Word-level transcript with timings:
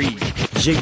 Yeah. 0.00 0.80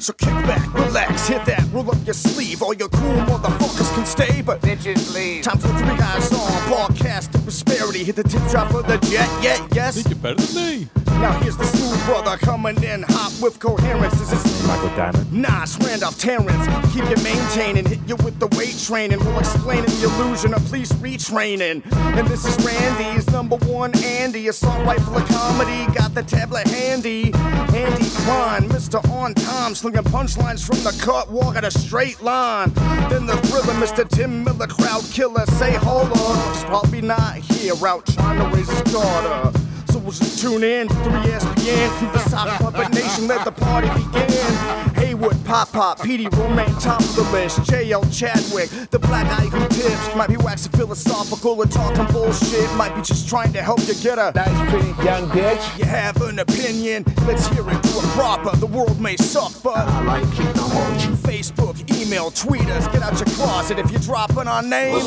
So 0.00 0.12
kick 0.14 0.30
back, 0.46 0.72
relax, 0.74 1.28
hit 1.28 1.44
that, 1.44 1.68
roll 1.72 1.90
up 1.90 1.98
your 2.06 2.14
sleeve. 2.14 2.62
All 2.62 2.72
your 2.72 2.88
cool 2.88 3.12
motherfuckers 3.26 3.61
can 3.78 4.06
stay, 4.06 4.42
but 4.42 4.60
Bitches 4.60 5.14
leave. 5.14 5.44
time 5.44 5.58
for 5.58 5.68
three 5.68 5.96
guys 5.96 6.32
on 6.32 6.68
broadcast 6.68 7.34
of 7.34 7.42
prosperity. 7.42 8.04
Hit 8.04 8.16
the 8.16 8.22
tip 8.22 8.42
drop 8.50 8.72
of 8.74 8.86
the 8.86 8.98
jet, 9.08 9.28
yeah, 9.42 9.66
yes. 9.72 9.94
Think 9.94 10.08
You're 10.08 10.18
better 10.18 10.46
than 10.46 10.80
me. 10.80 10.88
Now 11.20 11.38
here's 11.40 11.56
the 11.56 11.64
smooth 11.64 12.04
brother 12.06 12.36
coming 12.38 12.82
in 12.82 13.02
hot 13.04 13.32
with 13.40 13.60
coherence. 13.60 14.14
This 14.18 14.32
is 14.32 14.66
Michael 14.66 14.88
Diamond. 14.96 15.32
Nas, 15.32 15.78
Randolph, 15.78 16.18
Terrence. 16.18 16.66
Keep 16.92 17.04
you 17.10 17.22
maintaining, 17.22 17.84
hit 17.86 18.00
you 18.08 18.16
with 18.16 18.38
the 18.40 18.48
weight 18.58 18.76
training. 18.78 19.20
We'll 19.20 19.38
explain 19.38 19.84
the 19.84 20.04
illusion 20.04 20.52
of 20.54 20.64
police 20.66 20.92
retraining. 20.94 21.82
And 22.16 22.26
this 22.26 22.44
is 22.44 22.56
Randy's 22.64 23.30
number 23.30 23.56
one 23.56 23.96
Andy, 24.04 24.48
assault 24.48 24.84
rifle 24.84 25.16
of 25.16 25.28
comedy. 25.28 25.86
Got 25.94 26.14
the 26.14 26.22
tablet 26.24 26.66
handy. 26.66 27.32
Andy 27.34 28.08
Klein, 28.24 28.68
Mr. 28.68 28.98
On 29.10 29.32
Time, 29.34 29.74
slinging 29.74 30.02
punchlines 30.02 30.66
from 30.66 30.78
the 30.82 30.96
cut, 31.04 31.30
walking 31.30 31.64
a 31.64 31.70
straight 31.70 32.20
line. 32.20 32.72
Then 33.10 33.26
the 33.26 33.36
thriller, 33.62 33.80
Mr. 33.80 34.08
Tim 34.08 34.44
Miller, 34.44 34.66
crowd 34.66 35.04
killer. 35.12 35.46
Say, 35.46 35.72
hold 35.72 36.10
on, 36.18 36.54
he's 36.54 36.64
probably 36.64 37.00
not 37.00 37.36
here, 37.36 37.74
out 37.86 38.06
trying 38.06 38.38
to 38.38 38.56
raise 38.56 38.68
his 38.68 38.82
daughter. 38.92 39.58
So 39.90 39.98
we'll 39.98 40.12
just 40.12 40.40
tune 40.40 40.64
in, 40.64 40.88
3SPN, 40.88 41.98
through 41.98 42.12
the 42.12 42.18
sock 42.28 42.48
puppet 42.60 42.92
nation, 42.94 43.28
let 43.28 43.44
the 43.44 43.52
party 43.52 43.88
begin. 43.88 44.91
Haywood, 45.02 45.44
Pop 45.44 45.72
Pop, 45.72 45.98
PD, 45.98 46.32
Romaine, 46.36 46.72
top 46.78 47.00
of 47.00 47.16
the 47.16 47.22
list. 47.32 47.58
JL 47.60 48.04
Chadwick, 48.16 48.70
the 48.90 49.00
black 49.00 49.26
guy 49.26 49.46
who 49.46 49.66
tips. 49.68 50.14
Might 50.14 50.28
be 50.28 50.36
waxing 50.36 50.70
philosophical 50.72 51.60
or 51.60 51.66
talking 51.66 52.06
bullshit. 52.12 52.72
Might 52.76 52.94
be 52.94 53.02
just 53.02 53.28
trying 53.28 53.52
to 53.52 53.62
help 53.62 53.80
you 53.80 53.94
get 53.94 54.20
a 54.20 54.30
Nice, 54.32 54.70
pretty 54.70 54.94
young 55.02 55.28
bitch. 55.30 55.78
You 55.78 55.86
have 55.86 56.22
an 56.22 56.38
opinion, 56.38 57.04
let's 57.26 57.48
hear 57.48 57.68
it, 57.68 57.82
do 57.82 57.98
it 57.98 58.04
proper. 58.14 58.56
The 58.56 58.66
world 58.66 59.00
may 59.00 59.16
suck, 59.16 59.52
but 59.64 59.76
I 59.76 60.04
like 60.04 60.30
keeping 60.30 60.52
them 60.52 60.70
on 60.70 60.94
you. 61.00 61.16
Facebook, 61.16 61.76
email, 62.00 62.30
tweet 62.30 62.68
us, 62.68 62.86
get 62.88 63.02
out 63.02 63.18
your 63.18 63.26
closet 63.34 63.80
if 63.80 63.90
you're 63.90 64.00
dropping 64.00 64.46
our 64.46 64.62
names. 64.62 65.04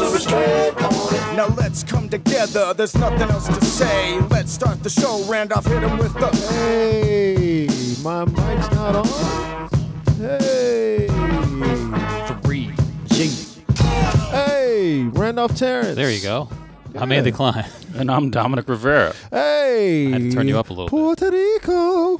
Now 1.38 1.48
let's 1.56 1.86
come 1.86 2.10
together, 2.10 2.74
there's 2.74 2.96
nothing 2.96 3.30
else 3.30 3.48
to 3.48 3.64
say. 3.64 4.20
Let's 4.30 4.52
start 4.52 4.84
the 4.84 4.90
show. 4.90 5.24
Randolph 5.24 5.66
hit 5.66 5.84
him 5.84 5.98
with 5.98 6.14
the. 6.16 6.28
Hey, 6.50 7.68
my 8.04 8.26
mic's 8.26 8.72
not 8.72 8.96
on. 8.96 9.55
Hey, 10.18 11.08
Three. 12.44 12.72
Yeah. 13.10 14.12
hey, 14.32 15.04
Randolph 15.12 15.56
Terrence. 15.58 15.96
There 15.96 16.10
you 16.10 16.22
go. 16.22 16.50
I'm 16.96 17.12
Andy 17.12 17.32
Klein. 17.32 17.66
And 17.96 18.12
I'm 18.12 18.30
Dominic 18.30 18.68
Rivera. 18.68 19.14
Hey, 19.32 20.08
I 20.08 20.10
had 20.12 20.22
to 20.24 20.32
turn 20.32 20.50
you 20.50 20.60
up 20.60 20.70
a 20.70 20.74
little 20.74 20.88
bit. 20.88 20.90
Puerto 20.90 21.32
Rico. 21.32 22.20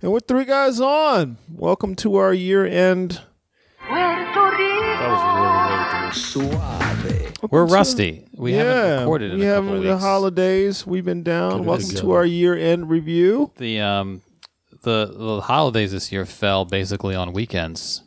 And 0.00 0.12
we're 0.12 0.20
three 0.20 0.44
guys 0.44 0.80
on. 0.80 1.36
Welcome 1.52 1.96
to 1.96 2.14
our 2.14 2.32
year-end. 2.32 3.20
That 3.80 5.08
was 5.10 6.36
really, 6.36 7.16
really. 7.16 7.32
We're 7.50 7.64
rusty. 7.66 8.24
We 8.36 8.52
yeah, 8.54 8.58
haven't 8.62 8.98
recorded 9.00 9.32
in 9.32 9.38
we 9.40 9.44
a 9.46 9.48
haven't 9.48 9.64
couple 9.68 9.76
of 9.78 9.82
the 9.84 9.90
weeks. 9.94 10.02
holidays. 10.02 10.86
We've 10.86 11.04
been 11.04 11.22
down. 11.24 11.50
Could've 11.50 11.66
Welcome 11.66 11.88
been 11.88 11.96
to 11.96 12.12
our 12.12 12.24
year-end 12.24 12.88
review. 12.88 13.50
the 13.56 13.80
um 13.80 14.22
the 14.82 15.12
the 15.16 15.40
holidays 15.42 15.92
this 15.92 16.10
year 16.12 16.24
fell 16.24 16.64
basically 16.64 17.14
on 17.14 17.32
weekends. 17.32 18.02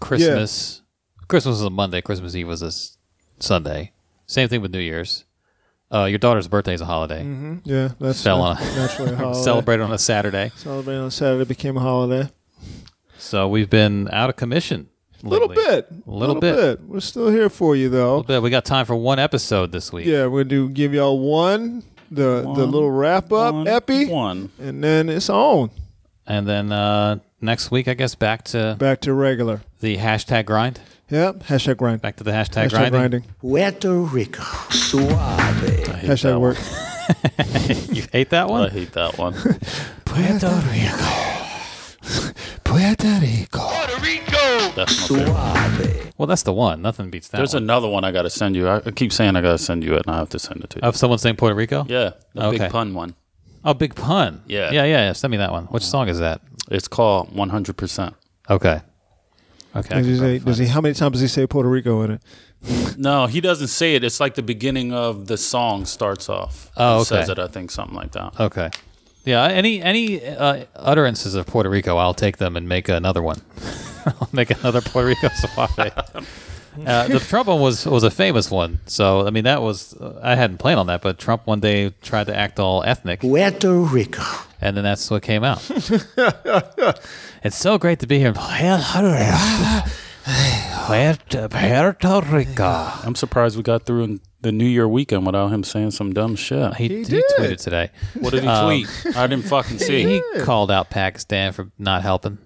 Christmas 0.00 0.82
Christmas 1.28 1.52
was 1.54 1.62
a 1.62 1.70
Monday, 1.70 2.00
Christmas 2.00 2.34
Eve 2.34 2.48
was 2.48 2.62
a 2.62 2.66
s- 2.66 2.96
Sunday. 3.40 3.92
Same 4.26 4.48
thing 4.48 4.60
with 4.62 4.70
New 4.72 4.78
Year's. 4.80 5.24
Uh, 5.92 6.04
your 6.04 6.18
daughter's 6.18 6.48
birthday 6.48 6.74
is 6.74 6.80
a 6.80 6.84
holiday. 6.84 7.24
Yeah, 7.64 7.90
that's 8.00 8.22
Fell 8.22 8.40
on 8.42 8.56
naturally 8.76 9.12
a 9.12 9.16
holiday. 9.22 9.40
Celebrated 9.42 9.82
on 9.84 9.92
a 9.92 9.98
Saturday. 9.98 10.50
Celebrating 10.56 11.02
on 11.02 11.10
Saturday 11.10 11.44
became 11.44 11.76
a 11.76 11.80
holiday. 11.80 12.28
So 13.18 13.48
we've 13.48 13.70
been 13.70 14.08
out 14.12 14.28
of 14.28 14.36
commission. 14.36 14.88
A 15.24 15.28
little 15.28 15.48
bit. 15.48 15.88
A 16.06 16.10
little 16.10 16.34
bit. 16.40 16.82
We're 16.82 17.00
still 17.00 17.30
here 17.30 17.48
for 17.48 17.74
you, 17.74 17.88
though. 17.88 18.16
little 18.18 18.22
bit. 18.24 18.42
We 18.42 18.50
got 18.50 18.64
time 18.64 18.84
for 18.84 18.94
one 18.94 19.18
episode 19.18 19.72
this 19.72 19.92
week. 19.92 20.06
Yeah, 20.06 20.26
we're 20.26 20.40
gonna 20.44 20.50
do 20.50 20.68
give 20.68 20.92
y'all 20.92 21.18
one 21.18 21.82
the 22.10 22.42
the 22.42 22.66
little 22.66 22.90
wrap 22.90 23.32
up 23.32 23.54
One, 23.54 23.66
epi, 23.68 24.06
One. 24.06 24.50
and 24.60 24.82
then 24.84 25.08
it's 25.08 25.30
on 25.30 25.70
And 26.26 26.46
then 26.46 26.72
uh, 26.72 27.18
next 27.40 27.70
week, 27.70 27.86
I 27.88 27.94
guess, 27.94 28.14
back 28.14 28.44
to 28.46 28.76
back 28.78 29.00
to 29.02 29.12
regular. 29.12 29.60
the 29.80 29.96
hashtag 29.98 30.46
grind. 30.46 30.80
Yep. 31.08 31.44
Hashtag 31.44 31.76
grind. 31.76 32.02
Back 32.02 32.16
to 32.16 32.24
the 32.24 32.32
hashtag, 32.32 32.66
Hashtag 32.66 32.90
grinding. 32.90 32.90
grinding. 32.90 33.22
Puerto 33.40 33.92
Rico. 34.00 34.42
Suave. 34.70 35.12
I 35.12 35.52
hate 35.52 35.86
Hashtag 35.86 36.22
that 36.22 36.40
work. 36.40 36.56
You 37.96 38.02
hate 38.12 38.30
that 38.30 38.48
One. 38.48 38.62
I 38.66 38.68
hate 38.70 38.92
that 38.92 39.16
one. 39.16 39.32
Puerto 40.04 40.48
Rico. 40.72 41.36
Puerto 42.64 44.00
Rico. 44.02 44.72
That's 44.74 45.10
my 45.10 45.18
favorite. 45.78 45.96
Suave. 45.96 46.12
Well, 46.18 46.26
that's 46.26 46.42
the 46.42 46.52
one. 46.52 46.82
Nothing 46.82 47.10
beats 47.10 47.28
that 47.28 47.36
There's 47.38 47.54
one. 47.54 47.62
another 47.64 47.88
one 47.88 48.04
I 48.04 48.10
got 48.12 48.22
to 48.22 48.30
send 48.30 48.56
you. 48.56 48.66
I 48.68 48.76
I 48.84 48.90
keep 48.90 49.12
saying 49.12 49.36
I 49.36 49.40
got 49.40 49.52
to 49.52 49.58
send 49.58 49.84
you 49.84 49.94
it, 49.94 50.02
and 50.06 50.14
I 50.14 50.18
have 50.18 50.30
to 50.30 50.38
send 50.38 50.62
it 50.64 50.70
to 50.70 50.78
you. 50.78 50.82
Of 50.82 50.96
someone 50.96 51.18
saying 51.18 51.36
Puerto 51.36 51.54
Rico? 51.54 51.86
yeah, 51.88 52.10
the 52.34 52.46
Okay. 52.46 52.58
big 52.58 52.70
pun 52.70 52.94
one. 52.94 53.14
Oh, 53.66 53.74
Big 53.74 53.94
Pun. 53.94 54.42
Yeah. 54.46 54.70
Yeah, 54.70 54.84
yeah, 54.84 55.06
yeah. 55.06 55.12
Send 55.12 55.30
me 55.32 55.36
that 55.38 55.50
one. 55.52 55.64
Which 55.66 55.82
song 55.82 56.08
is 56.08 56.18
that? 56.20 56.40
It's 56.70 56.88
called 56.88 57.30
100%. 57.34 58.14
Okay. 58.48 58.80
Okay. 59.74 59.94
Does 59.96 60.06
he 60.06 60.16
say? 60.18 60.38
Does 60.38 60.56
he? 60.58 60.66
How 60.66 60.80
many 60.80 60.94
times 60.94 61.12
does 61.14 61.20
he 61.20 61.28
say 61.28 61.46
Puerto 61.46 61.68
Rico 61.68 62.00
in 62.02 62.12
it? 62.12 62.22
No, 62.98 63.26
he 63.26 63.42
doesn't 63.42 63.68
say 63.68 63.94
it. 63.94 64.02
It's 64.04 64.20
like 64.20 64.34
the 64.36 64.42
beginning 64.42 64.94
of 64.94 65.26
the 65.26 65.36
song 65.36 65.84
starts 65.84 66.30
off. 66.30 66.70
Oh, 66.78 66.96
It 66.96 67.00
okay. 67.02 67.04
says 67.04 67.28
it, 67.28 67.38
I 67.38 67.46
think, 67.46 67.70
something 67.70 67.94
like 67.94 68.12
that. 68.12 68.40
Okay. 68.40 68.70
Yeah. 69.26 69.44
Any 69.44 69.82
any 69.82 70.24
uh, 70.24 70.64
utterances 70.74 71.34
of 71.34 71.46
Puerto 71.46 71.68
Rico, 71.68 71.98
I'll 71.98 72.14
take 72.14 72.38
them 72.38 72.56
and 72.56 72.66
make 72.66 72.88
another 72.88 73.20
one. 73.22 73.42
I'll 74.06 74.30
make 74.32 74.50
another 74.50 74.80
Puerto 74.80 75.08
Rico 75.08 75.28
suave. 75.28 75.76
Uh, 76.84 77.08
the 77.08 77.18
Trump 77.20 77.48
one 77.48 77.60
was 77.60 77.86
was 77.86 78.02
a 78.02 78.10
famous 78.10 78.50
one, 78.50 78.80
so 78.86 79.26
I 79.26 79.30
mean 79.30 79.44
that 79.44 79.62
was 79.62 79.94
uh, 79.94 80.18
I 80.22 80.34
hadn't 80.34 80.58
planned 80.58 80.80
on 80.80 80.86
that, 80.88 81.00
but 81.02 81.18
Trump 81.18 81.46
one 81.46 81.60
day 81.60 81.90
tried 82.02 82.26
to 82.26 82.36
act 82.36 82.58
all 82.58 82.82
ethnic, 82.84 83.20
Puerto 83.20 83.72
Rico. 83.72 84.22
and 84.60 84.76
then 84.76 84.84
that's 84.84 85.10
what 85.10 85.22
came 85.22 85.44
out. 85.44 85.62
it's 87.42 87.56
so 87.56 87.78
great 87.78 88.00
to 88.00 88.06
be 88.06 88.18
here 88.18 88.28
in 88.28 88.34
Puerto 88.34 89.02
Rico. 89.02 89.90
Puerto, 90.86 91.48
Puerto 91.48 92.20
Rico. 92.36 92.90
I'm 93.04 93.14
surprised 93.14 93.56
we 93.56 93.62
got 93.62 93.86
through 93.86 94.04
in 94.04 94.20
the 94.40 94.52
New 94.52 94.66
Year 94.66 94.86
weekend 94.88 95.24
without 95.26 95.48
him 95.48 95.64
saying 95.64 95.92
some 95.92 96.12
dumb 96.12 96.36
shit. 96.36 96.74
He, 96.76 96.88
He 96.88 96.96
he, 96.98 97.04
did. 97.04 97.24
tweeted 97.38 97.62
today. 97.62 97.90
What 98.20 98.30
did 98.32 98.42
he 98.42 98.48
Um, 98.48 98.66
tweet? 98.66 99.16
I 99.16 99.26
didn't 99.26 99.46
fucking 99.46 99.78
see. 99.78 100.04
He 100.04 100.40
called 100.42 100.70
out 100.70 100.90
Pakistan 100.90 101.52
for 101.52 101.70
not 101.78 102.02
helping. 102.02 102.38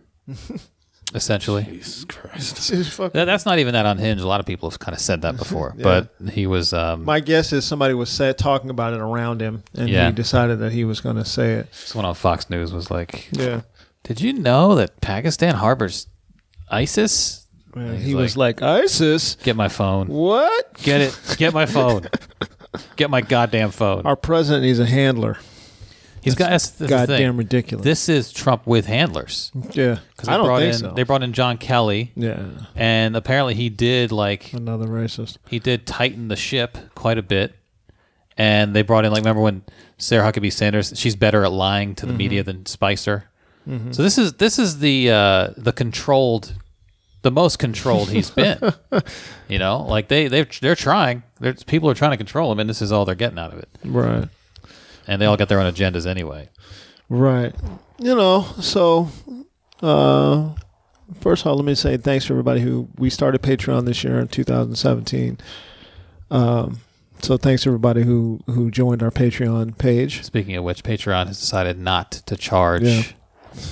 Essentially, 1.14 1.64
Jesus 1.64 2.04
Christ. 2.04 2.70
That- 3.12 3.24
that's 3.24 3.44
not 3.44 3.58
even 3.58 3.72
that 3.74 3.84
unhinged. 3.86 4.22
A 4.22 4.26
lot 4.26 4.38
of 4.40 4.46
people 4.46 4.70
have 4.70 4.78
kind 4.78 4.94
of 4.94 5.00
said 5.00 5.22
that 5.22 5.36
before, 5.36 5.74
but 5.78 6.14
he 6.32 6.46
was. 6.46 6.72
Um, 6.72 7.04
My 7.04 7.18
guess 7.20 7.52
is 7.52 7.64
somebody 7.64 7.94
was 7.94 8.08
say, 8.10 8.32
talking 8.32 8.70
about 8.70 8.92
it 8.94 9.00
around 9.00 9.40
him, 9.42 9.64
and 9.76 9.88
Yeah. 9.88 10.06
he 10.06 10.12
decided 10.12 10.60
that 10.60 10.72
he 10.72 10.84
was 10.84 11.00
going 11.00 11.16
to 11.16 11.24
say 11.24 11.54
it. 11.54 11.74
someone 11.74 12.06
on 12.06 12.14
Fox 12.14 12.48
News 12.48 12.72
was 12.72 12.90
like, 12.90 13.28
Yeah. 13.32 13.62
"Did 14.04 14.20
you 14.20 14.32
know 14.32 14.74
that 14.76 15.00
Pakistan 15.00 15.56
harbors 15.56 16.06
ISIS?" 16.70 17.46
And 17.74 17.96
He's 17.96 18.06
he 18.06 18.14
was 18.14 18.36
like, 18.36 18.62
ISIS. 18.62 19.36
"Get 19.42 19.56
my 19.56 19.68
phone. 19.68 20.06
What? 20.08 20.74
Get 20.82 21.00
it. 21.00 21.18
Get 21.38 21.52
my 21.54 21.66
phone. 21.76 22.08
Get 22.96 23.10
my 23.10 23.20
goddamn 23.20 23.70
phone." 23.70 24.02
Our 24.06 24.16
president 24.16 24.62
needs 24.64 24.78
a 24.78 24.86
handler. 24.86 25.38
He's 26.22 26.34
got. 26.34 26.50
That's, 26.50 26.68
that's 26.70 26.78
the 26.78 26.86
Goddamn 26.88 27.32
thing. 27.32 27.36
ridiculous. 27.36 27.84
This 27.84 28.08
is 28.08 28.32
Trump 28.32 28.66
with 28.66 28.86
handlers. 28.86 29.50
yeah. 29.72 29.98
'Cause 30.16 30.28
I 30.28 30.32
they 30.32 30.36
don't 30.36 30.46
brought 30.46 30.60
think 30.60 30.74
in, 30.74 30.78
so. 30.80 30.90
They 30.92 31.02
brought 31.02 31.22
in 31.22 31.32
John 31.32 31.56
Kelly, 31.58 32.12
yeah. 32.14 32.44
and 32.76 33.16
apparently 33.16 33.54
he 33.54 33.68
did 33.70 34.12
like 34.12 34.52
Another 34.52 34.86
racist. 34.86 35.36
he 35.48 35.58
did 35.58 35.86
tighten 35.86 36.28
the 36.28 36.36
ship 36.36 36.76
quite 36.94 37.16
a 37.18 37.22
bit. 37.22 37.54
And 38.36 38.74
they 38.74 38.82
brought 38.82 39.04
in 39.04 39.12
like 39.12 39.20
remember 39.20 39.42
when 39.42 39.62
Sarah 39.98 40.30
Huckabee 40.30 40.52
Sanders 40.52 40.92
she's 40.96 41.14
better 41.16 41.44
at 41.44 41.52
lying 41.52 41.94
to 41.96 42.06
the 42.06 42.12
media 42.14 42.42
than 42.42 42.64
Spicer. 42.66 43.24
So 43.92 44.02
this 44.02 44.16
is 44.18 44.32
this 44.34 44.58
is 44.58 44.78
the 44.80 45.10
uh, 45.10 45.50
the 45.56 45.72
controlled 45.72 46.54
the 47.22 47.30
most 47.30 47.58
controlled 47.58 48.08
he's 48.10 48.30
been. 48.42 48.58
you 49.48 49.58
know, 49.58 49.82
like 49.82 50.08
they 50.08 50.26
they 50.28 50.42
they're 50.60 50.74
trying. 50.74 51.22
They're, 51.38 51.52
people 51.54 51.88
are 51.90 51.94
trying 51.94 52.12
to 52.12 52.16
control 52.16 52.50
him, 52.50 52.58
and 52.60 52.68
this 52.70 52.80
is 52.82 52.90
all 52.92 53.04
they're 53.04 53.14
getting 53.14 53.38
out 53.38 53.52
of 53.52 53.58
it. 53.58 53.68
Right. 53.84 54.28
And 55.06 55.20
they 55.20 55.26
all 55.26 55.36
got 55.36 55.48
their 55.48 55.60
own 55.60 55.72
agendas 55.72 56.06
anyway. 56.06 56.48
Right. 57.08 57.54
You 57.98 58.14
know, 58.14 58.42
so 58.60 59.08
uh 59.82 60.50
first 61.20 61.42
of 61.42 61.48
all, 61.48 61.56
let 61.56 61.64
me 61.64 61.74
say 61.74 61.96
thanks 61.96 62.24
for 62.24 62.34
everybody 62.34 62.60
who 62.60 62.88
we 62.98 63.10
started 63.10 63.42
Patreon 63.42 63.84
this 63.86 64.04
year 64.04 64.18
in 64.20 64.28
2017. 64.28 65.38
Um 66.30 66.80
so 67.22 67.36
thanks 67.36 67.64
to 67.64 67.68
everybody 67.70 68.02
who 68.02 68.40
who 68.46 68.70
joined 68.70 69.02
our 69.02 69.10
Patreon 69.10 69.76
page. 69.76 70.22
Speaking 70.24 70.56
of 70.56 70.64
which, 70.64 70.82
Patreon 70.82 71.26
has 71.26 71.38
decided 71.40 71.78
not 71.78 72.12
to 72.12 72.36
charge 72.36 72.82
Yeah. 72.82 73.02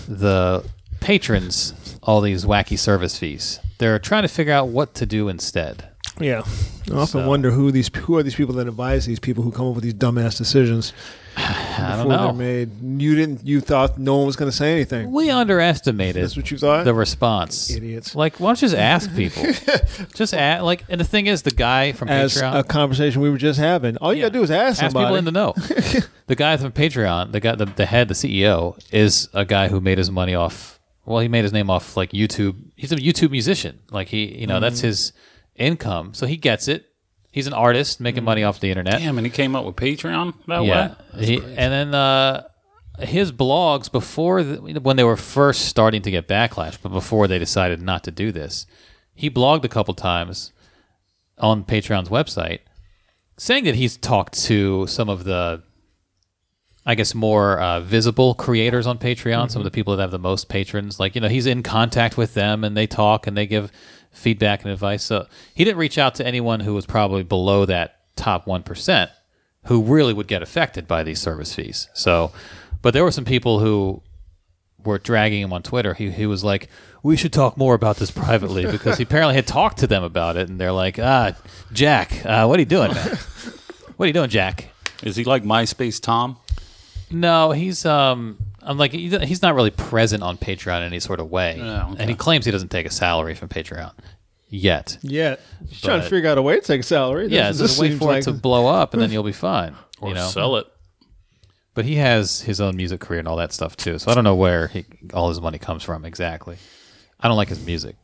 the 0.08 0.64
patrons 1.00 1.72
all 2.02 2.20
these 2.20 2.44
wacky 2.44 2.78
service 2.78 3.16
fees. 3.18 3.60
They're 3.78 3.98
trying 3.98 4.22
to 4.22 4.28
figure 4.28 4.52
out 4.52 4.68
what 4.68 4.94
to 4.96 5.06
do 5.06 5.28
instead. 5.28 5.88
Yeah, 6.20 6.42
I 6.90 6.94
often 6.94 7.06
So- 7.06 7.28
wonder 7.28 7.50
who 7.50 7.70
these 7.70 7.90
who 7.94 8.16
are 8.16 8.22
these 8.22 8.34
people 8.34 8.54
that 8.56 8.66
advise 8.68 9.06
these 9.06 9.20
people 9.20 9.42
who 9.44 9.50
come 9.50 9.68
up 9.68 9.74
with 9.74 9.84
these 9.84 9.94
dumbass 9.94 10.36
decisions 10.36 10.92
I 11.38 11.96
don't 11.96 12.08
before 12.08 12.10
know. 12.10 12.24
they're 12.26 12.66
made. 12.66 13.02
You 13.02 13.14
didn't. 13.14 13.46
You 13.46 13.60
thought 13.60 13.98
no 13.98 14.16
one 14.16 14.26
was 14.26 14.36
going 14.36 14.50
to 14.50 14.56
say 14.56 14.72
anything. 14.72 15.12
We 15.12 15.30
underestimated 15.30 16.22
That's 16.22 16.36
what 16.36 16.50
you 16.50 16.58
thought. 16.58 16.84
the 16.84 16.94
response. 16.94 17.70
Idiots. 17.70 18.14
Like, 18.14 18.40
why 18.40 18.48
don't 18.48 18.62
you 18.62 18.68
just 18.68 18.76
ask 18.80 19.14
people? 19.14 19.44
just 20.14 20.34
ask. 20.34 20.64
Like, 20.64 20.84
and 20.88 21.00
the 21.00 21.04
thing 21.04 21.26
is, 21.26 21.42
the 21.42 21.52
guy 21.52 21.92
from 21.92 22.08
As 22.08 22.34
Patreon. 22.34 22.58
a 22.58 22.64
conversation 22.64 23.22
we 23.22 23.30
were 23.30 23.38
just 23.38 23.58
having, 23.60 23.96
all 23.98 24.12
you 24.12 24.20
Yeah. 24.20 24.26
got 24.26 24.32
to 24.32 24.38
do 24.38 24.42
is 24.42 24.50
ask 24.50 24.82
Ask 24.82 24.92
somebody. 24.92 25.04
people 25.06 25.16
in 25.16 25.24
the 25.24 25.30
know. 25.30 25.54
the 26.26 26.34
guy 26.34 26.56
from 26.56 26.72
Patreon, 26.72 27.32
the 27.32 27.40
guy, 27.40 27.54
the, 27.54 27.66
the 27.66 27.86
head, 27.86 28.08
the 28.08 28.14
CEO, 28.14 28.76
is 28.92 29.28
a 29.32 29.44
guy 29.44 29.68
who 29.68 29.80
made 29.80 29.98
his 29.98 30.10
money 30.10 30.34
off. 30.34 30.80
Well, 31.04 31.20
he 31.20 31.28
made 31.28 31.44
his 31.44 31.52
name 31.52 31.70
off 31.70 31.96
like 31.96 32.10
YouTube. 32.10 32.56
He's 32.76 32.92
a 32.92 32.96
YouTube 32.96 33.30
musician. 33.30 33.78
Like 33.90 34.08
he, 34.08 34.40
you 34.40 34.46
know, 34.46 34.60
that's 34.60 34.78
mm-hmm. 34.78 34.88
his 34.88 35.12
income. 35.58 36.14
So 36.14 36.26
he 36.26 36.36
gets 36.36 36.68
it. 36.68 36.86
He's 37.30 37.46
an 37.46 37.52
artist 37.52 38.00
making 38.00 38.24
money 38.24 38.42
off 38.42 38.58
the 38.60 38.70
internet. 38.70 38.98
Damn, 38.98 39.18
and 39.18 39.26
he 39.26 39.30
came 39.30 39.54
up 39.54 39.64
with 39.64 39.76
Patreon 39.76 40.34
that 40.46 40.64
yeah. 40.64 40.94
way. 41.14 41.24
He, 41.24 41.36
and 41.36 41.72
then 41.72 41.94
uh, 41.94 42.48
his 43.00 43.32
blogs 43.32 43.92
before 43.92 44.42
the, 44.42 44.80
when 44.80 44.96
they 44.96 45.04
were 45.04 45.16
first 45.16 45.66
starting 45.66 46.02
to 46.02 46.10
get 46.10 46.26
backlash, 46.26 46.78
but 46.82 46.88
before 46.88 47.28
they 47.28 47.38
decided 47.38 47.82
not 47.82 48.02
to 48.04 48.10
do 48.10 48.32
this, 48.32 48.66
he 49.14 49.30
blogged 49.30 49.64
a 49.64 49.68
couple 49.68 49.94
times 49.94 50.52
on 51.36 51.64
Patreon's 51.64 52.08
website 52.08 52.60
saying 53.36 53.64
that 53.64 53.76
he's 53.76 53.96
talked 53.96 54.34
to 54.44 54.86
some 54.86 55.08
of 55.08 55.24
the 55.24 55.62
I 56.84 56.94
guess 56.94 57.14
more 57.14 57.60
uh, 57.60 57.80
visible 57.80 58.34
creators 58.34 58.86
on 58.86 58.98
Patreon, 58.98 59.50
some 59.50 59.60
of 59.60 59.64
the 59.64 59.70
people 59.70 59.94
that 59.94 60.02
have 60.02 60.10
the 60.10 60.18
most 60.18 60.48
patrons. 60.48 60.98
Like, 60.98 61.14
you 61.14 61.20
know, 61.20 61.28
he's 61.28 61.44
in 61.44 61.62
contact 61.62 62.16
with 62.16 62.32
them 62.32 62.64
and 62.64 62.74
they 62.74 62.86
talk 62.86 63.26
and 63.26 63.36
they 63.36 63.46
give 63.46 63.70
feedback 64.18 64.62
and 64.62 64.70
advice. 64.70 65.04
So 65.04 65.26
he 65.54 65.64
didn't 65.64 65.78
reach 65.78 65.98
out 65.98 66.14
to 66.16 66.26
anyone 66.26 66.60
who 66.60 66.74
was 66.74 66.86
probably 66.86 67.22
below 67.22 67.64
that 67.66 68.00
top 68.16 68.46
1% 68.46 69.10
who 69.66 69.82
really 69.82 70.12
would 70.12 70.26
get 70.26 70.42
affected 70.42 70.86
by 70.86 71.02
these 71.02 71.20
service 71.20 71.54
fees. 71.54 71.88
So, 71.94 72.32
but 72.82 72.94
there 72.94 73.04
were 73.04 73.10
some 73.10 73.24
people 73.24 73.60
who 73.60 74.02
were 74.84 74.98
dragging 74.98 75.42
him 75.42 75.52
on 75.52 75.62
Twitter. 75.62 75.94
He, 75.94 76.10
he 76.10 76.26
was 76.26 76.42
like, 76.42 76.68
we 77.02 77.16
should 77.16 77.32
talk 77.32 77.56
more 77.56 77.74
about 77.74 77.96
this 77.96 78.10
privately 78.10 78.66
because 78.70 78.98
he 78.98 79.04
apparently 79.04 79.34
had 79.34 79.46
talked 79.46 79.78
to 79.78 79.86
them 79.86 80.02
about 80.02 80.36
it. 80.36 80.48
And 80.48 80.60
they're 80.60 80.72
like, 80.72 80.98
ah, 80.98 81.32
Jack, 81.72 82.24
uh, 82.24 82.46
what 82.46 82.58
are 82.58 82.62
you 82.62 82.66
doing, 82.66 82.92
man? 82.92 83.18
What 83.96 84.04
are 84.04 84.06
you 84.06 84.12
doing, 84.12 84.30
Jack? 84.30 84.70
Is 85.02 85.16
he 85.16 85.24
like 85.24 85.44
MySpace 85.44 86.00
Tom? 86.00 86.38
No, 87.10 87.52
he's 87.52 87.84
um, 87.86 88.38
I'm 88.62 88.76
like 88.78 88.92
he's 88.92 89.42
not 89.42 89.54
really 89.54 89.70
present 89.70 90.22
on 90.22 90.36
Patreon 90.36 90.78
in 90.78 90.84
any 90.84 91.00
sort 91.00 91.20
of 91.20 91.30
way, 91.30 91.58
Oh, 91.60 91.90
okay. 91.92 92.00
and 92.00 92.10
he 92.10 92.16
claims 92.16 92.44
he 92.44 92.50
doesn't 92.50 92.70
take 92.70 92.86
a 92.86 92.90
salary 92.90 93.34
from 93.34 93.48
Patreon 93.48 93.92
yet. 94.48 94.98
Yet. 95.02 95.40
he's 95.68 95.80
trying 95.80 96.00
to 96.02 96.08
figure 96.08 96.28
out 96.30 96.38
a 96.38 96.42
way 96.42 96.56
to 96.58 96.66
take 96.66 96.80
a 96.80 96.84
salary. 96.84 97.28
Yeah, 97.28 97.48
This- 97.48 97.58
just 97.58 97.74
this 97.74 97.80
wait 97.80 97.98
for 97.98 98.06
like- 98.06 98.22
it 98.22 98.24
to 98.24 98.32
blow 98.32 98.66
up, 98.66 98.94
and 98.94 99.02
then 99.02 99.10
you'll 99.12 99.22
be 99.22 99.32
fine. 99.32 99.74
Or 100.00 100.08
you 100.10 100.14
know, 100.14 100.28
sell 100.28 100.56
it? 100.56 100.66
but 101.74 101.84
he 101.84 101.94
has 101.96 102.40
his 102.40 102.60
own 102.60 102.76
music 102.76 103.00
career 103.00 103.20
and 103.20 103.28
all 103.28 103.36
that 103.36 103.52
stuff 103.52 103.76
too. 103.76 103.98
So 104.00 104.10
I 104.10 104.14
don't 104.14 104.24
know 104.24 104.34
where 104.34 104.66
he, 104.68 104.84
all 105.14 105.28
his 105.28 105.40
money 105.40 105.58
comes 105.58 105.84
from 105.84 106.04
exactly. 106.04 106.56
I 107.20 107.28
don't 107.28 107.36
like 107.36 107.48
his 107.48 107.64
music, 107.64 107.94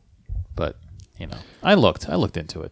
but 0.55 0.77
you 1.19 1.27
know, 1.27 1.37
I 1.61 1.73
looked, 1.73 2.07
I 2.09 2.15
looked 2.15 2.37
into 2.37 2.61
it. 2.61 2.71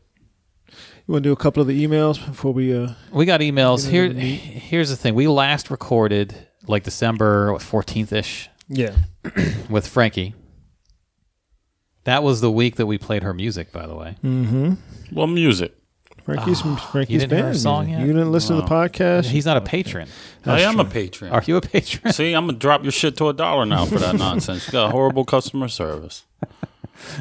You 0.69 1.11
want 1.13 1.23
to 1.23 1.29
do 1.29 1.33
a 1.33 1.37
couple 1.37 1.59
of 1.61 1.67
the 1.67 1.85
emails 1.85 2.25
before 2.25 2.53
we? 2.53 2.73
uh 2.73 2.93
We 3.11 3.25
got 3.25 3.41
emails. 3.41 3.89
Here, 3.89 4.03
into 4.05 4.15
the 4.15 4.21
meat. 4.23 4.37
here's 4.39 4.89
the 4.89 4.95
thing. 4.95 5.13
We 5.15 5.27
last 5.27 5.69
recorded 5.69 6.47
like 6.67 6.83
December 6.83 7.57
fourteenth 7.59 8.11
ish 8.13 8.49
Yeah, 8.69 8.95
with 9.69 9.87
Frankie. 9.87 10.33
That 12.05 12.21
was 12.23 12.41
the 12.41 12.51
week 12.51 12.75
that 12.75 12.85
we 12.85 12.97
played 12.97 13.23
her 13.23 13.33
music, 13.33 13.71
by 13.71 13.87
the 13.87 13.95
way. 13.95 14.15
Well, 15.11 15.27
music. 15.27 15.73
Frankie's 16.25 16.61
Frankie's 16.61 17.21
didn't 17.21 17.35
hear 17.37 17.43
band. 17.45 17.55
a 17.55 17.59
song 17.59 17.85
music. 17.85 17.99
yet? 17.99 18.07
You 18.07 18.13
didn't 18.13 18.31
listen 18.31 18.55
to 18.55 18.61
the 18.61 18.67
podcast. 18.67 19.25
He's 19.25 19.45
not 19.45 19.57
a 19.57 19.61
patron. 19.61 20.07
I 20.45 20.61
am 20.61 20.79
a 20.79 20.85
patron. 20.85 21.31
Are 21.33 21.43
you 21.45 21.57
a 21.57 21.61
patron? 21.61 22.13
See, 22.13 22.33
I'm 22.33 22.45
gonna 22.47 22.57
drop 22.57 22.83
your 22.83 22.91
shit 22.93 23.17
to 23.17 23.27
a 23.29 23.33
dollar 23.33 23.65
now 23.65 23.85
for 23.85 23.99
that 23.99 24.15
nonsense. 24.15 24.67
You 24.67 24.71
got 24.73 24.91
horrible 24.91 25.25
customer 25.25 25.67
service. 25.67 26.23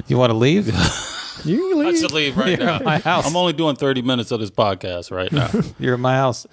you 0.06 0.17
want 0.19 0.31
to 0.31 0.37
leave? 0.37 0.67
you 1.44 1.77
leave. 1.77 1.87
I 1.87 1.91
leave. 1.91 1.99
should 1.99 2.12
leave 2.12 2.37
right 2.37 2.56
You're 2.59 2.67
now. 2.67 2.77
at 2.77 2.85
my 2.85 2.99
house. 2.99 3.27
I'm 3.27 3.35
only 3.37 3.53
doing 3.55 3.75
30 3.75 4.03
minutes 4.03 4.31
of 4.31 4.39
this 4.39 4.50
podcast 4.50 5.11
right 5.11 5.33
now. 5.33 5.50
You're 5.81 5.94
in 5.94 6.00
my 6.00 6.15
house. 6.15 6.47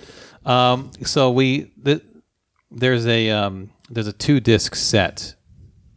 Um, 0.45 0.91
so 1.03 1.29
we 1.31 1.71
th- 1.85 2.01
there's 2.71 3.07
a 3.07 3.29
um, 3.29 3.71
there's 3.89 4.07
a 4.07 4.13
two 4.13 4.39
disc 4.39 4.75
set 4.75 5.35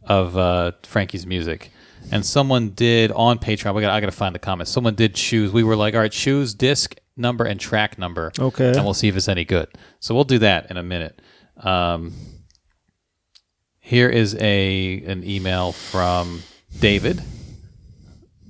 of 0.03 0.37
uh, 0.37 0.71
Frankie's 0.83 1.25
music, 1.25 1.71
and 2.11 2.25
someone 2.25 2.69
did 2.69 3.11
on 3.11 3.39
Patreon. 3.39 3.75
We 3.75 3.81
got 3.81 3.91
I 3.91 3.99
got 3.99 4.07
to 4.07 4.11
find 4.11 4.33
the 4.33 4.39
comments. 4.39 4.71
Someone 4.71 4.95
did 4.95 5.15
choose. 5.15 5.51
We 5.51 5.63
were 5.63 5.75
like, 5.75 5.93
all 5.93 6.01
right, 6.01 6.11
choose 6.11 6.53
disc 6.53 6.95
number 7.15 7.45
and 7.45 7.59
track 7.59 7.97
number. 7.99 8.31
Okay. 8.39 8.69
and 8.71 8.83
we'll 8.83 8.93
see 8.93 9.07
if 9.07 9.15
it's 9.15 9.27
any 9.27 9.45
good. 9.45 9.67
So 9.99 10.15
we'll 10.15 10.23
do 10.23 10.39
that 10.39 10.69
in 10.71 10.77
a 10.77 10.83
minute. 10.83 11.21
Um, 11.57 12.13
here 13.79 14.09
is 14.09 14.35
a 14.39 15.03
an 15.05 15.23
email 15.23 15.71
from 15.71 16.41
David. 16.79 17.21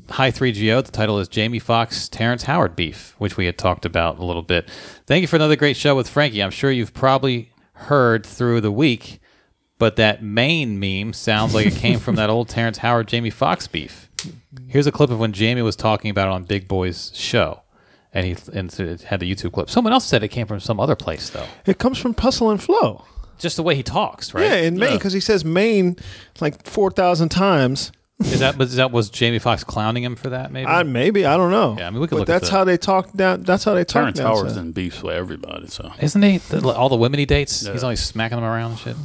Hi 0.10 0.32
3GO. 0.32 0.86
The 0.86 0.92
title 0.92 1.18
is 1.20 1.28
Jamie 1.28 1.60
Foxx 1.60 2.08
Terrence 2.08 2.44
Howard 2.44 2.76
beef, 2.76 3.16
which 3.18 3.36
we 3.36 3.46
had 3.46 3.58
talked 3.58 3.86
about 3.86 4.20
a 4.20 4.24
little 4.24 4.42
bit. 4.44 4.70
Thank 5.08 5.22
you 5.22 5.28
for 5.28 5.38
another 5.38 5.56
great 5.56 5.76
show 5.76 5.96
with 5.96 6.08
Frankie. 6.08 6.44
I'm 6.44 6.52
sure 6.52 6.70
you've 6.70 6.94
probably 6.94 7.53
heard 7.74 8.26
through 8.26 8.62
the 8.62 8.72
week, 8.72 9.20
but 9.80 9.96
that 9.98 10.24
Maine 10.24 10.80
meme 10.80 11.14
sounds 11.14 11.54
like 11.54 11.66
it 11.66 11.76
came 11.76 12.00
from 12.00 12.16
that 12.16 12.30
old 12.30 12.50
Terrence 12.50 12.80
Howard 12.80 13.08
Jamie 13.08 13.30
Foxx 13.30 13.68
beef. 13.68 14.10
Here's 14.68 14.88
a 14.88 14.92
clip 14.92 15.10
of 15.10 15.20
when 15.20 15.34
Jamie 15.34 15.62
was 15.62 15.76
talking 15.76 16.10
about 16.10 16.28
it 16.28 16.32
on 16.32 16.44
Big 16.44 16.68
Boy's 16.68 17.12
show. 17.14 17.62
And 18.14 18.26
he 18.28 18.36
and 18.54 18.72
it 18.80 19.02
had 19.02 19.20
the 19.20 19.32
YouTube 19.34 19.54
clip. 19.54 19.70
Someone 19.72 19.92
else 19.92 20.06
said 20.06 20.24
it 20.24 20.28
came 20.28 20.46
from 20.46 20.60
some 20.60 20.80
other 20.80 20.96
place, 20.96 21.32
though. 21.32 21.48
It 21.66 21.80
comes 21.80 21.98
from 21.98 22.14
Hustle 22.14 22.52
and 22.52 22.62
Flow. 22.62 23.06
Just 23.40 23.56
the 23.58 23.64
way 23.64 23.74
he 23.76 23.82
talks, 23.82 24.34
right? 24.36 24.44
Yeah, 24.46 24.56
in 24.58 24.78
Maine 24.78 24.94
because 24.94 25.14
he 25.14 25.20
says 25.20 25.44
Maine 25.44 25.98
like 26.40 26.64
four 26.68 26.92
thousand 26.92 27.30
times. 27.30 27.92
Is 28.24 28.40
that 28.40 28.58
was 28.58 28.76
that 28.76 28.92
was 28.92 29.10
Jamie 29.10 29.40
Foxx 29.40 29.64
clowning 29.64 30.04
him 30.04 30.16
for 30.16 30.30
that? 30.30 30.52
Maybe. 30.52 30.66
I 30.68 30.84
maybe 30.84 31.26
I 31.26 31.38
don't 31.38 31.52
know. 31.52 31.76
Yeah, 31.78 31.88
I 31.88 31.90
mean, 31.90 32.00
we 32.02 32.08
could 32.08 32.16
but 32.16 32.20
look 32.22 32.30
at 32.30 32.34
that's 32.42 32.50
the- 32.50 32.56
how 32.58 32.64
they 32.64 32.78
talk 32.78 33.12
down. 33.14 33.44
That's 33.44 33.64
how 33.64 33.74
they 33.74 33.84
talk 33.84 34.02
Terrence 34.02 34.18
down 34.20 34.28
Howard's 34.28 34.54
south. 34.54 34.62
in 34.64 34.72
beefs 34.72 35.02
with 35.04 35.16
everybody, 35.16 35.68
so 35.68 35.92
Isn't 36.02 36.22
he 36.24 36.38
the, 36.38 36.68
all 36.70 36.90
the 36.90 36.96
women 36.96 37.20
he 37.20 37.26
dates? 37.26 37.66
He's 37.68 37.84
always 37.84 38.00
smacking 38.04 38.38
them 38.38 38.46
around 38.46 38.72
and 38.72 38.80
shit. 38.80 38.96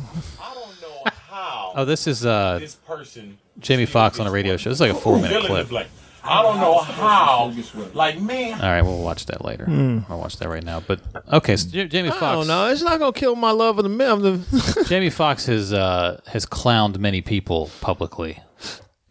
I 0.40 0.54
don't 0.54 0.80
know 0.80 1.10
how 1.28 1.72
Oh, 1.76 1.84
this 1.84 2.06
is 2.06 2.24
uh, 2.24 2.58
this 2.60 2.74
person 2.76 3.38
Jamie 3.60 3.86
Foxx 3.86 4.18
on 4.20 4.26
a 4.26 4.30
radio 4.30 4.56
show. 4.56 4.70
This 4.70 4.76
is 4.76 4.80
like 4.80 4.92
a 4.92 4.94
four 4.94 5.16
minute 5.16 5.30
feeling 5.30 5.46
clip. 5.46 5.66
is 5.66 5.72
like. 5.72 5.88
I 6.24 6.42
don't 6.42 6.58
know 6.60 6.76
how. 6.78 7.54
Like 7.94 8.20
man, 8.20 8.54
All 8.60 8.68
right, 8.68 8.82
we'll 8.82 9.02
watch 9.02 9.24
that 9.26 9.42
later. 9.44 9.64
I'll 10.10 10.18
watch 10.18 10.36
that 10.38 10.48
right 10.48 10.62
now. 10.64 10.80
But 10.80 11.00
okay, 11.32 11.56
so 11.56 11.70
J- 11.70 11.88
Jamie 11.88 12.08
Hmm. 12.10 12.16
I 12.16 12.18
Foxx. 12.20 12.36
don't 12.38 12.46
know. 12.48 12.66
It's 12.70 12.82
not 12.82 12.98
gonna 12.98 13.12
kill 13.14 13.34
my 13.34 13.50
love 13.52 13.78
of 13.78 13.84
the 13.84 13.88
men. 13.88 14.10
Of 14.10 14.22
the 14.22 14.84
Jamie 14.88 15.08
Foxx 15.08 15.46
has 15.46 15.72
uh, 15.72 16.20
has 16.26 16.44
clowned 16.44 16.98
many 16.98 17.22
people 17.22 17.70
publicly. 17.80 18.42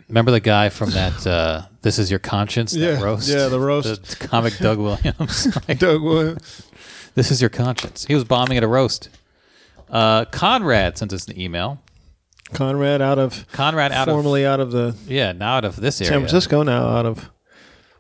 Remember 0.10 0.32
the 0.32 0.40
guy 0.40 0.70
from 0.70 0.92
that 0.92 1.28
uh, 1.28 1.64
"This 1.82 2.00
Is 2.00 2.10
Your 2.10 2.20
Conscience" 2.20 2.72
that 2.72 2.80
Yeah, 2.80 3.02
roast? 3.02 3.28
yeah, 3.30 3.48
the 3.48 3.60
roast. 3.60 4.20
The 4.20 4.28
comic 4.28 4.58
Doug 4.58 4.78
Williams. 4.80 5.48
Like, 5.68 5.80
Doug 5.80 6.02
Williams. 6.02 6.64
This 7.16 7.32
is 7.32 7.42
your 7.42 7.50
conscience. 7.50 8.06
He 8.06 8.14
was 8.16 8.24
bombing 8.24 8.58
at 8.58 8.64
a 8.64 8.68
roast. 8.68 9.10
Uh, 9.90 10.26
Conrad 10.26 10.98
sent 10.98 11.12
us 11.14 11.28
an 11.28 11.40
email. 11.40 11.82
Conrad 12.54 13.02
out 13.02 13.20
of 13.20 13.46
Conrad 13.52 13.92
out 13.92 14.08
formerly 14.08 14.46
out 14.46 14.60
of 14.60 14.72
the 14.72 14.96
yeah, 15.08 15.32
now 15.34 15.58
out 15.58 15.66
of 15.66 15.76
this 15.78 16.00
area. 16.00 16.12
San 16.12 16.20
Francisco, 16.22 16.64
now 16.64 16.88
out 16.88 17.06
of 17.06 17.30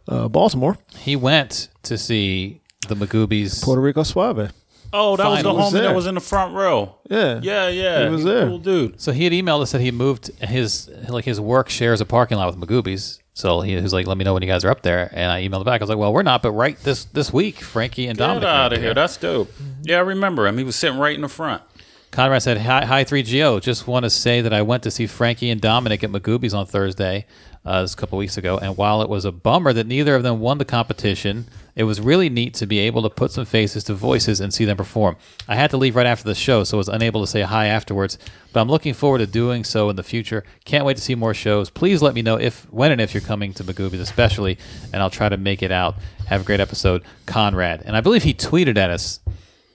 uh, 0.08 0.28
Baltimore, 0.30 0.78
He 1.00 1.16
went 1.18 1.68
to 1.84 1.98
see 1.98 2.62
the 2.88 2.96
Magooby's. 2.96 3.62
Puerto 3.62 3.82
Rico 3.82 4.04
Suave. 4.04 4.54
Oh, 5.00 5.16
that 5.16 5.28
was 5.28 5.44
the 5.44 5.50
Finals. 5.50 5.70
homie 5.70 5.74
there. 5.74 5.82
that 5.84 5.96
was 5.96 6.08
in 6.08 6.16
the 6.16 6.22
front 6.22 6.54
row. 6.56 6.96
Yeah, 7.10 7.40
Yeah, 7.42 7.68
yeah. 7.70 8.04
He 8.06 8.10
was 8.10 8.22
He's 8.22 8.26
a 8.26 8.34
there. 8.34 8.48
Cool 8.48 8.58
dude. 8.60 9.00
So 9.02 9.12
he 9.12 9.24
had 9.24 9.34
emailed 9.34 9.62
us 9.62 9.72
that 9.72 9.82
he 9.82 9.92
moved 9.92 10.28
his 10.42 10.90
like 11.08 11.26
his 11.26 11.40
work 11.40 11.70
shares 11.70 12.02
a 12.02 12.06
parking 12.06 12.38
lot 12.38 12.48
with 12.56 12.68
Magooby's. 12.70 13.20
So 13.34 13.62
he 13.62 13.76
was 13.76 13.94
like, 13.94 14.08
"Let 14.08 14.18
me 14.18 14.24
know 14.24 14.34
when 14.34 14.42
you 14.42 14.50
guys 14.50 14.66
are 14.66 14.72
up 14.72 14.82
there." 14.82 15.12
And 15.14 15.32
I 15.32 15.48
emailed 15.48 15.64
back. 15.66 15.80
I 15.82 15.84
was 15.84 15.90
like, 15.90 16.00
"Well, 16.00 16.12
we're 16.12 16.24
not, 16.24 16.42
but 16.42 16.52
right 16.54 16.76
this 16.84 17.06
this 17.06 17.32
week, 17.32 17.58
Frankie 17.60 18.08
and 18.08 18.18
Get 18.18 18.26
Dominic." 18.26 18.48
are 18.48 18.52
out 18.52 18.74
up 18.74 18.78
of 18.78 18.84
here. 18.84 18.94
That's 18.96 19.16
dope. 19.18 19.52
Yeah, 19.84 19.98
I 19.98 20.02
remember 20.02 20.48
him. 20.48 20.58
He 20.58 20.64
was 20.64 20.76
sitting 20.76 20.98
right 20.98 21.14
in 21.16 21.22
the 21.22 21.28
front. 21.30 21.62
Conrad 22.10 22.42
said, 22.42 22.58
"Hi, 22.58 22.84
hi 22.86 23.04
3GO. 23.04 23.62
Just 23.62 23.86
want 23.86 24.04
to 24.06 24.10
say 24.10 24.42
that 24.42 24.54
I 24.54 24.64
went 24.64 24.82
to 24.84 24.92
see 24.92 25.06
Frankie 25.06 25.52
and 25.52 25.62
Dominic 25.62 26.04
at 26.04 26.10
Magooby's 26.10 26.54
on 26.56 26.66
Thursday, 26.66 27.28
uh, 27.68 27.82
this 27.82 27.94
a 27.94 27.98
couple 27.98 28.18
weeks 28.18 28.38
ago. 28.38 28.58
And 28.58 28.78
while 28.78 29.02
it 29.02 29.10
was 29.10 29.26
a 29.26 29.32
bummer 29.32 29.74
that 29.74 29.86
neither 29.86 30.16
of 30.16 30.24
them 30.24 30.40
won 30.40 30.58
the 30.58 30.66
competition, 30.66 31.46
it 31.76 31.84
was 31.84 32.00
really 32.00 32.30
neat 32.30 32.54
to 32.56 32.66
be 32.66 32.80
able 32.80 33.04
to 33.04 33.10
put 33.10 33.30
some 33.32 33.46
faces 33.46 33.84
to 33.84 33.94
voices 33.94 34.40
and 34.40 34.54
see 34.54 34.66
them 34.66 34.78
perform. 34.78 35.18
I 35.48 35.56
had 35.56 35.70
to 35.72 35.78
leave 35.78 35.96
right 35.96 36.06
after 36.06 36.24
the 36.24 36.34
show, 36.34 36.64
so 36.64 36.78
I 36.78 36.80
was 36.80 36.88
unable 36.88 37.22
to 37.22 37.28
say 37.28 37.42
hi 37.42 37.68
afterwards. 37.68 38.18
But 38.54 38.62
I'm 38.62 38.70
looking 38.70 38.94
forward 38.94 39.20
to 39.20 39.28
doing 39.28 39.64
so 39.64 39.90
in 39.90 39.98
the 39.98 40.04
future. 40.04 40.44
Can't 40.66 40.86
wait 40.86 40.96
to 40.98 41.04
see 41.04 41.14
more 41.14 41.34
shows. 41.34 41.70
Please 41.70 42.02
let 42.02 42.16
me 42.16 42.22
know 42.22 42.40
if, 42.40 42.64
when, 42.72 42.92
and 42.92 43.02
if 43.02 43.14
you're 43.14 43.22
coming 43.22 43.54
to 43.56 43.64
Magooby's, 43.64 44.00
especially, 44.00 44.58
and 44.94 45.04
I'll 45.04 45.10
try 45.10 45.28
to 45.30 45.38
make 45.38 45.62
it 45.62 45.72
out. 45.72 45.96
Have 46.28 46.42
a 46.42 46.44
great 46.46 46.60
episode, 46.62 47.04
Conrad. 47.26 47.84
And 47.86 47.96
I 47.96 48.02
believe 48.02 48.24
he 48.24 48.34
tweeted 48.34 48.78
at 48.78 48.90
us." 48.90 49.20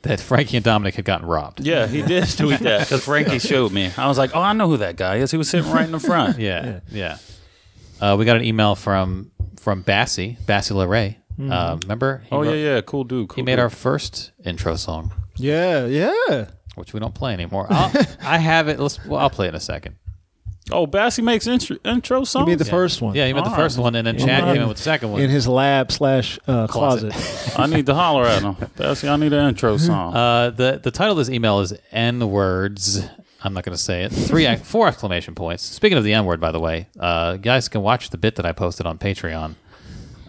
That 0.02 0.18
Frankie 0.18 0.56
and 0.56 0.64
Dominic 0.64 0.96
had 0.96 1.04
gotten 1.04 1.28
robbed. 1.28 1.61
Yeah, 1.61 1.87
he 1.87 2.02
did 2.02 2.28
tweet 2.37 2.58
that 2.58 2.80
because 2.88 3.04
Frankie 3.04 3.38
showed 3.38 3.70
me. 3.70 3.92
I 3.96 4.08
was 4.08 4.18
like, 4.18 4.34
oh, 4.34 4.40
I 4.40 4.52
know 4.52 4.66
who 4.66 4.78
that 4.78 4.96
guy 4.96 5.18
is. 5.18 5.30
He 5.30 5.37
was 5.37 5.49
sitting 5.49 5.70
right 5.70 5.84
in 5.84 5.92
the 5.92 6.00
front. 6.00 6.38
Yeah, 6.40 6.80
yeah. 6.90 7.18
Uh, 8.02 8.16
we 8.18 8.25
got 8.25 8.37
an 8.37 8.44
email 8.44 8.75
from 8.75 9.30
from 9.61 9.82
Bassie, 9.85 10.37
Bassie 10.44 10.73
LeRae. 10.75 11.16
Uh, 11.50 11.78
remember? 11.82 12.23
He 12.28 12.35
Oh 12.37 12.42
yeah, 12.42 12.50
wrote- 12.50 12.56
yeah, 12.56 12.80
cool 12.82 13.04
dude. 13.04 13.28
Cool 13.28 13.37
He 13.37 13.42
made 13.42 13.52
dude. 13.52 13.61
our 13.61 13.71
first 13.71 14.32
intro 14.44 14.76
song, 14.76 15.12
Yeah, 15.37 15.87
yeah. 15.87 16.47
which 16.75 16.92
we 16.92 17.00
don't 17.00 17.14
play 17.14 17.32
anymore. 17.32 17.66
I'll, 17.71 17.90
I 18.21 18.38
have 18.38 18.68
it. 18.68 18.78
Let's. 18.78 19.04
Well, 19.06 19.18
I'll 19.21 19.30
play 19.30 19.47
it 19.47 19.50
in 19.50 19.54
a 19.54 19.61
second. 19.61 19.97
Oh, 20.71 20.87
Bassy 20.87 21.23
makes 21.23 21.47
intro, 21.49 21.76
intro 21.85 22.21
He 22.21 22.25
songs. 22.26 22.47
made 22.47 22.59
the 22.59 22.64
first 22.64 23.02
one. 23.02 23.14
Yeah, 23.16 23.26
he 23.26 23.32
made 23.32 23.44
the 23.44 23.50
first 23.50 23.76
right. 23.78 23.82
one, 23.82 23.94
and 23.97 24.06
then 24.06 24.16
Chad 24.18 24.44
came 24.44 24.62
in 24.62 24.68
with 24.68 24.76
the 24.76 24.82
second 24.82 25.11
one. 25.11 25.21
in 25.21 25.28
his 25.30 25.49
lab 25.49 25.90
slash 25.90 26.38
uh, 26.47 26.66
Closet. 26.68 27.12
closet. 27.12 27.59
I 27.59 27.66
need 27.66 27.87
to 27.87 27.94
holler 27.94 28.25
at 28.26 28.42
him. 28.42 28.56
Bassy, 28.76 29.09
I 29.09 29.16
need 29.16 29.32
an 29.32 29.49
intro 29.49 29.76
song. 29.88 30.14
Uh, 30.14 30.50
the 30.50 30.80
the 30.82 30.90
title 30.90 31.12
of 31.12 31.18
this 31.18 31.30
email 31.35 31.61
is 31.61 31.73
N 31.90 32.28
words. 32.30 33.04
I'm 33.44 33.54
not 33.54 33.64
going 33.64 33.76
to 33.76 33.82
say 33.82 34.04
it. 34.04 34.11
Three, 34.12 34.54
four 34.56 34.88
exclamation 34.88 35.34
points. 35.34 35.62
Speaking 35.64 35.99
of 35.99 36.04
the 36.04 36.12
N 36.12 36.25
word, 36.25 36.40
by 36.40 36.52
the 36.52 36.61
way, 36.61 36.88
uh, 36.99 37.37
guys 37.37 37.68
can 37.68 37.82
watch 37.82 38.11
the 38.11 38.18
bit 38.18 38.37
that 38.37 38.46
I 38.46 38.52
posted 38.52 38.87
on 38.87 38.99
Patreon 38.99 39.54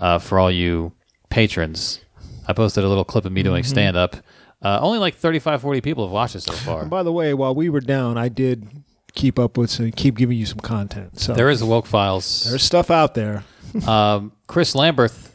uh, 0.01 0.17
for 0.20 0.39
all 0.39 0.51
you 0.51 0.93
patrons. 1.29 2.00
I 2.48 2.53
posted 2.53 2.84
a 2.84 2.88
little 2.89 3.05
clip 3.05 3.25
of 3.25 3.32
me 3.32 3.43
doing 3.43 3.63
stand 3.63 3.96
up. 3.98 4.15
Uh, 4.62 4.79
only 4.82 4.98
like 5.00 5.15
35, 5.15 5.62
40 5.62 5.82
people 5.82 6.05
have 6.05 6.12
watched 6.13 6.36
it 6.36 6.41
so 6.41 6.53
far. 6.53 6.86
By 6.86 7.03
the 7.03 7.12
way, 7.12 7.34
while 7.34 7.53
we 7.53 7.70
were 7.70 7.82
down, 7.82 8.17
I 8.17 8.29
did 8.29 8.67
keep 9.13 9.38
up 9.38 9.58
with 9.58 9.70
some, 9.70 9.91
keep 9.91 10.15
giving 10.17 10.38
you 10.38 10.46
some 10.46 10.60
content. 10.60 11.20
So 11.20 11.34
There 11.34 11.50
is 11.50 11.60
the 11.60 11.65
woke 11.65 11.86
files. 11.86 12.46
there's 12.50 12.63
stuff 12.63 12.89
out 12.91 13.13
there. 13.15 13.43
Um, 13.88 14.34
Chris 14.48 14.75
Lamberth, 14.75 15.32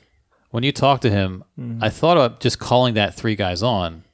when 0.50 0.62
you 0.62 0.70
talked 0.70 1.02
to 1.02 1.10
him, 1.10 1.42
Mm-hmm. 1.58 1.82
I 1.82 1.88
thought 1.90 2.16
about 2.16 2.38
just 2.40 2.60
calling 2.60 2.94
that 2.94 3.14
three 3.14 3.34
guys 3.34 3.64
on, 3.64 4.04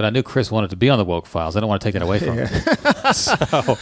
but 0.00 0.06
I 0.06 0.10
knew 0.10 0.22
Chris 0.22 0.50
wanted 0.50 0.70
to 0.70 0.76
be 0.76 0.88
on 0.88 0.96
the 0.96 1.04
woke 1.04 1.26
files. 1.26 1.58
I 1.58 1.60
don't 1.60 1.68
want 1.68 1.82
to 1.82 1.86
take 1.86 1.92
that 1.92 2.00
away 2.00 2.20
from 2.20 2.38
him. 2.38 2.46
so, 3.12 3.76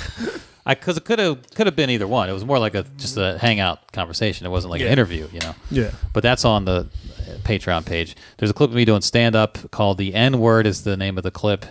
I 0.67 0.75
because 0.75 0.97
it 0.97 1.05
could 1.05 1.21
have 1.21 1.49
could 1.55 1.67
have 1.67 1.77
been 1.77 1.91
either 1.91 2.09
one. 2.09 2.29
It 2.29 2.33
was 2.33 2.45
more 2.45 2.59
like 2.59 2.75
a 2.75 2.83
just 2.97 3.17
a 3.17 3.39
hangout 3.39 3.93
conversation. 3.93 4.45
It 4.45 4.51
wasn't 4.51 4.73
like 4.73 4.81
an 4.81 4.89
interview, 4.89 5.29
you 5.33 5.39
know. 5.39 5.55
Yeah. 5.71 5.93
But 6.13 6.25
that's 6.25 6.45
on 6.45 6.65
the 6.65 6.73
uh, 6.73 7.37
Patreon 7.45 7.87
page. 7.87 8.17
There's 8.37 8.51
a 8.51 8.53
clip 8.53 8.71
of 8.71 8.75
me 8.75 8.85
doing 8.85 9.01
stand 9.01 9.37
up 9.37 9.71
called 9.71 9.99
"The 9.99 10.13
N 10.13 10.41
Word" 10.41 10.67
is 10.67 10.83
the 10.83 10.97
name 10.97 11.19
of 11.19 11.23
the 11.23 11.31
clip, 11.31 11.65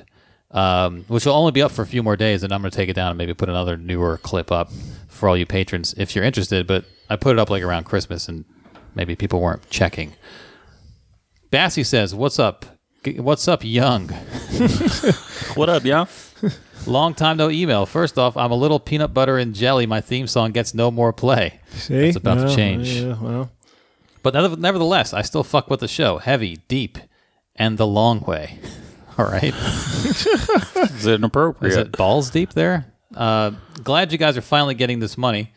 um, 0.52 1.04
which 1.10 1.26
will 1.26 1.34
only 1.34 1.52
be 1.52 1.62
up 1.62 1.74
for 1.74 1.82
a 1.82 1.86
few 1.86 2.02
more 2.02 2.16
days, 2.16 2.42
and 2.42 2.54
I'm 2.54 2.62
going 2.62 2.72
to 2.72 2.78
take 2.78 2.88
it 2.88 2.94
down 2.94 3.10
and 3.10 3.18
maybe 3.18 3.34
put 3.34 3.50
another 3.50 3.76
newer 3.76 4.18
clip 4.18 4.50
up 4.50 4.72
for 5.10 5.28
all 5.28 5.36
you 5.36 5.46
patrons 5.46 5.94
if 5.98 6.16
you're 6.16 6.24
interested. 6.24 6.66
But 6.68 6.86
I 7.10 7.18
put 7.18 7.36
it 7.36 7.40
up 7.40 7.50
like 7.50 7.64
around 7.64 7.84
Christmas, 7.84 8.30
and 8.30 8.46
maybe 8.96 9.14
people 9.14 9.42
weren't 9.42 9.70
checking. 9.70 10.14
Bassy 11.52 11.84
says, 11.84 12.16
"What's 12.16 12.40
up? 12.40 12.77
G- 13.04 13.20
What's 13.20 13.48
up, 13.48 13.64
young? 13.64 14.08
what 15.56 15.70
up, 15.70 15.86
y'all? 15.86 16.08
Long 16.86 17.14
time 17.14 17.38
no 17.38 17.50
email. 17.50 17.86
First 17.86 18.18
off, 18.18 18.38
I'm 18.38 18.52
a 18.52 18.56
little 18.56 18.80
peanut 18.80 19.14
butter 19.14 19.38
and 19.38 19.54
jelly. 19.54 19.86
My 19.86 20.02
theme 20.02 20.28
song 20.28 20.52
gets 20.52 20.74
no 20.74 20.90
more 20.90 21.12
play. 21.14 21.60
See, 21.72 21.96
It's 21.96 22.18
about 22.18 22.38
Well, 22.38 22.50
to 22.50 22.56
change. 22.56 22.88
Yeah, 22.90 23.18
well, 23.22 23.52
But 24.24 24.34
nevertheless, 24.60 25.14
I 25.14 25.22
still 25.22 25.44
fuck 25.44 25.70
with 25.70 25.82
the 25.82 25.88
show. 25.88 26.18
Heavy, 26.18 26.58
deep, 26.68 26.98
and 27.56 27.78
the 27.78 27.88
long 27.88 28.22
way. 28.22 28.60
All 29.18 29.26
right. 29.26 29.54
Is 29.54 31.06
it 31.06 31.16
inappropriate? 31.16 31.72
Is 31.74 31.78
it 31.78 31.92
balls 31.92 32.30
deep 32.30 32.54
there? 32.54 32.86
Uh, 33.16 33.52
glad 33.84 34.12
you 34.12 34.18
guys 34.18 34.38
are 34.38 34.42
finally 34.42 34.76
getting 34.76 35.00
this 35.00 35.18
money. 35.18 35.52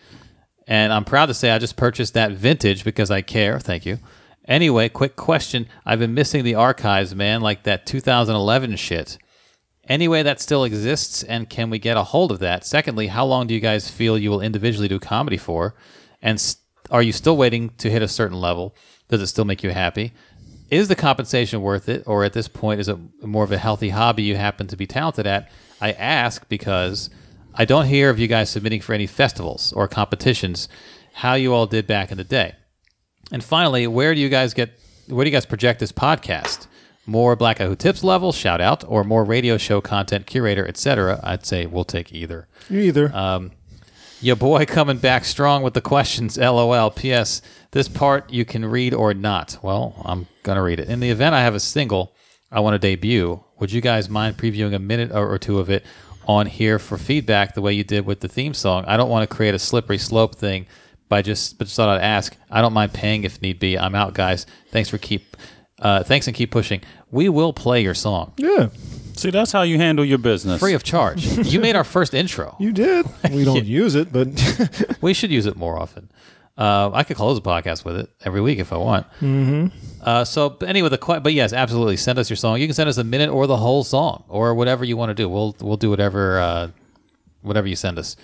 And 0.67 0.93
I'm 0.93 1.05
proud 1.05 1.27
to 1.27 1.35
say 1.35 1.51
I 1.51 1.59
just 1.59 1.77
purchased 1.77 2.15
that 2.15 2.33
vintage 2.33 2.85
because 2.85 3.11
I 3.11 3.23
care. 3.23 3.59
Thank 3.61 3.85
you. 3.87 3.99
Anyway, 4.47 4.89
quick 4.89 5.17
question. 5.17 5.69
I've 5.85 5.99
been 5.99 6.15
missing 6.15 6.45
the 6.45 6.55
archives, 6.55 7.15
man, 7.15 7.41
like 7.41 7.65
that 7.65 7.87
2011 7.87 8.77
shit. 8.77 9.19
Anyway, 9.89 10.23
that 10.23 10.41
still 10.41 10.65
exists, 10.65 11.23
and 11.23 11.51
can 11.51 11.69
we 11.69 11.79
get 11.79 11.97
a 11.97 12.05
hold 12.05 12.31
of 12.31 12.39
that? 12.39 12.65
Secondly, 12.65 13.09
how 13.09 13.25
long 13.25 13.47
do 13.47 13.55
you 13.55 13.61
guys 13.61 13.91
feel 13.91 14.17
you 14.17 14.31
will 14.31 14.41
individually 14.41 14.89
do 14.89 14.99
comedy 14.99 15.37
for? 15.37 15.75
And 16.23 16.37
s 16.37 16.57
are 16.91 17.03
you 17.03 17.13
still 17.13 17.37
waiting 17.37 17.71
to 17.79 17.91
hit 17.91 18.03
a 18.03 18.09
certain 18.09 18.41
level? 18.41 18.75
Does 19.09 19.21
it 19.23 19.29
still 19.29 19.45
make 19.45 19.63
you 19.63 19.71
happy? 19.71 20.13
Is 20.71 20.89
the 20.89 20.95
compensation 20.95 21.61
worth 21.61 21.89
it, 21.89 22.03
or 22.07 22.25
at 22.25 22.33
this 22.33 22.49
point, 22.49 22.81
is 22.81 22.89
it 22.89 22.99
more 23.23 23.45
of 23.45 23.53
a 23.53 23.59
healthy 23.59 23.91
hobby 23.91 24.23
you 24.23 24.37
happen 24.37 24.67
to 24.69 24.77
be 24.77 24.87
talented 24.87 25.27
at? 25.27 25.51
I 25.81 25.93
ask 25.93 26.49
because 26.49 27.11
I 27.55 27.65
don't 27.65 27.87
hear 27.87 28.11
of 28.11 28.19
you 28.19 28.29
guys 28.29 28.51
submitting 28.51 28.81
for 28.81 28.93
any 28.93 29.07
festivals 29.07 29.73
or 29.73 29.89
competitions, 29.89 30.69
how 31.15 31.35
you 31.35 31.53
all 31.53 31.67
did 31.67 31.87
back 31.87 32.13
in 32.13 32.19
the 32.19 32.25
day. 32.25 32.55
And 33.33 33.43
finally, 33.45 33.87
where 33.87 34.15
do 34.15 34.21
you 34.21 34.29
guys 34.29 34.55
get? 34.55 34.79
Where 35.09 35.25
do 35.25 35.31
you 35.31 35.37
guys 35.37 35.47
project 35.47 35.81
this 35.81 35.93
podcast? 35.93 36.67
More 37.07 37.35
Black 37.35 37.59
Guy 37.59 37.67
Who 37.67 37.75
Tips 37.77 38.05
level, 38.05 38.31
shout 38.31 38.61
out, 38.61 38.85
or 38.87 39.03
more 39.05 39.25
radio 39.25 39.57
show 39.57 39.81
content, 39.81 40.27
curator, 40.27 40.67
etc. 40.69 41.19
I'd 41.25 41.45
say 41.47 41.67
we'll 41.67 41.85
take 41.85 42.13
either. 42.13 42.47
either. 42.71 43.15
Um, 43.15 43.53
Your 44.21 44.37
boy 44.37 44.67
coming 44.67 44.99
back 44.99 45.25
strong 45.25 45.63
with 45.63 45.75
the 45.75 45.81
questions. 45.81 46.37
LOL. 46.39 46.91
P.S. 46.91 47.41
This 47.73 47.89
part 47.89 48.31
you 48.31 48.45
can 48.45 48.65
read 48.65 48.93
or 48.95 49.15
not. 49.15 49.59
Well, 49.63 50.01
I'm 50.05 50.27
gonna 50.43 50.63
read 50.63 50.79
it. 50.79 50.89
In 50.89 51.01
the 51.01 51.11
event 51.11 51.35
I 51.35 51.41
have 51.41 51.55
a 51.55 51.61
single 51.61 52.13
I 52.53 52.61
want 52.61 52.75
to 52.75 52.79
debut, 52.79 53.43
would 53.59 53.73
you 53.73 53.81
guys 53.81 54.09
mind 54.09 54.37
previewing 54.37 54.75
a 54.75 54.79
minute 54.79 55.11
or 55.13 55.39
two 55.39 55.59
of 55.59 55.71
it 55.71 55.85
on 56.27 56.47
here 56.47 56.79
for 56.79 56.99
feedback, 56.99 57.55
the 57.55 57.63
way 57.63 57.73
you 57.73 57.83
did 57.85 58.05
with 58.07 58.21
the 58.21 58.29
theme 58.29 58.55
song? 58.55 58.85
I 58.87 58.97
don't 58.97 59.09
want 59.09 59.29
to 59.29 59.35
create 59.35 59.55
a 59.55 59.59
slippery 59.59 59.99
slope 59.99 60.35
thing, 60.35 60.67
by 61.11 61.21
just 61.21 61.59
but 61.59 61.65
just 61.67 61.77
thought 61.77 61.91
I'd 61.91 62.01
ask. 62.01 62.35
I 62.51 62.63
don't 62.63 62.73
mind 62.73 62.95
paying 62.95 63.25
if 63.25 63.43
need 63.43 63.59
be. 63.59 63.79
I'm 63.79 63.95
out, 63.95 64.15
guys. 64.15 64.47
Thanks 64.71 64.89
for 64.89 64.97
keep. 64.97 65.37
Uh, 65.79 66.03
thanks 66.03 66.27
and 66.27 66.35
keep 66.37 66.51
pushing. 66.51 66.81
We 67.11 67.29
will 67.31 67.53
play 67.55 67.83
your 67.83 67.95
song 67.95 68.35
yeah, 68.37 68.69
See, 69.17 69.31
that's 69.31 69.51
how 69.51 69.63
you 69.63 69.79
handle 69.79 70.05
your 70.05 70.19
business. 70.19 70.61
free 70.61 70.75
of 70.75 70.83
charge. 70.83 71.25
you 71.47 71.59
made 71.59 71.75
our 71.75 71.85
first 71.85 72.13
intro. 72.15 72.55
you 72.61 72.71
did. 72.73 73.07
We 73.31 73.45
don't 73.45 73.65
use 73.83 73.95
it, 73.95 74.13
but 74.13 74.29
We 75.03 75.15
should 75.15 75.31
use 75.31 75.47
it 75.47 75.57
more 75.57 75.79
often. 75.79 76.11
Uh, 76.59 76.91
I 76.93 77.05
could 77.05 77.17
close 77.17 77.39
a 77.39 77.41
podcast 77.41 77.87
with 77.87 77.97
it 77.97 78.11
every 78.27 78.43
week 78.43 78.59
if 78.59 78.73
I 78.75 78.77
want. 78.77 79.07
Mm-hmm. 79.23 79.69
Uh, 80.03 80.25
so, 80.27 80.51
but 80.51 80.69
anyway, 80.69 80.91
the 80.91 80.99
que- 80.99 81.21
but 81.21 81.33
yes, 81.33 81.55
absolutely, 81.55 81.97
send 81.97 82.19
us 82.19 82.29
your 82.29 82.37
song. 82.37 82.61
You 82.61 82.67
can 82.67 82.75
send 82.75 82.91
us 82.91 82.99
a 82.99 83.05
minute 83.05 83.31
or 83.31 83.47
the 83.47 83.57
whole 83.57 83.83
song 83.83 84.25
or 84.29 84.55
whatever 84.55 84.85
you 84.85 84.99
want 84.99 85.09
to 85.09 85.15
do. 85.15 85.29
We'll 85.31 85.57
we'll 85.61 85.79
do 85.79 85.89
whatever 85.89 86.39
uh, 86.39 86.69
whatever 87.41 87.67
you 87.67 87.77
send 87.77 87.99
us. 87.99 88.17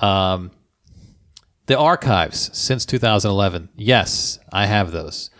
Um, 0.00 0.50
the 1.68 1.78
archives 1.78 2.50
since 2.56 2.84
2011. 2.84 3.68
Yes, 3.76 4.38
I 4.52 4.66
have 4.66 4.90
those. 4.90 5.30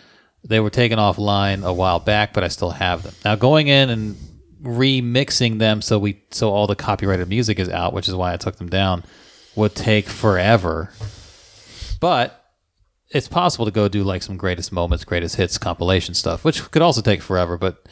They 0.45 0.61
were 0.61 0.71
taken 0.71 0.99
offline 0.99 1.65
a 1.65 1.73
while 1.73 1.99
back, 1.99 2.33
but 2.33 2.45
I 2.45 2.49
still 2.49 2.71
have 2.71 3.03
them. 3.03 3.15
Now 3.25 3.35
going 3.35 3.67
in 3.67 3.91
and 3.91 4.17
remixing 4.63 5.59
them 5.59 5.81
so 5.81 5.99
we 5.99 6.23
so 6.31 6.51
all 6.51 6.67
the 6.67 6.77
copyrighted 6.77 7.29
music 7.29 7.59
is 7.59 7.69
out, 7.69 7.93
which 7.93 8.09
is 8.09 8.15
why 8.15 8.33
I 8.33 8.37
took 8.37 8.57
them 8.57 8.69
down, 8.69 9.05
would 9.57 9.75
take 9.75 10.07
forever. 10.07 10.93
But 12.01 12.45
it's 13.11 13.29
possible 13.29 13.65
to 13.65 13.71
go 13.71 13.89
do 13.89 14.05
like 14.05 14.23
some 14.23 14.37
greatest 14.37 14.71
moments, 14.71 15.05
greatest 15.05 15.37
hits 15.37 15.57
compilation 15.59 16.15
stuff, 16.15 16.45
which 16.45 16.71
could 16.71 16.83
also 16.83 17.01
take 17.01 17.23
forever. 17.23 17.57
But 17.57 17.89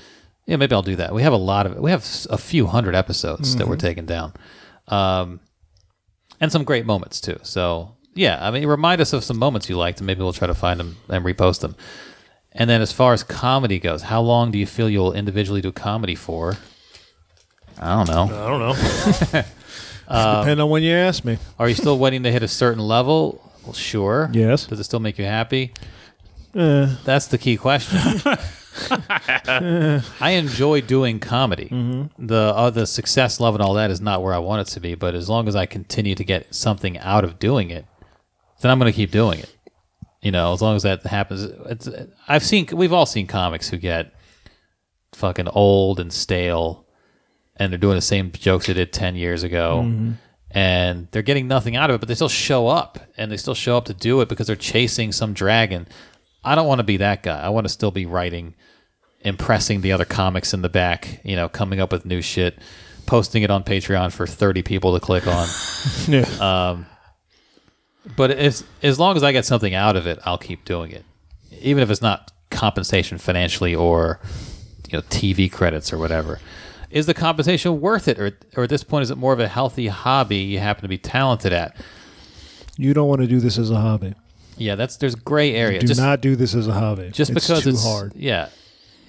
yeah, 0.46 0.56
maybe 0.56 0.74
I'll 0.74 0.82
do 0.82 0.96
that. 0.96 1.14
We 1.14 1.22
have 1.22 1.32
a 1.32 1.38
lot 1.38 1.66
of 1.66 1.76
we 1.78 1.90
have 1.90 2.06
a 2.30 2.38
few 2.38 2.66
hundred 2.66 2.94
episodes 2.94 3.56
that 3.56 3.66
were 3.66 3.76
taken 3.76 4.04
down, 4.04 4.34
um, 4.88 5.40
and 6.38 6.52
some 6.52 6.64
great 6.64 6.84
moments 6.84 7.20
too. 7.20 7.38
So 7.42 7.95
yeah, 8.16 8.38
I 8.44 8.50
mean, 8.50 8.66
remind 8.66 9.00
us 9.00 9.12
of 9.12 9.22
some 9.22 9.38
moments 9.38 9.68
you 9.68 9.76
liked, 9.76 9.98
and 10.00 10.06
maybe 10.06 10.22
we'll 10.22 10.32
try 10.32 10.46
to 10.48 10.54
find 10.54 10.80
them 10.80 10.96
and 11.08 11.24
repost 11.24 11.60
them. 11.60 11.76
And 12.52 12.68
then 12.68 12.80
as 12.80 12.90
far 12.90 13.12
as 13.12 13.22
comedy 13.22 13.78
goes, 13.78 14.02
how 14.02 14.22
long 14.22 14.50
do 14.50 14.58
you 14.58 14.66
feel 14.66 14.88
you'll 14.88 15.12
individually 15.12 15.60
do 15.60 15.70
comedy 15.70 16.14
for? 16.14 16.56
I 17.78 17.94
don't 17.94 18.08
know. 18.08 18.24
I 18.34 18.48
don't 18.48 19.32
know. 19.32 19.42
Depend 20.40 20.60
on 20.60 20.70
when 20.70 20.82
you 20.82 20.94
ask 20.94 21.24
me. 21.24 21.36
Are 21.58 21.68
you 21.68 21.74
still 21.74 21.98
waiting 21.98 22.22
to 22.22 22.32
hit 22.32 22.42
a 22.42 22.48
certain 22.48 22.82
level? 22.82 23.42
Well, 23.64 23.74
sure. 23.74 24.30
Yes. 24.32 24.66
Does 24.66 24.80
it 24.80 24.84
still 24.84 25.00
make 25.00 25.18
you 25.18 25.24
happy? 25.26 25.74
Uh, 26.54 26.96
That's 27.04 27.26
the 27.26 27.36
key 27.36 27.58
question. 27.58 27.98
I 29.50 30.30
enjoy 30.30 30.80
doing 30.80 31.18
comedy. 31.18 31.68
The 32.18 32.52
uh, 32.54 32.70
the 32.70 32.86
success, 32.86 33.40
love, 33.40 33.54
and 33.54 33.62
all 33.62 33.74
that 33.74 33.90
is 33.90 34.00
not 34.00 34.22
where 34.22 34.32
I 34.32 34.38
want 34.38 34.66
it 34.66 34.72
to 34.72 34.80
be. 34.80 34.94
But 34.94 35.14
as 35.14 35.28
long 35.28 35.48
as 35.48 35.56
I 35.56 35.66
continue 35.66 36.14
to 36.14 36.24
get 36.24 36.54
something 36.54 36.98
out 36.98 37.24
of 37.24 37.38
doing 37.38 37.70
it, 37.70 37.84
then 38.66 38.72
I'm 38.72 38.80
going 38.80 38.92
to 38.92 38.96
keep 38.96 39.12
doing 39.12 39.38
it. 39.38 39.54
You 40.22 40.32
know, 40.32 40.52
as 40.52 40.60
long 40.60 40.74
as 40.74 40.82
that 40.82 41.04
happens. 41.06 41.44
It's, 41.66 41.88
I've 42.26 42.42
seen, 42.42 42.66
we've 42.72 42.92
all 42.92 43.06
seen 43.06 43.28
comics 43.28 43.68
who 43.68 43.76
get 43.76 44.12
fucking 45.14 45.46
old 45.46 46.00
and 46.00 46.12
stale, 46.12 46.84
and 47.54 47.72
they're 47.72 47.78
doing 47.78 47.94
the 47.94 48.02
same 48.02 48.32
jokes 48.32 48.66
they 48.66 48.72
did 48.72 48.92
ten 48.92 49.14
years 49.14 49.44
ago, 49.44 49.84
mm-hmm. 49.84 50.12
and 50.50 51.06
they're 51.12 51.22
getting 51.22 51.46
nothing 51.46 51.76
out 51.76 51.90
of 51.90 51.94
it, 51.94 51.98
but 52.00 52.08
they 52.08 52.14
still 52.16 52.28
show 52.28 52.66
up, 52.66 52.98
and 53.16 53.30
they 53.30 53.36
still 53.36 53.54
show 53.54 53.76
up 53.76 53.84
to 53.84 53.94
do 53.94 54.20
it 54.20 54.28
because 54.28 54.48
they're 54.48 54.56
chasing 54.56 55.12
some 55.12 55.32
dragon. 55.32 55.86
I 56.42 56.56
don't 56.56 56.66
want 56.66 56.80
to 56.80 56.84
be 56.84 56.96
that 56.96 57.22
guy. 57.22 57.40
I 57.40 57.50
want 57.50 57.66
to 57.66 57.72
still 57.72 57.92
be 57.92 58.04
writing, 58.04 58.54
impressing 59.20 59.80
the 59.80 59.92
other 59.92 60.04
comics 60.04 60.52
in 60.52 60.62
the 60.62 60.68
back. 60.68 61.20
You 61.24 61.36
know, 61.36 61.48
coming 61.48 61.78
up 61.78 61.92
with 61.92 62.04
new 62.04 62.20
shit, 62.20 62.58
posting 63.06 63.44
it 63.44 63.50
on 63.52 63.62
Patreon 63.62 64.12
for 64.12 64.26
thirty 64.26 64.62
people 64.62 64.92
to 64.94 65.00
click 65.00 65.28
on. 65.28 65.46
yeah. 66.08 66.24
Um, 66.40 66.86
But 68.14 68.30
as 68.30 68.64
as 68.82 68.98
long 68.98 69.16
as 69.16 69.22
I 69.22 69.32
get 69.32 69.44
something 69.44 69.74
out 69.74 69.96
of 69.96 70.06
it, 70.06 70.18
I'll 70.24 70.38
keep 70.38 70.64
doing 70.64 70.92
it, 70.92 71.04
even 71.60 71.82
if 71.82 71.90
it's 71.90 72.02
not 72.02 72.32
compensation 72.50 73.18
financially 73.18 73.74
or 73.74 74.20
you 74.88 74.98
know 74.98 75.02
TV 75.02 75.50
credits 75.50 75.92
or 75.92 75.98
whatever. 75.98 76.38
Is 76.90 77.06
the 77.06 77.14
compensation 77.14 77.80
worth 77.80 78.06
it, 78.06 78.18
or 78.18 78.38
or 78.56 78.64
at 78.64 78.70
this 78.70 78.84
point 78.84 79.02
is 79.02 79.10
it 79.10 79.18
more 79.18 79.32
of 79.32 79.40
a 79.40 79.48
healthy 79.48 79.88
hobby 79.88 80.38
you 80.38 80.60
happen 80.60 80.82
to 80.82 80.88
be 80.88 80.98
talented 80.98 81.52
at? 81.52 81.76
you 82.76 82.94
don't 82.94 83.08
want 83.08 83.20
to 83.20 83.26
do 83.26 83.40
this 83.40 83.58
as 83.58 83.70
a 83.70 83.80
hobby. 83.80 84.14
Yeah, 84.56 84.74
that's 84.74 84.96
there's 84.96 85.14
gray 85.14 85.54
area. 85.54 85.80
Do 85.80 85.86
just 85.86 86.00
not 86.00 86.20
do 86.20 86.36
this 86.36 86.54
as 86.54 86.66
a 86.68 86.72
hobby. 86.72 87.10
just 87.10 87.30
it's 87.30 87.46
because 87.46 87.64
too 87.64 87.70
it's 87.70 87.84
hard. 87.84 88.14
Yeah, 88.14 88.48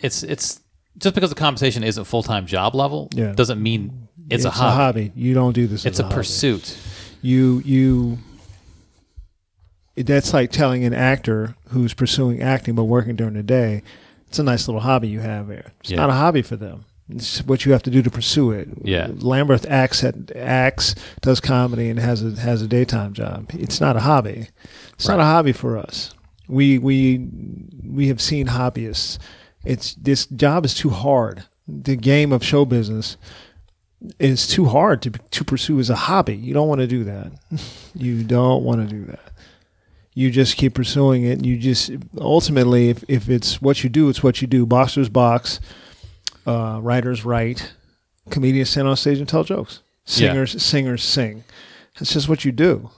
it's 0.01 0.23
it's 0.23 0.59
just 0.97 1.15
because 1.15 1.29
the 1.29 1.35
compensation 1.35 1.83
isn't 1.83 2.05
full 2.05 2.23
time 2.23 2.45
job 2.45 2.75
level. 2.75 3.09
Yeah. 3.11 3.31
doesn't 3.33 3.61
mean 3.61 4.09
it's, 4.29 4.43
a, 4.43 4.49
hobby. 4.49 5.11
You 5.15 5.33
don't 5.33 5.53
do 5.53 5.67
this. 5.67 5.85
It's 5.85 5.97
as 5.97 5.99
a 6.01 6.03
hobby. 6.03 6.15
pursuit. 6.15 6.77
You 7.21 7.61
you. 7.63 8.17
That's 9.97 10.33
like 10.33 10.51
telling 10.51 10.83
an 10.85 10.93
actor 10.93 11.55
who's 11.69 11.93
pursuing 11.93 12.41
acting 12.41 12.75
but 12.75 12.83
working 12.85 13.15
during 13.15 13.33
the 13.33 13.43
day. 13.43 13.81
It's 14.27 14.39
a 14.39 14.43
nice 14.43 14.67
little 14.67 14.81
hobby 14.81 15.07
you 15.07 15.21
have 15.21 15.47
there. 15.47 15.71
It's 15.79 15.89
Yeah. 15.91 15.97
not 15.97 16.09
a 16.09 16.13
hobby 16.13 16.41
for 16.41 16.55
them. 16.55 16.85
It's 17.09 17.39
what 17.45 17.65
you 17.65 17.71
have 17.71 17.83
to 17.83 17.89
do 17.89 18.01
to 18.01 18.09
pursue 18.11 18.51
it. 18.51 18.67
Yeah. 18.83 19.07
Lambert 19.19 19.65
acts 19.65 20.03
at 20.03 20.35
acts, 20.35 20.93
does 21.21 21.39
comedy, 21.39 21.89
and 21.89 21.97
has 21.99 22.21
a 22.21 22.31
has 22.41 22.61
a 22.61 22.67
daytime 22.67 23.13
job. 23.13 23.49
It's 23.53 23.79
not 23.79 23.95
a 23.95 24.01
hobby. 24.01 24.49
It's 24.93 25.07
not 25.07 25.19
a 25.21 25.23
hobby 25.23 25.53
for 25.53 25.77
us. 25.77 26.13
We 26.49 26.77
we 26.77 27.25
we 27.89 28.09
have 28.09 28.19
seen 28.21 28.47
hobbyists. 28.47 29.17
It's 29.63 29.93
this 29.95 30.25
job 30.25 30.65
is 30.65 30.73
too 30.73 30.89
hard. 30.89 31.43
The 31.67 31.95
game 31.95 32.31
of 32.33 32.43
show 32.43 32.65
business 32.65 33.15
is 34.19 34.45
too 34.45 34.65
hard 34.65 35.01
to 35.03 35.11
to 35.11 35.43
pursue 35.45 35.79
as 35.79 35.89
a 35.89 35.95
hobby. 35.95 36.35
You 36.35 36.53
don't 36.53 36.67
want 36.67 36.81
to 36.81 36.87
do 36.87 37.05
that. 37.05 37.31
you 37.95 38.23
don't 38.23 38.63
want 38.65 38.81
to 38.87 38.95
do 38.95 39.05
that. 39.05 39.26
You 40.17 40.31
just 40.31 40.57
keep 40.57 40.73
pursuing 40.73 41.25
it. 41.25 41.45
You 41.45 41.59
just 41.59 41.91
ultimately, 42.17 42.89
if, 42.89 43.03
if 43.07 43.29
it's 43.29 43.61
what 43.61 43.83
you 43.83 43.89
do, 43.91 44.09
it's 44.09 44.23
what 44.23 44.41
you 44.41 44.47
do. 44.47 44.65
Boxers 44.65 45.09
box, 45.09 45.59
uh, 46.47 46.79
writers 46.81 47.23
write, 47.23 47.73
comedians 48.31 48.71
stand 48.71 48.87
on 48.87 48.97
stage 48.97 49.19
and 49.19 49.29
tell 49.29 49.43
jokes. 49.43 49.81
Yeah. 50.07 50.29
Singers 50.33 50.63
singers 50.63 51.03
sing. 51.03 51.43
It's 51.99 52.13
just 52.13 52.27
what 52.27 52.43
you 52.43 52.51
do. 52.51 52.89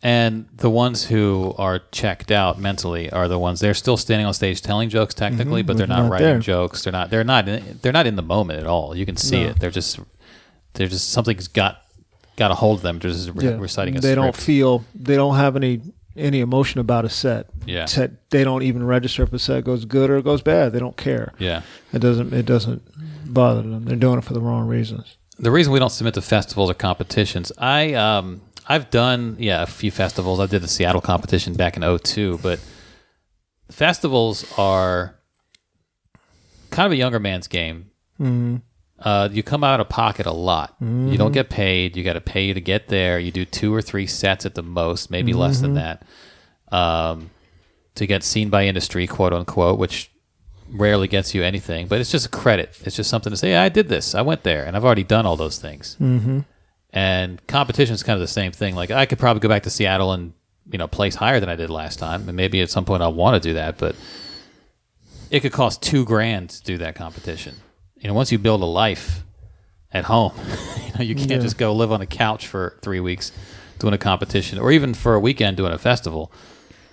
And 0.00 0.46
the 0.54 0.70
ones 0.70 1.06
who 1.06 1.56
are 1.58 1.80
checked 1.90 2.30
out 2.30 2.56
mentally 2.60 3.10
are 3.10 3.26
the 3.26 3.36
ones 3.36 3.58
they're 3.58 3.74
still 3.74 3.96
standing 3.96 4.24
on 4.24 4.32
stage 4.32 4.62
telling 4.62 4.90
jokes 4.90 5.14
technically, 5.14 5.62
but 5.62 5.76
they're 5.76 5.88
not, 5.88 6.02
not 6.04 6.12
writing 6.12 6.26
there. 6.28 6.38
jokes. 6.38 6.84
They're 6.84 6.92
not. 6.92 7.10
They're 7.10 7.24
not. 7.24 7.48
In, 7.48 7.80
they're 7.82 7.90
not 7.90 8.06
in 8.06 8.14
the 8.14 8.22
moment 8.22 8.60
at 8.60 8.66
all. 8.68 8.96
You 8.96 9.04
can 9.06 9.16
see 9.16 9.42
No. 9.42 9.50
it. 9.50 9.58
They're 9.58 9.72
just. 9.72 9.98
They're 10.74 10.86
just 10.86 11.10
something's 11.10 11.48
got 11.48 11.82
got 12.36 12.52
a 12.52 12.54
hold 12.54 12.78
of 12.78 12.82
them. 12.82 13.00
Just 13.00 13.30
re- 13.34 13.54
reciting 13.54 13.96
a 13.96 14.00
they 14.00 14.14
don't 14.14 14.36
feel 14.36 14.84
they 14.94 15.16
don't 15.16 15.34
have 15.34 15.56
any 15.56 15.80
any 16.18 16.40
emotion 16.40 16.80
about 16.80 17.04
a 17.04 17.08
set. 17.08 17.46
Yeah. 17.66 17.84
Set 17.86 18.30
they 18.30 18.44
don't 18.44 18.62
even 18.62 18.84
register 18.84 19.22
if 19.22 19.32
a 19.32 19.38
set 19.38 19.64
goes 19.64 19.84
good 19.84 20.10
or 20.10 20.20
goes 20.22 20.42
bad. 20.42 20.72
They 20.72 20.78
don't 20.78 20.96
care. 20.96 21.32
yeah. 21.38 21.62
It 21.92 22.00
doesn't 22.00 22.32
it 22.32 22.46
doesn't 22.46 22.82
bother 23.32 23.62
them. 23.62 23.84
They're 23.84 23.96
doing 23.96 24.18
it 24.18 24.24
for 24.24 24.34
the 24.34 24.40
wrong 24.40 24.66
reasons. 24.66 25.16
The 25.38 25.50
reason 25.50 25.72
we 25.72 25.78
don't 25.78 25.90
submit 25.90 26.14
to 26.14 26.22
festivals 26.22 26.70
or 26.70 26.74
competitions, 26.74 27.52
I 27.58 27.94
um 27.94 28.40
I've 28.68 28.90
done 28.90 29.36
yeah 29.38 29.62
a 29.62 29.66
few 29.66 29.90
festivals. 29.90 30.40
I 30.40 30.46
did 30.46 30.62
the 30.62 30.68
Seattle 30.68 31.00
competition 31.00 31.54
back 31.54 31.76
in 31.76 31.98
02, 31.98 32.38
but 32.42 32.60
festivals 33.70 34.44
are 34.58 35.14
kind 36.70 36.86
of 36.86 36.92
a 36.92 36.96
younger 36.96 37.20
man's 37.20 37.46
game. 37.48 37.90
Uh, 39.00 39.28
you 39.30 39.42
come 39.42 39.62
out 39.62 39.78
of 39.78 39.88
pocket 39.88 40.26
a 40.26 40.32
lot. 40.32 40.74
You 40.80 41.16
don't 41.18 41.32
get 41.32 41.50
paid. 41.50 41.96
You 41.96 42.02
got 42.02 42.14
to 42.14 42.20
pay 42.20 42.52
to 42.52 42.60
get 42.60 42.88
there. 42.88 43.18
You 43.18 43.30
do 43.30 43.44
two 43.44 43.72
or 43.72 43.80
three 43.80 44.06
sets 44.06 44.44
at 44.44 44.54
the 44.54 44.62
most, 44.62 45.10
maybe 45.10 45.32
less 45.32 45.60
than 45.60 45.74
that, 45.74 46.02
um, 46.72 47.30
to 47.94 48.06
get 48.06 48.24
seen 48.24 48.50
by 48.50 48.66
industry, 48.66 49.06
quote 49.06 49.32
unquote, 49.32 49.78
which 49.78 50.10
rarely 50.70 51.06
gets 51.06 51.34
you 51.34 51.44
anything. 51.44 51.86
But 51.86 52.00
it's 52.00 52.10
just 52.10 52.26
a 52.26 52.30
credit. 52.30 52.76
It's 52.84 52.96
just 52.96 53.08
something 53.08 53.30
to 53.30 53.36
say. 53.36 53.54
I 53.54 53.68
did 53.68 53.88
this. 53.88 54.14
I 54.14 54.22
went 54.22 54.42
there, 54.42 54.64
and 54.64 54.76
I've 54.76 54.84
already 54.84 55.04
done 55.04 55.26
all 55.26 55.36
those 55.36 55.58
things. 55.58 55.96
Mm-hmm. 56.00 56.40
And 56.90 57.46
competition 57.46 57.94
is 57.94 58.02
kind 58.02 58.16
of 58.16 58.20
the 58.20 58.26
same 58.26 58.50
thing. 58.50 58.74
Like 58.74 58.90
I 58.90 59.06
could 59.06 59.18
probably 59.18 59.40
go 59.40 59.48
back 59.48 59.62
to 59.64 59.70
Seattle 59.70 60.12
and 60.12 60.32
you 60.70 60.78
know 60.78 60.88
place 60.88 61.14
higher 61.14 61.38
than 61.38 61.48
I 61.48 61.56
did 61.56 61.70
last 61.70 61.98
time, 61.98 62.28
and 62.28 62.36
maybe 62.36 62.60
at 62.62 62.70
some 62.70 62.84
point 62.84 63.02
I'll 63.02 63.14
want 63.14 63.40
to 63.40 63.48
do 63.48 63.54
that, 63.54 63.78
but 63.78 63.94
it 65.30 65.40
could 65.40 65.52
cost 65.52 65.82
two 65.82 66.04
grand 66.04 66.50
to 66.50 66.62
do 66.64 66.78
that 66.78 66.94
competition. 66.94 67.56
You 68.00 68.08
know, 68.08 68.14
once 68.14 68.30
you 68.32 68.38
build 68.38 68.62
a 68.62 68.66
life 68.66 69.22
at 69.92 70.04
home, 70.04 70.32
you 70.86 70.92
know, 70.94 71.00
you 71.04 71.14
can't 71.14 71.30
Yeah. 71.30 71.38
just 71.38 71.58
go 71.58 71.72
live 71.74 71.90
on 71.92 72.00
a 72.00 72.06
couch 72.06 72.46
for 72.46 72.78
three 72.82 73.00
weeks 73.00 73.32
doing 73.78 73.94
a 73.94 73.98
competition, 73.98 74.58
or 74.58 74.70
even 74.72 74.92
for 74.94 75.14
a 75.14 75.20
weekend 75.20 75.56
doing 75.56 75.72
a 75.72 75.78
festival 75.78 76.32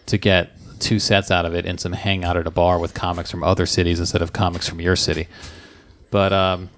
to 0.08 0.17
get 0.17 0.51
two 0.79 0.99
sets 0.99 1.32
out 1.32 1.45
of 1.45 1.56
it 1.56 1.65
and 1.65 1.79
some 1.79 1.93
hangout 1.93 2.38
at 2.38 2.45
a 2.45 2.51
bar 2.51 2.77
with 2.79 2.93
comics 2.93 3.32
from 3.32 3.43
other 3.43 3.65
cities 3.65 3.99
instead 3.99 4.21
of 4.21 4.34
comics 4.34 4.67
from 4.67 4.79
your 4.82 4.95
city. 4.95 5.27
But 6.12 6.32
um, 6.34 6.69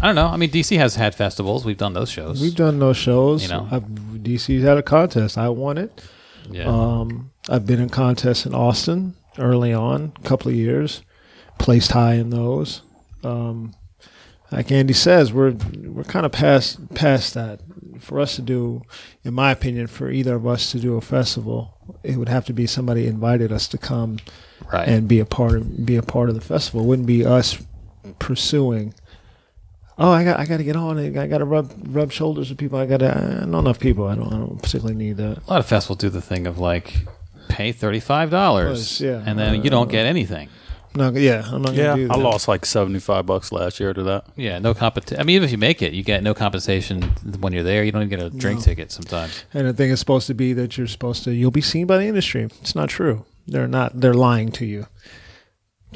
I 0.00 0.06
don't 0.06 0.14
know. 0.14 0.26
I 0.26 0.36
mean, 0.36 0.50
DC 0.50 0.76
has 0.76 0.96
had 0.96 1.14
festivals. 1.14 1.64
We've 1.64 1.76
done 1.78 1.94
those 1.94 2.10
shows. 2.10 2.40
We've 2.40 2.54
done 2.54 2.78
those 2.78 2.96
shows. 2.96 3.42
You 3.42 3.48
know. 3.48 3.68
I've, 3.70 3.82
DC's 3.84 4.62
had 4.64 4.76
a 4.76 4.82
contest. 4.82 5.38
I 5.38 5.48
won 5.48 5.78
it. 5.78 6.02
yeah. 6.50 6.64
Um, 6.66 7.30
I've 7.48 7.64
been 7.66 7.80
in 7.80 7.88
contests 7.88 8.44
in 8.44 8.54
Austin 8.54 9.14
early 9.38 9.72
on, 9.72 10.12
a 10.22 10.28
couple 10.28 10.50
of 10.50 10.54
years, 10.56 11.02
placed 11.58 11.92
high 11.92 12.14
in 12.14 12.30
those. 12.30 12.82
Um, 13.24 13.74
like 14.50 14.72
Andy 14.72 14.94
says, 14.94 15.32
we're 15.32 15.52
we're 15.84 16.04
kind 16.04 16.24
of 16.24 16.32
past 16.32 16.94
past 16.94 17.34
that. 17.34 17.60
For 17.98 18.20
us 18.20 18.36
to 18.36 18.42
do, 18.42 18.82
in 19.24 19.34
my 19.34 19.50
opinion, 19.50 19.88
for 19.88 20.08
either 20.08 20.36
of 20.36 20.46
us 20.46 20.70
to 20.70 20.78
do 20.78 20.96
a 20.96 21.00
festival, 21.00 21.74
it 22.04 22.16
would 22.16 22.28
have 22.28 22.46
to 22.46 22.52
be 22.52 22.66
somebody 22.66 23.08
invited 23.08 23.50
us 23.50 23.66
to 23.68 23.78
come 23.78 24.18
right. 24.72 24.88
and 24.88 25.08
be 25.08 25.18
a 25.18 25.26
part 25.26 25.54
of 25.54 25.84
be 25.84 25.96
a 25.96 26.02
part 26.02 26.28
of 26.28 26.36
the 26.36 26.40
festival. 26.40 26.82
It 26.82 26.86
wouldn't 26.86 27.08
be 27.08 27.26
us 27.26 27.58
pursuing. 28.20 28.94
Oh, 29.98 30.12
I 30.12 30.22
got 30.22 30.38
I 30.38 30.46
got 30.46 30.58
to 30.58 30.64
get 30.64 30.76
on. 30.76 30.98
it. 30.98 31.16
I 31.16 31.26
got 31.26 31.38
to 31.38 31.44
rub 31.44 31.72
rub 31.88 32.12
shoulders 32.12 32.50
with 32.50 32.58
people. 32.58 32.78
I 32.78 32.86
got 32.86 32.98
to. 32.98 33.44
Know 33.46 33.58
enough 33.58 33.80
people. 33.80 34.06
I 34.06 34.14
don't. 34.14 34.32
I 34.32 34.38
don't 34.38 34.62
particularly 34.62 34.94
need 34.94 35.16
that. 35.16 35.38
a 35.38 35.50
lot 35.50 35.58
of 35.58 35.66
festivals 35.66 35.98
do 35.98 36.08
the 36.08 36.22
thing 36.22 36.46
of 36.46 36.58
like 36.58 37.06
pay 37.48 37.72
thirty 37.72 38.00
five 38.00 38.30
dollars, 38.30 39.00
yeah. 39.00 39.22
and 39.26 39.38
then 39.38 39.64
you 39.64 39.70
don't 39.70 39.90
get 39.90 40.06
anything. 40.06 40.48
No, 40.98 41.10
yeah, 41.10 41.48
I'm 41.50 41.62
not 41.62 41.74
Yeah, 41.74 41.94
gonna 41.96 42.08
do 42.08 42.12
I 42.12 42.16
lost 42.16 42.48
like 42.48 42.66
seventy 42.66 42.98
five 42.98 43.24
bucks 43.24 43.52
last 43.52 43.78
year 43.80 43.94
to 43.94 44.02
that. 44.04 44.26
Yeah, 44.36 44.58
no 44.58 44.74
competition. 44.74 45.20
I 45.20 45.24
mean, 45.24 45.36
even 45.36 45.44
if 45.46 45.52
you 45.52 45.58
make 45.58 45.80
it, 45.80 45.92
you 45.92 46.02
get 46.02 46.22
no 46.22 46.34
compensation 46.34 47.02
when 47.40 47.52
you're 47.52 47.62
there. 47.62 47.84
You 47.84 47.92
don't 47.92 48.02
even 48.02 48.18
get 48.18 48.26
a 48.26 48.30
drink 48.30 48.62
ticket 48.62 48.90
sometimes. 48.90 49.44
And 49.54 49.66
the 49.66 49.72
thing 49.72 49.90
is 49.90 50.00
supposed 50.00 50.26
to 50.26 50.34
be 50.34 50.52
that 50.54 50.76
you're 50.76 50.86
supposed 50.88 51.24
to 51.24 51.30
you'll 51.32 51.50
be 51.50 51.60
seen 51.60 51.86
by 51.86 51.98
the 51.98 52.04
industry. 52.06 52.44
It's 52.60 52.74
not 52.74 52.88
true. 52.88 53.24
They're 53.46 53.68
not. 53.68 54.00
They're 54.00 54.12
lying 54.14 54.50
to 54.52 54.66
you. 54.66 54.86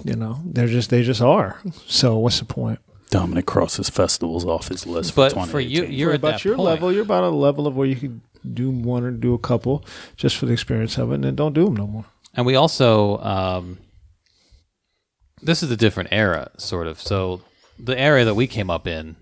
You 0.04 0.16
know, 0.16 0.40
they're 0.44 0.68
just 0.68 0.88
they 0.90 1.02
just 1.02 1.20
are. 1.20 1.60
So 1.86 2.16
what's 2.18 2.38
the 2.38 2.44
point? 2.46 2.78
Dominic 3.10 3.44
crosses 3.44 3.90
festivals 3.90 4.44
off 4.46 4.68
his 4.68 4.86
list. 4.86 5.14
But 5.14 5.32
for, 5.32 5.46
for 5.46 5.60
you, 5.60 5.80
2018. 5.82 5.98
you're 5.98 6.08
For 6.10 6.14
at 6.14 6.20
about 6.20 6.30
that 6.32 6.44
your 6.46 6.56
point. 6.56 6.64
level. 6.66 6.92
You're 6.92 7.02
about 7.02 7.24
a 7.24 7.28
level 7.28 7.66
of 7.66 7.76
where 7.76 7.86
you 7.86 7.96
could 7.96 8.20
do 8.54 8.70
one 8.70 9.04
or 9.04 9.10
do 9.10 9.34
a 9.34 9.38
couple 9.38 9.84
just 10.16 10.36
for 10.36 10.46
the 10.46 10.52
experience 10.52 10.96
of 10.96 11.10
it, 11.12 11.16
and 11.16 11.24
then 11.24 11.34
don't 11.34 11.52
do 11.52 11.64
them 11.66 11.76
no 11.76 11.86
more. 11.86 12.04
And 12.34 12.46
we 12.46 12.54
also, 12.56 13.18
um, 13.18 13.76
this 15.42 15.62
is 15.62 15.70
a 15.70 15.76
different 15.76 16.10
era, 16.12 16.50
sort 16.56 16.86
of. 16.86 17.00
So 17.00 17.42
the 17.78 17.98
area 17.98 18.24
that 18.24 18.34
we 18.34 18.46
came 18.46 18.70
up 18.70 18.86
in, 18.86 19.16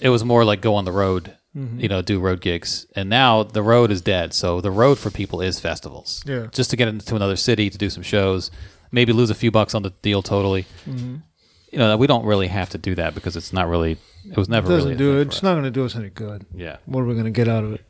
it 0.00 0.08
was 0.10 0.24
more 0.24 0.44
like 0.44 0.60
go 0.60 0.74
on 0.74 0.84
the 0.84 0.92
road, 0.92 1.36
Mm-hmm. 1.56 1.78
you 1.78 1.88
know, 1.88 2.02
do 2.02 2.18
road 2.18 2.40
gigs. 2.40 2.84
And 2.96 3.08
now 3.08 3.44
the 3.44 3.62
road 3.62 3.92
is 3.92 4.00
dead. 4.02 4.34
So 4.34 4.60
the 4.60 4.72
road 4.72 4.98
for 4.98 5.08
people 5.12 5.40
is 5.40 5.60
festivals. 5.60 6.20
Yeah. 6.26 6.48
Just 6.50 6.70
to 6.70 6.76
get 6.76 6.88
into 6.88 7.14
another 7.14 7.36
city 7.36 7.70
to 7.70 7.78
do 7.78 7.88
some 7.90 8.02
shows, 8.02 8.50
maybe 8.90 9.12
lose 9.12 9.30
a 9.30 9.36
few 9.36 9.52
bucks 9.52 9.72
on 9.72 9.82
the 9.84 9.90
deal 10.02 10.20
totally. 10.20 10.64
Mm-hmm. 10.84 11.18
You 11.70 11.78
know, 11.78 11.96
we 11.96 12.08
don't 12.08 12.24
really 12.24 12.48
have 12.48 12.70
to 12.70 12.78
do 12.78 12.96
that 12.96 13.14
because 13.14 13.36
it's 13.36 13.52
not 13.52 13.68
really, 13.68 13.98
it 14.28 14.36
was 14.36 14.48
never 14.48 14.66
It 14.66 14.74
doesn't 14.74 14.88
really 14.90 14.98
do 14.98 15.18
it. 15.20 15.28
It's 15.28 15.36
us. 15.36 15.42
not 15.44 15.52
going 15.52 15.62
to 15.62 15.70
do 15.70 15.84
us 15.84 15.94
any 15.94 16.10
good. 16.10 16.44
Yeah. 16.52 16.78
What 16.86 17.02
are 17.02 17.06
we 17.06 17.12
going 17.14 17.26
to 17.26 17.30
get 17.30 17.46
out 17.46 17.62
of 17.62 17.74
it 17.74 17.86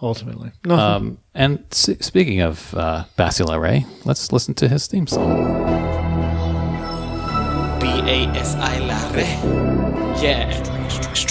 ultimately? 0.00 0.52
Nothing. 0.64 0.78
Um, 1.08 1.18
and 1.34 1.64
s- 1.72 1.90
speaking 2.00 2.40
of 2.40 2.72
uh, 2.76 3.02
Basile 3.16 3.58
Ray, 3.58 3.84
let's 4.04 4.30
listen 4.30 4.54
to 4.54 4.68
his 4.68 4.86
theme 4.86 5.08
song. 5.08 5.87
B-A-S-I 8.08 8.78
La 8.88 8.96
Re. 9.12 9.28
Yeah. 10.24 10.48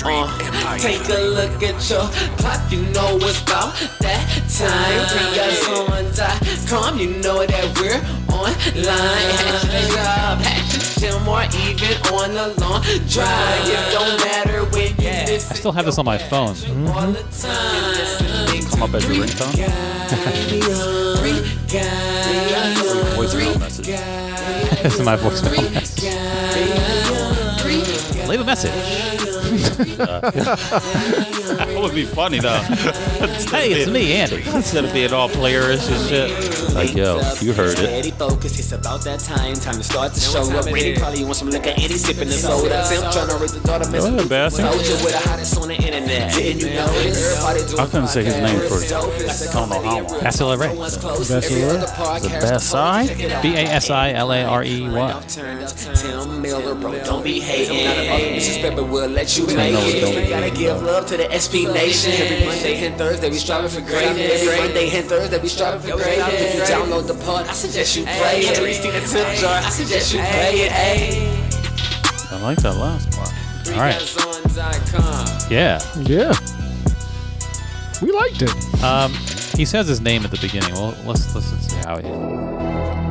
Uh, 0.06 0.78
take 0.78 1.02
a 1.10 1.22
look 1.34 1.64
at 1.64 1.90
your 1.90 2.06
clock, 2.38 2.72
you 2.72 2.84
know 2.94 3.18
it's 3.18 3.42
about 3.42 3.74
that 4.00 4.22
time. 4.46 5.02
Amazon.com, 5.42 7.00
you 7.00 7.18
know 7.24 7.44
that 7.48 7.66
we're 7.80 7.98
online. 8.32 8.86
At 8.86 9.74
your 9.74 9.90
job, 9.90 10.38
at 10.46 10.70
your 10.72 11.18
gym, 11.18 11.28
or 11.28 11.42
even 11.66 11.98
on 12.14 12.38
a 12.38 12.54
long 12.62 12.84
drive. 13.10 13.66
It 13.66 13.92
don't 13.92 14.20
matter 14.20 14.66
when 14.66 14.94
you 15.02 15.10
I 15.10 15.26
listen. 15.26 15.56
still 15.56 15.72
have 15.72 15.86
this 15.86 15.98
on 15.98 16.06
my 16.06 16.20
phone. 16.20 16.56
All 16.90 17.08
the 17.10 17.24
time. 17.42 18.70
come 18.70 18.84
up 18.84 18.94
as 18.94 19.04
your 19.08 19.26
ringtone. 19.26 19.56
Three 21.18 21.42
guys. 21.74 22.78
Voicemail 23.18 23.60
message. 23.60 24.27
My 24.88 25.18
voicemail. 25.18 25.58
Leave 28.28 28.40
a 28.40 28.46
message. 28.46 29.37
That 31.58 31.80
would 31.82 31.94
be 31.96 32.06
funny 32.06 32.40
though. 32.40 32.60
Hey, 33.50 33.72
it's 33.72 33.90
me, 33.90 34.14
Andy. 34.14 34.44
Instead 34.54 34.86
of 34.86 34.94
being 34.94 35.14
all 35.14 35.30
playerish 35.30 35.90
and 35.92 36.10
shit. 36.10 36.74
like, 36.74 36.94
yo, 36.96 37.22
you 37.40 37.54
heard 37.54 37.74
it. 37.74 37.78
Steady 37.78 38.12
focus, 38.12 38.60
it's 38.60 38.72
about 38.72 39.02
that 39.02 39.20
time. 39.20 39.56
Time 39.56 39.76
to 39.76 39.84
start 39.84 40.14
the 40.14 40.20
show 40.20 40.44
up. 40.58 40.66
Ready, 40.66 40.96
probably 40.98 41.24
want 41.24 41.38
some 41.38 41.50
liquor, 41.50 41.70
and 41.70 41.80
he's 41.80 42.06
sipping 42.06 42.28
the 42.28 42.34
soda. 42.34 42.84
Tim 42.90 43.02
trying 43.12 43.30
to 43.30 43.38
raise 43.38 43.54
the 43.54 43.60
daughter, 43.68 43.90
Go 43.92 44.06
ahead, 44.06 44.30
Bassy. 44.30 44.62
Soldier 44.62 45.04
with 45.04 45.12
the 45.14 45.30
hottest 45.30 45.58
on 45.62 45.68
the 45.70 45.76
internet. 45.76 46.34
Didn't 46.34 46.62
you 46.62 46.76
notice? 46.76 47.44
I 47.80 47.86
couldn't 47.86 48.08
say 48.08 48.24
his 48.24 48.36
name 48.38 48.60
for 48.60 48.76
podcasts. 48.76 49.50
I 49.50 49.54
don't 49.54 49.70
know 49.70 49.82
how 49.82 50.02
long. 50.02 50.22
Bachelor 50.22 50.58
Ray. 50.58 50.76
The 50.76 52.38
best 52.42 52.70
side? 52.70 53.18
B 53.42 53.56
A 53.56 53.62
S 53.62 53.90
I 53.90 54.12
L 54.12 54.32
A 54.32 54.44
R 54.44 54.64
E 54.64 54.88
Y. 54.90 55.24
Tim 55.28 56.42
Miller, 56.42 56.76
bro, 56.76 57.04
don't 57.04 57.24
be 57.24 57.40
hating. 57.40 57.86
Not 57.86 57.98
about 57.98 58.20
disrespect, 58.36 58.76
but 58.76 58.88
we'll 58.88 59.10
let 59.10 59.38
you 59.38 59.47
make 59.56 59.74
Miller, 59.74 60.00
don't 60.02 60.14
it. 60.16 60.24
You 60.24 60.30
gotta 60.30 60.52
give 60.52 60.82
love 60.82 61.06
to 61.08 61.18
the 61.18 61.28
SP 61.32 61.70
Nation. 61.70 62.12
Every 62.14 62.46
Monday 62.46 62.86
and 62.86 62.98
Thursday, 62.98 63.30
we 63.30 63.38
striving 63.38 63.70
for 63.70 63.82
greatness. 63.82 64.42
Every 64.42 64.58
Monday 64.58 64.90
and 64.98 65.08
Thursday, 65.08 65.42
we 65.42 65.48
striving 65.48 65.82
for 65.82 65.98
greatness. 65.98 66.42
If 66.42 66.56
you 66.56 66.62
download 66.62 67.08
the 67.08 67.16
pod, 67.26 67.48
I 67.48 67.54
suggest 67.54 67.96
you 67.96 68.04
play 68.04 68.42
it. 68.42 68.58
At 68.58 68.64
least 68.64 68.86
in 68.86 68.94
the 68.94 69.02
tip 69.02 69.28
jar, 69.38 69.58
I 69.58 69.70
suggest 69.70 70.14
you 70.14 70.20
play 70.20 70.68
it. 70.68 70.72
Ayy. 70.72 72.32
I 72.32 72.42
like 72.42 72.58
that 72.60 72.76
last 72.76 73.12
part. 73.12 73.32
All 73.70 73.80
right. 73.80 75.52
Yeah. 75.52 75.80
Yeah. 76.04 76.34
We 78.02 78.12
liked 78.12 78.42
it. 78.42 78.84
Um, 78.84 79.12
he 79.56 79.66
says 79.66 79.88
his 79.88 80.02
name 80.02 80.24
at 80.24 80.32
the 80.32 80.40
beginning. 80.40 80.74
Well, 80.74 80.96
let's 81.06 81.34
let's, 81.34 81.52
let's 81.52 81.68
see 81.68 81.78
how 81.78 81.98
he. 81.98 83.07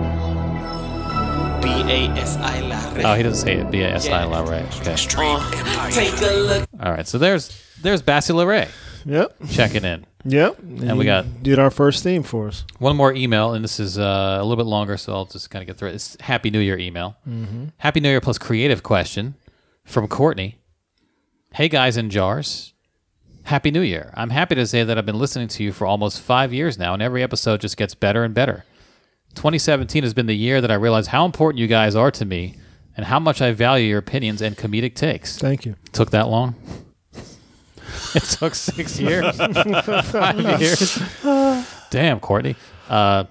B 1.67 1.73
A 1.73 2.09
S 2.11 2.37
I 2.37 2.61
La 2.61 3.11
Oh, 3.13 3.15
he 3.17 3.25
doesn't 3.25 3.45
say 3.45 3.57
it. 3.57 3.71
B 3.73 3.81
A 3.81 3.91
S 3.95 4.09
I 4.09 4.23
L 4.23 4.35
A 4.35 4.49
Ray. 4.49 4.65
Okay. 4.81 4.93
Uh, 4.93 5.91
Take 5.91 6.13
a 6.23 6.33
look. 6.35 6.69
All 6.81 6.93
right. 6.93 7.07
So 7.09 7.19
there's 7.19 7.61
there's 7.83 8.03
Bachelor 8.03 8.47
Ray 8.47 8.69
Yep. 9.05 9.37
checking 9.51 9.85
in. 9.85 10.07
Yep. 10.25 10.59
And 10.61 10.97
we 10.97 11.05
he 11.05 11.07
got- 11.07 11.43
did 11.43 11.59
our 11.59 11.71
first 11.71 12.05
theme 12.05 12.23
for 12.23 12.47
us. 12.49 12.65
One 12.79 12.97
more 12.97 13.13
email, 13.13 13.53
and 13.53 13.65
this 13.65 13.81
is 13.81 13.99
uh, 13.99 14.39
a 14.41 14.43
little 14.45 14.57
bit 14.57 14.67
longer, 14.69 14.97
so 14.97 15.13
I'll 15.13 15.25
just 15.25 15.51
kind 15.51 15.61
of 15.63 15.67
get 15.67 15.77
through 15.77 15.89
it. 15.89 15.95
It's 15.97 16.17
Happy 16.21 16.51
New 16.51 16.61
Year 16.61 16.79
email. 16.79 17.17
Happy 17.79 17.99
New 18.01 18.11
Year 18.11 18.21
plus 18.21 18.39
creative 18.39 18.83
question 18.85 19.35
from 19.85 20.07
Courtney. 20.07 20.59
Hey 21.55 21.69
guys 21.69 21.97
in 21.97 22.11
jars. 22.11 22.75
Happy 23.45 23.73
New 23.73 23.81
Year. 23.83 24.13
I'm 24.15 24.31
happy 24.31 24.55
to 24.55 24.67
say 24.69 24.85
that 24.85 24.97
I've 24.99 25.07
been 25.07 25.19
listening 25.19 25.49
to 25.49 25.65
you 25.65 25.73
for 25.73 25.85
almost 25.87 26.21
five 26.21 26.53
years 26.53 26.79
now, 26.79 26.95
and 26.95 27.03
every 27.03 27.23
episode 27.25 27.61
just 27.61 27.77
gets 27.77 27.95
better 27.97 28.23
and 28.23 28.35
better. 28.35 28.65
2017 29.37 30.03
has 30.03 30.15
been 30.15 30.27
the 30.27 30.37
year 30.37 30.61
that 30.61 30.71
I 30.71 30.75
realized 30.75 31.09
how 31.09 31.25
important 31.25 31.61
you 31.61 31.67
guys 31.67 31.95
are 31.95 32.11
to 32.11 32.25
me 32.25 32.57
and 32.97 33.07
how 33.07 33.21
much 33.21 33.41
I 33.41 33.53
value 33.53 33.87
your 33.87 33.99
opinions 33.99 34.43
and 34.43 34.57
comedic 34.57 34.95
takes. 34.95 35.39
Thank 35.39 35.65
you. 35.65 35.77
Took 35.93 36.11
that 36.11 36.29
long? 36.29 36.55
it 38.15 38.23
took 38.23 38.55
six 38.55 38.99
years. 39.01 39.37
Five 39.37 40.41
years. 40.61 41.01
Damn, 41.91 42.21
Courtney. 42.21 42.57
Uh, 42.89 43.25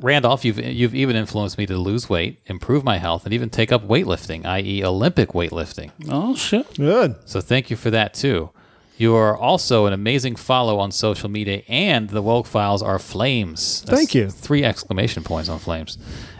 Randolph, 0.00 0.44
you've 0.44 0.58
you've 0.58 0.94
even 0.94 1.16
influenced 1.16 1.56
me 1.56 1.64
to 1.66 1.76
lose 1.76 2.08
weight, 2.08 2.38
improve 2.46 2.84
my 2.84 2.98
health, 2.98 3.24
and 3.24 3.32
even 3.32 3.48
take 3.48 3.72
up 3.72 3.88
weightlifting, 3.88 4.44
i.e., 4.44 4.84
Olympic 4.84 5.30
weightlifting. 5.30 5.90
Oh, 6.08 6.36
shit. 6.36 6.74
Good. 6.76 7.16
So 7.24 7.40
thank 7.40 7.70
you 7.70 7.76
for 7.76 7.90
that 7.90 8.12
too. 8.12 8.50
You 8.98 9.14
are 9.14 9.36
also 9.36 9.84
an 9.84 9.92
amazing 9.92 10.36
follow 10.36 10.78
on 10.78 10.90
social 10.90 11.28
media, 11.28 11.62
and 11.68 12.08
the 12.08 12.22
woke 12.22 12.46
files 12.46 12.82
are 12.82 12.98
flames. 12.98 13.82
That's 13.82 13.98
Thank 13.98 14.14
you. 14.14 14.30
Three 14.30 14.64
exclamation 14.64 15.22
points 15.22 15.50
on 15.50 15.58
flames. 15.58 15.98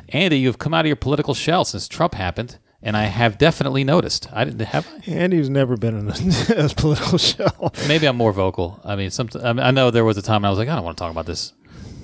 Andy, 0.08 0.38
you've 0.38 0.58
come 0.58 0.72
out 0.72 0.80
of 0.80 0.86
your 0.86 0.96
political 0.96 1.34
shell 1.34 1.66
since 1.66 1.86
Trump 1.86 2.14
happened, 2.14 2.58
and 2.82 2.96
I 2.96 3.04
have 3.04 3.36
definitely 3.36 3.84
noticed. 3.84 4.28
I 4.32 4.44
didn't 4.44 4.60
have. 4.60 4.88
I? 5.06 5.10
Andy's 5.10 5.50
never 5.50 5.76
been 5.76 5.98
in 5.98 6.08
a, 6.08 6.64
a 6.64 6.68
political 6.70 7.18
shell. 7.18 7.74
Maybe 7.88 8.06
I'm 8.06 8.16
more 8.16 8.32
vocal. 8.32 8.80
I 8.84 8.96
mean, 8.96 9.10
some. 9.10 9.28
I, 9.42 9.52
mean, 9.52 9.64
I 9.64 9.70
know 9.70 9.90
there 9.90 10.04
was 10.04 10.16
a 10.16 10.22
time 10.22 10.44
I 10.44 10.50
was 10.50 10.58
like, 10.58 10.68
I 10.68 10.76
don't 10.76 10.84
want 10.84 10.96
to 10.96 11.02
talk 11.02 11.10
about 11.10 11.26
this, 11.26 11.52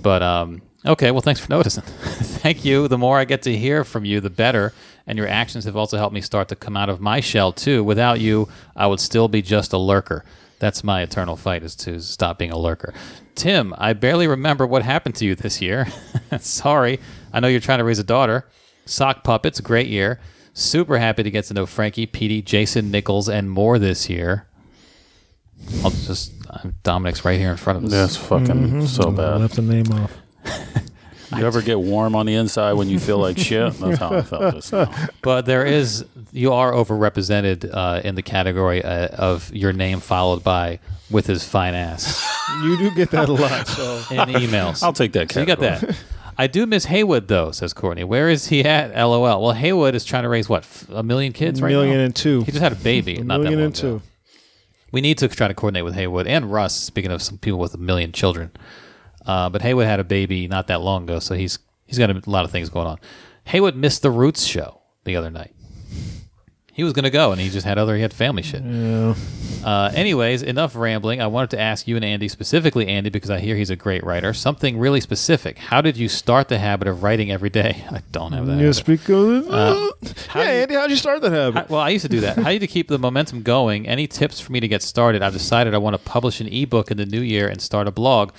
but 0.03 0.23
um, 0.23 0.61
okay. 0.85 1.13
Well, 1.13 1.23
thanks 1.23 1.41
for 1.41 1.51
noticing. 1.51 1.85
Thank 2.43 2.65
you. 2.65 2.89
The 2.89 2.99
more 2.99 3.19
I 3.19 3.25
get 3.25 3.43
to 3.43 3.57
hear 3.57 3.85
from 3.85 4.05
you, 4.05 4.21
the 4.21 4.31
better. 4.31 4.75
And 5.07 5.19
your 5.19 5.27
actions 5.27 5.65
have 5.65 5.77
also 5.77 5.97
helped 5.97 6.15
me 6.15 6.21
start 6.21 6.49
to 6.49 6.57
come 6.57 6.77
out 6.77 6.89
of 6.89 7.01
my 7.01 7.21
shell 7.21 7.53
too. 7.53 7.83
Without 7.83 8.21
you, 8.21 8.49
I 8.77 8.87
would 8.87 9.01
still 9.01 9.29
be 9.29 9.43
just 9.43 9.73
a 9.73 9.79
lurker. 9.79 10.25
That's 10.63 10.85
my 10.85 11.03
eternal 11.03 11.35
fight: 11.35 11.65
is 11.65 11.75
to 11.75 12.01
stop 12.01 12.39
being 12.39 12.53
a 12.53 12.57
lurker. 12.57 12.95
Tim, 13.35 13.75
I 13.79 13.95
barely 13.95 14.29
remember 14.29 14.65
what 14.65 14.85
happened 14.85 15.17
to 15.17 15.25
you 15.25 15.35
this 15.35 15.61
year. 15.61 15.89
Sorry. 16.39 17.01
I 17.33 17.41
know 17.41 17.49
you're 17.49 17.59
trying 17.59 17.79
to 17.79 17.85
raise 17.85 17.99
a 17.99 18.05
daughter. 18.05 18.49
Sock 18.85 19.25
puppets, 19.25 19.59
great 19.59 19.89
year. 19.89 20.21
Super 20.55 20.99
happy 20.99 21.25
to 21.25 21.33
get 21.33 21.47
to 21.47 21.55
know 21.55 21.67
Frankie, 21.67 22.07
Petey, 22.07 22.43
Jason, 22.43 22.93
Nichols, 22.93 23.29
and 23.29 23.51
more 23.51 23.81
this 23.81 24.09
year. 24.09 24.47
I'll 25.83 25.91
just, 25.91 26.33
uh, 26.49 26.71
Dominic's 26.85 27.25
right 27.25 27.41
here 27.41 27.51
in 27.51 27.57
front 27.57 27.79
of 27.79 27.85
us. 27.87 27.91
That's 27.91 28.17
fucking 28.17 28.47
mm-hmm. 28.47 28.85
so 28.85 29.11
bad. 29.11 29.33
I 29.33 29.37
left 29.39 29.57
the 29.57 29.63
name 29.63 29.91
off. 29.91 30.17
You 31.37 31.47
ever 31.47 31.63
get 31.63 31.81
warm 31.81 32.15
on 32.15 32.27
the 32.27 32.35
inside 32.35 32.75
when 32.75 32.89
you 32.89 32.99
feel 32.99 33.19
like 33.19 33.39
shit? 33.49 33.73
That's 33.75 33.99
how 33.99 34.11
I 34.15 34.23
felt 34.23 34.55
this 34.55 34.73
now. 34.73 34.93
But 35.23 35.47
there 35.47 35.65
is 35.65 36.05
you 36.33 36.53
are 36.53 36.73
overrepresented 36.73 37.71
uh, 37.73 38.01
in 38.05 38.15
the 38.15 38.23
category 38.23 38.83
uh, 38.85 39.09
of 39.09 39.53
your 39.55 39.73
name 39.73 40.01
followed 40.01 40.43
by 40.45 40.79
with 41.11 41.27
his 41.27 41.45
fine 41.47 41.75
ass 41.75 42.27
You 42.63 42.77
do 42.79 42.91
get 42.95 43.11
that 43.11 43.29
a 43.29 43.33
lot. 43.33 43.67
So 43.69 43.97
in 44.11 44.29
emails. 44.31 44.83
I'll 44.83 44.93
take 44.93 45.13
that 45.13 45.31
So 45.33 45.41
you 45.41 45.47
got 45.47 45.59
category. 45.59 45.93
that. 45.93 46.05
I 46.39 46.47
do 46.47 46.65
miss 46.67 46.87
Haywood 46.87 47.29
though, 47.29 47.51
says 47.51 47.73
Courtney. 47.75 48.05
Where 48.05 48.29
is 48.31 48.47
he 48.47 48.65
at? 48.65 48.95
LOL. 48.97 49.43
Well, 49.43 49.53
Haywood 49.53 49.95
is 49.95 50.05
trying 50.05 50.23
to 50.23 50.29
raise 50.31 50.49
what 50.49 50.63
f- 50.63 50.89
a 50.91 51.03
million 51.03 51.33
kids 51.33 51.61
right 51.61 51.69
million 51.71 51.99
now. 51.99 52.05
and 52.05 52.17
two. 52.17 52.41
He 52.45 52.53
just 52.53 52.63
had 52.63 52.73
a 52.73 52.77
baby. 52.77 53.17
A 53.17 53.25
not 53.25 53.39
that 53.39 53.43
million 53.45 53.61
long 53.61 53.67
and 53.67 53.79
ago. 53.79 53.99
two. 53.99 54.03
We 54.91 55.01
need 55.01 55.19
to 55.19 55.29
try 55.29 55.49
to 55.49 55.55
coordinate 55.55 55.85
with 55.85 55.95
Haywood 55.95 56.27
and 56.27 56.51
Russ. 56.53 56.75
Speaking 56.75 57.11
of 57.11 57.23
some 57.23 57.39
people 57.39 57.59
with 57.59 57.75
a 57.75 57.79
million 57.79 58.13
children, 58.13 58.51
uh, 59.27 59.49
but 59.49 59.63
Haywood 59.63 59.87
had 59.87 60.01
a 60.01 60.05
baby 60.05 60.49
not 60.49 60.67
that 60.69 60.81
long 60.81 61.05
ago, 61.05 61.19
so 61.19 61.35
he's 61.35 61.59
he's 61.87 61.99
got 61.99 62.11
a 62.11 62.31
lot 62.31 62.45
of 62.45 62.51
things 62.51 62.69
going 62.69 62.87
on. 62.87 62.99
Haywood 63.45 63.77
missed 63.77 64.03
the 64.03 64.11
Roots 64.11 64.45
show 64.45 64.81
the 65.05 65.17
other 65.17 65.31
night. 65.31 65.55
He 66.75 66.85
was 66.85 66.95
going 66.95 67.03
to 67.05 67.11
go, 67.11 67.33
and 67.33 67.41
he 67.41 67.51
just 67.51 67.67
had 67.67 67.77
other 67.77 67.97
he 67.97 68.01
had 68.03 68.15
family 68.15 68.43
shit. 68.43 68.63
Yeah. 68.63 69.15
Uh, 69.63 69.93
anyways, 69.95 70.43
enough 70.43 70.75
rambling. 70.75 71.21
I 71.21 71.27
wanted 71.27 71.51
to 71.51 71.61
ask 71.61 71.87
you 71.87 71.97
and 71.97 72.05
Andy, 72.05 72.29
specifically 72.29 72.89
Andy, 72.89 73.11
because 73.11 73.29
I 73.29 73.41
hear 73.41 73.57
he's 73.57 73.69
a 73.69 73.77
great 73.77 74.03
writer. 74.03 74.33
Something 74.33 74.79
really 74.79 75.01
specific. 75.03 75.59
How 75.59 75.83
did 75.83 75.99
you 75.99 76.09
start 76.09 76.49
the 76.49 76.59
habit 76.59 76.89
of 76.89 77.03
writing 77.03 77.31
every 77.31 77.51
day? 77.51 77.85
I 77.91 78.01
don't 78.11 78.33
have 78.33 78.47
that. 78.47 78.53
You 78.59 78.65
habit. 78.65 78.73
how 79.51 79.93
yeah, 80.41 80.45
you- 80.47 80.63
Andy, 80.63 80.75
how'd 80.75 80.91
you 80.91 80.97
start 80.97 81.21
that 81.21 81.33
habit? 81.33 81.65
I- 81.65 81.67
well, 81.69 81.81
I 81.83 81.91
used 81.91 82.07
to 82.07 82.09
do 82.09 82.21
that. 82.21 82.39
How 82.39 82.49
do 82.49 82.55
you 82.57 82.67
keep 82.67 82.89
the 82.89 82.99
momentum 82.99 83.43
going? 83.43 83.87
Any 83.87 84.07
tips 84.07 84.41
for 84.41 84.51
me 84.51 84.59
to 84.61 84.67
get 84.67 84.81
started? 84.83 85.23
I've 85.23 85.35
decided 85.35 85.75
I 85.75 85.79
want 85.79 85.93
to 85.95 85.99
publish 86.11 86.41
an 86.41 86.49
ebook 86.49 86.91
in 86.91 86.97
the 86.97 87.07
new 87.07 87.21
year 87.21 87.49
and 87.49 87.61
start 87.61 87.87
a 87.87 87.91
blog. 87.93 88.31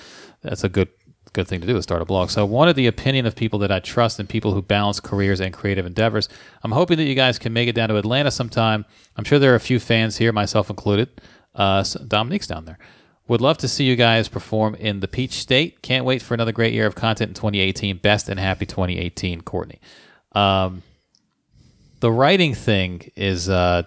That's 0.44 0.64
a 0.64 0.68
good 0.68 0.88
good 1.32 1.48
thing 1.48 1.60
to 1.60 1.66
do 1.66 1.76
is 1.76 1.82
start 1.82 2.00
a 2.00 2.04
blog. 2.04 2.30
So 2.30 2.42
I 2.42 2.44
wanted 2.44 2.76
the 2.76 2.86
opinion 2.86 3.26
of 3.26 3.34
people 3.34 3.58
that 3.58 3.72
I 3.72 3.80
trust 3.80 4.20
and 4.20 4.28
people 4.28 4.54
who 4.54 4.62
balance 4.62 5.00
careers 5.00 5.40
and 5.40 5.52
creative 5.52 5.84
endeavors. 5.84 6.28
I'm 6.62 6.70
hoping 6.70 6.96
that 6.98 7.04
you 7.04 7.16
guys 7.16 7.40
can 7.40 7.52
make 7.52 7.68
it 7.68 7.74
down 7.74 7.88
to 7.88 7.96
Atlanta 7.96 8.30
sometime. 8.30 8.84
I'm 9.16 9.24
sure 9.24 9.40
there 9.40 9.50
are 9.50 9.56
a 9.56 9.60
few 9.60 9.80
fans 9.80 10.18
here, 10.18 10.32
myself 10.32 10.70
included. 10.70 11.08
Uh, 11.52 11.82
Dominique's 12.06 12.46
down 12.46 12.66
there. 12.66 12.78
Would 13.26 13.40
love 13.40 13.58
to 13.58 13.68
see 13.68 13.84
you 13.84 13.96
guys 13.96 14.28
perform 14.28 14.76
in 14.76 15.00
the 15.00 15.08
Peach 15.08 15.32
State. 15.32 15.82
Can't 15.82 16.04
wait 16.04 16.22
for 16.22 16.34
another 16.34 16.52
great 16.52 16.72
year 16.72 16.86
of 16.86 16.94
content 16.94 17.30
in 17.30 17.34
2018. 17.34 17.96
Best 17.96 18.28
and 18.28 18.38
happy 18.38 18.66
2018, 18.66 19.40
Courtney. 19.40 19.80
Um, 20.32 20.84
the 21.98 22.12
writing 22.12 22.54
thing 22.54 23.10
is 23.16 23.48
uh, 23.48 23.84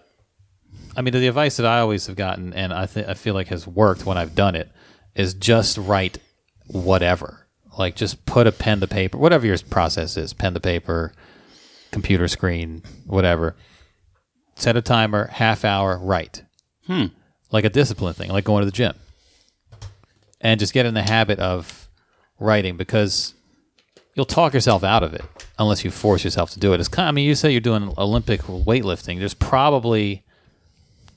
I 0.98 1.02
mean, 1.02 1.13
the 1.13 1.28
advice 1.28 1.58
that 1.58 1.65
I 1.67 1.80
always 1.80 2.08
have 2.08 2.15
gotten, 2.15 2.54
and 2.54 2.74
I 2.74 2.88
think 2.88 3.08
I 3.08 3.13
feel 3.13 3.36
like 3.36 3.50
has 3.50 3.67
worked 3.67 4.08
when 4.08 4.17
I've 4.17 4.34
done 4.34 4.56
it, 4.56 4.72
is 5.13 5.36
just 5.36 5.78
write 5.78 6.17
whatever. 6.67 7.47
Like, 7.77 7.95
just 7.95 8.25
put 8.25 8.47
a 8.47 8.51
pen 8.51 8.80
to 8.80 8.88
paper, 8.88 9.17
whatever 9.17 9.45
your 9.45 9.58
process 9.69 10.17
is, 10.17 10.34
pen 10.34 10.53
to 10.56 10.60
paper, 10.60 11.13
computer 11.91 12.27
screen, 12.27 12.84
whatever. 13.06 13.56
Set 14.56 14.75
a 14.75 14.82
timer, 14.82 15.27
half 15.27 15.63
hour, 15.63 15.99
write. 15.99 16.43
Hmm. 16.88 17.06
Like 17.51 17.65
a 17.65 17.69
discipline 17.69 18.13
thing, 18.13 18.30
like 18.30 18.43
going 18.43 18.62
to 18.62 18.65
the 18.65 18.71
gym, 18.71 18.93
and 20.41 20.60
just 20.60 20.73
get 20.73 20.86
in 20.86 20.93
the 20.93 21.03
habit 21.03 21.39
of 21.39 21.88
writing 22.39 22.75
because 22.75 23.34
you'll 24.15 24.25
talk 24.25 24.53
yourself 24.53 24.84
out 24.84 25.03
of 25.03 25.13
it 25.13 25.23
unless 25.58 25.86
you 25.86 25.91
force 25.91 26.23
yourself 26.23 26.51
to 26.51 26.60
do 26.60 26.73
it. 26.73 26.80
It's 26.80 26.89
kind. 26.89 27.08
of, 27.08 27.10
I 27.10 27.12
mean, 27.13 27.25
you 27.25 27.36
say 27.36 27.51
you're 27.51 27.62
doing 27.62 27.93
Olympic 27.97 28.41
weightlifting. 28.41 29.19
There's 29.19 29.34
probably 29.34 30.23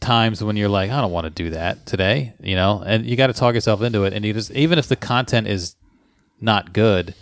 times 0.00 0.42
when 0.42 0.56
you're 0.56 0.68
like, 0.68 0.90
I 0.90 1.00
don't 1.00 1.12
want 1.12 1.24
to 1.24 1.30
do 1.30 1.50
that 1.50 1.86
today, 1.86 2.34
you 2.40 2.56
know, 2.56 2.82
and 2.84 3.04
you 3.04 3.16
got 3.16 3.28
to 3.28 3.32
talk 3.32 3.54
yourself 3.54 3.82
into 3.82 4.04
it. 4.04 4.12
And 4.12 4.24
you 4.24 4.32
just, 4.32 4.50
even 4.52 4.78
if 4.78 4.88
the 4.88 4.96
content 4.96 5.46
is 5.46 5.76
not 6.40 6.72
good, 6.72 7.14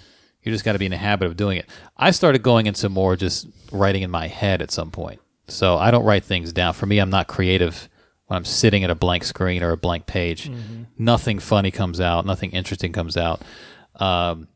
you 0.42 0.52
just 0.52 0.64
got 0.64 0.72
to 0.72 0.78
be 0.78 0.86
in 0.86 0.92
the 0.92 0.96
habit 0.96 1.26
of 1.26 1.36
doing 1.36 1.58
it. 1.58 1.66
I 1.96 2.10
started 2.10 2.42
going 2.42 2.66
into 2.66 2.88
more 2.88 3.16
just 3.16 3.46
writing 3.72 4.02
in 4.02 4.10
my 4.10 4.28
head 4.28 4.62
at 4.62 4.70
some 4.70 4.90
point. 4.90 5.20
So 5.48 5.76
I 5.76 5.90
don't 5.90 6.04
write 6.04 6.24
things 6.24 6.52
down. 6.52 6.74
For 6.74 6.86
me, 6.86 6.98
I'm 6.98 7.10
not 7.10 7.26
creative 7.26 7.88
when 8.26 8.36
I'm 8.36 8.44
sitting 8.44 8.84
at 8.84 8.90
a 8.90 8.94
blank 8.94 9.24
screen 9.24 9.62
or 9.62 9.70
a 9.70 9.76
blank 9.76 10.06
page. 10.06 10.50
Nothing 10.96 11.38
funny 11.38 11.70
comes 11.70 12.00
out, 12.00 12.26
nothing 12.26 12.52
interesting 12.52 12.92
comes 12.92 13.16
out. 13.16 13.42
Um, 13.96 14.48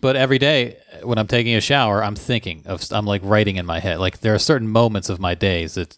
but 0.00 0.16
every 0.16 0.38
day 0.38 0.78
when 1.02 1.18
I'm 1.18 1.26
taking 1.26 1.54
a 1.54 1.60
shower, 1.60 2.02
I'm 2.02 2.16
thinking 2.16 2.62
of, 2.66 2.82
I'm 2.90 3.06
like 3.06 3.22
writing 3.24 3.56
in 3.56 3.66
my 3.66 3.80
head. 3.80 3.98
Like 3.98 4.20
there 4.20 4.34
are 4.34 4.38
certain 4.38 4.68
moments 4.68 5.08
of 5.08 5.18
my 5.18 5.34
days 5.34 5.74
that 5.74 5.96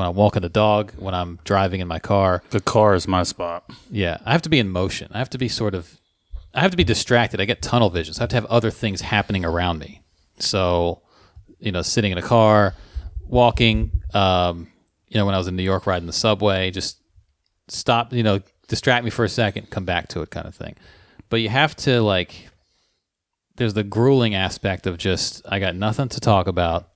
when 0.00 0.08
I'm 0.08 0.14
walking 0.14 0.40
the 0.40 0.48
dog, 0.48 0.92
when 0.98 1.14
I'm 1.14 1.38
driving 1.44 1.80
in 1.80 1.86
my 1.86 1.98
car. 1.98 2.42
The 2.50 2.60
car 2.60 2.94
is 2.94 3.06
my 3.06 3.22
spot. 3.22 3.70
Yeah, 3.90 4.16
I 4.24 4.32
have 4.32 4.40
to 4.42 4.48
be 4.48 4.58
in 4.58 4.70
motion. 4.70 5.10
I 5.12 5.18
have 5.18 5.28
to 5.30 5.38
be 5.38 5.46
sort 5.46 5.74
of 5.74 6.00
I 6.54 6.62
have 6.62 6.70
to 6.70 6.76
be 6.76 6.84
distracted. 6.84 7.38
I 7.38 7.44
get 7.44 7.60
tunnel 7.60 7.90
vision. 7.90 8.14
So 8.14 8.20
I 8.20 8.22
have 8.22 8.30
to 8.30 8.36
have 8.36 8.46
other 8.46 8.70
things 8.70 9.02
happening 9.02 9.44
around 9.44 9.78
me. 9.78 10.00
So, 10.38 11.02
you 11.58 11.70
know, 11.70 11.82
sitting 11.82 12.12
in 12.12 12.18
a 12.18 12.22
car, 12.22 12.74
walking, 13.26 14.02
um, 14.14 14.68
you 15.06 15.18
know, 15.18 15.26
when 15.26 15.34
I 15.34 15.38
was 15.38 15.46
in 15.46 15.54
New 15.54 15.62
York 15.62 15.86
riding 15.86 16.06
the 16.06 16.12
subway, 16.12 16.70
just 16.70 16.98
stop, 17.68 18.14
you 18.14 18.22
know, 18.22 18.40
distract 18.68 19.04
me 19.04 19.10
for 19.10 19.24
a 19.24 19.28
second, 19.28 19.68
come 19.68 19.84
back 19.84 20.08
to 20.08 20.22
it 20.22 20.30
kind 20.30 20.46
of 20.46 20.54
thing. 20.54 20.76
But 21.28 21.42
you 21.42 21.50
have 21.50 21.76
to 21.76 22.00
like 22.00 22.48
there's 23.56 23.74
the 23.74 23.84
grueling 23.84 24.34
aspect 24.34 24.86
of 24.86 24.96
just 24.96 25.42
I 25.46 25.58
got 25.58 25.76
nothing 25.76 26.08
to 26.08 26.20
talk 26.20 26.46
about 26.46 26.88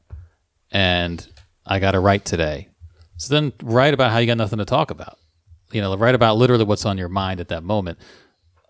and 0.70 1.24
I 1.66 1.78
got 1.78 1.90
to 1.90 2.00
write 2.00 2.24
today. 2.24 2.68
So 3.16 3.34
then 3.34 3.52
write 3.62 3.94
about 3.94 4.10
how 4.10 4.18
you 4.18 4.26
got 4.26 4.36
nothing 4.36 4.58
to 4.58 4.64
talk 4.64 4.90
about. 4.90 5.18
You 5.72 5.80
know, 5.80 5.96
write 5.96 6.14
about 6.14 6.36
literally 6.36 6.64
what's 6.64 6.84
on 6.84 6.98
your 6.98 7.08
mind 7.08 7.40
at 7.40 7.48
that 7.48 7.62
moment. 7.62 7.98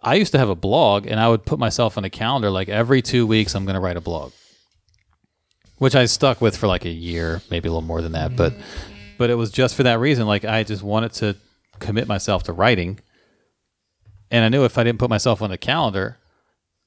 I 0.03 0.15
used 0.15 0.33
to 0.33 0.39
have 0.39 0.51
a 0.51 0.55
blog 0.55 1.07
and 1.07 1.19
I 1.19 1.29
would 1.29 1.47
put 1.47 1.59
myself 1.59 1.97
on 1.97 2.05
a 2.05 2.11
calendar 2.11 2.51
like 2.51 2.69
every 2.69 3.03
2 3.03 3.27
weeks 3.27 3.55
I'm 3.55 3.65
going 3.65 3.75
to 3.75 3.81
write 3.81 3.97
a 3.97 4.03
blog. 4.03 4.33
Which 5.79 5.97
I 5.97 6.05
stuck 6.07 6.41
with 6.41 6.57
for 6.57 6.67
like 6.67 6.85
a 6.85 6.91
year, 6.91 7.43
maybe 7.51 7.69
a 7.69 7.73
little 7.73 7.87
more 7.87 8.01
than 8.01 8.13
that, 8.13 8.37
but 8.37 8.53
mm. 8.53 8.63
but 9.19 9.29
it 9.29 9.35
was 9.35 9.51
just 9.51 9.75
for 9.75 9.83
that 9.83 9.99
reason 9.99 10.27
like 10.27 10.45
I 10.45 10.63
just 10.63 10.83
wanted 10.83 11.13
to 11.15 11.37
commit 11.81 12.07
myself 12.07 12.45
to 12.45 12.53
writing. 12.53 13.01
And 14.31 14.45
I 14.45 14.49
knew 14.49 14.65
if 14.65 14.79
I 14.79 14.85
didn't 14.85 15.01
put 15.01 15.11
myself 15.11 15.43
on 15.43 15.51
the 15.51 15.59
calendar, 15.59 16.19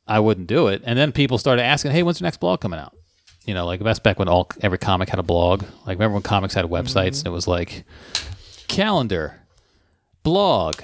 I 0.07 0.19
wouldn't 0.19 0.47
do 0.47 0.67
it. 0.67 0.81
And 0.85 0.97
then 0.97 1.11
people 1.11 1.37
started 1.37 1.63
asking, 1.63 1.91
"Hey, 1.91 2.01
when's 2.01 2.21
your 2.21 2.25
next 2.25 2.39
blog 2.39 2.61
coming 2.61 2.79
out?" 2.79 2.95
You 3.47 3.53
know, 3.55 3.65
like 3.65 3.79
that's 3.81 3.99
back 3.99 4.19
when 4.19 4.27
all 4.27 4.47
every 4.61 4.77
comic 4.77 5.09
had 5.09 5.17
a 5.19 5.23
blog. 5.23 5.61
Like 5.85 5.97
remember 5.97 6.13
when 6.15 6.21
comics 6.23 6.53
had 6.53 6.65
websites 6.65 7.19
and 7.19 7.27
it 7.27 7.31
was 7.31 7.47
like 7.47 7.85
calendar, 8.67 9.39
blog, 10.23 10.75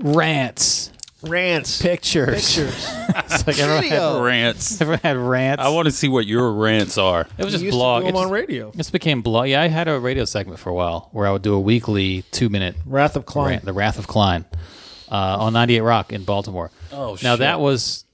rants, 0.00 0.92
Rants. 1.22 1.82
pictures. 1.82 2.56
Pictures. 2.56 2.94
It's 3.30 3.46
like 3.46 3.58
everyone 3.58 3.84
had, 3.84 4.22
Rants. 4.22 4.80
everyone 4.80 5.00
had 5.02 5.16
rants. 5.16 5.62
I 5.62 5.68
want 5.70 5.86
to 5.86 5.92
see 5.92 6.08
what 6.08 6.26
your 6.26 6.52
rants 6.52 6.96
are. 6.98 7.26
it 7.36 7.44
was 7.44 7.52
just 7.52 7.64
used 7.64 7.74
to 7.74 7.78
blog. 7.78 8.02
do 8.02 8.08
It 8.08 8.12
them 8.12 8.16
on 8.18 8.24
just, 8.24 8.32
radio. 8.32 8.70
this 8.70 8.90
became 8.90 9.22
blog. 9.22 9.48
Yeah, 9.48 9.60
I 9.62 9.68
had 9.68 9.88
a 9.88 9.98
radio 9.98 10.24
segment 10.24 10.60
for 10.60 10.70
a 10.70 10.74
while 10.74 11.08
where 11.12 11.26
I 11.26 11.32
would 11.32 11.42
do 11.42 11.54
a 11.54 11.60
weekly 11.60 12.22
two 12.30 12.48
minute 12.48 12.76
Wrath 12.86 13.16
of 13.16 13.26
Klein. 13.26 13.50
rant, 13.50 13.64
the 13.64 13.72
Wrath 13.72 13.98
of 13.98 14.06
Klein, 14.06 14.44
uh, 15.10 15.36
on 15.40 15.52
98 15.54 15.80
Rock 15.80 16.12
in 16.12 16.24
Baltimore. 16.24 16.70
Oh, 16.92 17.16
shit. 17.16 17.24
Now 17.24 17.32
shit. 17.32 17.40
that 17.40 17.60
was 17.60 18.04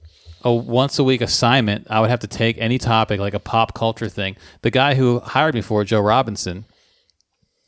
a 0.45 0.53
once 0.53 0.99
a 0.99 1.03
week 1.03 1.21
assignment. 1.21 1.87
I 1.89 1.99
would 1.99 2.11
have 2.11 2.21
to 2.21 2.27
take 2.27 2.57
any 2.59 2.77
topic, 2.77 3.19
like 3.19 3.33
a 3.33 3.39
pop 3.39 3.73
culture 3.73 4.07
thing. 4.07 4.37
The 4.61 4.71
guy 4.71 4.93
who 4.93 5.19
hired 5.19 5.55
me 5.55 5.61
for 5.61 5.81
it, 5.81 5.85
Joe 5.85 5.99
Robinson, 5.99 6.65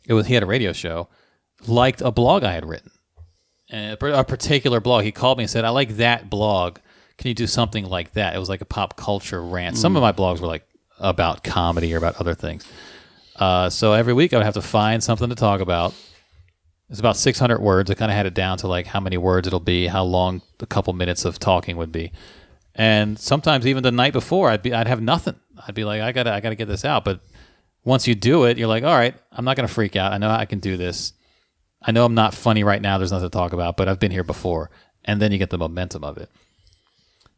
it 0.06 0.14
was 0.14 0.28
he 0.28 0.36
had 0.36 0.44
a 0.44 0.48
radio 0.48 0.72
show, 0.72 1.10
liked 1.68 2.02
a 2.02 2.12
blog 2.12 2.44
I 2.44 2.54
had 2.54 2.66
written, 2.66 2.92
and 3.70 3.98
a 4.02 4.24
particular 4.24 4.80
blog. 4.80 5.04
He 5.04 5.12
called 5.12 5.40
me 5.40 5.44
and 5.44 5.52
said, 5.52 5.66
"I 5.66 5.70
like 5.70 5.98
that 5.98 6.30
blog. 6.30 6.78
Can 7.18 7.30
you 7.30 7.34
do 7.34 7.48
something 7.48 7.84
like 7.84 8.14
that?" 8.14 8.36
It 8.36 8.40
was 8.40 8.48
like 8.48 8.62
a 8.62 8.66
pop 8.66 8.96
culture 8.96 9.42
rant. 9.44 9.76
Some 9.76 9.96
of 9.98 10.02
my 10.02 10.12
blogs 10.12 10.40
were 10.40 10.48
like 10.48 10.66
about 11.00 11.44
comedy 11.44 11.94
or 11.94 11.98
about 11.98 12.16
other 12.18 12.36
things. 12.36 12.66
Uh, 13.36 13.70
so 13.70 13.94
every 13.94 14.14
week 14.14 14.34
I 14.34 14.38
would 14.38 14.46
have 14.46 14.54
to 14.54 14.62
find 14.62 15.04
something 15.04 15.30
to 15.30 15.36
talk 15.36 15.62
about. 15.62 15.94
It's 16.90 17.00
about 17.00 17.18
600 17.18 17.60
words. 17.60 17.92
I 17.92 17.96
kind 17.96 18.10
of 18.10 18.16
had 18.16 18.26
it 18.26 18.34
down 18.34 18.58
to 18.60 18.68
like 18.68 18.88
how 18.88 19.00
many 19.00 19.18
words 19.18 19.46
it'll 19.46 19.60
be, 19.60 19.88
how 19.88 20.04
long 20.04 20.42
a 20.60 20.66
couple 20.66 20.94
minutes 20.94 21.26
of 21.26 21.38
talking 21.38 21.76
would 21.78 21.92
be. 21.92 22.12
And 22.78 23.18
sometimes 23.18 23.66
even 23.66 23.82
the 23.82 23.92
night 23.92 24.14
before, 24.14 24.50
I'd 24.50 24.62
be 24.62 24.74
I'd 24.74 24.88
have 24.88 25.02
nothing. 25.02 25.36
I'd 25.68 25.76
be 25.76 25.84
like, 25.84 26.02
I 26.02 26.12
gotta 26.12 26.32
I 26.32 26.40
gotta 26.40 26.56
get 26.56 26.68
this 26.68 26.86
out. 26.86 27.04
But 27.04 27.22
once 27.84 28.08
you 28.08 28.14
do 28.14 28.46
it, 28.46 28.58
you're 28.58 28.68
like, 28.68 28.84
all 28.84 28.96
right, 28.96 29.16
I'm 29.32 29.44
not 29.44 29.56
gonna 29.56 29.68
freak 29.68 29.96
out. 29.96 30.14
I 30.14 30.20
know 30.20 30.30
I 30.30 30.46
can 30.46 30.60
do 30.60 30.78
this. 30.78 31.14
I 31.82 31.92
know 31.92 32.06
I'm 32.06 32.14
not 32.14 32.34
funny 32.34 32.64
right 32.64 32.82
now. 32.82 32.98
There's 32.98 33.12
nothing 33.12 33.30
to 33.30 33.38
talk 33.38 33.52
about, 33.52 33.78
but 33.78 33.88
I've 33.88 34.00
been 34.00 34.12
here 34.12 34.24
before. 34.24 34.70
And 35.04 35.22
then 35.22 35.32
you 35.32 35.38
get 35.38 35.50
the 35.50 35.58
momentum 35.58 36.04
of 36.04 36.18
it. 36.18 36.30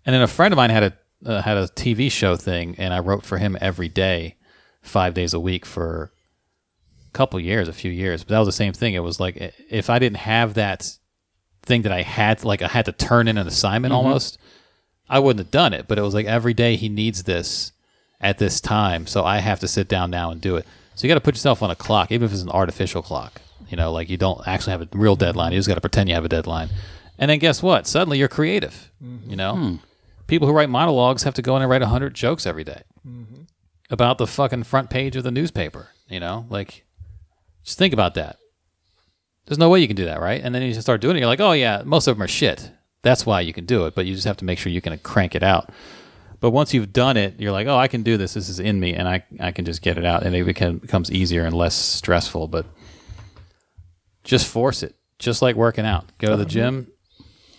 And 0.06 0.14
then 0.14 0.22
a 0.22 0.28
friend 0.28 0.54
of 0.54 0.58
mine 0.58 0.72
had 0.72 0.84
a 0.84 0.94
uh, 1.26 1.42
had 1.42 1.58
a 1.58 1.68
TV 1.68 2.12
show 2.12 2.36
thing, 2.36 2.76
and 2.78 2.94
I 2.94 3.00
wrote 3.00 3.26
for 3.26 3.38
him 3.38 3.58
every 3.60 3.90
day, 3.90 4.38
five 4.82 5.14
days 5.14 5.34
a 5.34 5.40
week 5.40 5.66
for 5.66 6.12
a 7.08 7.12
couple 7.12 7.40
years, 7.40 7.68
a 7.68 7.74
few 7.74 7.92
years. 7.92 8.24
But 8.24 8.34
that 8.34 8.40
was 8.40 8.48
the 8.48 8.54
same 8.54 8.74
thing. 8.74 8.94
It 8.94 9.04
was 9.04 9.20
like 9.20 9.54
if 9.70 9.90
I 9.90 10.00
didn't 10.00 10.18
have 10.18 10.56
that 10.56 10.98
thing 11.64 11.84
that 11.84 11.92
I 11.92 12.02
had, 12.02 12.44
like 12.44 12.62
I 12.62 12.68
had 12.68 12.86
to 12.86 12.92
turn 12.92 13.28
in 13.28 13.38
an 13.38 13.48
assignment 13.48 13.94
almost, 13.94 14.38
I 15.10 15.20
wouldn't 15.20 15.46
have 15.46 15.52
done 15.52 15.74
it. 15.74 15.88
But 15.88 15.98
it 15.98 16.02
was 16.02 16.14
like 16.14 16.26
every 16.26 16.54
day 16.54 16.76
he 16.76 16.90
needs 16.90 17.24
this 17.24 17.72
at 18.22 18.38
this 18.38 18.60
time, 18.60 19.08
so 19.08 19.24
I 19.24 19.40
have 19.40 19.60
to 19.62 19.68
sit 19.68 19.88
down 19.88 20.12
now 20.12 20.32
and 20.32 20.42
do 20.42 20.56
it. 20.56 20.66
So 20.96 21.08
you 21.08 21.12
got 21.12 21.16
to 21.16 21.24
put 21.24 21.36
yourself 21.36 21.64
on 21.64 21.72
a 21.72 21.76
clock, 21.76 22.12
even 22.12 22.26
if 22.26 22.34
it's 22.34 22.42
an 22.42 22.50
artificial 22.50 23.02
clock. 23.02 23.42
You 23.70 23.78
know, 23.78 23.92
like 23.92 24.10
you 24.10 24.18
don't 24.18 24.46
actually 24.48 24.72
have 24.72 24.82
a 24.82 24.88
real 24.94 25.16
deadline. 25.16 25.54
You 25.54 25.60
just 25.60 25.68
got 25.68 25.76
to 25.76 25.82
pretend 25.82 26.10
you 26.10 26.16
have 26.16 26.26
a 26.26 26.30
deadline. 26.30 26.70
And 27.18 27.30
then 27.30 27.40
guess 27.40 27.62
what? 27.62 27.88
Suddenly 27.88 28.18
you're 28.18 28.28
creative. 28.28 28.92
You 29.30 29.36
know, 29.36 29.56
hmm. 29.56 29.76
people 30.28 30.48
who 30.48 30.54
write 30.54 30.70
monologues 30.70 31.24
have 31.24 31.36
to 31.36 31.42
go 31.42 31.56
in 31.56 31.62
and 31.62 31.70
write 31.70 31.82
hundred 31.82 32.16
jokes 32.16 32.46
every 32.46 32.64
day 32.64 32.84
mm-hmm. 33.08 33.44
about 33.90 34.18
the 34.18 34.28
fucking 34.28 34.64
front 34.64 34.90
page 34.90 35.16
of 35.16 35.24
the 35.24 35.32
newspaper. 35.32 35.90
You 36.10 36.20
know, 36.20 36.46
like 36.50 36.86
just 37.64 37.78
think 37.78 37.94
about 37.94 38.16
that. 38.16 38.38
There's 39.46 39.58
no 39.58 39.70
way 39.70 39.80
you 39.80 39.88
can 39.88 39.96
do 39.96 40.06
that, 40.06 40.20
right? 40.22 40.42
And 40.44 40.54
then 40.54 40.62
you 40.62 40.70
just 40.70 40.82
start 40.82 41.02
doing 41.02 41.16
it. 41.16 41.20
You're 41.20 41.28
like, 41.28 41.40
oh 41.40 41.54
yeah, 41.54 41.82
most 41.86 42.08
of 42.08 42.16
them 42.16 42.24
are 42.24 42.28
shit. 42.28 42.72
That's 43.02 43.26
why 43.26 43.42
you 43.42 43.54
can 43.54 43.66
do 43.66 43.86
it, 43.86 43.96
but 43.96 44.06
you 44.06 44.14
just 44.14 44.28
have 44.28 44.38
to 44.38 44.46
make 44.46 44.60
sure 44.60 44.72
you 44.72 44.82
can 44.82 44.98
crank 45.00 45.36
it 45.36 45.44
out. 45.44 45.72
But 46.42 46.52
once 46.52 46.74
you've 46.74 46.94
done 46.94 47.18
it, 47.18 47.40
you're 47.40 47.52
like, 47.52 47.68
oh, 47.68 47.78
I 47.78 47.88
can 47.88 48.04
do 48.04 48.18
this. 48.18 48.34
This 48.34 48.50
is 48.50 48.60
in 48.60 48.80
me, 48.80 48.94
and 48.94 49.08
I 49.08 49.24
I 49.40 49.52
can 49.52 49.66
just 49.66 49.82
get 49.82 49.98
it 49.98 50.06
out, 50.06 50.24
and 50.24 50.36
it 50.36 50.44
become, 50.46 50.78
becomes 50.78 51.12
easier 51.12 51.46
and 51.46 51.56
less 51.56 51.76
stressful. 51.76 52.48
But 52.48 52.66
just 54.24 54.48
force 54.48 54.84
it, 54.84 54.96
just 55.18 55.42
like 55.42 55.56
working 55.56 55.86
out. 55.86 56.06
Go 56.18 56.30
to 56.30 56.36
the 56.36 56.44
uh-huh. 56.44 56.50
gym. 56.50 56.88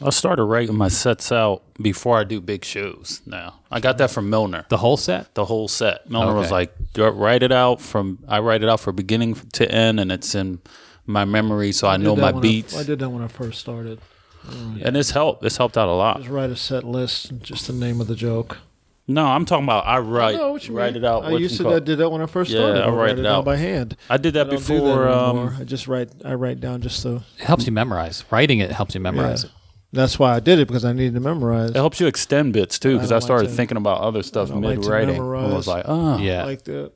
I 0.03 0.09
started 0.09 0.45
writing 0.45 0.77
my 0.77 0.89
sets 0.89 1.31
out 1.31 1.63
before 1.81 2.19
I 2.19 2.25
do 2.25 2.41
big 2.41 2.65
shows. 2.65 3.21
Now 3.27 3.61
I 3.71 3.81
got 3.81 3.99
that 3.99 4.11
from 4.11 4.31
Milner. 4.31 4.65
The 4.71 4.79
whole 4.79 4.97
set. 4.97 5.35
the 5.35 5.45
whole 5.45 5.69
set. 5.69 6.09
Milner 6.09 6.35
was 6.35 6.51
like, 6.51 6.75
write 6.97 7.43
it 7.43 7.53
out 7.53 7.83
from. 7.83 8.25
I 8.27 8.39
write 8.39 8.63
it 8.63 8.69
out 8.69 8.81
from 8.81 8.97
beginning 8.97 9.35
to 9.35 9.71
end, 9.71 10.01
and 10.01 10.11
it's 10.11 10.35
in 10.35 10.61
my 11.05 11.27
memory, 11.27 11.73
so 11.73 11.87
I, 11.87 11.99
know 11.99 12.17
my 12.17 12.27
that 12.27 12.35
when 12.37 12.43
beats. 12.43 12.77
I, 12.77 12.83
did 12.83 13.01
that 13.01 13.11
when 13.11 13.23
I 13.23 13.29
first 13.29 13.61
started. 13.61 14.01
And 14.49 14.95
this 14.97 15.11
helped. 15.11 15.43
This 15.43 15.57
helped 15.57 15.77
out 15.79 15.89
a 15.89 15.93
lot. 15.93 16.19
Just 16.19 16.29
write 16.31 16.51
a 16.51 16.57
set 16.57 16.85
list, 16.85 17.33
just 17.43 17.67
the 17.67 17.73
name 17.73 18.01
of 18.01 18.07
the 18.07 18.15
joke. 18.17 18.59
No, 19.07 19.27
I'm 19.27 19.45
talking 19.45 19.65
about 19.65 19.87
I 19.87 19.99
write 19.99 20.37
I 20.37 20.39
know 20.39 20.53
what 20.53 20.69
you 20.69 20.75
write 20.75 20.95
mean. 20.95 21.03
it 21.03 21.07
out. 21.07 21.25
I 21.25 21.31
used 21.33 21.57
to 21.57 21.65
call- 21.65 21.73
that, 21.73 21.85
did 21.85 21.99
that 21.99 22.11
when 22.11 22.23
I 22.23 22.27
first 22.27 22.51
Yeah, 22.53 22.61
started. 22.61 22.83
I 22.83 22.87
would 22.87 22.93
write 22.97 23.03
write 23.09 23.19
it 23.19 23.21
it 23.21 23.27
out. 23.27 23.45
by 23.45 23.57
hand. 23.57 23.97
I 24.09 24.17
did 24.19 24.35
that 24.35 24.47
I 24.47 24.51
don't 24.51 24.65
do 24.67 24.75
before. 24.75 25.05
that 25.05 25.13
um. 25.13 25.57
I 25.59 25.65
just 25.65 25.89
write. 25.89 26.11
I 26.25 26.35
write 26.35 26.61
down 26.61 26.81
just 26.81 27.01
so. 27.03 27.23
It 27.39 27.45
helps 27.45 27.67
you 27.67 27.73
memorize. 27.73 28.25
Writing 28.31 28.61
it 28.61 28.71
helps 28.71 28.95
you 28.95 29.01
memorize 29.01 29.43
Yeah. 29.45 29.51
it. 29.51 29.55
That's 29.93 30.17
why 30.21 30.37
I 30.37 30.39
did 30.41 30.61
it 30.61 30.69
because 30.69 30.85
I 30.85 30.93
needed 30.93 31.15
to 31.15 31.21
memorize. 31.21 31.71
it 31.71 31.77
helps 31.77 31.99
you 31.99 32.07
extend 32.07 32.53
bits 32.53 32.79
too, 32.79 32.93
because 32.95 33.11
I 33.11 33.17
I, 33.17 33.19
don't 33.19 33.23
like 33.23 33.27
started 33.27 33.49
to- 33.49 33.55
thinking 33.55 33.77
about 33.77 34.01
other 34.01 34.23
stuff 34.23 34.49
I 34.49 34.53
don't 34.53 34.63
like 34.63 34.77
mid 34.79 34.85
to 34.85 34.91
writing. 34.93 35.21
I 35.21 35.23
was 35.55 35.67
like, 35.67 35.85
oh, 35.89 36.19
Yeah, 36.19 36.45
like 36.45 36.63
that. 36.65 36.93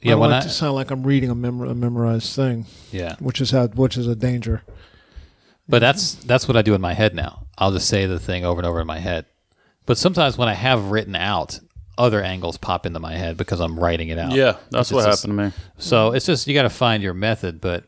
yeah. 0.00 0.08
I 0.08 0.10
don't 0.10 0.20
When 0.20 0.30
like 0.30 0.40
I 0.42 0.46
to 0.46 0.50
sound 0.52 0.74
like 0.74 0.90
I'm 0.90 1.04
reading 1.04 1.30
a, 1.30 1.36
mem- 1.36 1.60
a 1.60 1.74
memorized 1.76 2.34
thing, 2.34 2.66
yeah, 2.90 3.14
which 3.20 3.40
is 3.40 3.52
how 3.52 3.68
which 3.68 3.96
is 3.96 4.08
a 4.08 4.16
danger. 4.16 4.62
But 5.68 5.80
that's 5.80 6.14
that's 6.14 6.46
what 6.46 6.56
I 6.56 6.62
do 6.62 6.74
in 6.74 6.80
my 6.80 6.94
head 6.94 7.14
now. 7.14 7.46
I'll 7.58 7.72
just 7.72 7.88
say 7.88 8.06
the 8.06 8.18
thing 8.20 8.44
over 8.44 8.60
and 8.60 8.66
over 8.66 8.80
in 8.80 8.86
my 8.86 8.98
head. 8.98 9.26
But 9.86 9.98
sometimes 9.98 10.36
when 10.38 10.48
I 10.48 10.54
have 10.54 10.90
written 10.90 11.16
out, 11.16 11.58
other 11.98 12.22
angles 12.22 12.56
pop 12.58 12.86
into 12.86 13.00
my 13.00 13.14
head 13.14 13.36
because 13.36 13.60
I'm 13.60 13.78
writing 13.78 14.08
it 14.08 14.18
out. 14.18 14.32
yeah, 14.32 14.56
that's 14.70 14.90
what 14.90 14.96
what 14.96 15.00
is 15.00 15.06
just- 15.14 15.22
happened 15.22 15.38
to 15.38 15.44
me. 15.46 15.52
So 15.78 16.12
it's 16.12 16.26
just 16.26 16.46
you 16.46 16.54
got 16.54 16.62
to 16.62 16.70
find 16.70 17.02
your 17.02 17.14
method. 17.14 17.60
But 17.60 17.84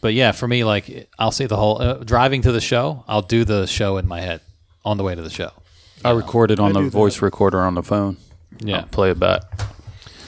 but 0.00 0.12
yeah, 0.14 0.32
for 0.32 0.46
me, 0.48 0.64
like 0.64 1.08
I'll 1.18 1.30
say 1.32 1.46
the 1.46 1.56
whole 1.56 1.80
uh, 1.80 1.94
driving 2.04 2.42
to 2.42 2.52
the 2.52 2.60
show. 2.60 3.04
I'll 3.08 3.22
do 3.22 3.44
the 3.44 3.66
show 3.66 3.96
in 3.96 4.06
my 4.06 4.20
head 4.20 4.40
on 4.84 4.96
the 4.96 5.02
way 5.04 5.14
to 5.14 5.22
the 5.22 5.30
show. 5.30 5.50
I 6.04 6.10
recorded 6.12 6.60
on 6.60 6.70
I 6.70 6.72
the 6.74 6.78
do 6.80 6.84
that. 6.86 6.90
voice 6.92 7.20
recorder 7.22 7.60
on 7.62 7.74
the 7.74 7.82
phone. 7.82 8.18
Yeah. 8.60 8.78
I'll 8.78 8.82
play 8.86 9.10
it 9.10 9.18
back. 9.18 9.42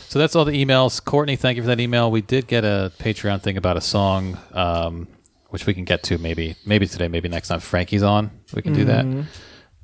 So 0.08 0.18
that's 0.18 0.34
all 0.34 0.44
the 0.44 0.64
emails. 0.64 1.02
Courtney, 1.04 1.36
thank 1.36 1.56
you 1.56 1.62
for 1.62 1.68
that 1.68 1.78
email. 1.78 2.10
We 2.10 2.20
did 2.22 2.48
get 2.48 2.64
a 2.64 2.90
Patreon 2.98 3.40
thing 3.42 3.56
about 3.56 3.76
a 3.76 3.80
song, 3.80 4.36
um, 4.52 5.06
which 5.50 5.66
we 5.66 5.74
can 5.74 5.84
get 5.84 6.02
to 6.04 6.18
maybe 6.18 6.56
maybe 6.64 6.86
today, 6.86 7.08
maybe 7.08 7.28
next 7.28 7.48
time 7.48 7.60
Frankie's 7.60 8.02
on. 8.02 8.30
We 8.54 8.62
can 8.62 8.72
do 8.72 8.84
that. 8.86 9.06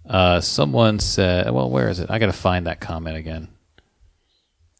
Uh, 0.08 0.40
someone 0.40 0.98
said, 1.00 1.50
"Well, 1.50 1.68
where 1.70 1.88
is 1.88 1.98
it? 2.00 2.10
I 2.10 2.18
got 2.18 2.26
to 2.26 2.32
find 2.32 2.66
that 2.66 2.80
comment 2.80 3.16
again." 3.16 3.48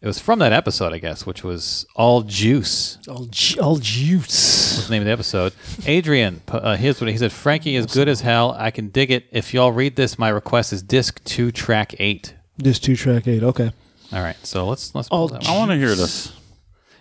It 0.03 0.07
was 0.07 0.18
from 0.20 0.38
that 0.40 0.53
episode, 0.53 0.92
I 0.92 0.99
guess, 0.99 1.25
which 1.27 1.42
was 1.42 1.87
all 1.96 2.22
juice. 2.22 2.99
All, 3.09 3.25
ju- 3.31 3.61
all 3.61 3.77
juice. 3.79 4.77
What's 4.77 4.87
the 4.88 4.92
name 4.92 5.03
of 5.03 5.07
the 5.07 5.12
episode? 5.12 5.53
Adrian, 5.87 6.40
pu- 6.46 6.59
uh, 6.59 6.77
here's 6.77 7.01
what 7.01 7.11
he 7.11 7.16
said: 7.16 7.33
Frankie 7.33 7.75
is 7.77 7.87
good 7.87 8.07
as 8.07 8.20
hell. 8.20 8.55
I 8.59 8.70
can 8.70 8.88
dig 8.90 9.11
it. 9.11 9.25
If 9.33 9.53
y'all 9.55 9.72
read 9.72 9.96
this, 9.96 10.18
my 10.18 10.29
request 10.29 10.72
is 10.72 10.83
disc 10.83 11.25
two, 11.25 11.51
track 11.51 11.94
eight. 11.99 12.35
Just 12.62 12.85
two 12.85 12.94
track 12.94 13.27
eight. 13.27 13.42
Okay. 13.42 13.72
All 14.12 14.20
right, 14.22 14.37
so 14.46 14.66
let's 14.68 14.94
let's. 14.94 15.09
All 15.09 15.29
pull 15.31 15.38
I 15.49 15.57
want 15.59 15.70
to 15.72 15.77
hear 15.77 15.94
this. 15.94 16.33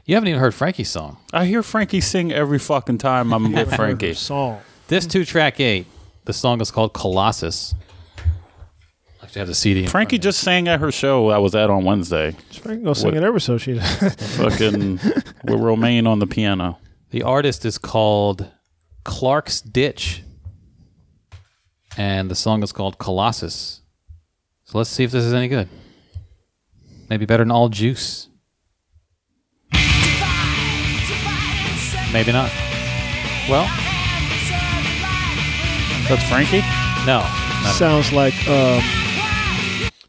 You 0.06 0.16
haven't 0.16 0.28
even 0.28 0.40
heard 0.40 0.54
Frankie's 0.54 0.90
song. 0.90 1.18
I 1.34 1.46
hear 1.46 1.64
Frankie 1.64 2.00
sing 2.02 2.32
every 2.32 2.60
fucking 2.60 3.00
time 3.00 3.34
I'm 3.34 3.52
with 3.52 3.76
Frankie. 3.76 4.14
Song. 4.14 4.62
This 4.88 5.08
two 5.08 5.26
track 5.26 5.60
eight. 5.60 5.88
The 6.26 6.34
song 6.34 6.62
is 6.62 6.70
called 6.70 6.94
Colossus. 6.94 7.74
I 8.18 9.24
actually 9.26 9.40
have 9.40 9.48
the 9.48 9.56
CD. 9.56 9.84
in 9.84 9.90
Frankie 9.90 10.18
of 10.18 10.20
me. 10.20 10.24
just 10.24 10.40
sang 10.42 10.68
at 10.68 10.80
her 10.80 10.92
show 10.92 11.30
I 11.30 11.40
was 11.40 11.56
at 11.56 11.72
on 11.72 11.86
Wednesday. 11.86 12.36
Frank 12.62 12.84
go 12.84 12.94
sing 12.94 13.16
it 13.16 13.24
ever 13.24 13.40
so 13.40 13.58
she. 13.58 13.74
Does. 13.74 14.16
Fucking 14.38 15.00
with 15.44 15.60
Romaine 15.60 16.06
on 16.06 16.20
the 16.20 16.28
piano. 16.28 16.78
The 17.10 17.24
artist 17.24 17.66
is 17.66 17.80
called 17.80 18.48
Clark's 19.06 19.60
Ditch. 19.62 20.22
and 21.98 22.30
the 22.30 22.36
song 22.36 22.62
is 22.62 22.72
called 22.72 23.00
Colossus. 23.00 23.82
So 24.66 24.78
let's 24.78 24.90
see 24.92 25.04
if 25.04 25.10
this 25.12 25.24
is 25.24 25.34
any 25.34 25.48
good. 25.48 25.68
Maybe 27.10 27.26
better 27.26 27.44
than 27.44 27.52
All 27.52 27.70
Juice. 27.70 28.28
Maybe 32.16 32.32
not. 32.32 32.50
Well, 33.50 33.68
That's 36.08 36.24
Frankie. 36.30 36.62
no. 37.06 37.20
not- 37.20 37.76
Sounds 37.76 38.14
like 38.14 38.34
um, 38.48 38.82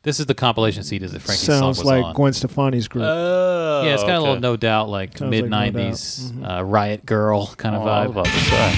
this 0.05 0.21
is 0.21 0.27
the 0.27 0.35
compilation 0.35 0.85
CD 0.85 1.07
that 1.07 1.19
Frankie's 1.21 1.45
song 1.45 1.59
sounds 1.59 1.79
was 1.79 1.85
like 1.85 2.05
on. 2.05 2.15
Gwen 2.15 2.33
Stefani's 2.33 2.87
group. 2.87 3.07
Oh, 3.09 3.83
yeah, 3.85 3.95
it's 3.95 4.05
got 4.05 4.19
a 4.19 4.21
little 4.21 4.39
no 4.39 4.57
doubt 4.57 4.89
like 4.89 5.19
Sounds 5.19 5.33
like 5.33 5.43
mid 5.43 5.51
No 5.51 5.59
Doubt. 5.65 5.73
'90s 5.75 6.31
Mhm. 6.31 6.59
uh, 6.61 6.63
Riot 6.63 7.05
Girl 7.07 7.49
kind 7.57 7.75
of 7.75 7.83
Oh, 7.83 7.87
I 7.89 8.07
was 8.07 8.09
vibe. 8.09 8.11
about 8.13 8.25
to 8.27 8.31
say. 8.31 8.75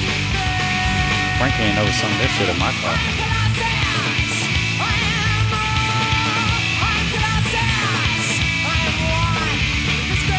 Frankie 1.36 1.62
ain't 1.64 1.74
never 1.74 1.92
sung 1.92 2.10
this 2.18 2.30
shit 2.32 2.48
in 2.48 2.58
my 2.58 2.72
car. 2.80 3.27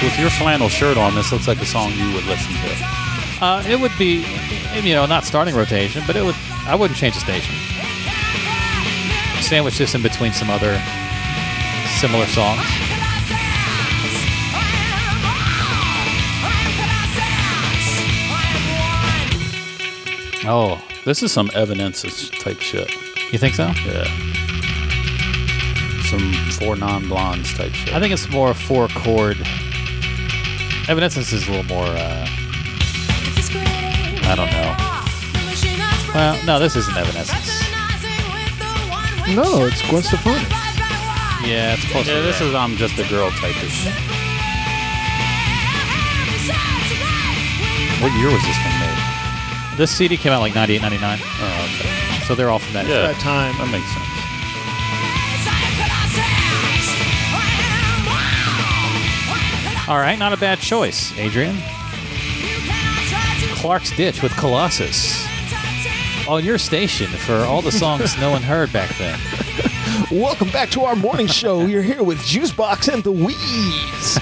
With 0.01 0.17
your 0.17 0.29
flannel 0.29 0.69
shirt 0.69 0.97
on, 0.97 1.13
this 1.13 1.31
looks 1.31 1.47
like 1.47 1.61
a 1.61 1.65
song 1.65 1.91
you 1.91 2.13
would 2.13 2.23
listen 2.25 2.53
to. 2.53 3.43
Uh, 3.43 3.63
it 3.67 3.79
would 3.79 3.91
be, 3.97 4.25
you 4.81 4.93
know, 4.93 5.05
not 5.05 5.25
starting 5.25 5.55
rotation, 5.55 6.03
but 6.07 6.15
it 6.15 6.23
would. 6.23 6.35
I 6.65 6.75
wouldn't 6.75 6.97
change 6.97 7.15
the 7.15 7.19
station. 7.21 7.53
Sandwich 9.41 9.77
this 9.77 9.95
in 9.95 10.01
between 10.01 10.31
some 10.31 10.49
other 10.49 10.81
similar 11.99 12.25
songs. 12.27 12.65
Oh, 20.51 20.81
This 21.05 21.21
is 21.21 21.31
some 21.31 21.49
Evanescence 21.53 22.29
type 22.29 22.59
shit. 22.61 22.91
you 23.31 23.37
think 23.37 23.55
so? 23.55 23.67
Yeah. 23.85 24.05
Some 26.09 26.33
four 26.59 26.75
non-blondes 26.75 27.53
type 27.55 27.71
shit. 27.73 27.93
I 27.93 27.99
think 27.99 28.13
it's 28.13 28.29
more 28.29 28.53
four 28.53 28.87
chord. 28.89 29.37
Evanescence 30.89 31.31
is 31.33 31.47
a 31.47 31.51
little 31.51 31.65
more. 31.65 31.85
Uh, 31.85 32.25
I 34.25 34.33
don't 34.35 34.49
know. 34.51 34.75
Well, 36.13 36.43
no, 36.45 36.59
this 36.59 36.75
isn't 36.75 36.97
Evanescence. 36.97 37.61
no, 39.35 39.65
it's 39.65 39.81
Gwen 39.89 40.01
Stefani. 40.01 40.41
Yeah, 41.47 41.73
it's 41.75 41.85
close. 41.91 42.07
yeah, 42.07 42.15
to 42.15 42.21
this 42.23 42.39
there. 42.39 42.47
is 42.49 42.55
I'm 42.55 42.75
just 42.75 42.97
a 42.97 43.07
girl 43.07 43.29
type 43.31 43.55
of 43.61 43.69
shit. 43.69 43.93
What 48.01 48.11
year 48.17 48.31
was 48.31 48.41
this 48.43 48.57
thing 48.57 48.79
made? 48.79 49.77
This 49.77 49.91
CD 49.91 50.17
came 50.17 50.31
out 50.33 50.41
like 50.41 50.55
98, 50.55 50.81
99. 50.81 51.19
Oh, 51.21 51.69
okay. 51.69 52.25
So 52.25 52.33
they're 52.35 52.49
all 52.49 52.59
from 52.59 52.73
that. 52.73 52.87
Yeah, 52.87 53.07
That 53.13 53.19
time. 53.21 53.55
that 53.59 53.69
makes 53.71 53.87
sense. 53.93 54.18
All 59.89 59.97
right, 59.97 60.19
not 60.19 60.33
a 60.33 60.37
bad 60.37 60.59
choice, 60.59 61.17
Adrian. 61.17 61.57
Clark's 63.55 63.89
Ditch 63.97 64.21
with 64.21 64.31
Colossus. 64.37 65.25
On 66.27 66.45
your 66.45 66.59
station 66.59 67.07
for 67.07 67.37
all 67.37 67.63
the 67.63 67.71
songs 67.71 68.15
no 68.19 68.29
one 68.29 68.43
heard 68.43 68.71
back 68.71 68.95
then. 68.99 69.19
Welcome 70.11 70.51
back 70.51 70.69
to 70.71 70.81
our 70.83 70.95
morning 70.95 71.25
show. 71.25 71.65
You're 71.65 71.81
here 71.81 72.03
with 72.03 72.19
Juicebox 72.19 72.93
and 72.93 73.03
the 73.03 73.11
Weeds. 73.11 74.19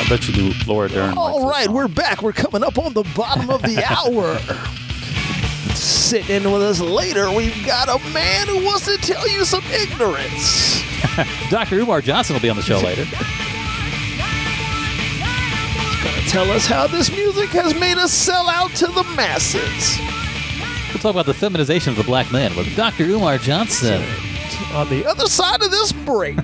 I 0.00 0.06
bet 0.08 0.26
you 0.26 0.32
do 0.32 0.54
Laura 0.66 0.88
Dern. 0.88 1.18
All 1.18 1.42
likes 1.42 1.54
right, 1.54 1.66
this 1.66 1.74
we're 1.74 1.88
back. 1.88 2.22
We're 2.22 2.32
coming 2.32 2.64
up 2.64 2.78
on 2.78 2.94
the 2.94 3.04
bottom 3.14 3.50
of 3.50 3.60
the 3.60 3.84
hour. 3.90 4.40
Sitting 6.14 6.36
in 6.44 6.52
with 6.52 6.62
us 6.62 6.78
later, 6.78 7.28
we've 7.32 7.66
got 7.66 7.88
a 7.88 7.98
man 8.10 8.46
who 8.46 8.64
wants 8.64 8.84
to 8.84 8.96
tell 8.98 9.26
you 9.28 9.44
some 9.44 9.64
ignorance. 9.72 10.80
Dr. 11.50 11.80
Umar 11.80 12.00
Johnson 12.02 12.34
will 12.34 12.40
be 12.40 12.48
on 12.48 12.54
the 12.54 12.62
show 12.62 12.78
later. 12.78 13.02
He's 13.04 13.18
Gonna 16.04 16.28
tell 16.28 16.52
us 16.52 16.66
how 16.66 16.86
this 16.86 17.10
music 17.10 17.48
has 17.50 17.74
made 17.74 17.98
us 17.98 18.12
sell 18.12 18.48
out 18.48 18.70
to 18.76 18.86
the 18.86 19.02
masses. 19.16 19.98
We'll 20.90 21.00
talk 21.02 21.10
about 21.10 21.26
the 21.26 21.34
feminization 21.34 21.90
of 21.90 21.96
the 21.96 22.04
black 22.04 22.30
man 22.30 22.54
with 22.54 22.76
Dr. 22.76 23.02
Umar 23.06 23.36
Johnson. 23.38 24.00
On 24.72 24.88
the 24.88 25.04
other 25.06 25.26
side 25.26 25.64
of 25.64 25.72
this 25.72 25.90
break, 25.90 26.36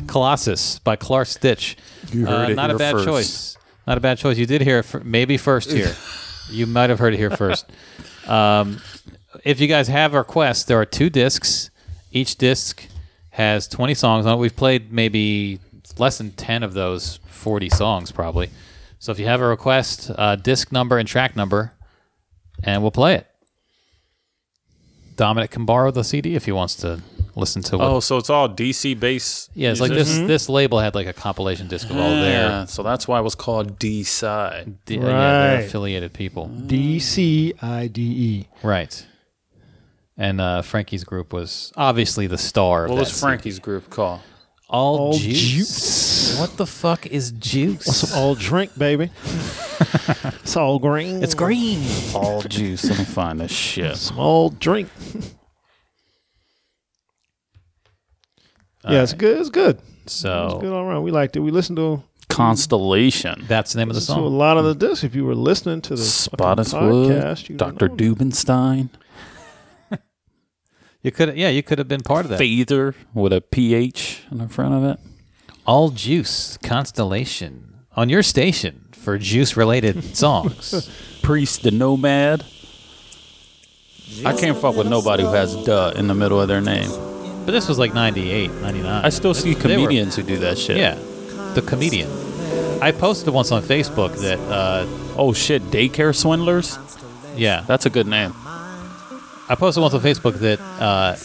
Colossus 0.06 0.78
by 0.78 0.96
Clark 0.96 1.26
Stitch. 1.26 1.76
You 2.12 2.24
heard 2.24 2.48
Uh, 2.48 2.52
it 2.52 2.54
not 2.54 2.70
a 2.70 2.78
bad 2.78 2.92
first. 2.92 3.04
choice. 3.06 3.58
Not 3.86 3.98
a 3.98 4.00
bad 4.00 4.16
choice. 4.16 4.38
You 4.38 4.46
did 4.46 4.62
hear 4.62 4.78
it 4.78 4.84
fir- 4.86 5.02
maybe 5.04 5.36
first 5.36 5.70
here. 5.70 5.94
you 6.50 6.66
might 6.66 6.90
have 6.90 6.98
heard 6.98 7.14
it 7.14 7.18
here 7.18 7.30
first. 7.36 7.66
Um, 8.26 8.80
if 9.44 9.60
you 9.60 9.68
guys 9.68 9.88
have 9.88 10.14
a 10.14 10.18
request, 10.18 10.68
there 10.68 10.80
are 10.80 10.84
two 10.84 11.10
discs. 11.10 11.70
Each 12.10 12.36
disc 12.36 12.86
has 13.30 13.68
20 13.68 13.94
songs 13.94 14.26
on 14.26 14.34
it. 14.34 14.36
We've 14.38 14.56
played 14.56 14.92
maybe 14.92 15.60
less 15.98 16.18
than 16.18 16.32
10 16.32 16.62
of 16.62 16.74
those 16.74 17.20
40 17.28 17.68
songs, 17.70 18.10
probably. 18.12 18.50
So 18.98 19.12
if 19.12 19.18
you 19.18 19.26
have 19.26 19.40
a 19.40 19.46
request, 19.46 20.10
uh, 20.16 20.36
disc 20.36 20.72
number 20.72 20.98
and 20.98 21.06
track 21.06 21.36
number, 21.36 21.72
and 22.64 22.82
we'll 22.82 22.90
play 22.90 23.14
it. 23.14 23.27
Dominic 25.18 25.50
can 25.50 25.66
borrow 25.66 25.90
the 25.90 26.02
CD 26.04 26.34
if 26.34 26.46
he 26.46 26.52
wants 26.52 26.74
to 26.76 27.02
listen 27.34 27.60
to 27.64 27.76
what. 27.76 27.86
Oh, 27.88 28.00
so 28.00 28.16
it's 28.16 28.30
all 28.30 28.48
DC 28.48 28.98
based. 28.98 29.50
yeah, 29.54 29.70
it's 29.70 29.80
like 29.80 29.90
this. 29.90 30.16
This 30.16 30.48
label 30.48 30.78
had 30.78 30.94
like 30.94 31.06
a 31.06 31.12
compilation 31.12 31.68
disc 31.68 31.90
of 31.90 31.96
all 31.96 32.08
there. 32.10 32.30
Yeah, 32.48 32.48
their 32.58 32.66
so 32.68 32.82
that's 32.82 33.06
why 33.06 33.18
it 33.18 33.22
was 33.22 33.34
called 33.34 33.78
D 33.78 34.02
side. 34.04 34.78
D- 34.86 34.94
yeah, 34.94 35.02
they're 35.02 35.56
Right. 35.56 35.64
affiliated 35.64 36.14
people. 36.14 36.46
D 36.48 36.98
C 37.00 37.52
I 37.60 37.88
D 37.88 38.00
E. 38.02 38.48
Right. 38.62 39.04
And 40.16 40.40
uh, 40.40 40.62
Frankie's 40.62 41.04
group 41.04 41.32
was 41.32 41.72
obviously 41.76 42.26
the 42.26 42.38
star. 42.38 42.82
What 42.88 42.94
that 42.94 43.00
was 43.00 43.20
Frankie's 43.20 43.58
group 43.58 43.90
called? 43.90 44.20
All, 44.70 44.98
All 44.98 45.12
juice. 45.12 45.40
juice. 45.40 46.38
What 46.40 46.56
the 46.56 46.66
fuck 46.66 47.06
is 47.06 47.32
juice? 47.32 47.84
Some 47.84 48.18
all 48.18 48.34
drink, 48.34 48.76
baby. 48.78 49.10
it's 50.42 50.56
all 50.56 50.78
green. 50.78 51.22
it's 51.22 51.34
green. 51.34 51.84
All 52.14 52.42
juice. 52.42 52.84
Let 52.84 52.98
me 52.98 53.04
find 53.04 53.40
this 53.40 53.52
shit. 53.52 53.96
Some 53.96 54.18
all 54.18 54.50
drink. 54.50 54.88
yeah, 58.88 59.02
it's 59.02 59.12
good. 59.12 59.38
It's 59.38 59.50
good. 59.50 59.80
So 60.06 60.44
it's 60.46 60.54
good 60.54 60.62
So 60.62 60.74
all 60.74 60.84
around. 60.84 61.02
We 61.02 61.10
liked 61.10 61.36
it. 61.36 61.40
We 61.40 61.50
listened 61.50 61.76
to, 61.76 62.02
Constellation. 62.28 63.44
that's 63.48 63.72
the 63.72 63.78
name 63.78 63.90
of 63.90 63.94
the 63.94 64.00
song. 64.00 64.18
to 64.18 64.24
a 64.24 64.28
lot 64.28 64.56
of 64.56 64.64
the 64.64 64.74
discs. 64.74 65.04
If 65.04 65.14
you 65.14 65.24
were 65.24 65.34
listening 65.34 65.80
to 65.82 65.90
the 65.96 66.02
Spottiswood. 66.02 67.08
podcast, 67.08 67.48
you 67.48 67.56
Dr. 67.56 67.88
Dubenstein. 67.88 68.90
You 71.00 71.12
could, 71.12 71.36
yeah, 71.36 71.48
you 71.48 71.62
could 71.62 71.78
have 71.78 71.86
been 71.86 72.02
part 72.02 72.24
of 72.24 72.30
that. 72.30 72.40
Phaser 72.40 72.94
with 73.14 73.32
a 73.32 73.40
PH 73.40 74.24
in 74.32 74.38
the 74.38 74.48
front 74.48 74.74
of 74.74 74.84
it. 74.84 74.98
All 75.64 75.90
juice 75.90 76.58
constellation 76.62 77.84
on 77.94 78.08
your 78.08 78.22
station 78.22 78.87
for 79.08 79.16
juice-related 79.16 80.04
songs. 80.16 80.90
Priest 81.22 81.62
the 81.62 81.70
Nomad. 81.70 82.44
I 84.26 84.34
can't 84.34 84.56
fuck 84.58 84.76
with 84.76 84.86
nobody 84.86 85.22
who 85.22 85.32
has 85.32 85.56
duh 85.64 85.92
in 85.96 86.08
the 86.08 86.14
middle 86.14 86.38
of 86.38 86.46
their 86.48 86.60
name. 86.60 86.90
but 87.46 87.52
this 87.52 87.68
was 87.68 87.78
like 87.78 87.94
98, 87.94 88.50
99. 88.52 89.04
I 89.04 89.08
still 89.08 89.32
see 89.32 89.54
They 89.54 89.76
were- 89.76 89.82
comedians 89.84 90.14
who 90.16 90.22
do 90.22 90.36
that 90.40 90.58
shit. 90.58 90.76
Yeah, 90.76 90.98
the 91.54 91.62
comedian. 91.62 92.10
I 92.82 92.92
posted 92.92 93.32
once 93.32 93.50
on 93.50 93.62
Facebook 93.62 94.18
that, 94.20 94.38
uh, 94.40 94.86
Oh 95.16 95.32
shit, 95.32 95.62
daycare 95.70 96.14
swindlers? 96.14 96.78
yeah, 97.34 97.64
That's 97.66 97.86
a 97.86 97.90
good 97.90 98.06
name. 98.06 98.34
I 99.48 99.54
posted 99.58 99.80
once 99.80 99.94
on 99.94 100.00
Facebook 100.02 100.34
that 100.40 100.60
uh, 100.60 101.16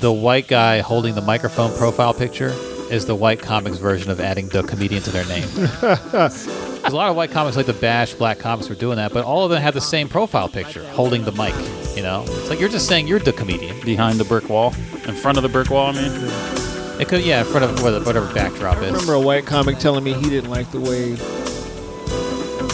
the 0.00 0.12
white 0.12 0.48
guy 0.48 0.80
holding 0.80 1.14
the 1.14 1.22
microphone 1.22 1.74
profile 1.78 2.12
picture 2.12 2.52
is 2.90 3.06
the 3.06 3.14
white 3.14 3.40
comics 3.40 3.78
version 3.78 4.10
of 4.10 4.20
adding 4.20 4.48
the 4.48 4.62
comedian 4.62 5.02
to 5.02 5.10
their 5.10 5.24
name. 5.26 5.48
There's 5.80 6.46
a 6.92 6.96
lot 6.96 7.08
of 7.10 7.16
white 7.16 7.30
comics 7.30 7.56
like 7.56 7.66
the 7.66 7.72
Bash 7.72 8.14
Black 8.14 8.38
Comics 8.38 8.68
were 8.68 8.74
doing 8.74 8.96
that, 8.96 9.12
but 9.12 9.24
all 9.24 9.44
of 9.44 9.50
them 9.50 9.60
have 9.62 9.74
the 9.74 9.80
same 9.80 10.08
profile 10.08 10.48
picture, 10.48 10.86
holding 10.90 11.24
the 11.24 11.32
mic. 11.32 11.54
You 11.96 12.02
know, 12.02 12.24
it's 12.26 12.50
like 12.50 12.60
you're 12.60 12.68
just 12.68 12.86
saying 12.86 13.06
you're 13.06 13.18
the 13.18 13.32
comedian. 13.32 13.80
Behind 13.84 14.18
the 14.18 14.24
brick 14.24 14.48
wall. 14.48 14.74
In 15.06 15.14
front 15.14 15.38
of 15.38 15.42
the 15.42 15.48
brick 15.48 15.70
wall, 15.70 15.86
I 15.88 15.92
mean. 15.92 17.00
It 17.00 17.08
could, 17.08 17.24
yeah, 17.24 17.40
in 17.40 17.46
front 17.46 17.64
of 17.64 17.82
whatever, 17.82 18.04
whatever 18.04 18.32
backdrop 18.34 18.76
I 18.76 18.82
is. 18.84 18.92
remember 18.92 19.14
a 19.14 19.20
white 19.20 19.46
comic 19.46 19.78
telling 19.78 20.04
me 20.04 20.12
he 20.12 20.28
didn't 20.30 20.50
like 20.50 20.70
the 20.70 20.80
way 20.80 21.16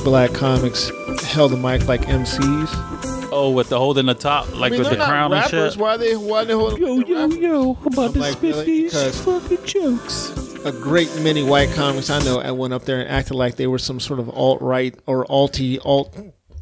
black 0.05 0.33
comics 0.33 0.91
held 1.25 1.53
the 1.53 1.57
mic 1.57 1.87
like 1.87 2.03
MCs. 2.03 3.10
Oh, 3.33 3.51
with 3.51 3.68
the 3.68 3.78
holding 3.78 4.07
the 4.07 4.14
top, 4.14 4.55
like 4.57 4.72
with 4.72 4.91
the 4.91 4.97
crown 4.97 5.33
and 5.33 5.49
shit. 5.49 5.76
Why 5.76 5.97
they? 5.97 6.16
Why 6.16 6.45
they 6.45 6.53
hold? 6.55 6.78
Yo, 6.78 6.99
yo, 6.99 7.26
yo! 7.28 7.78
I'm 7.81 7.87
about 7.93 8.14
to 8.14 8.33
spit 8.33 8.66
these 8.66 9.20
fucking 9.24 9.64
jokes. 9.64 10.31
A 10.64 10.72
great 10.72 11.09
many 11.20 11.43
white 11.43 11.70
comics 11.72 12.11
I 12.11 12.18
know 12.22 12.41
I 12.41 12.51
went 12.51 12.74
up 12.74 12.85
there 12.85 13.01
and 13.01 13.09
acted 13.09 13.35
like 13.35 13.57
they 13.57 13.66
were 13.66 13.78
some 13.78 13.99
sort 13.99 14.20
of 14.20 14.28
alt 14.28 14.61
right 14.61 14.95
or 15.07 15.24
alty 15.26 15.78
alt 15.85 16.14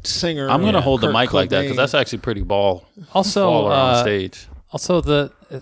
singer. 0.03 0.49
I'm 0.49 0.61
gonna 0.61 0.77
or 0.77 0.81
hold 0.81 1.01
the 1.01 1.07
Kurt 1.07 1.13
mic 1.15 1.33
like 1.33 1.49
that 1.49 1.61
because 1.61 1.75
that's 1.77 1.93
actually 1.93 2.19
pretty 2.19 2.41
ball 2.41 2.85
Also, 3.13 3.49
baller 3.49 3.71
on 3.71 3.95
uh, 3.95 4.01
stage. 4.01 4.47
also 4.71 5.01
the 5.01 5.33
uh, 5.51 5.59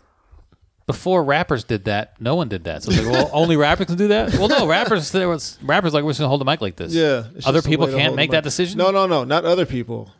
before 0.85 1.23
rappers 1.23 1.63
did 1.63 1.85
that, 1.85 2.13
no 2.21 2.35
one 2.35 2.47
did 2.47 2.65
that. 2.65 2.83
So 2.83 2.91
it's 2.91 3.01
like, 3.03 3.11
well, 3.11 3.29
only 3.33 3.57
rappers 3.57 3.87
can 3.87 3.97
do 3.97 4.09
that. 4.09 4.33
Well, 4.35 4.47
no, 4.49 4.67
rappers 4.67 5.11
there 5.11 5.27
was 5.27 5.57
rappers 5.63 5.93
like 5.95 6.03
we're 6.03 6.11
just 6.11 6.19
gonna 6.19 6.29
hold 6.29 6.41
the 6.41 6.45
mic 6.45 6.61
like 6.61 6.75
this. 6.75 6.93
Yeah. 6.93 7.23
other 7.45 7.63
people 7.63 7.87
can't 7.87 8.15
make 8.15 8.31
that 8.31 8.43
decision. 8.43 8.77
No, 8.77 8.91
no, 8.91 9.07
no, 9.07 9.23
not 9.23 9.45
other 9.45 9.65
people. 9.65 10.11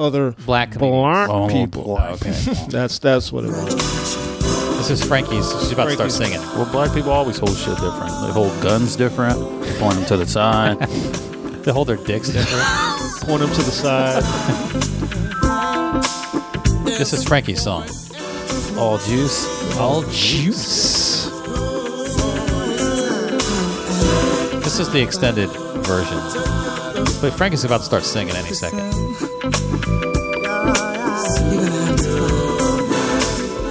Other 0.00 0.32
black 0.46 0.72
comedians. 0.72 1.02
black 1.02 1.28
Oh, 1.30 1.48
people. 1.48 1.98
Oh, 2.00 2.12
okay. 2.14 2.30
That's 2.68 2.98
that's 2.98 3.30
what 3.30 3.44
it 3.44 3.48
was. 3.48 3.74
This 4.78 4.90
is 4.90 5.04
Frankie's. 5.06 5.46
She's 5.60 5.72
about 5.72 5.84
to 5.88 5.92
start 5.92 6.10
Frankie's- 6.10 6.16
singing. 6.16 6.40
Well, 6.56 6.70
black 6.72 6.92
people 6.94 7.10
always 7.12 7.36
hold 7.38 7.54
shit 7.56 7.76
different. 7.76 8.10
They 8.26 8.32
hold 8.32 8.50
guns 8.62 8.96
different, 8.96 9.38
point 9.78 9.96
them 9.96 10.04
to 10.06 10.16
the 10.16 10.26
side. 10.26 10.78
They 11.60 11.72
hold 11.72 11.88
their 11.88 11.98
dicks 11.98 12.30
different. 12.30 12.64
Point 13.28 13.40
them 13.42 13.50
to 13.50 13.62
the 13.62 13.70
side. 13.70 14.22
this 16.86 17.12
is 17.12 17.22
Frankie's 17.22 17.60
song. 17.62 17.82
All 18.78 18.96
juice. 18.96 19.76
All 19.76 20.00
juice. 20.04 21.26
This 24.64 24.78
is 24.78 24.88
the 24.90 25.02
extended 25.02 25.50
version. 25.84 26.16
But 27.20 27.32
Frankie's 27.36 27.64
about 27.64 27.80
to 27.80 27.84
start 27.84 28.04
singing 28.04 28.34
any 28.34 28.54
second. 28.54 28.90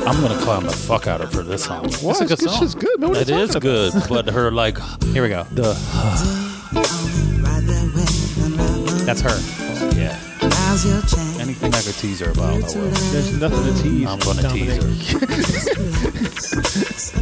I'm 0.07 0.19
gonna 0.21 0.39
clown 0.41 0.63
the 0.65 0.71
fuck 0.71 1.05
out 1.05 1.21
of 1.21 1.31
her 1.31 1.41
for 1.43 1.47
this 1.47 1.65
song. 1.65 1.85
What? 2.01 2.19
a 2.21 2.25
good 2.25 2.39
This 2.39 2.51
song. 2.55 2.63
is 2.63 2.73
good, 2.73 2.99
man. 2.99 3.09
What 3.09 3.19
are 3.19 3.21
It 3.21 3.29
is 3.29 3.55
good, 3.55 3.93
but 4.09 4.27
her 4.29 4.51
like 4.51 4.79
Here 5.13 5.21
we 5.21 5.29
go. 5.29 5.43
the 5.51 5.73
That's 9.05 9.21
her. 9.21 9.37
yeah. 9.95 10.17
Anything 11.39 11.73
I 11.73 11.81
could 11.81 11.95
tease 11.95 12.19
her 12.21 12.31
about, 12.31 12.53
I 12.53 12.57
will. 12.57 12.89
There's 13.11 13.39
nothing 13.39 13.63
to 13.73 13.73
tease. 13.83 14.07
I'm 14.07 14.19
gonna 14.19 14.41
Dominic. 14.41 14.81
tease 14.81 15.11
her. 15.13 15.19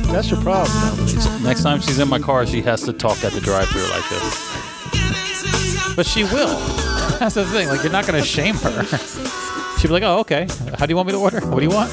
That's 0.14 0.30
your 0.32 0.42
problem. 0.42 0.72
Dominic. 0.98 1.42
Next 1.44 1.64
time 1.64 1.82
she's 1.82 2.00
in 2.00 2.08
my 2.08 2.20
car, 2.20 2.46
she 2.48 2.62
has 2.62 2.82
to 2.84 2.94
talk 2.94 3.24
at 3.26 3.34
the 3.34 3.42
drive-through 3.42 3.90
like 3.90 4.08
this. 4.10 5.96
But 5.96 6.06
she 6.06 6.24
will. 6.24 6.58
That's 7.20 7.36
the 7.36 7.46
thing. 7.46 7.68
Like, 7.68 7.84
you're 7.84 7.92
not 7.92 8.06
going 8.06 8.22
to 8.22 8.28
shame 8.28 8.56
her. 8.56 8.84
She'd 9.80 9.88
be 9.88 9.94
like, 9.94 10.04
oh, 10.04 10.20
okay. 10.20 10.48
How 10.78 10.86
do 10.86 10.92
you 10.92 10.96
want 10.96 11.08
me 11.08 11.14
to 11.14 11.20
order? 11.20 11.40
What 11.48 11.60
do 11.60 11.64
you 11.64 11.72
want? 11.72 11.92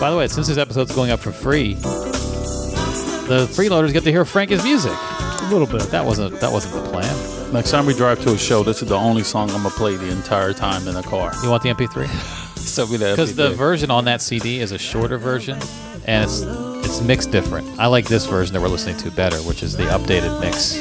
By 0.00 0.10
the 0.10 0.16
way, 0.16 0.28
since 0.28 0.48
this 0.48 0.58
episode's 0.58 0.94
going 0.94 1.10
up 1.10 1.20
for 1.20 1.30
free, 1.32 1.74
the 1.74 3.46
freeloaders 3.52 3.92
get 3.92 4.02
to 4.04 4.10
hear 4.10 4.24
Frankie's 4.24 4.64
music. 4.64 4.92
A 4.92 5.48
little 5.50 5.66
bit. 5.66 5.82
That 5.90 6.04
wasn't 6.04 6.40
that 6.40 6.50
wasn't 6.52 6.82
the 6.82 6.90
plan. 6.90 7.52
Next 7.52 7.70
time 7.70 7.86
we 7.86 7.94
drive 7.94 8.20
to 8.22 8.32
a 8.32 8.38
show, 8.38 8.62
this 8.62 8.82
is 8.82 8.88
the 8.88 8.96
only 8.96 9.22
song 9.22 9.50
I'm 9.50 9.62
gonna 9.62 9.70
play 9.70 9.96
the 9.96 10.10
entire 10.10 10.52
time 10.52 10.86
in 10.88 10.94
the 10.94 11.02
car. 11.02 11.32
You 11.42 11.50
want 11.50 11.62
the 11.62 11.70
MP3? 11.70 12.36
So 12.60 12.86
we 12.86 12.98
that 12.98 13.12
Because 13.16 13.34
the 13.34 13.50
version 13.50 13.90
on 13.90 14.04
that 14.04 14.20
CD 14.22 14.60
is 14.60 14.70
a 14.70 14.78
shorter 14.78 15.18
version, 15.18 15.58
and 16.06 16.24
it's 16.24 16.42
it's 16.86 17.00
mixed 17.00 17.32
different. 17.32 17.66
I 17.80 17.86
like 17.86 18.06
this 18.06 18.26
version 18.26 18.54
that 18.54 18.60
we're 18.60 18.68
listening 18.68 18.96
to 18.98 19.10
better, 19.10 19.38
which 19.38 19.62
is 19.64 19.76
the 19.76 19.84
updated 19.84 20.38
mix. 20.40 20.76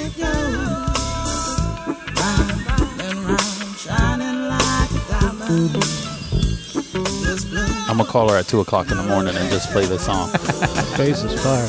I'm 5.49 5.73
gonna 7.97 8.05
call 8.05 8.29
her 8.29 8.37
at 8.37 8.47
two 8.47 8.59
o'clock 8.59 8.91
in 8.91 8.97
the 8.97 9.03
morning 9.03 9.35
and 9.35 9.49
just 9.49 9.71
play 9.71 9.83
this 9.87 10.05
song. 10.05 10.29
Face 10.95 11.23
is 11.23 11.41
fire. 11.43 11.65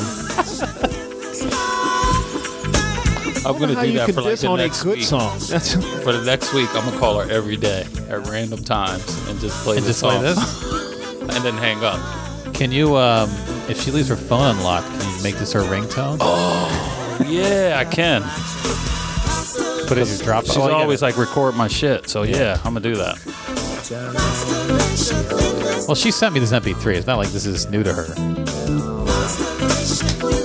I'm 3.47 3.59
gonna 3.59 3.75
How 3.75 3.81
do 3.83 3.89
you 3.89 3.97
that 3.99 4.05
can 4.05 4.15
for 4.15 4.21
like 4.21 4.33
diss 4.33 4.43
the 4.43 4.49
on 4.49 4.61
a 4.61 4.65
next 4.65 4.83
good 4.83 4.99
week. 4.99 5.07
song. 5.07 5.39
That's 5.49 5.73
For 6.05 6.13
the 6.13 6.23
next 6.27 6.53
week, 6.53 6.69
I'm 6.75 6.85
gonna 6.85 6.99
call 6.99 7.21
her 7.21 7.31
every 7.31 7.57
day 7.57 7.87
at 8.11 8.27
random 8.29 8.63
times 8.63 9.03
and 9.29 9.41
just 9.41 9.57
play 9.65 9.79
And 9.79 9.87
this 9.87 10.03
just 10.03 10.03
play 10.03 10.13
song. 10.17 10.23
this. 10.25 11.21
and 11.37 11.43
then 11.43 11.55
hang 11.55 11.83
up. 11.83 12.01
Can 12.53 12.71
you, 12.73 12.97
um, 12.97 13.31
if 13.71 13.81
she 13.81 13.91
leaves 13.91 14.09
her 14.11 14.17
phone 14.17 14.57
unlocked, 14.57 14.89
can 14.89 15.17
you 15.17 15.23
make 15.23 15.37
this 15.37 15.55
her 15.55 15.63
ringtone? 15.63 16.19
Yeah, 17.27 17.77
I 17.79 17.87
can. 17.87 18.21
Put 19.89 19.97
it 19.97 20.03
in 20.03 20.09
your 20.19 20.19
drop. 20.25 20.45
She's 20.45 20.59
oh, 20.59 20.71
always 20.71 21.01
like 21.01 21.17
record 21.17 21.57
my 21.57 21.67
shit, 21.67 22.11
so 22.11 22.25
yeah, 22.25 22.59
I'm 22.63 22.75
gonna 22.75 22.81
do 22.81 22.97
that. 22.97 23.17
Well, 23.91 24.15
she 25.97 26.13
sent 26.13 26.33
me 26.33 26.39
this 26.39 26.53
MP3. 26.53 26.95
It's 26.95 27.09
not 27.09 27.19
like 27.19 27.31
this 27.31 27.45
is 27.45 27.69
new 27.71 27.83
to 27.83 27.93
her. 27.93 28.07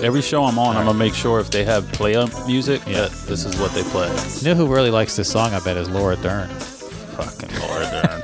Every 0.04 0.24
show 0.24 0.44
I'm 0.44 0.58
on, 0.58 0.76
I'm 0.76 0.86
gonna 0.86 0.98
make 0.98 1.14
sure 1.14 1.40
if 1.40 1.52
they 1.52 1.64
have 1.64 1.88
play 1.92 2.16
up 2.16 2.32
music, 2.48 2.84
that 2.86 3.12
this 3.28 3.46
is 3.46 3.56
what 3.60 3.72
they 3.74 3.84
play. 3.84 4.08
You 4.40 4.46
know 4.50 4.56
who 4.56 4.66
really 4.74 4.90
likes 4.90 5.16
this 5.16 5.32
song? 5.32 5.54
I 5.54 5.60
bet 5.60 5.78
is 5.78 5.88
Laura 5.90 6.16
Dern. 6.16 6.50
Fucking 6.50 7.56
Laura 7.60 7.86
Dern. 7.86 8.24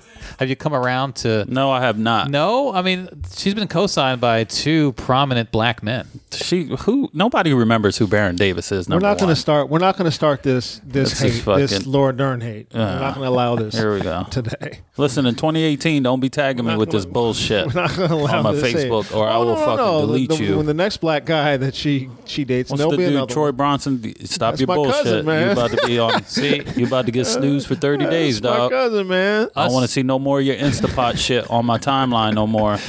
Have 0.38 0.48
you 0.48 0.56
come 0.56 0.72
around 0.72 1.16
to? 1.16 1.44
no, 1.46 1.70
I 1.70 1.82
have 1.82 1.98
not. 1.98 2.30
No, 2.30 2.72
I 2.72 2.80
mean 2.80 3.10
she's 3.36 3.52
been 3.54 3.68
co-signed 3.68 4.22
by 4.22 4.44
two 4.44 4.92
prominent 4.92 5.50
black 5.50 5.82
men. 5.82 6.06
She 6.32 6.64
who 6.80 7.08
nobody 7.12 7.52
remembers 7.54 7.96
who 7.98 8.06
Baron 8.06 8.36
Davis 8.36 8.70
is. 8.72 8.88
we're 8.88 8.98
not 8.98 9.18
going 9.18 9.28
to 9.30 9.36
start. 9.36 9.68
We're 9.68 9.78
not 9.78 9.96
going 9.96 10.04
to 10.06 10.14
start 10.14 10.42
this 10.42 10.80
this 10.84 11.10
This 11.20 11.22
is 11.22 11.44
hate. 11.44 11.56
This 11.56 11.86
Laura 11.86 12.12
Dern 12.12 12.40
hate. 12.40 12.68
we're 12.72 12.80
not 12.80 12.88
uh, 13.02 13.14
going 13.14 13.22
to 13.24 13.28
allow 13.28 13.56
this. 13.56 13.74
Here 13.74 13.94
we 13.94 14.00
go. 14.00 14.24
Today. 14.30 14.80
Listen, 14.96 15.26
in 15.26 15.34
2018, 15.36 16.02
don't 16.02 16.20
be 16.20 16.28
tagging 16.28 16.66
me 16.66 16.76
with 16.76 16.90
this 16.90 17.04
gonna- 17.04 17.12
bullshit 17.14 17.66
We're 17.66 17.80
not 17.80 17.96
going 17.96 18.08
to 18.08 18.14
allow 18.14 18.38
on 18.38 18.42
my 18.44 18.52
this 18.52 18.72
hate. 18.72 18.88
Facebook, 18.90 19.14
or 19.14 19.28
I 19.28 19.34
Oh, 19.34 19.38
will 19.40 19.46
no, 19.46 19.54
no, 19.54 19.64
fucking 19.64 19.76
no. 19.84 20.00
Delete 20.00 20.28
the- 20.30 20.36
you. 20.44 20.56
When 20.58 20.66
the 20.66 20.74
next 20.74 20.98
black 20.98 21.24
guy 21.24 21.56
that 21.56 21.74
she 21.74 22.10
she 22.24 22.44
dates, 22.44 22.70
What's 22.70 22.82
the 22.82 22.90
be 22.90 22.96
dude, 23.08 23.28
Troy 23.28 23.46
one. 23.46 23.56
Bronson? 23.56 24.02
Stop 24.26 24.52
That's 24.52 24.60
your 24.60 24.68
my 24.68 24.74
bullshit. 24.74 24.94
cousin, 25.04 25.26
man. 25.26 25.46
You 25.46 25.52
about 25.52 25.70
to 25.70 25.86
be 25.86 25.98
on. 25.98 26.24
See, 26.24 26.62
you 26.76 26.86
about 26.86 27.06
to 27.06 27.12
get 27.12 27.26
snoozed 27.26 27.66
for 27.66 27.74
30 27.74 28.06
days, 28.06 28.40
That's 28.40 28.50
my 28.52 28.56
dog. 28.58 28.70
cousin, 28.70 29.08
man. 29.08 29.48
I 29.56 29.64
don't 29.64 29.72
want 29.72 29.86
to 29.86 29.92
see 29.92 30.02
no 30.02 30.18
more 30.18 30.40
of 30.40 30.46
your 30.46 30.56
Instapot 30.56 31.16
shit 31.18 31.48
on 31.50 31.64
my 31.64 31.78
timeline 31.78 32.34
no 32.34 32.46
more. 32.46 32.78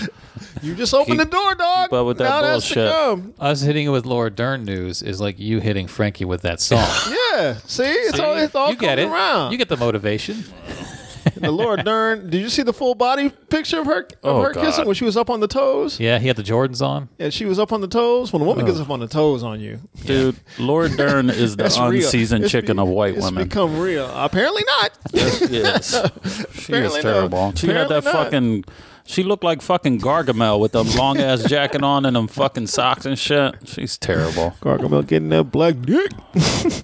You 0.62 0.76
just 0.76 0.94
opened 0.94 1.20
the 1.20 1.26
door, 1.26 1.56
dog. 1.56 1.90
But 1.90 2.06
with 2.06 2.18
that 2.18 2.24
now 2.30 2.42
that's 2.42 2.68
to 2.70 2.76
bullshit. 2.76 2.92
come. 2.94 3.34
Us 3.40 3.62
hitting 3.62 3.86
it 3.88 3.90
with 3.90 4.06
Laura 4.06 4.30
Dern 4.30 4.66
news 4.66 5.02
is 5.02 5.20
like 5.22 5.40
you 5.40 5.60
hitting 5.60 5.88
Frankie 5.88 6.26
with 6.26 6.42
that 6.44 6.60
song. 6.60 6.88
Yeah. 7.36 7.58
See, 7.66 7.84
it's 7.84 8.20
all 8.20 8.36
it's 8.38 8.56
all 8.56 8.70
you 8.72 8.76
get 8.76 9.00
it. 9.00 9.04
coming 9.04 9.14
around. 9.16 9.52
You 9.54 9.58
get 9.58 9.70
the 9.70 9.78
motivation. 9.78 10.44
the 11.36 11.52
Laura 11.52 11.82
Dern. 11.82 12.30
Did 12.30 12.42
you 12.42 12.50
see 12.50 12.64
the 12.64 12.74
full 12.74 12.96
body 12.96 13.30
picture 13.30 13.80
of 13.80 13.86
her 13.86 14.02
of 14.02 14.08
Oh, 14.24 14.42
her 14.42 14.54
kissing 14.54 14.86
when 14.86 14.96
she 14.96 15.06
was 15.06 15.16
up 15.16 15.30
on 15.30 15.40
the 15.40 15.48
toes? 15.48 16.00
Yeah, 16.00 16.18
he 16.20 16.28
had 16.28 16.36
the 16.36 16.44
Jordans 16.44 16.82
on. 16.86 17.08
Yeah, 17.18 17.30
she 17.30 17.46
was 17.46 17.60
up 17.60 17.72
on 17.72 17.82
the 17.82 17.88
toes. 17.88 18.34
When 18.34 18.42
a 18.42 18.46
woman 18.46 18.66
oh. 18.66 18.68
gets 18.68 18.80
up 18.80 18.90
on 18.90 19.00
the 19.00 19.08
toes 19.08 19.44
on 19.44 19.60
you, 19.62 19.80
Dude, 20.06 20.36
Laura 20.58 20.90
Dern 20.90 21.30
is 21.30 21.56
the 21.56 21.64
that's 21.64 21.78
real. 21.80 22.04
unseasoned 22.04 22.44
It's 22.46 22.52
chicken 22.52 22.78
be- 22.78 22.82
of 22.84 22.88
white 22.90 23.16
it's 23.16 23.24
women. 23.26 23.44
become 23.48 23.78
real. 23.80 24.10
Apparently 24.14 24.64
not. 24.66 24.98
yes. 25.14 25.92
She 25.92 25.98
is 26.02 26.68
Apparently 26.70 27.02
terrible. 27.02 27.38
not. 27.38 27.58
She 27.58 27.68
had 27.68 27.88
that 27.90 28.04
not. 28.04 28.14
fucking. 28.14 28.66
She 29.10 29.24
looked 29.24 29.44
like 29.44 29.64
fucking 29.64 30.02
Gargamel 30.02 30.60
with 30.60 30.74
them 30.74 30.88
long 30.92 31.18
ass 31.18 31.42
jacket 31.50 31.82
on 31.82 32.06
and 32.06 32.16
them 32.16 32.28
fucking 32.28 32.68
socks 32.68 33.08
and 33.08 33.18
shit. 33.18 33.56
She's 33.68 33.98
terrible. 33.98 34.56
Gargamel 34.62 35.08
getting 35.08 35.30
that 35.30 35.46
black 35.46 35.82
dick. 35.82 36.12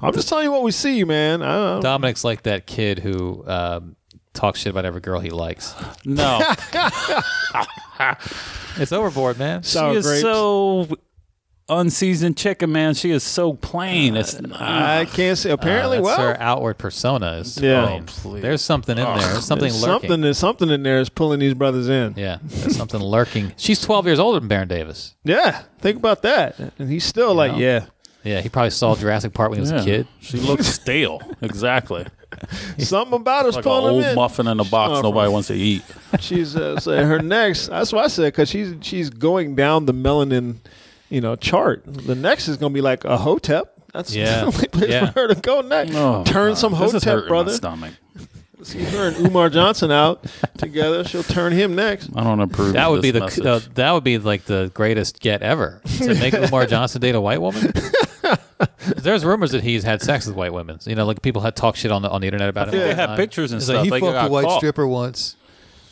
I'm 0.00 0.12
just 0.12 0.28
telling 0.28 0.44
you 0.44 0.52
what 0.52 0.62
we 0.62 0.70
see, 0.70 1.02
man. 1.02 1.42
I 1.42 1.54
don't 1.72 1.82
Dominic's 1.82 2.22
like 2.22 2.44
that 2.44 2.68
kid 2.68 3.00
who 3.00 3.42
um, 3.48 3.96
talks 4.32 4.60
shit 4.60 4.70
about 4.70 4.84
every 4.84 5.00
girl 5.00 5.18
he 5.18 5.30
likes. 5.30 5.74
No, 6.04 6.38
It's 8.76 8.92
overboard, 8.92 9.40
man. 9.40 9.64
she 9.64 9.70
Sour 9.70 9.96
is 9.96 10.06
grapes. 10.06 10.22
so 10.22 10.86
unseasoned 11.78 12.36
chicken, 12.36 12.72
man. 12.72 12.94
She 12.94 13.10
is 13.10 13.22
so 13.22 13.54
plain. 13.54 14.16
It's 14.16 14.34
I 14.54 15.04
can't 15.06 15.36
say. 15.38 15.50
Apparently, 15.50 15.98
Uh, 15.98 16.02
that's 16.02 16.18
well, 16.18 16.28
her 16.28 16.36
outward 16.40 16.78
persona 16.78 17.32
is. 17.34 17.58
Yeah. 17.58 17.86
plain. 17.86 18.02
Oh, 18.02 18.12
please. 18.12 18.42
There's 18.42 18.62
something 18.62 18.96
in 18.98 19.04
there. 19.04 19.16
There's 19.18 19.44
something 19.44 19.68
there's 19.68 19.82
lurking. 19.82 20.00
something. 20.08 20.20
There's 20.20 20.38
something 20.38 20.70
in 20.70 20.82
there 20.82 21.00
is 21.00 21.08
pulling 21.08 21.40
these 21.40 21.54
brothers 21.54 21.88
in. 21.88 22.14
Yeah, 22.16 22.38
there's 22.42 22.76
something 22.76 23.00
lurking. 23.00 23.52
She's 23.56 23.80
12 23.80 24.06
years 24.06 24.18
older 24.18 24.40
than 24.40 24.48
Baron 24.48 24.68
Davis. 24.68 25.14
Yeah, 25.24 25.62
think 25.80 25.96
about 25.98 26.22
that. 26.22 26.58
And 26.78 26.90
he's 26.90 27.04
still 27.04 27.34
like, 27.34 27.52
know? 27.52 27.58
yeah. 27.58 27.86
Yeah, 28.24 28.40
he 28.40 28.48
probably 28.48 28.70
saw 28.70 28.94
Jurassic 28.94 29.34
Park 29.34 29.50
when 29.50 29.56
he 29.58 29.60
was 29.62 29.72
Yeah. 29.72 29.80
a 29.80 29.84
kid. 29.84 30.06
She 30.20 30.36
looks 30.38 30.66
stale. 30.80 31.20
Exactly. 31.40 32.06
Something 32.78 33.14
about 33.14 33.46
us 33.46 33.56
Like 33.56 33.64
an 33.64 33.70
pulling 33.70 33.94
old 33.94 34.02
him 34.04 34.10
in. 34.10 34.14
muffin 34.16 34.46
in 34.46 34.60
a 34.60 34.64
box 34.64 34.92
Oh, 34.98 35.02
nobody 35.02 35.26
from- 35.26 35.32
wants 35.32 35.48
to 35.48 35.54
eat. 35.54 35.82
She's 36.20 36.56
uh, 36.56 36.78
so 36.80 37.04
her 37.04 37.18
next. 37.20 37.66
That's 37.68 37.92
what 37.92 38.04
I 38.04 38.08
said 38.08 38.26
because 38.32 38.48
she's 38.48 38.74
she's 38.80 39.10
going 39.10 39.54
down 39.54 39.86
the 39.86 39.92
melanin, 39.94 40.56
you 41.12 41.20
know, 41.20 41.36
chart. 41.36 41.82
The 41.86 42.14
next 42.14 42.48
is 42.48 42.56
going 42.56 42.72
to 42.72 42.74
be 42.74 42.80
like 42.80 43.04
a 43.04 43.16
hotep. 43.18 43.74
That's 43.92 44.14
Yeah. 44.16 44.40
the 44.40 44.46
only 44.46 44.68
place 44.68 44.90
Yeah. 44.90 45.10
for 45.10 45.20
her 45.20 45.28
to 45.34 45.40
go 45.40 45.60
next. 45.60 45.92
Oh, 45.94 46.24
turn 46.24 46.50
God. 46.52 46.58
some 46.58 46.72
This 46.72 46.92
hotep, 46.92 47.02
hurting 47.04 47.22
my 47.24 47.28
brother. 47.28 47.52
stomach. 47.52 47.92
See 48.62 48.82
her 48.84 49.08
and 49.08 49.16
Umar 49.26 49.50
Johnson 49.50 49.90
out 49.90 50.24
together. 50.56 51.02
She'll 51.02 51.24
turn 51.24 51.52
him 51.52 51.74
next. 51.74 52.10
I 52.14 52.22
don't 52.22 52.38
approve. 52.40 52.74
That 52.74 52.86
of 52.86 52.92
would 52.92 53.02
be 53.02 53.10
the 53.10 53.24
uh, 53.24 53.60
that 53.74 53.90
would 53.90 54.04
be 54.04 54.18
like 54.18 54.44
the 54.44 54.70
greatest 54.72 55.18
get 55.18 55.42
ever 55.42 55.80
to 55.98 56.14
make 56.14 56.32
Umar 56.32 56.66
Johnson 56.66 57.00
date 57.00 57.16
a 57.16 57.20
white 57.20 57.40
woman. 57.40 57.72
There's 58.96 59.24
rumors 59.24 59.50
that 59.50 59.64
he's 59.64 59.82
had 59.82 60.00
sex 60.00 60.26
with 60.26 60.36
white 60.36 60.52
women. 60.52 60.78
You 60.86 60.94
know, 60.94 61.04
like 61.04 61.22
people 61.22 61.42
had 61.42 61.56
talk 61.56 61.74
shit 61.74 61.90
on 61.90 62.02
the 62.02 62.10
on 62.10 62.20
the 62.20 62.28
internet 62.28 62.48
about 62.48 62.68
him. 62.68 62.72
think 62.74 62.82
all 62.84 62.88
they 62.90 62.94
had 62.94 63.06
time. 63.06 63.16
pictures 63.16 63.50
and 63.50 63.56
It's 63.58 63.66
stuff. 63.66 63.78
Like, 63.78 63.84
he 63.84 63.90
They 63.90 64.00
fucked 64.00 64.28
a 64.28 64.30
white 64.30 64.44
caught. 64.44 64.58
stripper 64.58 64.86
once, 64.86 65.34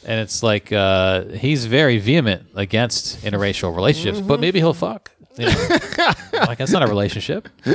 and 0.04 0.20
it's 0.20 0.42
like 0.42 0.72
uh, 0.72 1.24
he's 1.24 1.66
very 1.66 1.98
vehement 1.98 2.46
against 2.54 3.22
interracial 3.22 3.74
relationships. 3.74 4.20
But 4.26 4.40
maybe 4.40 4.58
he'll 4.58 4.74
fuck. 4.74 5.10
You 5.36 5.46
know? 5.46 5.52
like 6.32 6.58
that's 6.58 6.72
not 6.72 6.82
a 6.82 6.86
relationship. 6.86 7.48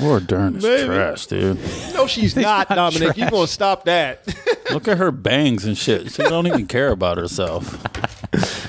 Laura 0.00 0.20
Dern 0.20 0.56
is 0.56 0.64
Maybe. 0.64 0.86
trash, 0.86 1.26
dude. 1.26 1.58
No, 1.94 2.06
she's 2.06 2.34
not, 2.36 2.68
Dominic. 2.68 3.16
You're 3.16 3.30
going 3.30 3.46
to 3.46 3.52
stop 3.52 3.84
that? 3.84 4.26
Look 4.70 4.88
at 4.88 4.96
her 4.98 5.10
bangs 5.10 5.64
and 5.66 5.76
shit. 5.76 6.10
She 6.12 6.22
don't 6.22 6.46
even 6.46 6.66
care 6.66 6.88
about 6.90 7.18
herself. 7.18 7.82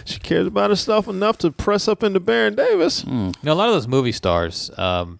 She 0.06 0.20
cares 0.20 0.48
about 0.48 0.70
herself 0.70 1.08
enough 1.08 1.38
to 1.40 1.52
press 1.52 1.88
up 1.88 2.04
into 2.04 2.20
Baron 2.20 2.56
Davis. 2.56 3.06
You 3.06 3.32
know, 3.42 3.54
a 3.54 3.56
lot 3.56 3.70
of 3.70 3.76
those 3.76 3.88
movie 3.88 4.12
stars, 4.12 4.70
um, 4.78 5.20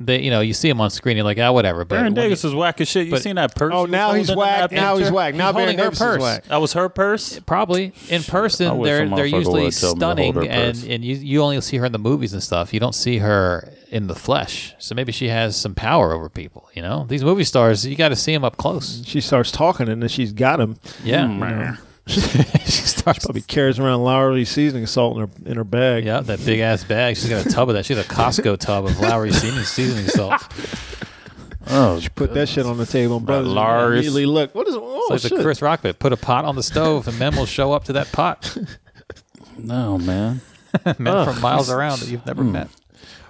they 0.00 0.20
you 0.22 0.30
know 0.30 0.40
you 0.40 0.54
see 0.54 0.68
him 0.68 0.80
on 0.80 0.90
screen, 0.90 1.16
you're 1.16 1.24
like, 1.24 1.38
ah, 1.38 1.50
whatever. 1.52 1.84
But 1.84 1.96
Baron 1.96 2.14
Davis 2.14 2.42
you- 2.44 2.50
is 2.50 2.54
whack 2.54 2.80
as 2.80 2.88
shit. 2.88 3.06
You 3.06 3.12
but- 3.12 3.22
seen 3.22 3.36
that 3.36 3.54
purse? 3.54 3.72
Oh, 3.74 3.86
now 3.86 4.12
he's 4.12 4.28
holding 4.28 4.38
whack. 4.40 4.70
that 4.70 4.76
Now 4.76 4.94
he's 4.96 5.06
picture? 5.06 5.14
whack. 5.14 5.34
Now 5.34 5.46
He's 5.48 5.54
Baron 5.54 5.68
holding 5.68 5.78
her 5.78 5.84
Davis 5.84 5.98
is 6.00 6.04
purse. 6.06 6.22
whack. 6.22 6.44
That 6.44 6.60
was 6.60 6.72
her 6.74 6.88
purse. 6.88 7.40
Probably 7.40 7.92
in 8.08 8.22
person, 8.22 8.82
they're 8.82 9.08
they're 9.08 9.26
usually 9.26 9.64
would 9.64 9.72
tell 9.74 9.94
me 9.94 9.98
to 10.00 10.32
hold 10.32 10.44
stunning, 10.44 10.48
and 10.48 10.84
and 10.84 11.04
you 11.04 11.16
you 11.16 11.42
only 11.42 11.60
see 11.60 11.76
her 11.78 11.86
in 11.86 11.92
the 11.92 11.98
movies 11.98 12.32
and 12.32 12.42
stuff. 12.42 12.72
You 12.72 12.80
don't 12.80 12.94
see 12.94 13.18
her 13.18 13.72
in 13.90 14.06
the 14.06 14.14
flesh, 14.14 14.74
so 14.78 14.94
maybe 14.94 15.12
she 15.12 15.28
has 15.28 15.56
some 15.56 15.74
power 15.74 16.12
over 16.12 16.28
people. 16.28 16.68
You 16.74 16.82
know, 16.82 17.06
these 17.08 17.24
movie 17.24 17.44
stars, 17.44 17.86
you 17.86 17.96
got 17.96 18.10
to 18.10 18.16
see 18.16 18.32
them 18.32 18.44
up 18.44 18.56
close. 18.58 19.02
She 19.06 19.20
starts 19.20 19.50
talking 19.50 19.88
and 19.88 20.02
then 20.02 20.08
she's 20.10 20.32
got 20.32 20.60
him. 20.60 20.76
Yeah, 21.02 21.76
she. 23.14 23.20
Probably 23.20 23.42
carries 23.42 23.78
around 23.78 24.02
Lawry 24.04 24.44
seasoning 24.44 24.86
salt 24.86 25.16
in 25.16 25.26
her 25.26 25.50
in 25.50 25.56
her 25.56 25.64
bag. 25.64 26.04
Yeah, 26.04 26.20
that 26.20 26.44
big 26.44 26.60
ass 26.60 26.84
bag. 26.84 27.16
She's 27.16 27.28
got 27.28 27.44
a 27.44 27.48
tub 27.48 27.68
of 27.68 27.74
that. 27.74 27.86
She 27.86 27.94
had 27.94 28.04
a 28.04 28.08
Costco 28.08 28.58
tub 28.58 28.86
of 28.86 28.98
Lawry 29.00 29.32
seasoning, 29.32 29.64
seasoning 29.64 30.06
salt. 30.06 30.42
Oh, 31.70 32.00
she 32.00 32.08
Put 32.08 32.34
that 32.34 32.48
shit 32.48 32.66
on 32.66 32.78
the 32.78 32.86
table 32.86 33.18
and 33.18 33.26
brothers 33.26 33.52
Lars. 33.52 33.92
immediately 33.92 34.26
look. 34.26 34.54
What 34.54 34.66
is 34.68 34.74
oh 34.76 35.00
It's 35.10 35.24
like 35.24 35.30
shit. 35.30 35.36
the 35.36 35.44
Chris 35.44 35.60
Rock 35.60 35.82
bit. 35.82 35.98
Put 35.98 36.12
a 36.12 36.16
pot 36.16 36.44
on 36.44 36.56
the 36.56 36.62
stove, 36.62 37.06
and 37.08 37.18
men 37.18 37.36
will 37.36 37.46
show 37.46 37.72
up 37.72 37.84
to 37.84 37.92
that 37.94 38.10
pot. 38.10 38.56
no, 39.58 39.98
man. 39.98 40.40
men 40.98 41.24
from 41.24 41.40
miles 41.40 41.70
around 41.70 42.00
that 42.00 42.08
you've 42.08 42.24
never 42.26 42.42
hmm. 42.42 42.52
met. 42.52 42.68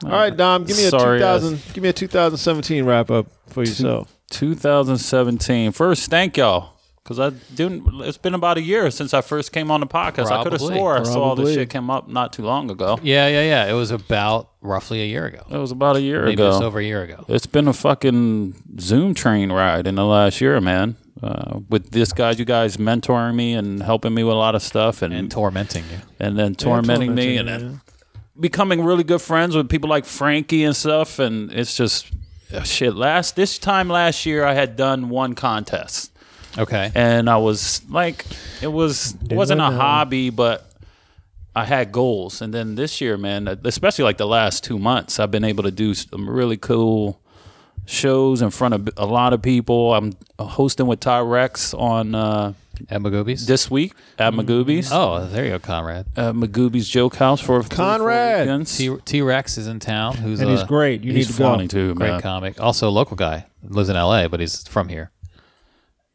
All 0.05 0.11
right, 0.11 0.37
Dom, 0.37 0.65
give 0.65 0.77
me 0.77 0.85
a 0.85 0.91
Sorry, 0.91 1.21
uh, 1.21 1.39
2000 1.39 1.75
give 1.75 1.83
me 1.83 1.89
a 1.89 1.93
2017 1.93 2.85
wrap 2.85 3.11
up 3.11 3.27
for 3.49 3.63
yourself. 3.63 4.15
2017. 4.31 5.73
First, 5.73 6.09
thank 6.09 6.37
y'all. 6.37 6.78
Because 7.09 7.21
I 7.21 7.31
didn't. 7.55 8.03
It's 8.03 8.19
been 8.19 8.35
about 8.35 8.59
a 8.59 8.61
year 8.61 8.91
since 8.91 9.15
I 9.15 9.23
first 9.23 9.51
came 9.51 9.71
on 9.71 9.81
the 9.81 9.87
podcast. 9.87 10.31
I 10.31 10.43
could 10.43 10.53
have 10.53 10.61
Probably. 10.61 10.77
swore 10.77 10.99
I 10.99 11.03
saw 11.05 11.35
this 11.35 11.55
shit 11.55 11.71
come 11.71 11.89
up 11.89 12.07
not 12.07 12.35
too 12.35 12.43
long 12.43 12.71
ago. 12.71 12.99
Yeah, 13.03 13.29
yeah, 13.29 13.41
yeah. 13.41 13.65
It 13.67 13.73
was 13.73 13.91
about 13.91 14.51
roughly 14.61 15.01
a 15.01 15.07
year 15.07 15.25
ago. 15.25 15.43
It 15.49 15.57
was 15.57 15.71
about 15.71 15.97
a 15.97 16.03
year 16.03 16.21
Maybe 16.25 16.35
ago. 16.35 16.51
just 16.51 16.63
over 16.63 16.81
a 16.81 16.85
year 16.85 17.03
ago. 17.03 17.25
It's 17.27 17.47
been 17.47 17.67
a 17.67 17.73
fucking 17.73 18.79
Zoom 18.79 19.15
train 19.15 19.51
ride 19.51 19.87
in 19.87 19.95
the 19.95 20.05
last 20.05 20.43
year, 20.43 20.61
man. 20.61 20.97
Uh, 21.23 21.61
with 21.71 21.93
this 21.93 22.13
guy, 22.13 22.33
you 22.33 22.45
guys 22.45 22.77
mentoring 22.77 23.35
me 23.35 23.55
and 23.55 23.83
helping 23.83 24.13
me 24.13 24.23
with 24.23 24.35
a 24.35 24.39
lot 24.39 24.55
of 24.55 24.63
stuff, 24.63 25.01
and 25.01 25.15
And 25.15 25.23
and, 25.23 25.31
tormenting 25.31 25.85
you. 25.91 26.01
And 26.21 26.39
then 26.39 26.57
tormenting 26.57 27.15
me, 27.15 27.39
and 27.39 27.49
then 27.49 27.81
becoming 28.39 28.85
really 28.85 29.03
good 29.03 29.23
friends 29.23 29.57
with 29.57 29.71
people 29.71 29.89
like 29.89 30.05
Frankie 30.05 30.63
and 30.63 30.77
stuff. 30.77 31.19
And 31.19 31.51
it's 31.53 31.75
just 31.75 32.13
uh, 32.53 32.65
shit. 32.65 32.95
Last 32.95 33.35
this 33.35 33.59
time 33.59 33.89
last 33.89 34.27
year, 34.27 34.45
I 34.45 34.53
had 34.53 34.77
done 34.77 35.09
one 35.09 35.35
contest, 35.35 36.13
Okay. 36.57 36.91
and 36.95 37.29
I 37.29 37.37
was 37.37 37.83
like, 37.91 38.25
it 38.63 38.69
was 38.73 39.15
it 39.29 39.35
wasn't 39.35 39.61
a 39.61 39.65
hobby, 39.71 40.31
but 40.31 40.65
I 41.55 41.65
had 41.65 41.93
goals. 41.93 42.41
And 42.41 42.55
then 42.55 42.75
this 42.75 43.01
year, 43.01 43.17
man, 43.17 43.49
especially 43.65 44.05
like 44.05 44.17
the 44.19 44.27
last 44.27 44.65
two 44.65 44.79
months, 44.79 45.19
I've 45.21 45.31
been 45.31 45.45
able 45.45 45.65
to 45.65 45.71
do 45.71 45.95
some 45.95 46.29
really 46.29 46.57
cool 46.57 47.21
shows 47.87 48.43
in 48.43 48.51
front 48.51 48.75
of 48.75 48.89
a 48.97 49.07
lot 49.07 49.33
of 49.33 49.43
people. 49.43 49.95
I'm 49.95 50.13
hosting 50.39 50.87
with 50.87 51.01
Tyrex 51.01 51.79
on 51.79 52.15
uh, 52.15 52.53
At 52.91 53.01
Magooby's? 53.01 53.47
this 53.47 53.71
week 53.71 53.93
at 54.19 54.35
Magooby's. 54.35 54.91
oh, 54.93 55.27
there 55.27 55.45
you 55.47 55.51
go, 55.53 55.59
Conrad. 55.59 56.07
At 56.17 56.35
Magooby's 56.35 56.89
Joke 56.89 57.17
House 57.17 57.41
for 57.41 57.63
three, 57.63 57.77
four 57.77 57.99
Conrad! 57.99 58.67
T 58.67 58.95
T 59.05 59.23
Rex 59.23 59.59
is 59.59 59.67
in 59.69 59.81
town. 59.81 60.17
Who's 60.17 60.41
And 60.41 60.51
a 60.51 60.53
he's 60.55 60.65
great. 60.65 61.03
You 61.03 61.13
He's 61.13 61.29
need 61.29 61.35
to 61.35 61.39
go. 61.39 61.67
too, 61.67 61.95
great 61.95 62.11
man. 62.11 62.21
comic. 62.21 62.61
Also 62.61 62.89
a 62.89 62.91
local 62.91 63.17
guy. 63.17 63.47
Lives 63.65 63.89
in 63.89 63.97
L.A., 63.97 64.29
but 64.29 64.39
he's 64.41 64.67
from 64.69 64.89
here. 64.89 65.11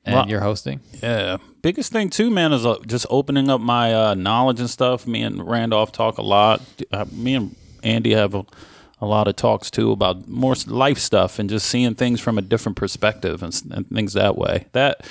And 0.06 0.16
Well- 0.16 0.28
you're 0.30 0.42
hosting? 0.42 0.82
Yeah. 1.02 1.38
Biggest 1.62 1.92
thing 1.94 2.10
too, 2.10 2.30
man, 2.30 2.52
is 2.52 2.66
uh, 2.66 2.76
just 2.86 3.06
opening 3.10 3.50
up 3.50 3.62
my 3.62 3.94
uh, 3.94 4.14
knowledge 4.16 4.60
and 4.60 4.70
stuff. 4.70 5.08
Me 5.08 5.22
and 5.22 5.48
Randolph 5.48 5.92
talk 5.94 6.18
a 6.18 6.22
lot. 6.22 6.62
Uh, 6.92 7.06
me 7.12 7.36
and 7.36 7.56
Andy 7.84 8.12
have 8.14 8.36
a, 8.36 8.46
a 9.00 9.06
lot 9.06 9.30
of 9.30 9.38
talks 9.38 9.72
too 9.72 9.92
about 9.94 10.28
more 10.28 10.56
life 10.68 10.98
stuff 10.98 11.40
and 11.40 11.50
just 11.50 11.68
seeing 11.68 11.96
things 11.96 12.20
from 12.20 12.38
a 12.38 12.42
different 12.42 12.76
perspective 12.78 13.42
and, 13.42 13.62
and 13.72 13.88
things 13.90 14.12
that 14.14 14.38
way. 14.38 14.66
That 14.74 15.06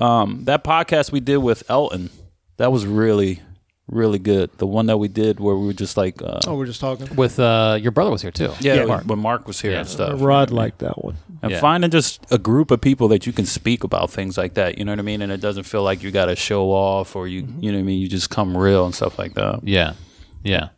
um, 0.00 0.44
that 0.44 0.64
podcast 0.64 1.12
we 1.12 1.20
did 1.20 1.38
with 1.38 1.62
Elton, 1.68 2.08
that 2.56 2.72
was 2.72 2.86
really 2.86 3.42
really 3.88 4.18
good. 4.18 4.50
The 4.58 4.66
one 4.66 4.86
that 4.86 4.98
we 4.98 5.08
did 5.08 5.40
where 5.40 5.56
we 5.56 5.66
were 5.66 5.72
just 5.72 5.96
like, 5.96 6.20
uh, 6.22 6.40
Oh, 6.46 6.56
we're 6.56 6.66
just 6.66 6.80
talking. 6.80 7.14
With 7.16 7.40
uh, 7.40 7.78
your 7.80 7.90
brother 7.92 8.10
was 8.10 8.22
here 8.22 8.30
too. 8.30 8.52
yeah, 8.60 8.76
when 8.78 8.88
Mark. 8.88 9.04
when 9.04 9.18
Mark 9.18 9.46
was 9.46 9.60
here 9.60 9.76
and 9.76 9.88
stuff. 9.88 10.20
Rod 10.20 10.50
liked 10.50 10.78
that 10.80 11.02
one. 11.04 11.16
and 11.42 11.52
Yeah. 11.52 11.60
finding 11.60 11.90
just 11.90 12.24
a 12.30 12.38
group 12.38 12.70
of 12.70 12.80
people 12.80 13.08
that 13.08 13.26
you 13.26 13.32
can 13.32 13.46
speak 13.46 13.84
about 13.84 14.10
things 14.10 14.36
like 14.36 14.54
that. 14.54 14.76
You 14.78 14.84
know 14.84 14.92
what 14.92 14.98
I 14.98 15.02
mean? 15.02 15.22
And 15.22 15.30
it 15.32 15.40
doesn't 15.40 15.64
feel 15.64 15.82
like 15.82 16.02
you 16.02 16.10
got 16.10 16.26
to 16.26 16.36
show 16.36 16.70
off 16.70 17.14
or 17.16 17.28
you, 17.28 17.46
you 17.60 17.70
know 17.72 17.78
what 17.78 17.82
I 17.82 17.84
mean? 17.84 18.00
You 18.00 18.08
just 18.08 18.28
come 18.30 18.56
real 18.56 18.84
and 18.84 18.94
stuff 18.94 19.18
like 19.18 19.34
that. 19.34 19.60
Yeah. 19.64 19.94
Yeah. 20.42 20.68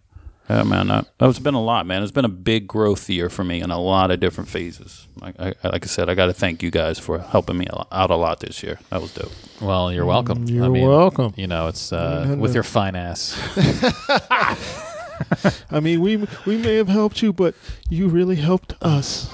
Yeah, 0.51 0.65
man, 0.65 0.89
that, 0.89 1.07
that's 1.17 1.39
been 1.39 1.55
a 1.55 1.63
lot, 1.63 1.87
man. 1.87 2.03
It's 2.03 2.11
been 2.11 2.25
a 2.25 2.29
big 2.29 2.67
growth 2.67 3.09
year 3.09 3.31
for 3.31 3.45
me 3.45 3.63
in 3.63 3.71
a 3.71 3.79
lot 3.79 4.11
of 4.11 4.19
different 4.19 4.51
phases. 4.51 5.07
Like 5.21 5.39
I, 5.39 5.55
like 5.63 5.85
I 5.85 5.87
said, 5.87 6.09
I 6.09 6.17
got 6.17 6.27
to 6.27 6.33
thank 6.33 6.61
you 6.61 6.73
guys 6.73 6.99
for 6.99 7.21
helping 7.21 7.57
me 7.57 7.69
out 7.93 8.11
a 8.11 8.17
lot 8.17 8.41
this 8.41 8.61
year. 8.61 8.81
That 8.91 9.01
was 9.01 9.15
dope. 9.15 9.31
Well, 9.61 9.93
you're 9.93 10.05
welcome. 10.05 10.49
You're 10.49 10.65
I 10.65 10.69
mean, 10.69 10.89
welcome. 10.89 11.35
You 11.37 11.47
know, 11.47 11.69
it's 11.69 11.93
uh, 11.93 12.35
with 12.37 12.55
your 12.55 12.65
fine 12.65 12.97
ass. 12.97 13.39
I 15.71 15.79
mean, 15.79 16.01
we 16.01 16.27
we 16.47 16.57
may 16.57 16.75
have 16.77 16.89
helped 16.89 17.23
you, 17.23 17.33
but 17.33 17.55
you 17.89 18.09
really 18.09 18.35
helped 18.35 18.75
us. 18.83 19.31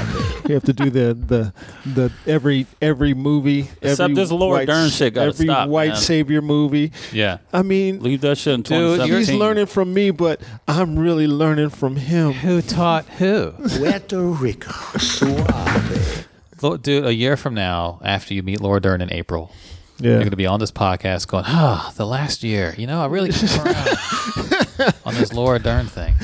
you 0.51 0.55
have 0.55 0.65
to 0.65 0.73
do 0.73 0.91
the 0.91 1.15
the 1.15 1.53
the 1.89 2.13
every 2.27 2.67
every 2.83 3.15
movie. 3.15 3.69
Except 3.81 4.15
this 4.15 4.31
Laura 4.31 4.59
white- 4.59 4.67
Dern 4.67 4.91
shit 4.91 5.15
gotta 5.15 5.29
Every 5.29 5.47
stop, 5.47 5.69
white 5.69 5.91
man. 5.93 5.97
savior 5.97 6.43
movie. 6.43 6.93
Yeah. 7.13 7.39
I 7.53 7.63
mean, 7.63 8.03
Leave 8.03 8.21
that 8.23 8.37
shit 8.39 8.55
in 8.55 8.63
Dude, 8.63 9.01
he's 9.09 9.33
learning 9.33 9.67
from 9.67 9.95
me, 9.95 10.11
but 10.11 10.41
I'm 10.69 10.99
really 10.99 11.27
learning 11.27 11.71
from 11.71 11.97
him. 11.97 12.33
Who 12.33 12.61
taught 12.63 13.07
who? 13.07 13.53
Puerto 13.79 14.21
Rico. 14.21 14.73
Suave. 14.99 16.27
Lo- 16.63 16.77
Dude, 16.77 17.07
a 17.07 17.15
year 17.15 17.37
from 17.37 17.55
now, 17.55 18.01
after 18.05 18.35
you 18.35 18.43
meet 18.43 18.61
Laura 18.61 18.81
Dern 18.81 19.01
in 19.01 19.11
April, 19.13 19.51
Yeah. 19.99 20.11
you're 20.11 20.19
going 20.19 20.31
to 20.31 20.37
be 20.37 20.47
on 20.47 20.61
this 20.61 20.71
podcast 20.73 21.27
going, 21.29 21.45
ah, 21.47 21.93
the 21.97 22.07
last 22.07 22.43
year. 22.43 22.75
You 22.77 22.87
know, 22.87 23.01
I 23.01 23.07
really 23.07 23.33
came 23.33 23.49
around 23.61 24.95
on 25.07 25.15
this 25.15 25.33
Laura 25.33 25.59
Dern 25.59 25.87
thing. 25.87 26.15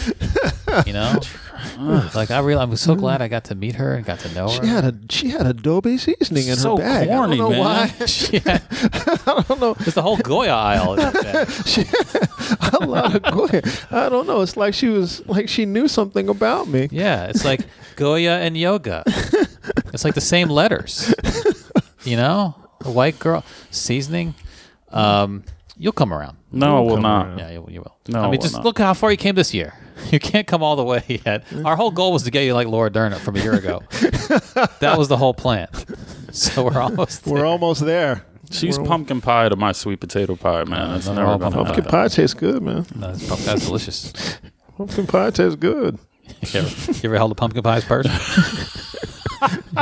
You 0.87 0.93
know? 0.93 1.21
like, 2.15 2.31
I 2.31 2.39
really, 2.41 2.61
I'm 2.61 2.75
so 2.77 2.95
glad 2.95 3.21
I 3.23 3.29
got 3.29 3.45
to 3.45 3.55
meet 3.55 3.75
her 3.77 3.95
and 3.95 4.05
got 4.05 4.19
to 4.21 4.35
know 4.35 4.49
her. 4.49 4.63
She 4.63 4.67
had 4.67 4.85
a 4.85 4.95
she 5.11 5.29
had 5.31 5.43
Adobo 5.47 5.99
seasoning 5.99 6.49
in 6.49 6.57
So 6.57 6.77
her 6.77 6.83
bag. 6.83 7.09
corny, 7.09 7.35
I 7.35 7.37
don't 7.37 7.39
know 7.39 7.51
man. 7.51 7.59
why. 7.61 7.87
She 8.07 8.39
had, 8.39 8.63
I 9.27 9.45
don't 9.49 9.61
know. 9.61 9.77
It's 9.81 9.95
the 9.95 10.03
whole 10.03 10.17
Goya 10.19 10.55
aisle. 10.55 10.95
in 10.95 10.99
that 11.01 11.15
bag. 11.15 12.75
A 12.83 12.87
lot 12.87 13.15
of 13.17 13.23
Goya. 13.23 13.63
I 13.91 14.09
don't 14.09 14.27
know. 14.27 14.41
It's 14.43 14.57
like 14.57 14.75
she 14.75 14.89
was 14.89 15.27
like 15.27 15.49
she 15.49 15.65
knew 15.67 15.89
something 15.89 16.29
about 16.29 16.69
me. 16.69 16.89
Yeah, 16.91 17.27
it's 17.27 17.45
like 17.45 17.61
Goya 17.97 18.39
and 18.39 18.57
yoga. 18.57 19.03
It's 19.93 20.05
like 20.05 20.15
the 20.15 20.21
same 20.21 20.49
letters. 20.49 21.15
You 22.05 22.17
know, 22.17 22.55
a 22.85 22.91
white 22.91 23.19
girl 23.19 23.45
seasoning. 23.71 24.35
Um, 24.91 25.43
you'll 25.79 25.93
come 25.93 26.13
around. 26.13 26.37
no, 26.53 26.79
I 26.79 26.81
will 26.81 26.97
not. 26.99 27.39
Yeah, 27.39 27.51
you, 27.51 27.67
you 27.71 27.81
will. 27.81 27.97
No, 28.09 28.21
I 28.21 28.23
I 28.23 28.25
mean, 28.25 28.31
will 28.33 28.39
just 28.43 28.55
not. 28.55 28.65
look 28.65 28.79
how 28.79 28.95
far 28.95 29.11
you 29.11 29.17
came 29.17 29.35
this 29.35 29.53
year. 29.55 29.75
You 30.11 30.21
can't 30.21 30.47
come 30.47 30.63
all 30.63 30.77
the 30.77 30.85
way 30.85 31.03
yet. 31.25 31.45
Our 31.65 31.75
whole 31.75 31.91
goal 31.91 32.13
was 32.13 32.25
to 32.25 32.31
get 32.31 32.45
you 32.45 32.53
like 32.53 32.67
Laura 32.69 32.91
Dern 32.91 33.15
from 33.15 33.35
a 33.37 33.41
year 33.41 33.55
ago. 33.55 33.83
that 34.81 34.95
was 34.99 35.09
the 35.09 35.17
whole 35.17 35.33
plan. 35.33 35.69
So 36.33 36.65
we're 36.65 36.79
almost. 36.81 37.25
There. 37.25 37.33
We're 37.33 37.47
almost 37.47 37.83
there. 37.83 38.23
She's 38.51 38.77
pumpkin 38.79 39.23
pie 39.23 39.49
to 39.49 39.57
my 39.57 39.73
sweet 39.73 40.01
potato 40.01 40.37
pie, 40.37 40.65
man. 40.65 40.97
It's 40.97 41.07
no, 41.07 41.15
never 41.15 41.27
no, 41.29 41.39
gonna 41.39 41.51
pumpkin 41.57 41.65
Pumpkin 41.65 41.85
happen. 41.85 41.91
pie 41.91 42.09
tastes 42.09 42.35
good, 42.35 42.63
man. 42.63 42.87
No, 42.95 43.07
that's, 43.13 43.27
prob- 43.27 43.39
that's 43.41 43.65
delicious. 43.67 44.13
Pumpkin 44.77 45.07
pie 45.07 45.31
tastes 45.31 45.57
good. 45.57 45.99
You 46.53 46.61
ever, 46.61 46.93
you 46.93 47.01
ever 47.05 47.17
held 47.17 47.33
a 47.33 47.35
pumpkin 47.35 47.63
pie's 47.63 47.85
person? 47.87 48.11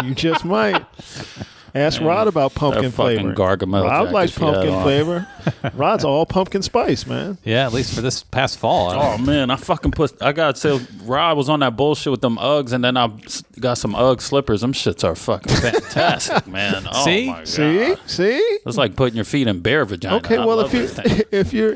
You 0.05 0.14
just 0.14 0.45
might. 0.45 0.84
Ask 1.77 2.01
Rod 2.01 2.29
about 2.29 2.55
pumpkin 2.55 2.85
That 2.85 2.93
flavor. 2.93 3.35
Gargamel 3.35 3.83
Rod 3.85 4.03
jacket 4.05 4.12
likes 4.12 4.39
pumpkin 4.39 4.83
flavor. 4.83 5.27
Rod's 5.75 6.05
all 6.05 6.25
pumpkin 6.25 6.62
spice, 6.62 7.05
man. 7.05 7.37
Yeah, 7.43 7.66
at 7.66 7.72
least 7.72 7.95
for 7.95 8.01
this 8.01 8.22
past 8.22 8.59
fall. 8.59 8.93
Oh 8.93 9.18
man, 9.18 9.51
I 9.51 9.57
fucking 9.57 9.91
put. 9.91 10.22
I 10.22 10.31
gotta 10.33 10.57
say, 10.57 10.81
Rob 11.03 11.37
was 11.37 11.49
on 11.49 11.61
that 11.61 11.77
bullshit 11.77 12.12
with 12.12 12.20
them 12.20 12.37
Uggs, 12.37 12.72
and 12.72 12.85
then 12.85 12.97
I 12.97 13.11
got 13.59 13.79
some 13.79 13.95
Ugg 13.97 14.20
slippers. 14.20 14.61
Them 14.61 14.72
shits 14.72 15.03
are 15.03 15.16
fucking 15.16 15.53
fantastic, 15.57 16.47
man. 16.47 16.87
Oh 16.93 17.05
See? 17.05 17.27
my 17.27 17.39
God. 17.39 17.49
See, 17.49 17.97
see. 18.07 18.39
It's 18.64 18.77
like 18.77 18.95
putting 18.95 19.16
your 19.16 19.25
feet 19.25 19.49
in 19.49 19.59
bear 19.61 19.85
vagina. 19.85 20.16
Okay, 20.16 20.37
I 20.37 20.45
well 20.45 20.61
if 20.61 20.72
you 20.72 20.89
if 21.33 21.53
you're 21.53 21.75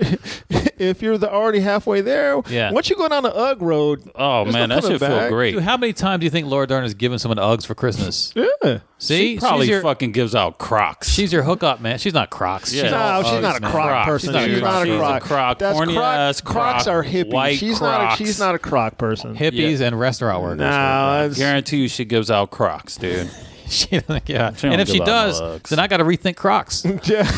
if 0.78 1.02
you're 1.02 1.18
the 1.18 1.30
already 1.32 1.60
halfway 1.60 2.00
there, 2.00 2.40
Yeah. 2.48 2.70
Once 2.72 2.88
you 2.90 2.96
go 2.96 3.08
down 3.08 3.22
the 3.22 3.34
Ugg 3.34 3.60
road, 3.62 4.02
oh 4.14 4.44
man, 4.44 4.68
no 4.68 4.76
that 4.76 4.82
coming 4.84 4.98
should 4.98 5.06
feel 5.06 5.28
great. 5.28 5.52
Dude, 5.54 5.62
how 5.62 5.76
many 5.76 5.92
times 5.92 6.20
do 6.20 6.24
you 6.26 6.30
think 6.30 6.46
Laura 6.46 6.66
Dern 6.66 6.82
has 6.82 6.94
given 6.94 7.18
someone 7.18 7.38
Uggs 7.38 7.66
for 7.66 7.74
Christmas? 7.74 8.32
yeah. 8.34 8.78
See, 9.00 9.34
She 9.34 9.38
probably 9.38 9.66
she's 9.66 9.70
your, 9.70 9.82
fucking 9.82 10.10
gives 10.12 10.34
out 10.34 10.58
Crocs. 10.58 11.08
she's 11.08 11.32
your 11.32 11.44
hookup, 11.44 11.80
man. 11.80 11.98
She's 11.98 12.14
not 12.14 12.30
Crocs. 12.30 12.72
Yeah. 12.74 12.82
She's 12.82 12.90
No, 12.92 12.98
all 12.98 13.22
she's 13.22 13.32
Uggs, 13.32 13.42
not 13.42 13.56
a 13.56 13.60
croc 13.60 13.72
Croc. 13.72 14.06
person. 14.06 14.34
She's 14.34 14.34
not 14.34 14.42
a 14.42 14.48
she's 14.50 14.60
croc. 14.60 14.72
not 14.72 14.82
a 14.82 14.86
She's 14.86 14.94
a 14.94 14.98
croc. 14.98 15.22
croc. 15.22 15.58
That's 15.58 15.76
Corny 15.76 15.94
croc. 15.94 16.04
ass 16.16 16.40
Crocs 16.40 16.86
are 16.88 17.04
hippies. 17.04 17.32
White 17.32 17.58
she's 17.58 17.80
not. 17.80 18.00
A, 18.00 18.04
Crocs. 18.06 18.18
she's 18.18 18.38
not 18.40 18.54
a 18.54 18.58
croc 18.58 18.98
person. 18.98 19.36
Hippies 19.36 19.80
and 19.80 19.98
restaurant 19.98 20.42
workers. 20.42 20.58
No, 20.60 20.66
I 20.68 21.30
guarantee 21.34 21.78
you, 21.82 21.88
she 21.88 22.04
gives 22.04 22.30
out 22.30 22.50
Crocs, 22.50 22.96
dude. 22.96 23.30
she 23.68 24.00
doesn't, 24.00 24.28
yeah. 24.28 24.52
She 24.54 24.66
and 24.66 24.80
if 24.80 24.88
she 24.88 24.98
does, 24.98 25.40
then 25.68 25.78
I 25.78 25.86
got 25.86 25.98
to 25.98 26.04
rethink 26.04 26.34
Crocs 26.36 26.84
Yeah. 27.04 27.30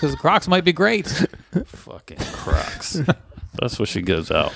Because 0.00 0.14
Crocs 0.16 0.48
might 0.48 0.64
be 0.64 0.72
great. 0.72 1.06
Fucking 1.66 2.18
Crocs. 2.18 3.00
That's 3.60 3.78
what 3.78 3.88
she 3.88 4.00
gives 4.02 4.30
out. 4.30 4.52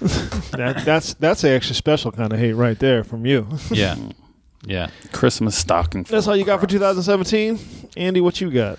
that, 0.00 0.82
that's 0.84 1.14
that's 1.14 1.40
the 1.42 1.50
extra 1.50 1.74
special 1.74 2.12
kind 2.12 2.32
of 2.32 2.38
hate 2.38 2.52
right 2.52 2.78
there 2.78 3.02
from 3.02 3.24
you. 3.26 3.46
Yeah, 3.70 3.96
yeah. 4.64 4.90
Christmas 5.12 5.56
stocking. 5.56 6.02
That's 6.04 6.26
full 6.26 6.32
all 6.32 6.36
you 6.36 6.42
of 6.42 6.46
got 6.46 6.60
for 6.60 6.66
Crocs. 6.66 6.72
2017, 6.72 7.58
Andy. 7.96 8.20
What 8.20 8.40
you 8.40 8.50
got? 8.50 8.78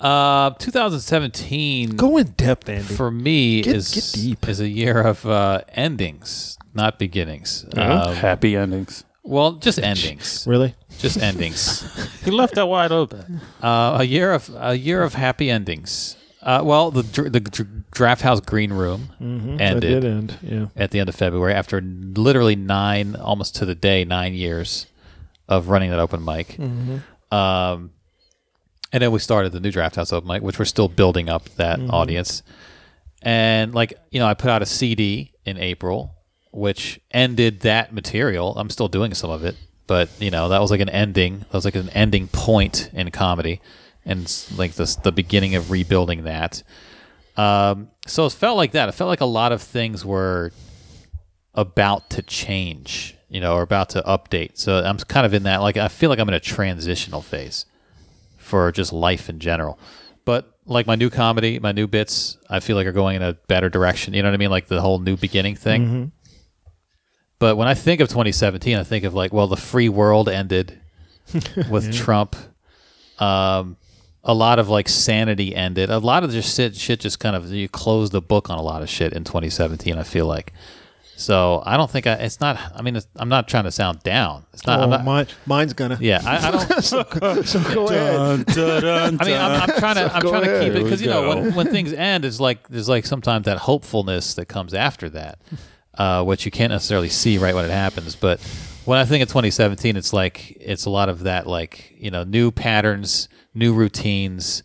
Uh, 0.00 0.50
2017 0.58 1.90
Go 1.96 2.16
in 2.16 2.26
depth, 2.32 2.68
Andy. 2.68 2.82
for 2.94 3.10
me 3.10 3.62
Get- 3.62 3.76
is 3.76 3.94
get 4.14 4.20
deep. 4.20 4.48
is 4.48 4.58
a 4.60 4.68
year 4.68 5.00
of 5.00 5.24
uh, 5.26 5.62
endings, 5.68 6.58
not 6.74 6.98
beginnings. 6.98 7.64
Um, 7.76 8.14
Happy 8.16 8.56
endings. 8.56 9.04
Well, 9.22 9.52
just 9.52 9.78
endings, 9.78 10.44
really? 10.46 10.74
just 10.98 11.18
endings. 11.18 11.82
He 12.24 12.30
left 12.30 12.54
that 12.54 12.66
wide 12.66 12.92
open. 12.92 13.40
Uh, 13.60 13.96
a 14.00 14.04
year 14.04 14.32
of 14.32 14.48
a 14.56 14.76
year 14.76 15.02
of 15.02 15.14
happy 15.14 15.50
endings. 15.50 16.16
Uh, 16.40 16.60
well, 16.64 16.90
the 16.92 17.02
dr- 17.02 17.32
the 17.32 17.40
draft 17.92 18.22
house 18.22 18.40
green 18.40 18.72
room 18.72 19.08
That 19.20 19.60
ended 19.60 19.80
did 19.80 20.04
end. 20.04 20.38
Yeah. 20.42 20.66
at 20.76 20.90
the 20.92 21.00
end 21.00 21.08
of 21.08 21.14
February 21.14 21.52
after 21.54 21.80
literally 21.80 22.54
nine, 22.56 23.16
almost 23.16 23.56
to 23.56 23.64
the 23.64 23.74
day, 23.74 24.04
nine 24.04 24.34
years 24.34 24.86
of 25.48 25.68
running 25.68 25.90
that 25.90 25.98
open 25.98 26.24
mic. 26.24 26.58
Um, 27.30 27.90
and 28.92 29.02
then 29.02 29.10
we 29.10 29.18
started 29.18 29.52
the 29.52 29.60
new 29.60 29.70
Draft 29.72 29.96
House 29.96 30.12
open 30.12 30.28
mic, 30.28 30.42
which 30.42 30.58
we're 30.58 30.64
still 30.64 30.88
building 30.88 31.28
up 31.28 31.48
that 31.56 31.80
audience. 31.90 32.42
And 33.22 33.74
like 33.74 33.94
you 34.10 34.20
know, 34.20 34.26
I 34.26 34.34
put 34.34 34.50
out 34.50 34.62
a 34.62 34.66
CD 34.66 35.32
in 35.44 35.58
April, 35.58 36.11
which 36.52 37.00
ended 37.10 37.60
that 37.60 37.92
material. 37.92 38.56
I'm 38.56 38.70
still 38.70 38.88
doing 38.88 39.14
some 39.14 39.30
of 39.30 39.44
it, 39.44 39.56
but 39.86 40.08
you 40.20 40.30
know, 40.30 40.48
that 40.50 40.60
was 40.60 40.70
like 40.70 40.80
an 40.80 40.88
ending. 40.88 41.40
That 41.40 41.54
was 41.54 41.64
like 41.64 41.74
an 41.74 41.88
ending 41.90 42.28
point 42.28 42.90
in 42.92 43.10
comedy, 43.10 43.60
and 44.04 44.30
like 44.56 44.74
this 44.74 44.96
the 44.96 45.12
beginning 45.12 45.54
of 45.54 45.70
rebuilding 45.70 46.24
that. 46.24 46.62
Um, 47.36 47.88
so 48.06 48.26
it 48.26 48.32
felt 48.32 48.56
like 48.56 48.72
that. 48.72 48.88
It 48.88 48.92
felt 48.92 49.08
like 49.08 49.20
a 49.20 49.26
lot 49.26 49.52
of 49.52 49.62
things 49.62 50.04
were 50.04 50.52
about 51.54 52.10
to 52.10 52.22
change, 52.22 53.16
you 53.28 53.40
know, 53.40 53.54
or 53.54 53.62
about 53.62 53.90
to 53.90 54.02
update. 54.02 54.58
So 54.58 54.82
I'm 54.82 54.98
kind 54.98 55.26
of 55.26 55.34
in 55.34 55.44
that, 55.44 55.58
like, 55.58 55.76
I 55.76 55.88
feel 55.88 56.10
like 56.10 56.18
I'm 56.18 56.28
in 56.28 56.34
a 56.34 56.40
transitional 56.40 57.22
phase 57.22 57.66
for 58.36 58.72
just 58.72 58.92
life 58.92 59.28
in 59.28 59.38
general. 59.38 59.78
But 60.24 60.56
like 60.66 60.86
my 60.86 60.94
new 60.94 61.10
comedy, 61.10 61.58
my 61.58 61.72
new 61.72 61.86
bits, 61.86 62.36
I 62.48 62.60
feel 62.60 62.76
like 62.76 62.86
are 62.86 62.92
going 62.92 63.16
in 63.16 63.22
a 63.22 63.34
better 63.48 63.68
direction. 63.68 64.14
You 64.14 64.22
know 64.22 64.28
what 64.28 64.34
I 64.34 64.38
mean? 64.38 64.50
Like 64.50 64.68
the 64.68 64.80
whole 64.80 64.98
new 64.98 65.16
beginning 65.16 65.56
thing. 65.56 66.12
But 67.42 67.56
when 67.56 67.66
I 67.66 67.74
think 67.74 68.00
of 68.00 68.06
2017, 68.06 68.76
I 68.76 68.84
think 68.84 69.04
of 69.04 69.14
like, 69.14 69.32
well, 69.32 69.48
the 69.48 69.56
free 69.56 69.88
world 69.88 70.28
ended 70.28 70.78
with 71.68 71.92
Trump. 71.92 72.36
Um, 73.18 73.76
a 74.22 74.32
lot 74.32 74.60
of 74.60 74.68
like 74.68 74.88
sanity 74.88 75.52
ended. 75.52 75.90
A 75.90 75.98
lot 75.98 76.22
of 76.22 76.30
just 76.30 76.54
shit, 76.54 76.76
shit 76.76 77.00
just 77.00 77.18
kind 77.18 77.34
of 77.34 77.50
you 77.50 77.68
close 77.68 78.10
the 78.10 78.20
book 78.22 78.48
on 78.48 78.58
a 78.58 78.62
lot 78.62 78.80
of 78.80 78.88
shit 78.88 79.12
in 79.12 79.24
2017. 79.24 79.98
I 79.98 80.04
feel 80.04 80.26
like. 80.26 80.52
So 81.16 81.64
I 81.66 81.76
don't 81.76 81.90
think 81.90 82.06
I. 82.06 82.12
It's 82.12 82.40
not. 82.40 82.60
I 82.76 82.80
mean, 82.80 82.94
it's, 82.94 83.08
I'm 83.16 83.28
not 83.28 83.48
trying 83.48 83.64
to 83.64 83.72
sound 83.72 84.04
down. 84.04 84.46
It's 84.52 84.64
not. 84.64 84.78
Oh, 84.78 84.82
I'm 84.84 84.90
not 84.90 85.04
mine, 85.04 85.26
mine's 85.44 85.72
gonna. 85.72 85.98
yeah, 86.00 86.22
I, 86.24 86.46
I 86.46 86.50
don't. 86.52 86.84
So 86.84 87.02
go 87.02 87.88
ahead. 87.88 88.44
I 88.56 89.24
mean, 89.24 89.36
I'm, 89.36 89.62
I'm 89.62 89.78
trying 89.80 89.96
to. 89.96 90.14
I'm 90.14 90.22
go 90.22 90.30
trying 90.30 90.44
to 90.44 90.60
keep 90.60 90.74
it 90.74 90.84
because 90.84 91.02
you 91.02 91.08
know 91.08 91.28
when, 91.28 91.54
when 91.54 91.66
things 91.72 91.92
end, 91.92 92.24
it's 92.24 92.38
like 92.38 92.68
there's 92.68 92.88
like 92.88 93.04
sometimes 93.04 93.46
that 93.46 93.58
hopefulness 93.58 94.34
that 94.34 94.46
comes 94.46 94.74
after 94.74 95.10
that, 95.10 95.40
uh, 95.98 96.24
which 96.24 96.44
you 96.44 96.50
can't 96.50 96.70
necessarily 96.72 97.08
see 97.08 97.38
right 97.38 97.54
when 97.54 97.64
it 97.64 97.70
happens. 97.70 98.16
But 98.16 98.40
when 98.84 98.98
I 98.98 99.04
think 99.04 99.22
of 99.22 99.28
2017, 99.28 99.96
it's 99.96 100.12
like 100.12 100.56
it's 100.60 100.84
a 100.86 100.90
lot 100.90 101.08
of 101.08 101.20
that, 101.24 101.46
like 101.46 101.94
you 101.98 102.10
know, 102.10 102.24
new 102.24 102.50
patterns, 102.50 103.28
new 103.54 103.72
routines, 103.74 104.62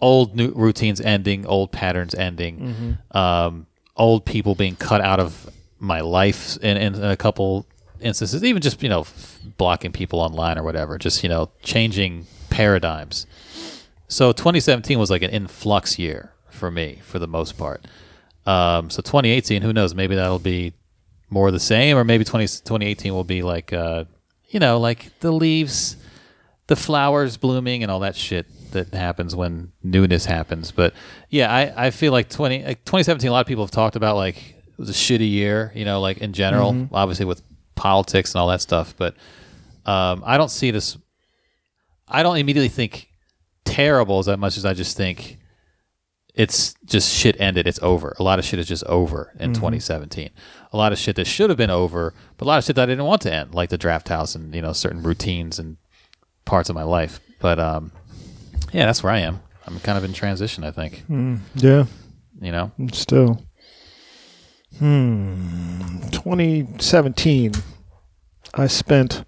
old 0.00 0.34
new 0.36 0.52
routines 0.52 1.00
ending, 1.00 1.46
old 1.46 1.72
patterns 1.72 2.14
ending, 2.14 2.98
um, 3.12 3.66
old 3.96 4.24
people 4.24 4.54
being 4.54 4.76
cut 4.76 5.00
out 5.00 5.20
of 5.20 5.50
my 5.78 6.00
life 6.00 6.56
in, 6.58 6.76
in 6.76 7.02
a 7.04 7.16
couple 7.16 7.66
instances, 8.00 8.42
even 8.44 8.62
just 8.62 8.82
you 8.82 8.88
know 8.88 9.00
f- 9.00 9.40
blocking 9.56 9.92
people 9.92 10.20
online 10.20 10.58
or 10.58 10.62
whatever, 10.62 10.98
just 10.98 11.22
you 11.22 11.28
know 11.28 11.50
changing 11.62 12.26
paradigms. 12.48 13.26
So 14.08 14.32
2017 14.32 14.98
was 14.98 15.08
like 15.10 15.22
an 15.22 15.30
influx 15.30 15.98
year 15.98 16.32
for 16.48 16.70
me 16.70 16.98
for 17.02 17.18
the 17.18 17.28
most 17.28 17.56
part. 17.56 17.84
Um, 18.46 18.90
so 18.90 19.02
2018, 19.02 19.62
who 19.62 19.72
knows? 19.72 19.94
Maybe 19.94 20.14
that'll 20.14 20.38
be 20.38 20.72
more 21.28 21.50
the 21.50 21.60
same, 21.60 21.96
or 21.96 22.04
maybe 22.04 22.24
20, 22.24 22.44
2018 22.44 23.12
will 23.12 23.24
be 23.24 23.42
like, 23.42 23.72
uh, 23.72 24.04
you 24.48 24.58
know, 24.58 24.78
like 24.78 25.18
the 25.20 25.30
leaves, 25.30 25.96
the 26.66 26.76
flowers 26.76 27.36
blooming, 27.36 27.82
and 27.82 27.90
all 27.90 28.00
that 28.00 28.16
shit 28.16 28.46
that 28.72 28.94
happens 28.94 29.34
when 29.34 29.72
newness 29.82 30.24
happens. 30.24 30.70
But 30.72 30.94
yeah, 31.28 31.52
I, 31.52 31.86
I 31.86 31.90
feel 31.90 32.12
like 32.12 32.28
20, 32.28 32.64
like 32.64 32.84
2017, 32.84 33.28
a 33.28 33.32
lot 33.32 33.40
of 33.40 33.46
people 33.46 33.64
have 33.64 33.70
talked 33.70 33.96
about 33.96 34.16
like 34.16 34.36
it 34.36 34.78
was 34.78 34.90
a 34.90 34.92
shitty 34.92 35.30
year, 35.30 35.72
you 35.74 35.84
know, 35.84 36.00
like 36.00 36.18
in 36.18 36.32
general, 36.32 36.88
obviously 36.92 37.26
with 37.26 37.42
politics 37.74 38.34
and 38.34 38.40
all 38.40 38.48
that 38.48 38.60
stuff. 38.60 38.94
But 38.96 39.14
um, 39.86 40.22
I 40.24 40.36
don't 40.36 40.50
see 40.50 40.70
this. 40.70 40.96
I 42.08 42.22
don't 42.22 42.36
immediately 42.36 42.68
think 42.68 43.08
terrible 43.64 44.18
as 44.18 44.26
much 44.36 44.56
as 44.56 44.64
I 44.64 44.74
just 44.74 44.96
think 44.96 45.38
it's 46.34 46.74
just 46.84 47.12
shit 47.12 47.40
ended. 47.40 47.66
It's 47.66 47.78
over. 47.82 48.14
A 48.18 48.22
lot 48.22 48.38
of 48.38 48.44
shit 48.44 48.58
is 48.58 48.68
just 48.68 48.84
over 48.84 49.32
in 49.38 49.52
2017. 49.52 50.30
A 50.72 50.76
lot 50.76 50.92
of 50.92 50.98
shit 50.98 51.16
that 51.16 51.26
should 51.26 51.50
have 51.50 51.56
been 51.56 51.70
over, 51.70 52.14
but 52.36 52.44
a 52.44 52.48
lot 52.48 52.58
of 52.58 52.64
shit 52.64 52.76
that 52.76 52.82
I 52.84 52.86
didn't 52.86 53.04
want 53.04 53.22
to 53.22 53.32
end, 53.32 53.54
like 53.54 53.70
the 53.70 53.78
draft 53.78 54.08
house 54.08 54.34
and 54.34 54.54
you 54.54 54.62
know 54.62 54.72
certain 54.72 55.02
routines 55.02 55.58
and 55.58 55.76
parts 56.44 56.68
of 56.68 56.74
my 56.76 56.84
life. 56.84 57.20
But 57.40 57.58
um, 57.58 57.92
yeah, 58.72 58.86
that's 58.86 59.02
where 59.02 59.12
I 59.12 59.18
am. 59.18 59.40
I'm 59.66 59.78
kind 59.80 59.98
of 59.98 60.04
in 60.04 60.12
transition. 60.12 60.64
I 60.64 60.70
think 60.70 61.04
Yeah. 61.56 61.84
you 62.40 62.52
know. 62.52 62.70
Still. 62.92 63.42
Hmm. 64.78 66.00
2017. 66.10 67.52
I 68.54 68.66
spent. 68.66 69.24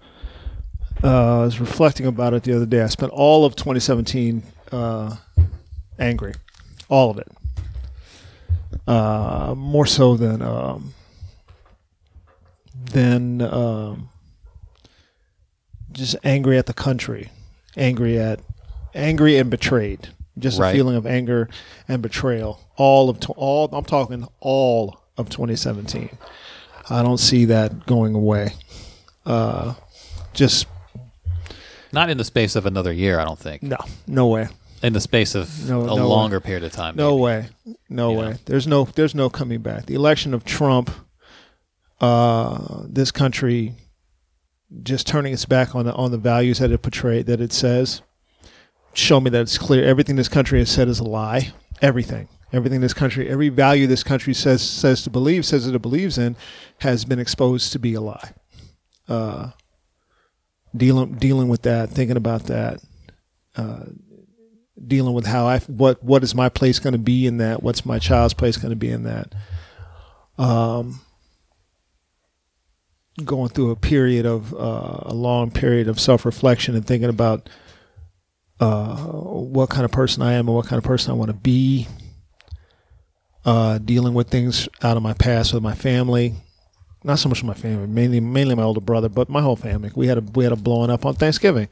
Uh, 1.04 1.40
I 1.40 1.44
was 1.44 1.58
reflecting 1.60 2.06
about 2.06 2.32
it 2.32 2.44
the 2.44 2.54
other 2.54 2.66
day. 2.66 2.80
I 2.82 2.86
spent 2.86 3.10
all 3.12 3.44
of 3.44 3.56
2017 3.56 4.42
uh, 4.70 5.16
angry, 5.98 6.32
all 6.92 7.10
of 7.10 7.18
it. 7.18 7.28
Uh, 8.86 9.54
more 9.56 9.86
so 9.86 10.16
than 10.16 10.42
um, 10.42 10.92
than 12.92 13.40
um, 13.42 14.08
just 15.92 16.16
angry 16.24 16.58
at 16.58 16.66
the 16.66 16.72
country, 16.74 17.30
angry 17.76 18.18
at 18.18 18.40
angry 18.94 19.38
and 19.38 19.50
betrayed. 19.50 20.08
Just 20.38 20.58
Right. 20.58 20.70
a 20.70 20.72
feeling 20.72 20.96
of 20.96 21.06
anger 21.06 21.48
and 21.88 22.00
betrayal. 22.02 22.58
All 22.76 23.10
of 23.10 23.18
all. 23.36 23.68
I'm 23.72 23.84
talking 23.84 24.26
all 24.40 25.00
of 25.18 25.28
2017. 25.28 26.08
I 26.88 27.02
don't 27.02 27.18
see 27.18 27.44
that 27.46 27.84
going 27.86 28.14
away. 28.14 28.54
Uh, 29.26 29.74
just 30.32 30.66
Not 31.92 32.08
in 32.08 32.16
the 32.16 32.24
space 32.24 32.56
of 32.56 32.64
another 32.64 32.92
year, 32.92 33.20
I 33.20 33.24
don't 33.24 33.38
think. 33.38 33.62
no, 33.62 33.76
no 34.06 34.26
way. 34.26 34.48
In 34.82 34.92
the 34.94 35.00
space 35.00 35.34
of 35.34 35.68
No- 35.68 35.82
a 35.82 35.86
no 35.86 35.94
way. 35.96 36.02
longer 36.02 36.40
period 36.40 36.64
of 36.64 36.72
time. 36.72 36.96
No 36.96 37.10
maybe. 37.10 37.22
way. 37.22 37.48
No 37.88 38.10
You 38.12 38.18
way. 38.18 38.30
know? 38.30 38.36
There's 38.46 38.66
no 38.66 38.84
there's 38.94 39.14
no 39.14 39.30
coming 39.30 39.60
back. 39.60 39.86
The 39.86 39.94
election 39.94 40.34
of 40.34 40.44
Trump 40.44 40.90
uh 42.00 42.82
this 42.88 43.10
country 43.12 43.74
just 44.82 45.06
turning 45.06 45.32
its 45.32 45.44
back 45.44 45.74
on 45.76 45.84
the 45.84 45.92
on 45.94 46.10
the 46.10 46.18
values 46.18 46.58
that 46.58 46.70
it 46.72 46.78
portrayed 46.82 47.26
that 47.26 47.40
it 47.40 47.52
says 47.52 48.02
show 48.94 49.20
me 49.20 49.30
that 49.30 49.42
it's 49.42 49.56
clear 49.58 49.84
everything 49.84 50.16
this 50.16 50.28
country 50.28 50.58
has 50.58 50.70
said 50.70 50.88
is 50.88 50.98
a 50.98 51.04
lie. 51.04 51.52
Everything. 51.80 52.28
Everything 52.52 52.80
this 52.80 52.92
country 52.94 53.28
every 53.28 53.48
value 53.50 53.86
this 53.86 54.02
country 54.02 54.34
says 54.34 54.62
says 54.62 55.02
to 55.02 55.10
believe 55.10 55.44
says 55.46 55.66
that 55.66 55.74
it 55.74 55.82
believes 55.82 56.18
in 56.18 56.34
has 56.78 57.04
been 57.04 57.18
exposed 57.20 57.70
to 57.72 57.78
be 57.78 57.94
a 57.94 58.00
lie. 58.00 58.32
Uh 59.08 59.50
dealing 60.76 61.14
dealing 61.14 61.48
with 61.48 61.62
that, 61.62 61.90
thinking 61.90 62.16
about 62.16 62.44
that 62.44 62.80
dealing 64.86 65.14
with 65.14 65.26
how 65.26 65.46
I 65.46 65.58
what 65.60 66.02
what 66.02 66.22
is 66.22 66.34
my 66.34 66.48
place 66.48 66.78
going 66.78 66.92
to 66.92 66.98
be 66.98 67.26
in 67.26 67.38
that? 67.38 67.62
What's 67.62 67.86
my 67.86 67.98
child's 67.98 68.34
place 68.34 68.56
going 68.56 68.70
to 68.70 68.76
be 68.76 68.90
in 68.90 69.04
that? 69.04 69.34
Um, 70.38 71.00
going 73.24 73.50
through 73.50 73.70
a 73.70 73.76
period 73.76 74.26
of 74.26 74.52
uh, 74.54 75.00
a 75.02 75.14
long 75.14 75.50
period 75.50 75.88
of 75.88 76.00
self 76.00 76.24
reflection 76.24 76.74
and 76.74 76.86
thinking 76.86 77.08
about 77.08 77.48
uh, 78.60 78.96
what 78.96 79.70
kind 79.70 79.84
of 79.84 79.90
person 79.90 80.22
I 80.22 80.32
am 80.32 80.48
and 80.48 80.56
what 80.56 80.66
kind 80.66 80.78
of 80.78 80.84
person 80.84 81.10
I 81.10 81.14
want 81.14 81.30
to 81.30 81.36
be. 81.36 81.88
Uh, 83.44 83.78
dealing 83.78 84.14
with 84.14 84.28
things 84.28 84.68
out 84.82 84.96
of 84.96 85.02
my 85.02 85.14
past 85.14 85.52
with 85.52 85.64
my 85.64 85.74
family, 85.74 86.32
not 87.02 87.18
so 87.18 87.28
much 87.28 87.42
with 87.42 87.48
my 87.48 87.60
family, 87.60 87.88
mainly 87.88 88.20
mainly 88.20 88.54
my 88.54 88.62
older 88.62 88.80
brother, 88.80 89.08
but 89.08 89.28
my 89.28 89.40
whole 89.40 89.56
family. 89.56 89.90
We 89.96 90.06
had 90.06 90.18
a 90.18 90.20
we 90.20 90.44
had 90.44 90.52
a 90.52 90.56
blowing 90.56 90.90
up 90.90 91.04
on 91.04 91.16
Thanksgiving 91.16 91.68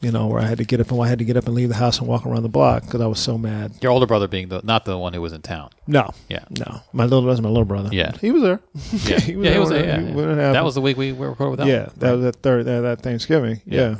You 0.00 0.12
know, 0.12 0.28
where 0.28 0.40
I 0.40 0.44
had 0.44 0.58
to 0.58 0.64
get 0.64 0.80
up 0.80 0.92
and 0.92 1.02
I 1.02 1.08
had 1.08 1.18
to 1.18 1.24
get 1.24 1.36
up 1.36 1.46
and 1.46 1.56
leave 1.56 1.70
the 1.70 1.74
house 1.74 1.98
and 1.98 2.06
walk 2.06 2.24
around 2.24 2.44
the 2.44 2.48
block 2.48 2.84
because 2.84 3.00
I 3.00 3.06
was 3.06 3.18
so 3.18 3.36
mad. 3.36 3.72
Your 3.82 3.90
older 3.90 4.06
brother 4.06 4.28
being 4.28 4.48
the 4.48 4.60
not 4.62 4.84
the 4.84 4.96
one 4.96 5.12
who 5.12 5.20
was 5.20 5.32
in 5.32 5.42
town. 5.42 5.70
No, 5.88 6.10
Yeah. 6.28 6.44
no, 6.50 6.80
my 6.92 7.02
little 7.04 7.22
that's 7.22 7.40
my 7.40 7.48
little 7.48 7.64
brother. 7.64 7.88
Yeah. 7.92 8.12
he 8.20 8.30
was 8.30 8.42
there. 8.44 8.60
Yeah, 8.74 9.18
he 9.20 9.34
was 9.34 9.44
yeah, 9.44 9.50
there 9.50 9.52
he 9.54 9.58
was 9.58 9.68
there. 9.70 9.84
Yeah, 10.00 10.14
when 10.14 10.28
yeah. 10.36 10.52
That 10.52 10.64
was 10.64 10.76
the 10.76 10.80
week 10.80 10.96
we 10.96 11.12
were 11.12 11.30
recorded 11.30 11.50
with 11.50 11.58
that. 11.60 11.66
yeah, 11.66 11.86
one. 11.86 11.94
that 11.98 12.12
was 12.12 12.20
that 12.26 12.36
third 12.36 12.66
that, 12.66 12.80
that 12.82 13.00
Thanksgiving. 13.02 13.60
Yeah. 13.66 13.80
Yeah, 13.80 13.96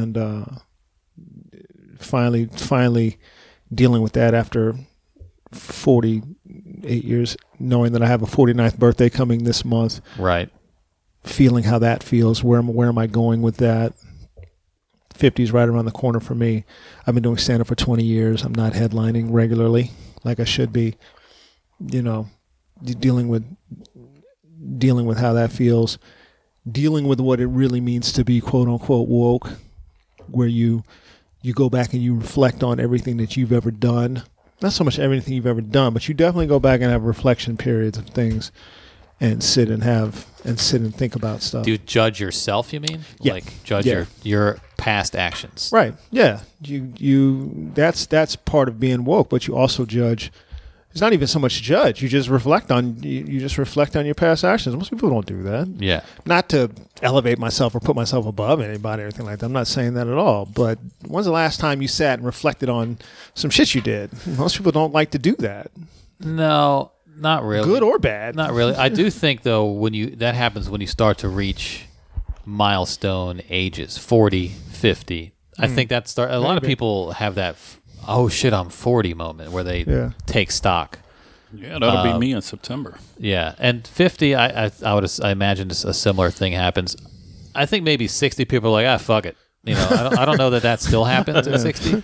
and 0.00 0.16
uh, 0.16 0.44
finally, 1.98 2.46
finally 2.46 3.18
dealing 3.72 4.02
with 4.02 4.12
that 4.14 4.34
after 4.34 4.74
forty 5.52 6.22
eight 6.84 7.04
years, 7.04 7.36
knowing 7.58 7.92
that 7.92 8.02
I 8.02 8.06
have 8.06 8.22
a 8.22 8.26
49th 8.26 8.78
birthday 8.78 9.08
coming 9.08 9.44
this 9.44 9.64
month, 9.64 10.00
right. 10.18 10.50
feeling 11.22 11.64
how 11.64 11.78
that 11.80 12.02
feels. 12.02 12.42
Where 12.42 12.58
am 12.58 12.68
where 12.68 12.88
am 12.88 12.98
I 12.98 13.06
going 13.06 13.42
with 13.42 13.58
that? 13.58 13.92
50 15.14 15.42
is 15.42 15.52
right 15.52 15.68
around 15.68 15.84
the 15.84 15.92
corner 15.92 16.20
for 16.20 16.34
me. 16.34 16.64
I've 17.06 17.14
been 17.14 17.22
doing 17.22 17.38
stand 17.38 17.60
up 17.60 17.68
for 17.68 17.74
20 17.74 18.04
years. 18.04 18.42
I'm 18.42 18.54
not 18.54 18.72
headlining 18.72 19.28
regularly 19.30 19.90
like 20.24 20.40
I 20.40 20.44
should 20.44 20.72
be. 20.72 20.96
You 21.80 22.02
know, 22.02 22.28
dealing 22.82 23.28
with 23.28 23.44
dealing 24.78 25.06
with 25.06 25.18
how 25.18 25.32
that 25.34 25.52
feels, 25.52 25.98
dealing 26.70 27.06
with 27.06 27.20
what 27.20 27.40
it 27.40 27.46
really 27.46 27.80
means 27.80 28.12
to 28.12 28.24
be 28.24 28.40
quote 28.40 28.68
unquote 28.68 29.08
woke, 29.08 29.50
where 30.28 30.48
you 30.48 30.82
you 31.42 31.52
go 31.52 31.68
back 31.68 31.92
and 31.92 32.02
you 32.02 32.16
reflect 32.16 32.62
on 32.62 32.80
everything 32.80 33.16
that 33.18 33.36
you've 33.36 33.52
ever 33.52 33.70
done. 33.70 34.22
Not 34.62 34.72
so 34.72 34.84
much 34.84 34.98
everything 34.98 35.34
you've 35.34 35.46
ever 35.46 35.60
done, 35.60 35.92
but 35.92 36.08
you 36.08 36.14
definitely 36.14 36.46
go 36.46 36.58
back 36.58 36.80
and 36.80 36.90
have 36.90 37.02
reflection 37.02 37.56
periods 37.56 37.98
of 37.98 38.06
things 38.06 38.50
and 39.20 39.42
sit 39.42 39.68
and 39.70 39.82
have 39.82 40.26
and 40.44 40.58
sit 40.60 40.82
and 40.82 40.94
think 40.94 41.14
about 41.16 41.40
stuff. 41.42 41.64
Do 41.64 41.70
you 41.70 41.78
judge 41.78 42.20
yourself? 42.20 42.72
You 42.72 42.80
mean? 42.80 43.00
Yeah. 43.20 43.34
Like 43.34 43.64
judge 43.64 43.86
Yeah. 43.86 43.94
your 43.94 44.06
your 44.22 44.58
past 44.76 45.16
actions. 45.16 45.70
Right. 45.72 45.94
Yeah. 46.10 46.40
You 46.62 46.92
you 46.98 47.70
that's 47.74 48.06
that's 48.06 48.36
part 48.36 48.68
of 48.68 48.78
being 48.78 49.04
woke, 49.04 49.30
but 49.30 49.46
you 49.46 49.56
also 49.56 49.84
judge 49.86 50.30
it's 50.90 51.00
not 51.00 51.12
even 51.12 51.26
so 51.26 51.40
much 51.40 51.60
judge. 51.60 52.02
You 52.02 52.08
just 52.08 52.28
reflect 52.28 52.70
on 52.70 53.02
you, 53.02 53.24
you 53.24 53.40
just 53.40 53.58
reflect 53.58 53.96
on 53.96 54.06
your 54.06 54.14
past 54.14 54.44
actions. 54.44 54.76
Most 54.76 54.90
people 54.90 55.10
don't 55.10 55.26
do 55.26 55.42
that. 55.42 55.66
Yeah. 55.78 56.02
Not 56.24 56.48
to 56.50 56.70
elevate 57.02 57.36
myself 57.38 57.74
or 57.74 57.80
put 57.80 57.96
myself 57.96 58.26
above 58.26 58.60
anybody 58.60 59.02
or 59.02 59.06
anything 59.06 59.26
like 59.26 59.40
that. 59.40 59.46
I'm 59.46 59.52
not 59.52 59.66
saying 59.66 59.94
that 59.94 60.06
at 60.06 60.14
all. 60.16 60.46
But 60.46 60.78
when's 61.08 61.26
the 61.26 61.32
last 61.32 61.58
time 61.58 61.82
you 61.82 61.88
sat 61.88 62.18
and 62.20 62.26
reflected 62.26 62.68
on 62.68 62.98
some 63.34 63.50
shit 63.50 63.74
you 63.74 63.80
did? 63.80 64.10
Most 64.38 64.56
people 64.56 64.70
don't 64.70 64.92
like 64.92 65.10
to 65.12 65.18
do 65.18 65.34
that. 65.36 65.72
No, 66.20 66.92
not 67.16 67.44
really. 67.44 67.66
Good 67.68 67.82
or 67.82 67.98
bad. 67.98 68.34
Not 68.36 68.52
really. 68.52 68.74
I 68.74 68.88
do 68.88 69.08
think 69.22 69.42
though 69.42 69.66
when 69.66 69.94
you 69.94 70.16
that 70.16 70.34
happens 70.34 70.68
when 70.70 70.80
you 70.80 70.86
start 70.86 71.18
to 71.18 71.28
reach 71.28 71.86
milestone 72.46 73.40
ages 73.48 73.96
40 73.96 74.48
50 74.48 75.32
i 75.58 75.66
think 75.66 75.88
that 75.88 76.06
start 76.08 76.30
a 76.30 76.38
lot 76.38 76.58
of 76.58 76.62
people 76.62 77.12
have 77.12 77.36
that 77.36 77.54
f- 77.54 77.80
oh 78.06 78.28
shit 78.28 78.52
i'm 78.52 78.68
40 78.68 79.14
moment 79.14 79.50
where 79.50 79.64
they 79.64 79.82
Yeah. 79.84 80.10
take 80.26 80.50
stock 80.50 80.98
Yeah, 81.54 81.78
that'll 81.78 82.02
be 82.12 82.18
me 82.18 82.32
in 82.32 82.42
September. 82.42 82.98
yeah 83.18 83.54
and 83.58 83.86
50 83.86 84.34
i 84.34 84.66
i, 84.66 84.70
I 84.84 84.94
would 84.94 85.10
I 85.22 85.30
imagine 85.30 85.70
a 85.70 85.74
similar 85.94 86.30
thing 86.30 86.52
happens 86.52 86.96
i 87.54 87.64
think 87.64 87.82
maybe 87.82 88.06
60 88.06 88.44
people 88.44 88.68
are 88.68 88.72
like 88.82 88.86
ah 88.86 88.98
fuck 88.98 89.24
it 89.24 89.38
you 89.62 89.74
know 89.74 89.88
i 89.90 90.02
don't, 90.02 90.18
I 90.18 90.24
don't 90.26 90.36
know 90.36 90.50
that 90.50 90.62
that 90.64 90.82
still 90.82 91.04
happens 91.06 91.46
at 91.48 91.60
60 91.70 92.02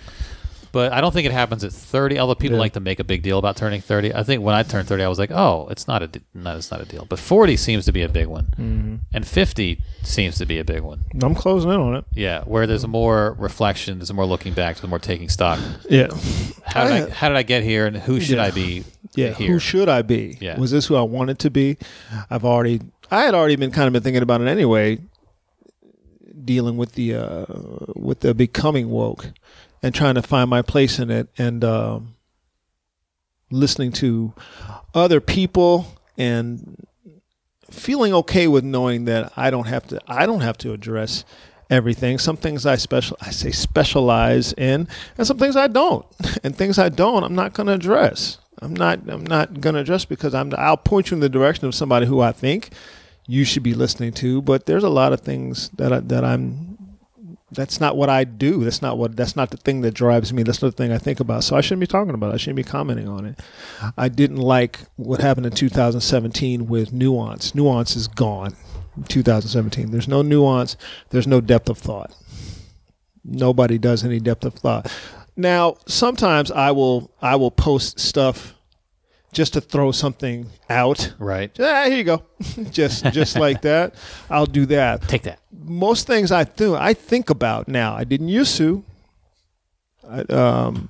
but 0.71 0.91
I 0.93 1.01
don't 1.01 1.11
think 1.11 1.25
it 1.25 1.31
happens 1.31 1.63
at 1.63 1.71
30. 1.73 2.19
Although 2.19 2.35
people 2.35 2.57
Yeah. 2.57 2.61
like 2.61 2.73
to 2.73 2.79
make 2.79 2.99
a 2.99 3.03
big 3.03 3.21
deal 3.23 3.37
about 3.39 3.55
turning 3.57 3.81
30. 3.81 4.13
I 4.13 4.23
think 4.23 4.41
when 4.43 4.55
I 4.55 4.63
turned 4.63 4.87
30, 4.87 5.03
I 5.03 5.07
was 5.07 5.19
like, 5.19 5.31
oh, 5.31 5.67
it's 5.69 5.87
not 5.87 6.01
a, 6.01 6.07
d- 6.07 6.21
no, 6.33 6.55
it's 6.57 6.71
not 6.71 6.81
a 6.81 6.85
deal. 6.85 7.05
But 7.09 7.19
40 7.19 7.57
seems 7.57 7.85
to 7.85 7.91
be 7.91 8.01
a 8.03 8.09
big 8.09 8.27
one, 8.27 8.45
Mm-hmm. 8.59 8.95
and 9.13 9.27
50 9.27 9.79
seems 10.03 10.37
to 10.37 10.45
be 10.45 10.59
a 10.59 10.63
big 10.63 10.81
one. 10.81 11.01
I'm 11.21 11.35
closing 11.35 11.71
in 11.71 11.79
on 11.79 11.95
it. 11.95 12.05
Yeah, 12.13 12.43
where 12.43 12.65
there's 12.67 12.87
more 12.87 13.35
reflection, 13.39 13.99
there's 13.99 14.13
more 14.13 14.25
looking 14.25 14.53
back, 14.53 14.77
there's 14.77 14.89
more 14.89 14.99
taking 14.99 15.29
stock. 15.29 15.59
Yeah. 15.89 16.07
How 16.65 16.83
did 16.85 16.93
I, 16.93 17.05
I- 17.05 17.09
how 17.09 17.27
did 17.29 17.37
I 17.37 17.43
get 17.43 17.63
here, 17.63 17.85
and 17.85 17.97
who 17.97 18.19
should 18.19 18.37
Yeah. 18.37 18.43
I 18.45 18.51
be? 18.51 18.83
yeah 19.15 19.33
here? 19.33 19.47
who 19.51 19.59
should 19.59 19.89
i 19.89 20.01
be 20.01 20.37
Yeah. 20.39 20.57
was 20.57 20.71
this 20.71 20.85
who 20.85 20.95
i 20.95 21.01
wanted 21.01 21.37
to 21.39 21.49
be 21.49 21.75
i've 22.29 22.45
already 22.45 22.79
i 23.11 23.23
had 23.23 23.33
already 23.35 23.57
been 23.57 23.71
kind 23.71 23.87
of 23.87 23.91
been 23.91 24.03
thinking 24.03 24.23
about 24.23 24.39
it 24.39 24.47
anyway 24.47 24.99
dealing 26.45 26.77
with 26.77 26.93
the 26.93 27.15
uh 27.15 27.45
with 27.95 28.21
the 28.21 28.33
becoming 28.33 28.89
woke 28.89 29.31
and 29.83 29.93
trying 29.95 30.15
to 30.15 30.21
find 30.21 30.49
my 30.49 30.61
place 30.61 30.99
in 30.99 31.09
it 31.09 31.27
and 31.37 31.63
um 31.63 32.15
listening 33.49 33.91
to 33.91 34.33
other 34.93 35.19
people 35.19 35.85
and 36.17 36.85
feeling 37.69 38.13
okay 38.13 38.47
with 38.47 38.63
knowing 38.63 39.05
that 39.05 39.31
i 39.35 39.49
don't 39.49 39.67
have 39.67 39.85
to 39.87 39.99
i 40.07 40.25
don't 40.25 40.41
have 40.41 40.57
to 40.57 40.73
address 40.73 41.25
everything. 41.71 42.19
Some 42.19 42.37
things 42.37 42.65
i 42.65 42.75
special 42.75 43.17
i 43.21 43.31
say 43.31 43.49
specialize 43.51 44.53
in 44.53 44.87
and 45.17 45.25
some 45.25 45.39
things 45.39 45.55
i 45.55 45.67
don't. 45.67 46.05
And 46.43 46.55
things 46.55 46.77
i 46.77 46.89
don't 46.89 47.23
i'm 47.23 47.33
not 47.33 47.53
going 47.53 47.67
to 47.67 47.73
address. 47.73 48.37
I'm 48.61 48.73
not 48.73 48.99
i'm 49.09 49.25
not 49.25 49.61
going 49.61 49.73
to 49.75 49.81
address 49.81 50.05
because 50.05 50.35
i'm 50.35 50.53
i'll 50.57 50.77
point 50.77 51.09
you 51.09 51.15
in 51.15 51.21
the 51.21 51.29
direction 51.29 51.65
of 51.65 51.73
somebody 51.73 52.05
who 52.05 52.19
i 52.19 52.31
think 52.31 52.69
you 53.25 53.43
should 53.45 53.63
be 53.63 53.73
listening 53.73 54.11
to 54.13 54.41
but 54.41 54.65
there's 54.65 54.83
a 54.83 54.89
lot 54.89 55.13
of 55.13 55.21
things 55.21 55.69
that 55.69 55.93
I, 55.93 55.99
that 56.01 56.23
i'm 56.23 56.77
that's 57.51 57.81
not 57.81 57.97
what 57.97 58.09
I 58.09 58.23
do. 58.23 58.63
That's 58.63 58.81
not 58.81 58.97
what. 58.97 59.15
That's 59.15 59.35
not 59.35 59.51
the 59.51 59.57
thing 59.57 59.81
that 59.81 59.93
drives 59.93 60.31
me. 60.31 60.43
That's 60.43 60.61
not 60.61 60.75
the 60.75 60.83
thing 60.83 60.91
I 60.91 60.97
think 60.97 61.19
about. 61.19 61.43
So 61.43 61.55
I 61.55 61.61
shouldn't 61.61 61.81
be 61.81 61.87
talking 61.87 62.13
about. 62.13 62.31
it. 62.31 62.35
I 62.35 62.37
shouldn't 62.37 62.55
be 62.55 62.63
commenting 62.63 63.07
on 63.07 63.25
it. 63.25 63.39
I 63.97 64.07
didn't 64.07 64.37
like 64.37 64.79
what 64.95 65.19
happened 65.19 65.45
in 65.45 65.51
2017 65.51 66.67
with 66.67 66.93
nuance. 66.93 67.53
Nuance 67.53 67.95
is 67.95 68.07
gone. 68.07 68.55
2017. 69.07 69.91
There's 69.91 70.07
no 70.07 70.21
nuance. 70.21 70.77
There's 71.09 71.27
no 71.27 71.41
depth 71.41 71.69
of 71.69 71.77
thought. 71.77 72.13
Nobody 73.23 73.77
does 73.77 74.03
any 74.03 74.19
depth 74.19 74.45
of 74.45 74.53
thought. 74.53 74.91
Now, 75.35 75.75
sometimes 75.87 76.51
I 76.51 76.71
will 76.71 77.11
I 77.21 77.35
will 77.35 77.51
post 77.51 77.99
stuff 77.99 78.55
just 79.33 79.53
to 79.53 79.61
throw 79.61 79.91
something 79.91 80.47
out. 80.69 81.13
Right. 81.19 81.51
Ah, 81.59 81.85
here 81.87 81.97
you 81.97 82.03
go. 82.03 82.23
just 82.71 83.05
just 83.11 83.37
like 83.37 83.61
that. 83.69 83.95
I'll 84.29 84.45
do 84.45 84.65
that 84.67 85.07
Take 85.07 85.23
that. 85.23 85.39
most 85.51 86.07
things 86.07 86.31
I 86.31 86.43
do, 86.43 86.75
I 86.75 86.93
think 86.93 87.29
about 87.29 87.67
now. 87.67 87.95
I 87.95 88.03
didn't 88.03 88.29
used 88.29 88.57
to. 88.57 88.83
I, 90.09 90.21
um, 90.21 90.89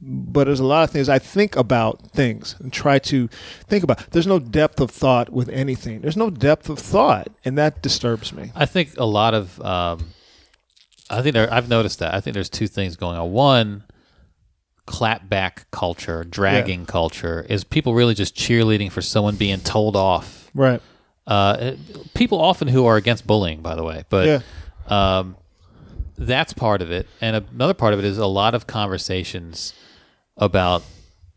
but 0.00 0.44
there's 0.44 0.60
a 0.60 0.64
lot 0.64 0.84
of 0.84 0.90
things 0.90 1.08
I 1.08 1.18
think 1.18 1.56
about 1.56 2.10
things 2.10 2.54
and 2.60 2.72
try 2.72 2.98
to 2.98 3.28
think 3.66 3.82
about. 3.82 4.10
There's 4.10 4.26
no 4.26 4.38
depth 4.38 4.80
of 4.80 4.90
thought 4.90 5.30
with 5.32 5.48
anything. 5.48 6.00
There's 6.02 6.16
no 6.16 6.28
depth 6.30 6.68
of 6.68 6.78
thought, 6.78 7.28
and 7.44 7.56
that 7.56 7.82
disturbs 7.82 8.32
me. 8.32 8.52
I 8.54 8.66
think 8.66 8.90
a 8.98 9.06
lot 9.06 9.32
of, 9.32 9.58
um, 9.62 10.10
I 11.08 11.22
think 11.22 11.32
there, 11.34 11.52
I've 11.52 11.68
noticed 11.68 12.00
that. 12.00 12.12
I 12.14 12.20
think 12.20 12.34
there's 12.34 12.50
two 12.50 12.66
things 12.66 12.96
going 12.96 13.16
on. 13.16 13.32
One, 13.32 13.84
clapback 14.86 15.64
culture, 15.70 16.24
dragging 16.24 16.86
culture, 16.86 17.44
is 17.48 17.64
people 17.64 17.94
really 17.94 18.14
just 18.14 18.34
cheerleading 18.36 18.90
for 18.90 19.02
someone 19.02 19.36
being 19.36 19.60
told 19.60 19.96
off. 19.96 20.50
Right. 20.54 20.80
Uh, 21.26 21.72
people 22.14 22.40
often 22.40 22.68
who 22.68 22.86
are 22.86 22.96
against 22.96 23.26
bullying, 23.26 23.60
by 23.60 23.74
the 23.74 23.82
way, 23.82 24.04
but 24.08 24.26
Yeah. 24.26 24.40
um, 25.18 25.36
that's 26.16 26.52
part 26.52 26.82
of 26.82 26.90
it. 26.90 27.06
And 27.20 27.36
another 27.52 27.74
part 27.74 27.92
of 27.94 27.98
it 27.98 28.04
is 28.04 28.16
a 28.18 28.26
lot 28.26 28.54
of 28.54 28.66
conversations 28.66 29.74
about 30.36 30.82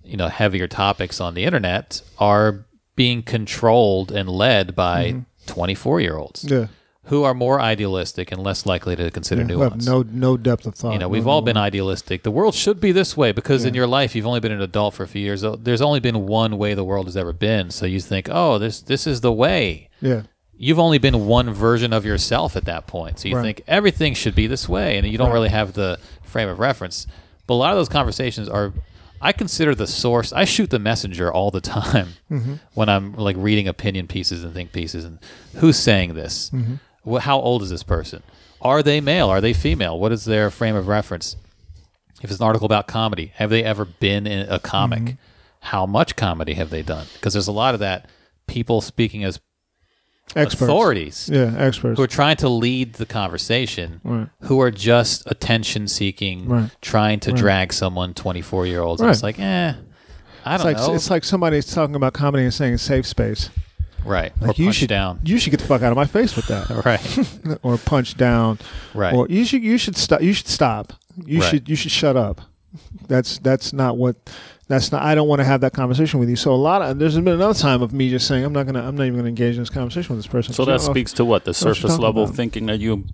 you 0.03 0.17
know 0.17 0.27
heavier 0.27 0.67
topics 0.67 1.19
on 1.21 1.33
the 1.33 1.43
internet 1.43 2.01
are 2.17 2.65
being 2.95 3.21
controlled 3.23 4.11
and 4.11 4.27
led 4.29 4.75
by 4.75 5.23
24 5.47 6.01
year 6.01 6.17
olds 6.17 6.43
Mm-hmm. 6.43 6.53
Yeah. 6.61 6.67
Who 7.09 7.23
are 7.23 7.33
more 7.33 7.59
idealistic 7.59 8.31
and 8.31 8.41
less 8.41 8.65
likely 8.65 8.95
to 8.95 9.11
consider 9.11 9.41
have 9.41 9.49
nuance. 9.49 9.85
no 9.85 10.03
no 10.03 10.37
depth 10.37 10.65
of 10.65 10.75
thought. 10.75 10.93
you 10.93 10.99
know, 10.99 11.09
we've 11.09 11.25
No 11.25 11.31
all 11.31 11.41
been 11.41 11.57
idealistic. 11.57 12.23
The 12.23 12.31
world 12.31 12.55
should 12.55 12.79
be 12.79 12.91
this 12.91 13.15
way 13.17 13.31
because 13.31 13.65
in 13.65 13.73
your 13.73 13.87
life 13.87 14.15
you've 14.15 14.27
only 14.27 14.39
been 14.39 14.51
an 14.51 14.61
adult 14.61 14.93
for 14.93 15.03
a 15.03 15.07
few 15.07 15.21
years. 15.21 15.43
There's 15.59 15.81
only 15.81 15.99
been 15.99 16.25
one 16.27 16.57
way 16.57 16.73
the 16.73 16.83
world 16.83 17.05
has 17.07 17.17
ever 17.17 17.33
been. 17.33 17.69
So 17.71 17.85
you 17.85 17.99
think, 17.99 18.27
oh, 18.31 18.57
this 18.57 18.81
this 18.81 19.05
is 19.07 19.21
the 19.21 19.33
way. 19.33 19.89
Yeah. 20.01 20.21
You've 20.61 20.79
only 20.79 20.97
been 20.97 21.25
one 21.25 21.51
version 21.53 21.93
of 21.93 22.05
yourself 22.05 22.55
at 22.57 22.65
that 22.65 22.85
point. 22.85 23.19
So 23.19 23.29
you 23.29 23.35
Right. 23.37 23.43
think 23.43 23.61
everything 23.67 24.13
should 24.13 24.35
be 24.35 24.45
this 24.45 24.67
way, 24.67 24.97
and 24.97 25.07
you 25.07 25.17
don't 25.17 25.27
Right. 25.29 25.33
really 25.33 25.49
have 25.49 25.71
the 25.73 25.97
frame 26.23 26.49
of 26.49 26.59
reference. 26.59 27.07
But 27.47 27.53
a 27.53 27.59
lot 27.63 27.71
of 27.71 27.77
those 27.77 27.89
conversations 27.89 28.49
are. 28.49 28.73
I 29.21 29.33
consider 29.33 29.75
the 29.75 29.85
source. 29.87 30.31
I 30.31 30.45
shoot 30.45 30.69
the 30.69 30.79
messenger 30.79 31.29
all 31.33 31.51
the 31.51 31.59
time 31.61 32.09
Mm-hmm. 32.31 32.53
when 32.73 32.87
I'm 32.87 33.15
like 33.15 33.35
reading 33.39 33.67
opinion 33.67 34.07
pieces 34.07 34.43
and 34.45 34.53
think 34.53 34.71
pieces. 34.71 35.03
And 35.05 35.19
who's 35.55 35.77
saying 35.77 36.13
this? 36.13 36.49
Mm-hmm. 36.51 36.75
Wh- 37.03 37.19
How 37.19 37.39
old 37.39 37.61
is 37.63 37.69
this 37.69 37.83
person? 37.83 38.23
Are 38.61 38.83
they 38.83 38.99
male? 39.01 39.29
Are 39.29 39.41
they 39.41 39.53
female? 39.53 39.99
What 39.99 40.11
is 40.11 40.25
their 40.25 40.49
frame 40.49 40.75
of 40.75 40.87
reference? 40.87 41.35
If 42.21 42.29
it's 42.29 42.39
an 42.39 42.45
article 42.45 42.65
about 42.65 42.87
comedy, 42.87 43.31
have 43.35 43.49
they 43.49 43.63
ever 43.63 43.85
been 43.85 44.27
in 44.27 44.49
a 44.49 44.59
comic? 44.59 44.99
Mm-hmm. 44.99 45.13
How 45.61 45.85
much 45.85 46.15
comedy 46.15 46.53
have 46.55 46.69
they 46.69 46.81
done? 46.81 47.07
Because 47.13 47.33
there's 47.33 47.47
a 47.47 47.53
lot 47.53 47.73
of 47.73 47.79
that 47.79 48.09
people 48.47 48.81
speaking 48.81 49.23
as 49.23 49.39
Experts. 50.35 50.61
authorities 50.61 51.29
Yeah, 51.31 51.53
experts. 51.57 51.97
who 51.97 52.03
are 52.03 52.07
trying 52.07 52.35
to 52.37 52.49
lead 52.49 52.93
the 52.93 53.05
conversation, 53.05 53.99
Right. 54.03 54.27
who 54.41 54.59
are 54.61 54.69
just 54.71 55.23
attention 55.25 55.87
seeking, 55.87 56.47
Right. 56.47 56.69
trying 56.81 57.19
to 57.21 57.31
Right. 57.31 57.39
drag 57.39 57.73
someone 57.73 58.13
24 58.13 58.67
year 58.67 58.81
olds. 58.81 59.01
It's 59.01 59.23
like, 59.23 59.39
eh, 59.39 59.73
I 60.45 60.57
don't 60.57 60.65
like 60.65 60.77
know. 60.77 60.93
it's 60.93 61.09
like 61.09 61.23
somebody's 61.23 61.73
talking 61.73 61.95
about 61.95 62.13
comedy 62.13 62.43
and 62.43 62.53
saying 62.53 62.77
safe 62.77 63.07
space. 63.07 63.49
Right. 64.05 64.31
or 64.41 64.47
Like 64.47 64.59
you 64.59 64.65
punch 64.65 64.75
should 64.77 64.89
down. 64.89 65.19
You 65.23 65.37
should 65.39 65.51
get 65.51 65.59
the 65.59 65.65
fuck 65.67 65.81
out 65.81 65.91
of 65.91 65.95
my 65.95 66.05
face 66.05 66.35
with 66.35 66.47
that. 66.47 66.69
Right. 66.85 67.59
or 67.63 67.77
punch 67.77 68.15
down. 68.17 68.59
Right. 68.93 69.13
Or 69.13 69.27
you 69.27 69.45
should 69.45 69.63
you 69.63 69.77
should 69.77 69.95
stop. 69.97 70.21
You 70.21 70.33
should 70.33 70.47
stop. 70.47 70.93
You 71.25 71.39
Right. 71.41 71.49
should 71.49 71.69
you 71.69 71.75
should 71.75 71.91
shut 71.91 72.15
up. 72.15 72.41
That's 73.07 73.39
that's 73.39 73.73
not 73.73 73.97
what. 73.97 74.15
That's 74.67 74.91
not. 74.91 75.01
I 75.01 75.15
don't 75.15 75.27
want 75.27 75.39
to 75.39 75.45
have 75.45 75.61
that 75.61 75.73
conversation 75.73 76.19
with 76.19 76.29
you. 76.29 76.35
So 76.35 76.53
a 76.53 76.55
lot 76.55 76.83
of 76.83 76.99
there's 76.99 77.15
been 77.15 77.27
another 77.27 77.57
time 77.59 77.81
of 77.81 77.91
me 77.91 78.09
just 78.11 78.27
saying 78.27 78.45
I'm 78.45 78.53
not 78.53 78.67
gonna 78.67 78.87
I'm 78.87 78.95
not 78.95 79.05
even 79.05 79.17
gonna 79.17 79.29
engage 79.29 79.55
in 79.55 79.61
this 79.61 79.69
conversation 79.71 80.15
with 80.15 80.23
this 80.23 80.31
person. 80.31 80.53
So 80.53 80.63
that 80.65 80.71
don't 80.73 80.75
if- 80.81 80.91
speaks 80.91 81.11
to 81.13 81.25
what 81.25 81.45
the 81.45 81.53
surface 81.55 81.97
level 81.97 82.23
about. 82.25 82.35
thinking 82.35 82.67
that 82.67 82.79
you 82.79 83.05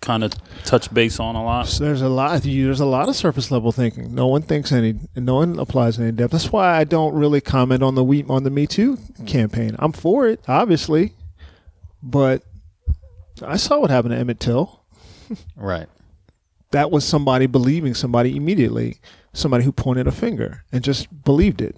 kind 0.00 0.22
of 0.24 0.32
touch 0.64 0.92
base 0.92 1.18
on 1.18 1.34
a 1.34 1.44
lot. 1.44 1.68
So 1.68 1.84
there's 1.84 2.02
a 2.02 2.08
lot. 2.08 2.42
There's 2.42 2.80
a 2.80 2.86
lot 2.86 3.08
of 3.08 3.16
surface 3.16 3.50
level 3.50 3.72
thinking. 3.72 4.14
No 4.14 4.26
one 4.26 4.42
thinks 4.42 4.72
any. 4.72 4.94
No 5.16 5.36
one 5.36 5.58
applies 5.58 5.98
any 5.98 6.12
depth. 6.12 6.32
That's 6.32 6.52
why 6.52 6.76
I 6.76 6.84
don't 6.84 7.14
really 7.14 7.40
comment 7.40 7.82
on 7.82 7.94
the 7.94 8.04
we 8.04 8.24
on 8.24 8.44
the 8.44 8.50
Me 8.50 8.66
Too 8.66 8.98
campaign. 9.26 9.76
I'm 9.78 9.92
for 9.92 10.26
it, 10.28 10.40
obviously, 10.48 11.14
but 12.02 12.42
I 13.42 13.56
saw 13.56 13.80
what 13.80 13.90
happened 13.90 14.12
to 14.12 14.18
Emmett 14.18 14.40
Till. 14.40 14.82
Right. 15.56 15.88
That 16.70 16.90
was 16.90 17.04
somebody 17.04 17.46
believing 17.46 17.94
somebody 17.94 18.36
immediately. 18.36 18.98
Somebody 19.34 19.62
who 19.62 19.72
pointed 19.72 20.06
a 20.06 20.12
finger 20.12 20.64
and 20.72 20.82
just 20.82 21.22
believed 21.22 21.60
it, 21.60 21.76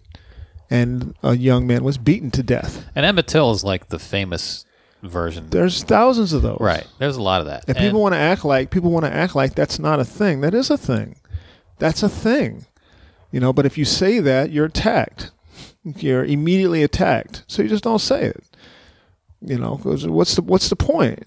and 0.70 1.14
a 1.22 1.36
young 1.36 1.66
man 1.66 1.84
was 1.84 1.98
beaten 1.98 2.30
to 2.30 2.42
death. 2.42 2.86
And 2.94 3.04
Emmett 3.04 3.26
Till 3.26 3.50
is 3.50 3.64
like 3.64 3.88
the 3.88 3.98
famous 3.98 4.64
version. 5.02 5.48
There's 5.50 5.82
thousands 5.82 6.32
of 6.32 6.42
those. 6.42 6.58
Right. 6.60 6.86
There's 6.98 7.16
a 7.16 7.22
lot 7.22 7.40
of 7.40 7.46
that. 7.46 7.64
And, 7.68 7.76
people 7.76 8.00
want 8.00 8.14
to 8.14 8.18
act 8.18 8.44
like 8.44 8.70
people 8.70 8.90
want 8.90 9.06
to 9.06 9.12
act 9.12 9.34
like 9.34 9.54
that's 9.54 9.78
not 9.78 10.00
a 10.00 10.04
thing. 10.04 10.40
That 10.42 10.54
is 10.54 10.70
a 10.70 10.76
thing. 10.78 11.16
That's 11.78 12.02
a 12.02 12.08
thing. 12.08 12.66
You 13.32 13.40
know, 13.40 13.52
but 13.52 13.64
if 13.66 13.78
you 13.78 13.84
say 13.84 14.20
that, 14.20 14.50
you're 14.50 14.66
attacked. 14.66 15.30
You're 15.84 16.24
immediately 16.24 16.82
attacked. 16.82 17.44
So 17.46 17.62
you 17.62 17.68
just 17.68 17.84
don't 17.84 18.00
say 18.00 18.24
it. 18.24 18.44
You 19.40 19.58
know, 19.58 19.78
'cause 19.82 20.06
what's 20.06 20.34
the 20.34 20.42
what's 20.42 20.68
the 20.68 20.76
point? 20.76 21.26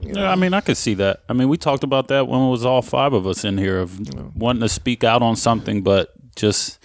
Yeah, 0.00 0.30
I 0.30 0.36
mean, 0.36 0.54
I 0.54 0.60
could 0.60 0.76
see 0.76 0.94
that. 0.94 1.22
I 1.28 1.32
mean, 1.32 1.48
we 1.48 1.56
talked 1.56 1.82
about 1.82 2.06
that 2.08 2.28
when 2.28 2.40
it 2.40 2.50
was 2.50 2.64
all 2.64 2.82
five 2.82 3.12
of 3.12 3.26
us 3.26 3.44
in 3.44 3.58
here 3.58 3.80
of 3.80 3.98
wanting 4.36 4.62
to 4.62 4.68
speak 4.68 5.02
out 5.02 5.22
on 5.22 5.34
something, 5.34 5.82
but 5.82 6.10
just 6.36 6.78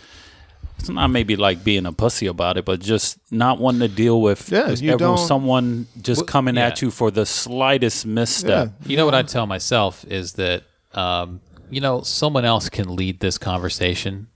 it's 0.84 0.90
not 0.90 1.08
maybe 1.08 1.38
like 1.38 1.64
being 1.64 1.86
a 1.86 1.94
pussy 1.94 2.28
about 2.28 2.58
it, 2.58 2.66
but 2.66 2.82
just 2.82 3.18
not 3.32 3.58
wanting 3.58 3.80
to 3.80 3.88
deal 3.88 4.22
with 4.22 4.52
Yeah, 4.52 4.70
you 4.72 4.92
everyone- 4.92 5.18
someone 5.18 5.88
just 6.02 6.20
Well, 6.22 6.26
coming 6.28 6.58
at 6.58 6.82
you 6.82 6.92
for 6.92 7.10
the 7.10 7.26
slightest 7.26 8.06
misstep. 8.06 8.74
You 8.86 8.98
know 8.98 9.06
what 9.06 9.16
I'd 9.16 9.30
tell 9.30 9.48
myself 9.48 10.04
is 10.10 10.34
that, 10.34 10.64
um, 10.94 11.40
you 11.70 11.80
know, 11.80 12.02
someone 12.02 12.44
else 12.44 12.68
can 12.68 12.96
lead 12.98 13.22
this 13.22 13.38
conversation. 13.38 14.28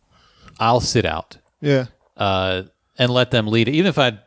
I'll 0.58 0.80
sit 0.80 1.04
out 1.06 1.36
Yeah. 1.62 1.88
uh, 2.16 2.64
and 2.98 3.12
let 3.12 3.32
them 3.32 3.48
lead 3.48 3.68
it. 3.68 3.74
Even 3.74 3.88
if 3.90 4.00
I, 4.00 4.18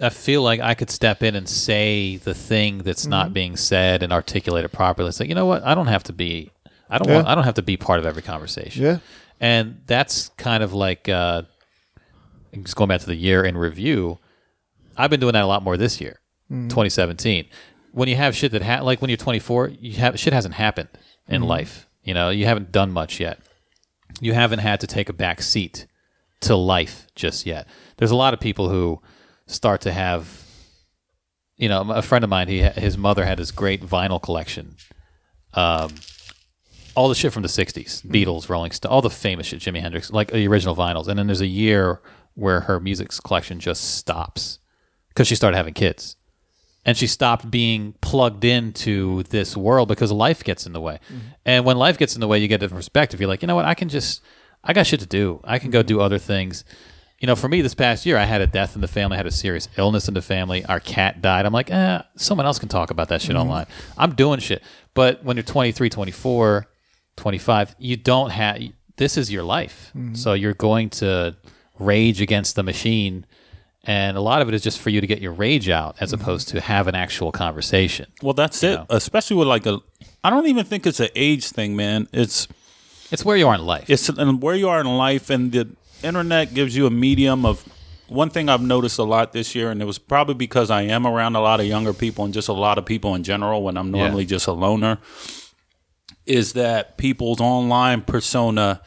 I 0.00 0.10
feel 0.10 0.42
like 0.42 0.60
I 0.60 0.74
could 0.74 0.90
step 0.90 1.22
in 1.22 1.34
and 1.34 1.48
say 1.48 2.16
the 2.18 2.34
thing 2.34 2.78
that's 2.78 3.02
Mm-hmm. 3.04 3.10
not 3.10 3.32
being 3.32 3.56
said 3.56 4.02
and 4.02 4.12
articulate 4.12 4.66
it 4.66 4.72
properly. 4.72 5.08
It's 5.08 5.18
like, 5.20 5.28
you 5.30 5.34
know 5.34 5.46
what? 5.46 5.64
I 5.64 5.74
don't 5.74 5.86
have 5.88 6.04
to 6.04 6.12
be. 6.12 6.50
I 6.90 6.98
don't 6.98 7.08
Yeah. 7.08 7.14
want. 7.16 7.28
I 7.28 7.34
don't 7.34 7.44
have 7.44 7.54
to 7.54 7.62
be 7.62 7.78
part 7.78 7.98
of 7.98 8.04
every 8.04 8.20
conversation. 8.22 8.82
Yeah. 8.84 8.98
And 9.40 9.80
that's 9.86 10.28
kind 10.36 10.62
of 10.62 10.72
like 10.72 11.08
uh, 11.08 11.42
just 12.54 12.76
going 12.76 12.88
back 12.88 13.00
to 13.00 13.06
the 13.06 13.14
year 13.14 13.44
in 13.44 13.56
review. 13.56 14.18
I've 14.96 15.10
been 15.10 15.20
doing 15.20 15.32
that 15.32 15.44
a 15.44 15.46
lot 15.46 15.62
more 15.62 15.76
this 15.76 16.00
year, 16.00 16.20
mm-hmm. 16.50 16.68
2017. 16.68 17.46
When 17.92 18.08
you 18.08 18.16
have 18.16 18.36
shit 18.36 18.52
that 18.52 18.62
ha- 18.62 18.82
like 18.82 19.00
when 19.00 19.10
you're 19.10 19.16
24, 19.16 19.68
you 19.80 19.94
have 19.94 20.18
shit 20.18 20.32
hasn't 20.32 20.54
happened 20.54 20.88
in 21.28 21.42
mm-hmm. 21.42 21.50
life. 21.50 21.88
You 22.02 22.14
know, 22.14 22.30
you 22.30 22.46
haven't 22.46 22.72
done 22.72 22.92
much 22.92 23.20
yet. 23.20 23.40
You 24.20 24.34
haven't 24.34 24.58
had 24.58 24.80
to 24.80 24.86
take 24.86 25.08
a 25.08 25.12
back 25.12 25.40
seat 25.40 25.86
to 26.40 26.56
life 26.56 27.06
just 27.14 27.46
yet. 27.46 27.66
There's 27.96 28.10
a 28.10 28.16
lot 28.16 28.34
of 28.34 28.40
people 28.40 28.68
who 28.68 29.00
start 29.46 29.80
to 29.82 29.92
have. 29.92 30.40
You 31.56 31.68
know, 31.68 31.92
a 31.92 32.02
friend 32.02 32.24
of 32.24 32.30
mine, 32.30 32.48
he 32.48 32.60
his 32.62 32.98
mother 32.98 33.24
had 33.24 33.38
this 33.38 33.52
great 33.52 33.82
vinyl 33.82 34.20
collection 34.20 34.74
um, 35.54 35.94
all 36.94 37.08
the 37.08 37.14
shit 37.14 37.32
from 37.32 37.42
the 37.42 37.48
'60s, 37.48 38.02
mm-hmm. 38.02 38.12
Beatles, 38.12 38.48
Rolling 38.48 38.72
Stone, 38.72 38.92
all 38.92 39.02
the 39.02 39.10
famous 39.10 39.46
shit, 39.46 39.60
Jimi 39.60 39.80
Hendrix, 39.80 40.10
like 40.10 40.30
the 40.30 40.46
original 40.46 40.76
vinyls. 40.76 41.08
And 41.08 41.18
then 41.18 41.26
there's 41.26 41.40
a 41.40 41.46
year 41.46 42.00
where 42.34 42.60
her 42.60 42.80
music 42.80 43.10
collection 43.24 43.60
just 43.60 43.96
stops 43.96 44.58
because 45.08 45.28
she 45.28 45.34
started 45.34 45.56
having 45.56 45.74
kids, 45.74 46.16
and 46.84 46.96
she 46.96 47.06
stopped 47.06 47.50
being 47.50 47.94
plugged 48.00 48.44
into 48.44 49.22
this 49.24 49.56
world 49.56 49.88
because 49.88 50.10
life 50.10 50.42
gets 50.42 50.66
in 50.66 50.72
the 50.72 50.80
way. 50.80 50.98
Mm-hmm. 51.06 51.18
And 51.44 51.64
when 51.64 51.76
life 51.76 51.98
gets 51.98 52.14
in 52.14 52.20
the 52.20 52.28
way, 52.28 52.38
you 52.38 52.48
get 52.48 52.56
a 52.56 52.58
different 52.58 52.78
perspective. 52.78 53.20
You're 53.20 53.28
like, 53.28 53.42
you 53.42 53.48
know 53.48 53.54
what? 53.54 53.64
I 53.64 53.74
can 53.74 53.88
just, 53.88 54.22
I 54.64 54.72
got 54.72 54.86
shit 54.86 55.00
to 55.00 55.06
do. 55.06 55.40
I 55.44 55.58
can 55.58 55.70
go 55.70 55.82
do 55.82 56.00
other 56.00 56.18
things. 56.18 56.64
You 57.20 57.26
know, 57.28 57.36
for 57.36 57.48
me, 57.48 57.62
this 57.62 57.74
past 57.74 58.04
year, 58.04 58.16
I 58.16 58.24
had 58.24 58.40
a 58.40 58.48
death 58.48 58.74
in 58.74 58.80
the 58.80 58.88
family, 58.88 59.14
I 59.14 59.18
had 59.18 59.26
a 59.28 59.30
serious 59.30 59.68
illness 59.76 60.08
in 60.08 60.14
the 60.14 60.22
family. 60.22 60.64
Our 60.64 60.80
cat 60.80 61.22
died. 61.22 61.46
I'm 61.46 61.52
like, 61.52 61.70
eh, 61.70 62.02
someone 62.16 62.46
else 62.46 62.58
can 62.58 62.68
talk 62.68 62.90
about 62.90 63.10
that 63.10 63.22
shit 63.22 63.30
mm-hmm. 63.30 63.42
online. 63.42 63.66
I'm 63.96 64.16
doing 64.16 64.40
shit. 64.40 64.62
But 64.94 65.22
when 65.22 65.36
you're 65.36 65.44
23, 65.44 65.88
24, 65.88 66.66
25, 67.16 67.76
you 67.78 67.96
don't 67.96 68.30
have, 68.30 68.60
this 68.96 69.16
is 69.16 69.30
your 69.30 69.44
life. 69.44 69.92
Mm-hmm. 69.94 70.14
So 70.14 70.32
you're 70.32 70.54
going 70.54 70.90
to 70.90 71.36
rage 71.78 72.20
against 72.20 72.56
the 72.56 72.62
machine. 72.62 73.26
And 73.84 74.16
a 74.16 74.20
lot 74.20 74.42
of 74.42 74.48
it 74.48 74.54
is 74.54 74.62
just 74.62 74.78
for 74.78 74.90
you 74.90 75.00
to 75.00 75.06
get 75.06 75.20
your 75.20 75.32
rage 75.32 75.68
out 75.68 75.96
as 76.00 76.12
mm-hmm. 76.12 76.22
opposed 76.22 76.48
to 76.48 76.60
have 76.60 76.86
an 76.86 76.94
actual 76.94 77.32
conversation. 77.32 78.06
Well, 78.22 78.34
that's 78.34 78.62
it. 78.62 78.76
know. 78.76 78.86
Especially 78.90 79.36
with 79.36 79.48
like 79.48 79.66
a, 79.66 79.80
I 80.22 80.30
don't 80.30 80.46
even 80.46 80.64
think 80.64 80.86
it's 80.86 81.00
an 81.00 81.08
age 81.16 81.46
thing, 81.48 81.74
man. 81.74 82.06
It's 82.12 82.46
It's 83.10 83.24
where 83.24 83.36
you 83.36 83.48
are 83.48 83.56
in 83.56 83.66
life. 83.66 83.90
it's 83.90 84.08
and 84.08 84.40
where 84.40 84.54
you 84.54 84.68
are 84.68 84.80
in 84.80 84.86
life, 84.86 85.30
and 85.30 85.50
the 85.50 85.68
internet 86.02 86.54
gives 86.54 86.76
you 86.76 86.86
a 86.86 86.90
medium 86.90 87.44
of. 87.44 87.64
One 88.08 88.28
thing 88.28 88.50
I've 88.50 88.60
noticed 88.60 88.98
a 88.98 89.04
lot 89.04 89.32
this 89.32 89.54
year, 89.54 89.70
and 89.70 89.80
it 89.80 89.86
was 89.86 89.98
probably 89.98 90.34
because 90.34 90.70
I 90.70 90.82
am 90.82 91.06
around 91.06 91.34
a 91.34 91.40
lot 91.40 91.60
of 91.60 91.66
younger 91.66 91.94
people 91.94 92.26
and 92.26 92.34
just 92.34 92.46
a 92.48 92.52
lot 92.52 92.76
of 92.76 92.84
people 92.84 93.14
in 93.14 93.22
general 93.22 93.62
when 93.62 93.78
I'm 93.78 93.94
Yeah. 93.94 94.02
normally 94.02 94.26
just 94.26 94.46
a 94.46 94.52
loner, 94.52 94.98
is 96.26 96.52
that 96.52 96.98
people's 96.98 97.40
online 97.40 98.02
persona 98.02 98.82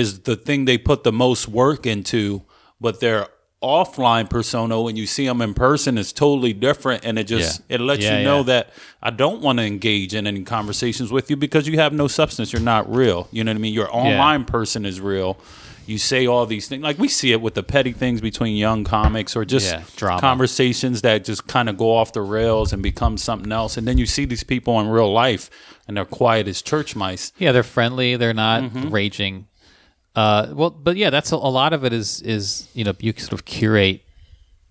is 0.00 0.20
the 0.30 0.36
thing 0.36 0.64
they 0.64 0.78
put 0.78 1.04
the 1.04 1.12
most 1.12 1.48
work 1.48 1.86
into, 1.86 2.42
but 2.80 3.00
their 3.00 3.28
offline 3.62 4.28
persona 4.28 4.74
when 4.82 4.94
you 4.94 5.06
see 5.06 5.26
them 5.26 5.40
in 5.40 5.54
person 5.54 5.96
is 5.96 6.12
totally 6.12 6.52
different 6.52 7.02
and 7.06 7.18
it 7.18 7.24
just 7.24 7.62
Yeah. 7.68 7.76
it 7.76 7.80
lets 7.80 8.02
Yeah, 8.02 8.18
you 8.18 8.24
know 8.24 8.38
yeah. 8.38 8.42
that 8.52 8.70
I 9.02 9.08
don't 9.22 9.40
want 9.40 9.58
to 9.58 9.64
engage 9.64 10.12
in 10.14 10.26
any 10.26 10.42
conversations 10.42 11.10
with 11.10 11.30
you 11.30 11.36
because 11.36 11.66
you 11.66 11.78
have 11.78 11.92
no 11.94 12.06
substance 12.06 12.52
you're 12.52 12.60
not 12.74 12.84
real 12.94 13.26
you 13.32 13.42
know 13.42 13.52
what 13.52 13.56
I 13.56 13.60
mean 13.60 13.72
your 13.72 13.88
online 13.90 14.44
person 14.44 14.84
is 14.84 15.00
real 15.00 15.38
you 15.86 15.96
say 15.96 16.26
all 16.26 16.44
these 16.44 16.68
things 16.68 16.82
like 16.82 16.98
we 16.98 17.08
see 17.08 17.32
it 17.32 17.40
with 17.40 17.54
the 17.54 17.62
petty 17.62 17.92
things 17.92 18.20
between 18.20 18.54
young 18.54 18.84
comics 18.84 19.34
or 19.34 19.46
just 19.46 19.72
Yeah, 19.72 20.18
conversations 20.20 21.00
that 21.02 21.24
just 21.24 21.46
kind 21.46 21.68
of 21.70 21.78
go 21.78 21.94
off 21.96 22.12
the 22.12 22.22
rails 22.22 22.72
and 22.74 22.82
become 22.82 23.16
something 23.16 23.52
else 23.52 23.78
and 23.78 23.86
then 23.88 23.96
you 23.96 24.04
see 24.06 24.26
these 24.26 24.44
people 24.44 24.78
in 24.80 24.88
real 24.88 25.10
life 25.10 25.48
and 25.88 25.96
they're 25.96 26.04
quiet 26.04 26.48
as 26.48 26.60
church 26.60 26.94
mice 26.96 27.32
Yeah, 27.38 27.52
they're 27.52 27.62
friendly. 27.62 28.16
They're 28.16 28.34
not 28.34 28.62
Mm-hmm. 28.64 28.90
raging. 28.90 29.46
Uh, 30.16 30.52
well, 30.54 30.70
but 30.70 30.96
yeah, 30.96 31.10
that's 31.10 31.32
a, 31.32 31.36
a 31.36 31.50
lot 31.50 31.72
of 31.72 31.84
it. 31.84 31.92
Is 31.92 32.22
is 32.22 32.68
you 32.74 32.84
know 32.84 32.92
you 33.00 33.12
sort 33.16 33.32
of 33.32 33.44
curate 33.44 34.02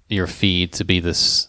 your 0.10 0.28
feed 0.28 0.74
to 0.74 0.86
be 0.86 1.00
this 1.00 1.48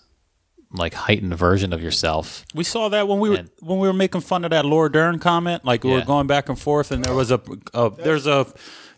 like 0.73 0.95
heightened 0.95 1.35
version 1.37 1.73
of 1.73 1.81
yourself. 1.83 2.45
We 2.55 2.65
saw 2.65 2.89
that 2.89 3.07
when 3.07 3.21
we 3.21 3.31
were 3.31 3.37
And- 3.37 3.51
when 3.61 3.79
we 3.79 3.87
were 3.87 3.95
making 3.95 4.23
fun 4.23 4.45
of 4.45 4.51
that 4.51 4.65
Laura 4.65 4.91
Dern 4.91 5.19
comment. 5.21 5.65
Like 5.65 5.85
we 5.85 5.93
were 5.93 6.03
going 6.05 6.27
back 6.27 6.49
and 6.49 6.59
forth, 6.59 6.91
and 6.91 7.05
there 7.05 7.15
was 7.15 7.31
a, 7.31 7.41
a 7.73 7.91
there's 7.91 8.27
a 8.27 8.47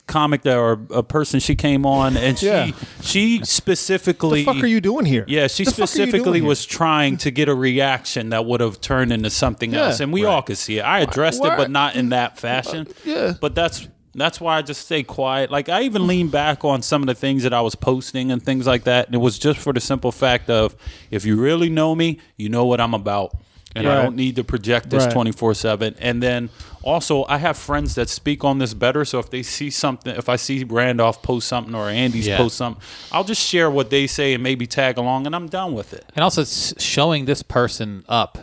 comic 0.07 0.43
that 0.43 0.57
or 0.57 0.81
a 0.91 1.03
person 1.03 1.41
she 1.41 1.55
came 1.57 1.85
on, 1.85 2.17
and 2.17 2.39
she 2.39 2.47
Yeah. 2.47 2.71
she 3.03 3.41
specifically 3.45 4.45
What 4.47 4.53
The 4.55 4.59
fuck 4.61 4.65
are 4.65 4.69
you 4.69 4.81
doing 4.81 5.05
here? 5.05 5.25
Yeah, 5.29 5.49
she 5.49 5.65
The 5.65 5.73
fuck 5.73 5.79
are 5.79 5.83
you 5.83 5.87
specifically 5.89 6.23
doing 6.25 6.43
here? 6.43 6.49
was 6.49 6.65
trying 6.65 7.17
to 7.19 7.31
get 7.31 7.49
a 7.51 7.55
reaction 7.55 8.31
that 8.31 8.47
would 8.47 8.61
have 8.63 8.81
turned 8.81 9.13
into 9.13 9.29
something 9.29 9.73
Yeah. 9.75 9.87
else, 9.89 10.01
and 10.01 10.13
we 10.13 10.25
all 10.25 10.41
could 10.43 10.57
see 10.59 10.79
it. 10.79 10.83
I 10.83 11.01
addressed 11.01 11.43
Why- 11.43 11.55
it, 11.55 11.57
but 11.59 11.71
not 11.71 11.97
in 11.97 12.09
that 12.11 12.39
fashion. 12.39 12.87
yeah. 13.05 13.35
but 13.41 13.55
that's 13.55 13.89
that's 14.21 14.41
why 14.41 14.57
I 14.59 14.63
just 14.63 14.83
stay 14.87 15.03
quiet. 15.03 15.51
Like 15.51 15.69
I 15.69 15.83
even 15.83 16.07
lean 16.07 16.29
back 16.29 16.65
on 16.65 16.83
some 16.83 17.03
of 17.03 17.07
the 17.07 17.15
things 17.15 17.43
that 17.43 17.53
I 17.53 17.61
was 17.61 17.75
posting 17.75 18.31
and 18.33 18.43
things 18.43 18.67
like 18.67 18.85
that, 18.85 19.07
and 19.07 19.15
it 19.15 19.19
was 19.19 19.39
just 19.39 19.61
for 19.61 19.73
the 19.73 19.81
simple 19.81 20.13
fact 20.13 20.51
of 20.51 20.75
if 21.11 21.25
you 21.25 21.37
really 21.37 21.69
know 21.69 21.95
me, 21.95 22.21
you 22.37 22.49
know 22.49 22.65
what 22.65 22.81
I'm 22.81 22.95
about. 22.95 23.37
And 23.75 23.87
I 23.87 23.95
don't 23.95 24.17
need 24.17 24.37
to 24.37 24.45
project 24.45 24.89
this 24.89 25.05
24 25.13 25.53
7. 25.53 25.97
And 25.99 26.23
then 26.23 26.49
also, 26.83 27.27
I 27.29 27.37
have 27.37 27.59
friends 27.59 27.95
that 27.97 28.09
speak 28.09 28.43
on 28.43 28.59
this 28.59 28.73
better. 28.73 29.05
So 29.05 29.19
if 29.19 29.29
they 29.29 29.43
see 29.43 29.69
something, 29.69 30.17
if 30.17 30.31
I 30.31 30.37
see 30.37 30.65
Randolph 30.65 31.21
post 31.23 31.47
something 31.47 31.75
or 31.75 31.91
Andy's 31.91 32.27
Yeah. 32.27 32.39
post 32.39 32.57
something, 32.57 32.83
I'll 33.13 33.25
just 33.25 33.47
share 33.47 33.71
what 33.71 33.91
they 33.91 34.07
say 34.07 34.33
and 34.33 34.43
maybe 34.43 34.67
tag 34.67 34.97
along, 34.97 35.27
and 35.27 35.37
I'm 35.37 35.47
done 35.49 35.75
with 35.75 35.93
it. 35.93 36.07
And 36.15 36.25
also 36.25 36.43
showing 36.79 37.27
this 37.27 37.43
person 37.43 38.03
up 38.09 38.39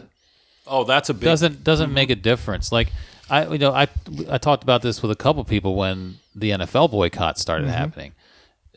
Oh, 0.65 0.83
that's 0.83 1.09
a 1.09 1.13
big 1.13 1.23
doesn't 1.25 1.63
doesn't 1.63 1.93
make 1.93 2.09
a 2.09 2.15
difference. 2.15 2.71
Like 2.71 2.91
I 3.29 3.47
you 3.47 3.57
know 3.57 3.71
I 3.71 3.87
I 4.29 4.37
talked 4.37 4.63
about 4.63 4.81
this 4.81 5.01
with 5.01 5.11
a 5.11 5.15
couple 5.15 5.43
people 5.43 5.75
when 5.75 6.15
the 6.35 6.51
NFL 6.51 6.91
boycott 6.91 7.37
started 7.39 7.67
happening. 7.69 8.13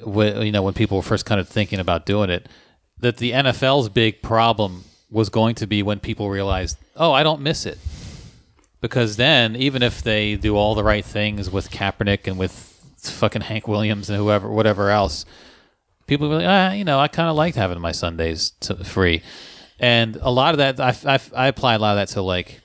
When, 0.03 0.43
you 0.43 0.53
know 0.53 0.63
when 0.63 0.75
people 0.75 0.99
were 0.99 1.03
first 1.03 1.25
kind 1.27 1.41
of 1.41 1.49
thinking 1.49 1.79
about 1.79 2.07
doing 2.07 2.31
it, 2.31 2.49
that 3.01 3.17
the 3.17 3.33
NFL's 3.33 3.89
big 3.89 4.23
problem 4.23 4.85
was 5.11 5.29
going 5.29 5.55
to 5.57 5.67
be 5.67 5.83
when 5.83 6.01
people 6.01 6.29
realized, 6.29 6.79
oh, 6.97 7.13
I 7.13 7.23
don't 7.23 7.41
miss 7.41 7.65
it, 7.65 7.79
because 8.81 9.17
then 9.17 9.57
even 9.57 9.83
if 9.83 10.03
they 10.03 10.37
do 10.37 10.57
all 10.57 10.75
the 10.75 10.85
right 10.85 11.05
things 11.05 11.51
with 11.51 11.71
Kaepernick 11.71 12.27
and 12.27 12.39
with 12.39 12.53
fucking 12.99 13.43
Hank 13.43 13.69
Williams 13.69 14.11
and 14.11 14.19
whoever 14.19 14.49
whatever 14.51 14.91
else, 14.91 15.25
people 16.07 16.29
were 16.29 16.37
like, 16.37 16.47
ah, 16.47 16.73
you 16.73 16.85
know, 16.85 16.99
I 16.99 17.09
kind 17.09 17.29
of 17.29 17.37
liked 17.37 17.57
having 17.57 17.81
my 17.81 17.93
Sundays 17.93 18.51
to, 18.61 18.85
free, 18.85 19.23
and 19.79 20.17
a 20.17 20.31
lot 20.31 20.55
of 20.55 20.59
that 20.59 20.81
I, 20.81 21.15
I 21.15 21.21
I 21.35 21.47
apply 21.49 21.75
a 21.75 21.79
lot 21.79 21.97
of 21.99 22.09
that 22.09 22.13
to 22.15 22.23
like 22.23 22.61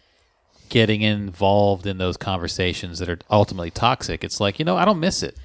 getting 0.71 1.01
involved 1.01 1.85
in 1.85 1.97
those 1.99 2.15
conversations 2.17 2.97
that 2.99 3.09
are 3.09 3.19
ultimately 3.29 3.69
toxic. 3.69 4.23
It's 4.23 4.39
like 4.39 4.57
you 4.57 4.65
know 4.65 4.77
I 4.77 4.85
don't 4.85 4.99
miss 5.01 5.21
it. 5.21 5.37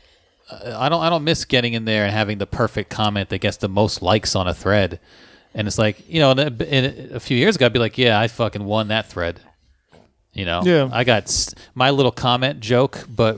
Uh, 0.50 0.76
I 0.78 0.88
don't 0.88 1.02
I 1.02 1.10
don't 1.10 1.24
miss 1.24 1.44
getting 1.44 1.74
in 1.74 1.84
there 1.84 2.04
and 2.04 2.12
having 2.14 2.38
the 2.38 2.46
perfect 2.46 2.88
comment 2.88 3.28
that 3.30 3.38
gets 3.38 3.56
the 3.58 3.68
most 3.68 4.00
likes 4.00 4.34
on 4.36 4.46
a 4.48 4.54
thread. 4.54 5.00
And 5.52 5.66
it's 5.66 5.78
like 5.78 6.08
you 6.08 6.20
know, 6.20 6.30
in 6.30 6.38
a, 6.38 6.64
in 6.64 7.14
a 7.16 7.20
few 7.20 7.36
years 7.36 7.56
ago, 7.56 7.66
I'd 7.66 7.72
be 7.72 7.78
like, 7.78 7.98
yeah, 7.98 8.18
I 8.20 8.28
fucking 8.28 8.64
won 8.64 8.88
that 8.88 9.10
thread. 9.10 9.40
You 10.32 10.44
know, 10.44 10.60
Yeah. 10.64 10.90
I 10.92 11.02
got 11.04 11.22
s- 11.24 11.54
my 11.74 11.88
little 11.90 12.12
comment 12.12 12.60
joke, 12.60 13.04
but 13.08 13.34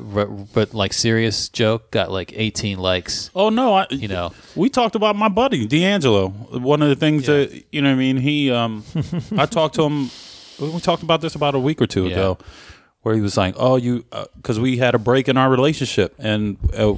but 0.53 0.74
like 0.74 0.93
serious 0.93 1.49
joke 1.49 1.93
got 1.93 2.11
like 2.11 2.32
18 2.34 2.76
likes. 2.78 3.30
Oh 3.36 3.51
no, 3.51 3.72
I, 3.74 3.86
You 3.91 4.09
know, 4.09 4.32
we 4.57 4.68
talked 4.68 4.97
about 4.97 5.14
my 5.16 5.28
buddy 5.28 5.64
D'Angelo. 5.66 6.28
One 6.28 6.82
of 6.82 6.89
the 6.89 6.97
things 6.97 7.26
that 7.26 7.64
you 7.70 7.80
know, 7.82 7.89
what 7.91 7.95
I 7.95 7.99
mean, 7.99 8.16
he, 8.16 8.51
um, 8.51 8.84
I 9.36 9.47
talked 9.47 9.76
to 9.76 9.84
him. 9.84 10.11
We 10.61 10.81
talked 10.81 11.03
about 11.03 11.21
this 11.21 11.35
about 11.35 11.55
a 11.55 11.59
week 11.59 11.81
or 11.81 11.87
two 11.87 12.07
Yeah. 12.07 12.13
ago, 12.13 12.39
where 13.03 13.15
he 13.15 13.21
was 13.21 13.37
like, 13.37 13.55
"Oh, 13.57 13.77
you," 13.77 14.05
because 14.37 14.59
we 14.59 14.77
had 14.79 14.95
a 14.95 14.99
break 14.99 15.29
in 15.29 15.37
our 15.37 15.49
relationship, 15.51 16.15
and 16.19 16.57
uh, 16.77 16.95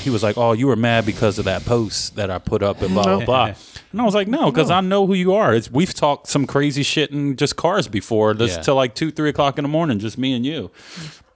he 0.00 0.10
was 0.10 0.22
like, 0.22 0.36
"Oh, 0.36 0.52
you 0.52 0.66
were 0.66 0.76
mad 0.76 1.06
because 1.06 1.38
of 1.38 1.46
that 1.46 1.64
post 1.64 2.16
that 2.16 2.30
I 2.30 2.38
put 2.38 2.62
up 2.62 2.82
and 2.82 2.92
blah 2.94 3.04
blah 3.04 3.24
blah." 3.24 3.52
And 3.92 4.02
I 4.02 4.04
was 4.04 4.14
like, 4.14 4.28
"No, 4.28 4.50
because 4.50 4.70
I 4.70 4.82
know 4.82 5.06
who 5.06 5.14
you 5.14 5.32
are. 5.34 5.54
It's 5.54 5.70
we've 5.70 5.94
talked 5.94 6.26
some 6.26 6.46
crazy 6.46 6.82
shit 6.82 7.12
in 7.12 7.36
just 7.36 7.56
cars 7.56 7.88
before, 7.88 8.34
just 8.34 8.56
Yeah. 8.58 8.62
till 8.62 8.74
like 8.74 8.94
two, 8.94 9.10
three 9.10 9.30
o'clock 9.30 9.56
in 9.58 9.62
the 9.62 9.68
morning, 9.70 9.98
just 10.00 10.18
me 10.18 10.34
and 10.34 10.44
you." 10.44 10.70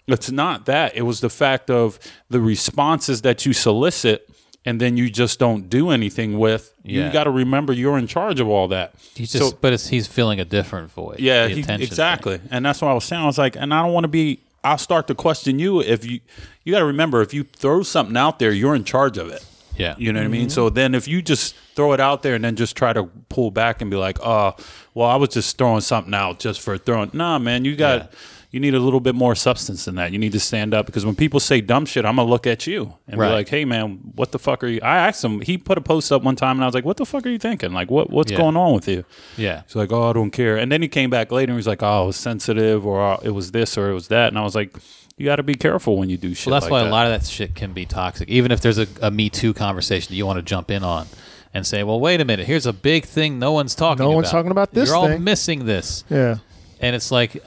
It's 0.06 0.30
not 0.30 0.66
that. 0.66 0.94
It 0.96 1.02
was 1.02 1.20
the 1.20 1.30
fact 1.30 1.70
of 1.70 1.98
the 2.28 2.40
responses 2.40 3.22
that 3.22 3.46
you 3.46 3.52
solicit 3.54 4.28
and 4.64 4.80
then 4.80 4.96
you 4.96 5.08
just 5.10 5.38
don't 5.38 5.70
do 5.70 5.90
anything 5.90 6.38
with. 6.38 6.72
Yeah. 6.84 7.06
You 7.06 7.12
got 7.12 7.24
to 7.24 7.30
remember 7.30 7.72
you're 7.72 7.98
in 7.98 8.06
charge 8.06 8.40
of 8.40 8.48
all 8.48 8.68
that. 8.68 8.94
he's 9.14 9.32
just 9.32 9.50
So- 9.50 9.58
but 9.60 9.72
it's 9.72 9.88
he's 9.88 10.06
filling 10.06 10.40
a 10.40 10.44
different 10.44 10.90
void. 10.90 11.20
yeah, 11.20 11.48
he- 11.48 11.60
attention 11.60 11.86
exactly. 11.86 12.40
And 12.50 12.64
that's 12.64 12.80
what 12.82 12.90
I 12.90 12.94
was 12.94 13.04
saying. 13.04 13.22
I 13.22 13.26
was 13.26 13.38
like, 13.38 13.56
and 13.56 13.72
I 13.72 13.82
don't 13.82 13.92
want 13.92 14.04
to 14.04 14.08
be. 14.08 14.40
I'll 14.62 14.76
start 14.76 15.06
to 15.06 15.14
question 15.14 15.58
you 15.58 15.80
if 15.80 16.04
you. 16.04 16.20
You 16.64 16.72
got 16.72 16.80
to 16.80 16.84
remember 16.84 17.22
if 17.22 17.32
you 17.32 17.44
throw 17.44 17.82
something 17.82 18.16
out 18.16 18.38
there, 18.38 18.52
you're 18.52 18.74
in 18.74 18.84
charge 18.84 19.16
of 19.16 19.28
it. 19.30 19.42
Yeah, 19.76 19.94
You 19.96 20.12
know 20.12 20.20
what 20.20 20.26
I 20.26 20.28
mean? 20.28 20.42
Mm-hmm. 20.42 20.50
So 20.50 20.68
then 20.68 20.94
if 20.94 21.08
you 21.08 21.22
just 21.22 21.54
throw 21.74 21.94
it 21.94 22.00
out 22.00 22.22
there 22.22 22.34
and 22.34 22.44
then 22.44 22.54
just 22.54 22.76
try 22.76 22.92
to 22.92 23.04
pull 23.30 23.50
back 23.50 23.80
and 23.80 23.90
be 23.90 23.96
like, 23.96 24.18
oh, 24.22 24.54
well, 24.92 25.08
I 25.08 25.16
was 25.16 25.30
just 25.30 25.56
throwing 25.56 25.80
something 25.80 26.12
out 26.12 26.38
just 26.38 26.60
for 26.60 26.76
throwing. 26.76 27.10
Nah, 27.14 27.38
man, 27.38 27.64
you 27.64 27.76
got. 27.76 28.00
Yeah. 28.12 28.18
You 28.52 28.58
need 28.58 28.74
a 28.74 28.80
little 28.80 28.98
bit 28.98 29.14
more 29.14 29.36
substance 29.36 29.84
than 29.84 29.94
that. 29.94 30.10
You 30.12 30.18
need 30.18 30.32
to 30.32 30.40
stand 30.40 30.74
up 30.74 30.84
because 30.86 31.06
when 31.06 31.14
people 31.14 31.38
say 31.38 31.60
dumb 31.60 31.86
shit, 31.86 32.04
I'm 32.04 32.16
gonna 32.16 32.28
look 32.28 32.48
at 32.48 32.66
you 32.66 32.94
and 33.06 33.18
Right. 33.20 33.28
be 33.28 33.32
like, 33.34 33.48
"Hey, 33.48 33.64
man, 33.64 34.00
what 34.16 34.32
the 34.32 34.40
fuck 34.40 34.64
are 34.64 34.66
you?" 34.66 34.80
I 34.82 34.96
asked 34.96 35.22
him. 35.22 35.40
He 35.40 35.56
put 35.56 35.78
a 35.78 35.80
post 35.80 36.10
up 36.10 36.24
one 36.24 36.34
time, 36.34 36.56
and 36.56 36.64
I 36.64 36.66
was 36.66 36.74
like, 36.74 36.84
"What 36.84 36.96
the 36.96 37.06
fuck 37.06 37.24
are 37.24 37.28
you 37.30 37.38
thinking? 37.38 37.72
Like, 37.72 37.90
what 37.92 38.10
what's 38.10 38.32
Yeah. 38.32 38.38
going 38.38 38.56
on 38.56 38.74
with 38.74 38.88
you?" 38.88 39.04
yeah. 39.36 39.62
He's 39.66 39.76
like, 39.76 39.92
"Oh, 39.92 40.10
I 40.10 40.12
don't 40.12 40.32
care." 40.32 40.56
And 40.56 40.72
then 40.72 40.82
he 40.82 40.88
came 40.88 41.10
back 41.10 41.30
later 41.30 41.50
and 41.52 41.56
he 41.56 41.58
was 41.58 41.68
like, 41.68 41.82
"Oh, 41.82 42.02
I 42.02 42.06
was 42.06 42.16
sensitive, 42.16 42.84
or 42.84 43.00
oh, 43.00 43.20
it 43.22 43.30
was 43.30 43.52
this, 43.52 43.78
or 43.78 43.88
it 43.90 43.94
was 43.94 44.08
that." 44.08 44.28
And 44.28 44.38
I 44.38 44.42
was 44.42 44.56
like, 44.56 44.76
"You 45.16 45.26
got 45.26 45.36
to 45.36 45.44
be 45.44 45.54
careful 45.54 45.96
when 45.96 46.08
you 46.10 46.16
do 46.16 46.34
shit." 46.34 46.48
Well, 46.48 46.54
that's 46.58 46.64
like 46.64 46.72
why 46.72 46.82
that. 46.82 46.88
a 46.88 46.90
lot 46.90 47.06
of 47.06 47.12
that 47.20 47.28
shit 47.30 47.54
can 47.54 47.72
be 47.72 47.86
toxic. 47.86 48.28
Even 48.28 48.50
if 48.50 48.60
there's 48.60 48.78
a, 48.78 48.88
a 49.00 49.12
Me 49.12 49.30
Too 49.30 49.54
conversation 49.54 50.08
that 50.10 50.16
you 50.16 50.26
want 50.26 50.38
to 50.38 50.42
jump 50.42 50.72
in 50.72 50.82
on 50.82 51.06
and 51.54 51.64
say, 51.64 51.84
well, 51.84 52.00
wait 52.00 52.20
a 52.20 52.24
minute, 52.24 52.46
here's 52.46 52.66
a 52.66 52.72
big 52.72 53.04
thing 53.04 53.38
no 53.38 53.52
one's 53.52 53.76
talking 53.76 54.02
No 54.04 54.10
about. 54.10 54.16
one's 54.16 54.30
talking 54.32 54.50
about 54.50 54.72
this 54.74 54.88
You're 54.88 54.96
all 54.96 55.06
thing." 55.06 55.22
missing 55.22 55.66
this. 55.66 56.02
Yeah. 56.10 56.38
And 56.80 56.96
it's 56.96 57.12
like, 57.12 57.42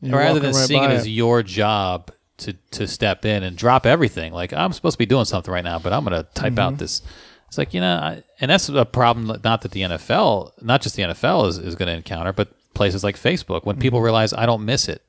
You're 0.00 0.18
rather 0.18 0.40
than 0.40 0.52
right 0.52 0.66
seeing 0.66 0.82
it 0.84 0.88
by 0.88 0.94
as 0.94 1.08
your 1.08 1.42
job 1.42 2.10
to, 2.38 2.52
to 2.72 2.86
step 2.86 3.24
in 3.24 3.42
and 3.42 3.56
drop 3.56 3.86
everything, 3.86 4.32
like, 4.32 4.52
I'm 4.52 4.72
supposed 4.72 4.94
to 4.94 4.98
be 4.98 5.06
doing 5.06 5.24
something 5.24 5.52
right 5.52 5.64
now, 5.64 5.78
but 5.78 5.92
I'm 5.92 6.04
going 6.04 6.22
to 6.22 6.28
type 6.34 6.52
Mm-hmm. 6.52 6.58
out 6.60 6.78
this. 6.78 7.02
It's 7.48 7.56
like, 7.58 7.72
you 7.72 7.80
know, 7.80 7.96
I, 7.96 8.22
and 8.40 8.50
that's 8.50 8.68
a 8.68 8.84
problem, 8.84 9.26
not 9.42 9.62
that 9.62 9.70
the 9.70 9.82
NFL, 9.82 10.50
not 10.62 10.82
just 10.82 10.96
the 10.96 11.02
NFL 11.04 11.48
is, 11.48 11.58
is 11.58 11.74
going 11.76 11.86
to 11.88 11.94
encounter, 11.94 12.32
but 12.32 12.48
places 12.74 13.02
like 13.04 13.16
Facebook, 13.16 13.64
when 13.64 13.76
Mm-hmm. 13.76 13.82
people 13.82 14.00
realize 14.02 14.32
I 14.34 14.44
don't 14.46 14.64
miss 14.64 14.88
it. 14.88 15.02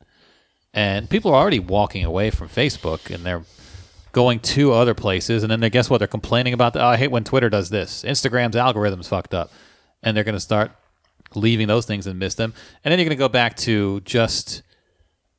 And 0.74 1.10
people 1.10 1.32
are 1.32 1.38
already 1.42 1.60
walking 1.60 2.06
away 2.06 2.30
from 2.30 2.48
Facebook 2.50 3.14
and 3.14 3.26
they're 3.26 3.44
going 4.12 4.40
to 4.40 4.74
other 4.74 4.94
places. 4.94 5.44
And 5.44 5.52
then 5.52 5.60
they 5.60 5.70
guess 5.70 5.90
what? 5.90 5.98
They're 5.98 6.08
complaining 6.08 6.54
about, 6.54 6.74
the, 6.74 6.82
oh, 6.82 6.88
I 6.88 6.98
hate 6.98 7.10
when 7.12 7.24
Twitter 7.24 7.50
does 7.50 7.70
this. 7.70 8.04
Instagram's 8.04 8.56
algorithm's 8.56 9.08
fucked 9.08 9.34
up. 9.34 9.52
And 10.04 10.16
they're 10.16 10.24
going 10.24 10.36
to 10.36 10.40
start 10.40 10.72
leaving 11.36 11.68
those 11.68 11.86
things 11.86 12.06
and 12.08 12.20
miss 12.20 12.36
them. 12.36 12.54
And 12.86 12.92
then 12.92 13.00
you're 13.00 13.06
going 13.06 13.18
to 13.18 13.20
go 13.20 13.28
back 13.30 13.58
to 13.58 14.00
just 14.02 14.62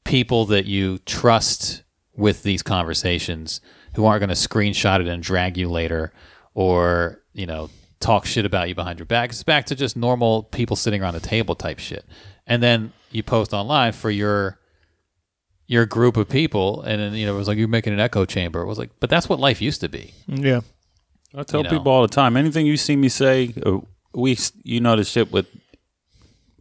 people 0.08 0.46
that 0.46 0.64
you 0.64 0.98
trust 1.00 1.82
with 2.16 2.42
these 2.42 2.62
conversations 2.62 3.60
who 3.94 4.06
aren't 4.06 4.20
going 4.20 4.30
to 4.30 4.34
screenshot 4.34 5.00
it 5.00 5.06
and 5.06 5.22
drag 5.22 5.58
you 5.58 5.68
later 5.68 6.14
or, 6.54 7.20
you 7.34 7.44
know, 7.44 7.68
talk 8.00 8.24
shit 8.24 8.46
about 8.46 8.70
you 8.70 8.74
behind 8.74 8.98
your 8.98 9.04
back. 9.04 9.28
It's 9.28 9.42
back 9.42 9.66
to 9.66 9.74
just 9.74 9.98
normal 9.98 10.44
people 10.44 10.76
sitting 10.76 11.02
around 11.02 11.14
a 11.16 11.20
table 11.20 11.54
type 11.54 11.78
shit. 11.78 12.06
And 12.46 12.62
then 12.62 12.94
you 13.10 13.22
post 13.22 13.52
online 13.52 13.92
for 13.92 14.10
your 14.10 14.58
your 15.66 15.84
group 15.84 16.16
of 16.16 16.26
people 16.30 16.80
and 16.80 16.98
then 16.98 17.12
you 17.12 17.26
know 17.26 17.34
it 17.34 17.36
was 17.36 17.46
like 17.46 17.58
you're 17.58 17.68
making 17.68 17.92
an 17.92 18.00
echo 18.00 18.24
chamber. 18.24 18.62
It 18.62 18.66
was 18.66 18.78
like 18.78 18.90
but 19.00 19.10
that's 19.10 19.28
what 19.28 19.38
life 19.38 19.60
used 19.60 19.82
to 19.82 19.90
be. 19.90 20.14
Yeah. 20.26 20.62
I 21.34 21.42
tell 21.42 21.60
you 21.60 21.64
know. 21.64 21.70
people 21.70 21.92
all 21.92 22.00
the 22.00 22.08
time. 22.08 22.38
Anything 22.38 22.64
you 22.64 22.78
see 22.78 22.96
me 22.96 23.10
say, 23.10 23.52
uh, 23.66 23.80
we 24.14 24.38
you 24.62 24.80
know 24.80 24.96
the 24.96 25.04
shit 25.04 25.30
with 25.30 25.46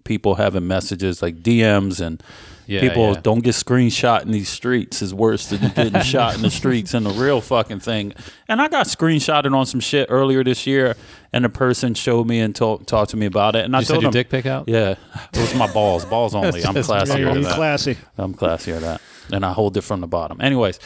people 0.04 0.36
having 0.36 0.68
messages 0.68 1.22
like 1.22 1.42
DMs 1.42 2.06
and 2.06 2.22
Yeah, 2.68 2.82
people 2.82 3.14
yeah. 3.14 3.22
don't 3.22 3.40
get 3.40 3.56
screenshot 3.56 4.24
in 4.24 4.32
these 4.32 4.50
streets 4.50 5.02
is 5.02 5.14
worse 5.14 5.48
than 5.48 5.72
getting 5.72 6.02
shot 6.02 6.36
in 6.36 6.42
the 6.42 6.52
streets 6.52 6.94
and 6.94 7.06
the 7.06 7.12
real 7.12 7.40
fucking 7.40 7.80
thing. 7.80 8.14
And 8.50 8.62
I 8.62 8.68
got 8.68 8.88
screenshotted 8.88 9.56
on 9.56 9.66
some 9.66 9.80
shit 9.80 10.08
earlier 10.10 10.44
this 10.44 10.68
year, 10.68 10.98
and 11.32 11.46
a 11.46 11.50
person 11.50 11.94
showed 11.94 12.28
me 12.28 12.42
and 12.42 12.54
talked 12.54 13.10
to 13.10 13.18
me 13.18 13.26
about 13.26 13.56
it. 13.56 13.64
And 13.64 13.74
I 13.74 13.80
You 13.80 13.86
told 13.86 14.04
them, 14.04 14.12
dick 14.12 14.30
pic 14.30 14.46
out? 14.46 14.68
Yeah, 14.68 14.96
it 15.34 15.40
was 15.40 15.56
my 15.56 15.72
balls, 15.72 16.04
balls 16.04 16.36
only. 16.36 16.64
I'm 16.66 16.74
classy 16.84 17.22
Yeah, 17.22 17.34
you're 17.34 17.44
classy. 17.54 17.98
I'm 18.18 18.34
classy 18.34 18.74
at 18.74 18.82
that, 18.82 19.02
and 19.32 19.46
I 19.46 19.54
hold 19.54 19.78
it 19.78 19.82
from 19.82 20.02
the 20.02 20.08
bottom. 20.08 20.42
Anyways, 20.42 20.80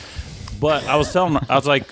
but 0.60 0.86
I 0.86 0.98
was 0.98 1.12
telling 1.12 1.34
her, 1.34 1.42
I 1.50 1.56
was 1.56 1.66
like, 1.66 1.88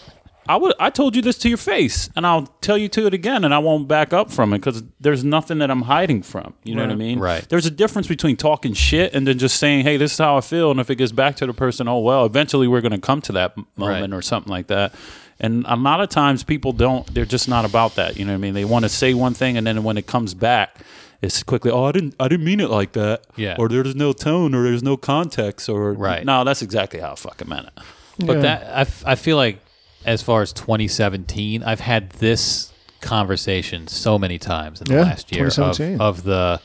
I 0.49 0.55
would, 0.57 0.73
I 0.79 0.89
told 0.89 1.15
you 1.15 1.21
this 1.21 1.37
to 1.39 1.47
your 1.49 1.59
face, 1.59 2.09
and 2.15 2.25
I'll 2.25 2.47
tell 2.61 2.77
you 2.77 2.89
to 2.89 3.05
it 3.05 3.13
again, 3.13 3.43
and 3.45 3.53
I 3.53 3.59
won't 3.59 3.87
back 3.87 4.13
up 4.13 4.31
from 4.31 4.51
it 4.53 4.57
because 4.57 4.83
there's 4.99 5.23
nothing 5.23 5.59
that 5.59 5.69
I'm 5.69 5.83
hiding 5.83 6.23
from. 6.23 6.55
You 6.63 6.73
know 6.75 6.81
what 6.81 6.91
I 6.91 6.95
mean? 6.95 7.19
Right. 7.19 7.47
There's 7.47 7.67
a 7.67 7.71
difference 7.71 8.07
between 8.07 8.35
talking 8.35 8.73
shit 8.73 9.13
and 9.13 9.27
then 9.27 9.37
just 9.37 9.57
saying, 9.59 9.83
"Hey, 9.83 9.95
this 9.97 10.13
is 10.13 10.17
how 10.17 10.37
I 10.37 10.41
feel," 10.41 10.71
and 10.71 10.79
if 10.79 10.89
it 10.89 10.95
gets 10.95 11.11
back 11.11 11.35
to 11.37 11.45
the 11.45 11.53
person, 11.53 11.87
oh 11.87 11.99
well, 11.99 12.25
eventually 12.25 12.67
we're 12.67 12.81
going 12.81 12.93
to 12.93 12.97
come 12.99 13.21
to 13.21 13.31
that 13.33 13.55
moment 13.77 14.11
Right. 14.11 14.17
or 14.17 14.21
something 14.23 14.49
like 14.51 14.67
that. 14.67 14.93
And 15.39 15.65
a 15.67 15.75
lot 15.75 16.01
of 16.01 16.09
times 16.09 16.43
people 16.43 16.73
don't, 16.73 17.05
they're 17.13 17.23
just 17.25 17.47
not 17.47 17.63
about 17.63 17.95
that. 17.95 18.17
You 18.17 18.25
know 18.25 18.31
what 18.33 18.39
I 18.39 18.41
mean? 18.41 18.55
They 18.55 18.65
want 18.65 18.83
to 18.85 18.89
say 18.89 19.13
one 19.13 19.33
thing, 19.35 19.55
and 19.55 19.65
then 19.67 19.83
when 19.83 19.97
it 19.97 20.05
comes 20.07 20.33
back, 20.33 20.77
it's 21.21 21.43
quickly, 21.43 21.69
oh, 21.71 21.85
I 21.85 21.91
didn't, 21.93 22.15
I 22.19 22.27
didn't 22.27 22.45
mean 22.45 22.59
it 22.59 22.69
like 22.69 22.91
that. 22.93 23.23
Yeah. 23.37 23.55
Or 23.59 23.69
there's 23.69 23.95
no 23.95 24.13
tone, 24.13 24.53
or 24.55 24.63
there's 24.63 24.83
no 24.83 24.97
context, 24.97 25.69
or 25.69 25.93
Right. 25.93 26.25
No, 26.25 26.43
that's 26.43 26.61
exactly 26.61 26.99
how 26.99 27.11
I 27.11 27.15
fucking 27.15 27.47
meant 27.47 27.67
it. 27.67 27.83
But 28.25 28.37
Yeah. 28.37 28.41
that 28.41 28.63
I, 28.75 28.81
f- 28.81 29.03
I 29.05 29.15
feel 29.15 29.37
like 29.37 29.59
as 30.05 30.21
far 30.21 30.41
as 30.41 30.53
2017, 30.53 31.63
I've 31.63 31.79
had 31.81 32.11
this 32.11 32.71
conversation 33.01 33.87
so 33.87 34.19
many 34.19 34.37
times 34.37 34.81
in 34.81 34.85
the 34.87 34.93
Yeah, 34.95 35.01
last 35.01 35.31
year 35.31 35.47
of, 35.47 35.79
of 36.01 36.23
the 36.23 36.61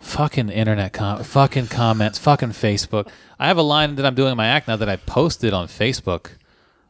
fucking 0.00 0.48
internet 0.48 0.92
com- 0.92 1.22
fucking 1.22 1.66
comments, 1.68 2.18
fucking 2.18 2.50
Facebook. 2.50 3.08
I 3.38 3.46
have 3.48 3.56
a 3.58 3.62
line 3.62 3.96
that 3.96 4.06
I'm 4.06 4.14
doing 4.14 4.32
in 4.32 4.36
my 4.36 4.46
act 4.46 4.68
now 4.68 4.76
that 4.76 4.88
I 4.88 4.96
posted 4.96 5.52
on 5.52 5.68
Facebook 5.68 6.32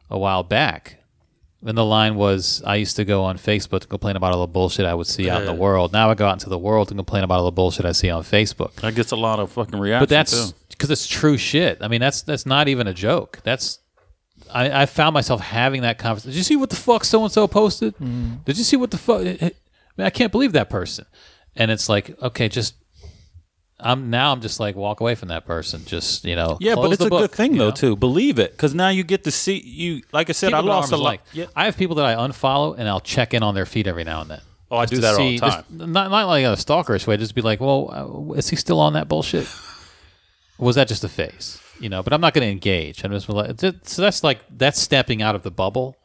a 0.09 0.17
while 0.17 0.43
back. 0.43 0.95
And 1.65 1.75
the 1.77 1.83
line 1.85 2.15
was, 2.15 2.61
I 2.65 2.75
used 2.75 2.95
to 2.97 3.03
go 3.05 3.23
on 3.23 3.37
Facebook 3.37 3.79
to 3.81 3.87
complain 3.87 4.15
about 4.15 4.31
all 4.33 4.41
the 4.41 4.47
bullshit 4.47 4.85
I 4.85 4.93
would 4.93 5.07
see 5.07 5.27
out 5.29 5.41
in 5.41 5.47
the 5.47 5.53
world. 5.53 5.91
Now 5.91 6.09
I 6.11 6.13
go 6.13 6.27
out 6.27 6.33
into 6.33 6.49
the 6.49 6.57
world 6.57 6.91
and 6.91 6.99
complain 6.99 7.23
about 7.23 7.39
all 7.39 7.45
the 7.45 7.51
bullshit 7.51 7.83
I 7.85 7.93
see 7.93 8.11
on 8.11 8.21
Facebook. 8.23 8.75
That 8.75 8.93
gets 8.93 9.11
a 9.11 9.15
lot 9.15 9.39
of 9.39 9.51
fucking 9.51 9.77
reaction. 9.79 10.03
But 10.03 10.09
that's 10.09 10.51
too. 10.51 10.55
because 10.69 10.91
it's 10.91 11.07
true 11.07 11.35
shit. 11.35 11.79
I 11.81 11.87
mean, 11.87 11.99
that's 11.99 12.21
that's 12.21 12.45
not 12.45 12.67
even 12.67 12.85
a 12.87 12.93
joke. 12.93 13.39
That's 13.43 13.79
I, 14.53 14.83
I 14.83 14.85
found 14.85 15.13
myself 15.13 15.41
having 15.41 15.81
that 15.81 15.97
conversation. 15.97 16.31
Did 16.31 16.37
you 16.37 16.43
see 16.43 16.55
what 16.55 16.69
the 16.69 16.75
fuck 16.75 17.03
so 17.05 17.23
and 17.23 17.31
so 17.31 17.47
posted? 17.47 17.95
Mm-hmm. 17.95 18.35
Did 18.45 18.57
you 18.57 18.63
see 18.63 18.75
what 18.77 18.91
the 18.91 18.97
fuck? 18.97 19.21
Eh, 19.21 19.37
eh, 19.39 19.45
I 19.49 19.51
mean, 19.97 20.05
I 20.05 20.09
can't 20.09 20.31
believe 20.31 20.51
that 20.53 20.69
person. 20.69 21.05
And 21.55 21.71
it's 21.71 21.89
like, 21.89 22.19
okay, 22.21 22.49
just 22.49 22.75
I'm 23.79 24.09
now. 24.09 24.31
I'm 24.31 24.41
just 24.41 24.59
like 24.59 24.75
walk 24.75 25.01
away 25.01 25.13
from 25.15 25.27
that 25.29 25.45
person. 25.45 25.85
Just 25.85 26.25
you 26.25 26.35
know, 26.35 26.57
Yeah, 26.59 26.75
but 26.75 26.91
it's 26.93 27.03
a 27.03 27.09
book, 27.09 27.21
good 27.21 27.31
thing 27.31 27.57
though 27.57 27.69
know? 27.69 27.75
too. 27.75 27.95
Believe 27.95 28.39
it, 28.39 28.51
because 28.51 28.73
now 28.73 28.89
you 28.89 29.03
get 29.03 29.23
to 29.25 29.31
see 29.31 29.59
you. 29.59 30.01
Like 30.11 30.29
I 30.29 30.33
said, 30.33 30.53
I 30.53 30.59
lost 30.59 30.91
a 30.91 30.97
lot. 30.97 31.03
length. 31.09 31.23
Yeah. 31.33 31.45
I 31.55 31.65
have 31.65 31.77
people 31.77 31.95
that 31.97 32.05
I 32.05 32.15
unfollow 32.15 32.75
and 32.77 32.87
I'll 32.89 32.99
check 32.99 33.33
in 33.33 33.43
on 33.43 33.53
their 33.55 33.65
feed 33.67 33.87
every 33.87 34.03
now 34.03 34.21
and 34.21 34.29
then. 34.31 34.41
Oh, 34.69 34.77
I 34.77 34.85
do 34.85 34.97
that 34.97 35.13
all 35.13 35.19
the 35.19 35.35
see- 35.35 35.39
time. 35.39 35.49
just- 35.51 35.71
not 35.71 36.09
not 36.11 36.27
like 36.27 36.43
a 36.43 36.55
stalkerish 36.57 37.05
way. 37.07 37.17
Just 37.17 37.35
be 37.35 37.41
like, 37.41 37.59
well, 37.61 38.29
uh, 38.31 38.33
is 38.33 38.49
he 38.49 38.55
still 38.55 38.79
on 38.79 38.93
that 38.93 39.07
bullshit? 39.07 39.47
Was 40.57 40.75
that 40.75 40.87
just 40.87 41.03
a 41.03 41.09
phase? 41.09 41.59
You 41.79 41.89
know, 41.89 42.01
but 42.03 42.13
I'm 42.13 42.21
not 42.21 42.33
going 42.33 42.45
to 42.45 42.51
engage. 42.51 43.03
I'm 43.03 43.11
just 43.11 43.29
like, 43.29 43.59
so 43.83 44.01
that's 44.01 44.23
like 44.23 44.39
that's 44.49 44.79
stepping 44.81 45.21
out 45.21 45.35
of 45.35 45.43
the 45.43 45.51
bubble. 45.51 45.95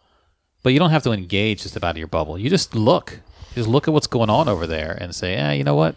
But 0.62 0.72
you 0.72 0.78
don't 0.78 0.90
have 0.90 1.02
to 1.04 1.12
engage 1.12 1.62
just 1.62 1.76
about 1.76 1.96
your 1.96 2.06
bubble. 2.06 2.38
You 2.38 2.48
just 2.50 2.74
look, 2.74 3.20
just 3.54 3.68
look 3.68 3.88
at 3.88 3.94
what's 3.94 4.06
going 4.06 4.30
on 4.30 4.48
over 4.48 4.66
there 4.66 4.96
and 5.00 5.14
say, 5.14 5.40
ah, 5.40 5.50
you 5.50 5.64
know 5.64 5.74
what? 5.74 5.96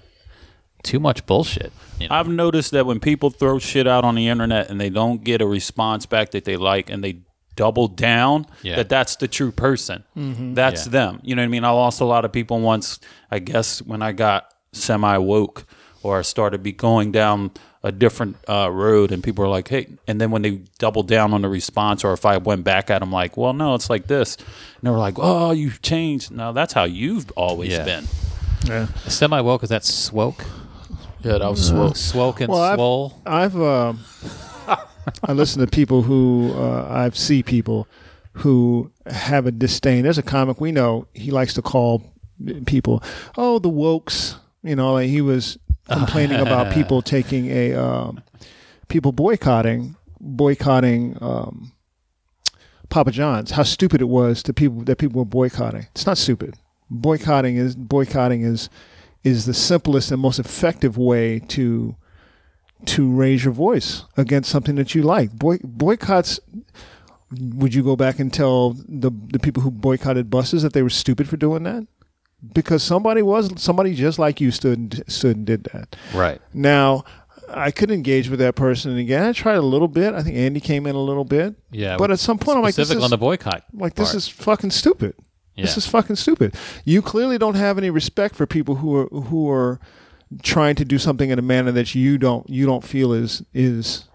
Too 0.83 0.99
much 0.99 1.25
bullshit. 1.25 1.71
You 1.99 2.07
know? 2.09 2.15
I've 2.15 2.27
noticed 2.27 2.71
that 2.71 2.85
when 2.85 2.99
people 2.99 3.29
throw 3.29 3.59
shit 3.59 3.87
out 3.87 4.03
on 4.03 4.15
the 4.15 4.27
internet 4.27 4.69
and 4.69 4.79
they 4.81 4.89
don't 4.89 5.23
get 5.23 5.41
a 5.41 5.45
response 5.47 6.05
back 6.05 6.31
that 6.31 6.45
they 6.45 6.57
like, 6.57 6.89
and 6.89 7.03
they 7.03 7.19
double 7.55 7.87
down, 7.87 8.45
Yeah. 8.63 8.75
that 8.77 8.89
that's 8.89 9.15
the 9.17 9.27
true 9.27 9.51
person. 9.51 10.03
That's 10.15 10.85
Yeah. 10.87 10.91
them. 10.91 11.19
You 11.23 11.35
know 11.35 11.41
what 11.41 11.45
I 11.47 11.49
mean? 11.49 11.63
I 11.63 11.69
lost 11.69 12.01
a 12.01 12.05
lot 12.05 12.25
of 12.25 12.31
people 12.31 12.59
once. 12.59 12.99
I 13.31 13.39
guess 13.39 13.81
when 13.81 14.01
I 14.01 14.11
got 14.13 14.47
semi 14.73 15.17
woke 15.17 15.65
or 16.03 16.19
I 16.19 16.21
started 16.23 16.61
be 16.63 16.71
going 16.71 17.11
down 17.11 17.51
a 17.85 17.91
different 17.91 18.35
uh, 18.49 18.69
road, 18.71 19.11
and 19.11 19.23
people 19.23 19.45
are 19.45 19.47
like, 19.47 19.67
"Hey," 19.67 19.87
and 20.07 20.19
then 20.19 20.31
when 20.31 20.41
they 20.41 20.59
doubled 20.79 21.07
down 21.07 21.33
on 21.33 21.41
the 21.43 21.49
response, 21.49 22.03
or 22.03 22.13
if 22.13 22.25
I 22.25 22.37
went 22.37 22.63
back 22.63 22.89
at 22.89 22.99
them 22.99 23.11
like, 23.11 23.37
"Well, 23.37 23.53
no, 23.53 23.75
it's 23.75 23.89
like 23.89 24.07
this," 24.07 24.35
and 24.37 24.45
they 24.83 24.89
were 24.89 24.97
like, 24.97 25.15
"Oh, 25.17 25.51
you've 25.51 25.81
changed." 25.81 26.31
No, 26.31 26.51
that's 26.51 26.73
how 26.73 26.85
you've 26.85 27.29
always 27.35 27.71
Yeah. 27.71 27.85
been. 27.85 28.05
Yeah 28.65 28.87
semi 29.07 29.39
woke 29.41 29.61
is 29.63 29.69
that 29.69 29.83
swoke? 29.83 30.43
Yeah, 31.23 31.37
that 31.37 31.49
was 31.49 31.69
swoke. 31.71 31.93
Swoke 31.95 32.41
and 32.41 32.49
Well, 32.51 32.61
I've- 32.63 32.77
swole. 32.77 33.21
I've 33.25 33.55
um 33.61 33.99
I 35.23 35.33
listen 35.33 35.61
to 35.61 35.67
people 35.67 36.01
who 36.01 36.51
uh, 36.55 36.87
I've 36.89 37.15
see 37.15 37.43
people 37.43 37.87
who 38.33 38.91
have 39.05 39.45
a 39.45 39.51
disdain. 39.51 40.03
There's 40.03 40.17
a 40.17 40.23
comic 40.23 40.59
we 40.59 40.71
know. 40.71 41.07
He 41.13 41.29
likes 41.31 41.53
to 41.53 41.61
call 41.61 42.01
people, 42.65 43.03
oh, 43.37 43.59
the 43.59 43.69
wokes. 43.69 44.35
You 44.63 44.75
know, 44.75 44.93
like 44.93 45.09
he 45.09 45.21
was 45.21 45.59
complaining 45.89 46.39
about 46.39 46.73
people 46.73 47.01
taking 47.01 47.49
a 47.49 47.73
um, 47.73 48.21
people 48.87 49.11
boycotting 49.11 49.95
boycotting 50.19 51.17
um, 51.21 51.71
Papa 52.89 53.11
John's. 53.11 53.51
How 53.51 53.63
stupid 53.63 54.01
it 54.01 54.05
was 54.05 54.43
to 54.43 54.53
people 54.53 54.81
that 54.83 54.97
people 54.97 55.19
were 55.19 55.25
boycotting. 55.25 55.87
It's 55.91 56.05
not 56.05 56.17
stupid. 56.17 56.55
Boycotting 56.89 57.57
is 57.57 57.75
boycotting 57.75 58.41
is 58.41 58.69
is 59.23 59.45
the 59.45 59.53
simplest 59.53 60.11
and 60.11 60.21
most 60.21 60.39
effective 60.39 60.97
way 60.97 61.39
to 61.39 61.95
to 62.85 63.11
raise 63.11 63.43
your 63.43 63.53
voice 63.53 64.03
against 64.17 64.49
something 64.49 64.75
that 64.75 64.93
you 64.93 65.01
like. 65.01 65.31
Boy, 65.31 65.57
boycotts. 65.63 66.39
Would 67.31 67.73
you 67.73 67.83
go 67.83 67.95
back 67.95 68.19
and 68.19 68.31
tell 68.31 68.73
the 68.87 69.11
the 69.11 69.39
people 69.39 69.63
who 69.63 69.71
boycotted 69.71 70.29
buses 70.29 70.61
that 70.63 70.73
they 70.73 70.83
were 70.83 70.89
stupid 70.89 71.27
for 71.27 71.37
doing 71.37 71.63
that? 71.63 71.87
Because 72.53 72.83
somebody 72.83 73.21
was 73.21 73.49
somebody 73.61 73.95
just 73.95 74.19
like 74.19 74.39
you 74.41 74.51
stood 74.51 74.77
and, 74.77 75.03
stood 75.07 75.37
and 75.37 75.45
did 75.45 75.63
that. 75.65 75.95
Right. 76.13 76.41
Now, 76.53 77.03
I 77.49 77.71
could 77.71 77.91
engage 77.91 78.29
with 78.29 78.39
that 78.39 78.55
person 78.55 78.91
and 78.91 78.99
again. 78.99 79.23
I 79.23 79.31
tried 79.31 79.55
a 79.55 79.61
little 79.61 79.87
bit. 79.87 80.13
I 80.13 80.23
think 80.23 80.35
Andy 80.35 80.59
came 80.59 80.85
in 80.85 80.95
a 80.95 81.01
little 81.01 81.25
bit. 81.25 81.55
Yeah. 81.71 81.97
But 81.97 82.11
at 82.11 82.19
some 82.19 82.37
point, 82.37 82.57
I'm 82.57 82.63
like, 82.63 82.75
this 82.75 82.87
specific 82.87 82.99
is 82.99 83.03
on 83.03 83.09
the 83.09 83.17
boycott. 83.17 83.63
like 83.73 83.95
this 83.95 84.13
is 84.13 84.27
fucking 84.27 84.71
stupid. 84.71 85.15
This 85.57 85.77
is 85.77 85.87
fucking 85.87 86.17
stupid. 86.17 86.55
You 86.83 87.01
clearly 87.01 87.37
don't 87.37 87.55
have 87.55 87.77
any 87.77 87.89
respect 87.89 88.35
for 88.35 88.45
people 88.45 88.75
who 88.75 88.95
are 88.95 89.05
who 89.07 89.49
are 89.49 89.79
trying 90.43 90.75
to 90.75 90.85
do 90.85 90.97
something 90.97 91.29
in 91.29 91.39
a 91.39 91.41
manner 91.41 91.71
that 91.71 91.95
you 91.95 92.17
don't 92.17 92.49
you 92.49 92.65
don't 92.65 92.83
feel 92.83 93.13
is 93.13 93.43
is 93.53 94.05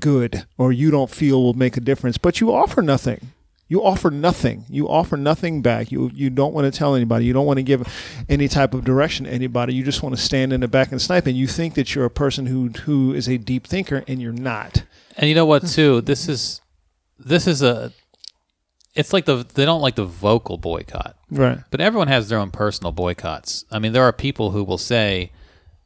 good 0.00 0.44
or 0.58 0.72
you 0.72 0.90
don't 0.90 1.10
feel 1.10 1.42
will 1.42 1.54
make 1.54 1.76
a 1.76 1.80
difference. 1.80 2.18
But 2.18 2.40
you 2.40 2.52
offer 2.52 2.82
nothing. 2.82 3.32
You 3.74 3.82
offer 3.82 4.08
nothing. 4.08 4.66
You 4.68 4.88
offer 4.88 5.16
nothing 5.16 5.60
back. 5.60 5.90
You 5.90 6.08
you 6.14 6.30
don't 6.30 6.54
want 6.54 6.72
to 6.72 6.78
tell 6.78 6.94
anybody. 6.94 7.24
You 7.24 7.32
don't 7.32 7.44
want 7.44 7.56
to 7.56 7.64
give 7.64 7.82
any 8.28 8.46
type 8.46 8.72
of 8.72 8.84
direction 8.84 9.26
to 9.26 9.32
anybody. 9.32 9.74
You 9.74 9.82
just 9.82 10.00
want 10.00 10.14
to 10.14 10.22
stand 10.22 10.52
in 10.52 10.60
the 10.60 10.68
back 10.68 10.92
and 10.92 11.02
snipe. 11.02 11.26
And 11.26 11.36
you 11.36 11.48
think 11.48 11.74
that 11.74 11.92
you're 11.92 12.04
a 12.04 12.10
person 12.24 12.46
who 12.46 12.68
who 12.68 13.12
is 13.12 13.28
a 13.28 13.36
deep 13.36 13.66
thinker, 13.66 14.04
and 14.06 14.22
you're 14.22 14.30
not. 14.30 14.84
And 15.16 15.28
you 15.28 15.34
know 15.34 15.44
what 15.44 15.66
too? 15.66 16.02
This 16.02 16.28
is 16.28 16.60
this 17.18 17.48
is 17.48 17.62
a 17.62 17.90
it's 18.94 19.12
like 19.12 19.24
the 19.24 19.44
they 19.54 19.64
don't 19.64 19.80
like 19.80 19.96
the 19.96 20.04
vocal 20.04 20.56
boycott. 20.56 21.16
Right. 21.28 21.58
But 21.72 21.80
everyone 21.80 22.06
has 22.06 22.28
their 22.28 22.38
own 22.38 22.52
personal 22.52 22.92
boycotts. 22.92 23.64
I 23.72 23.80
mean, 23.80 23.92
there 23.92 24.04
are 24.04 24.12
people 24.12 24.52
who 24.52 24.62
will 24.62 24.78
say, 24.78 25.32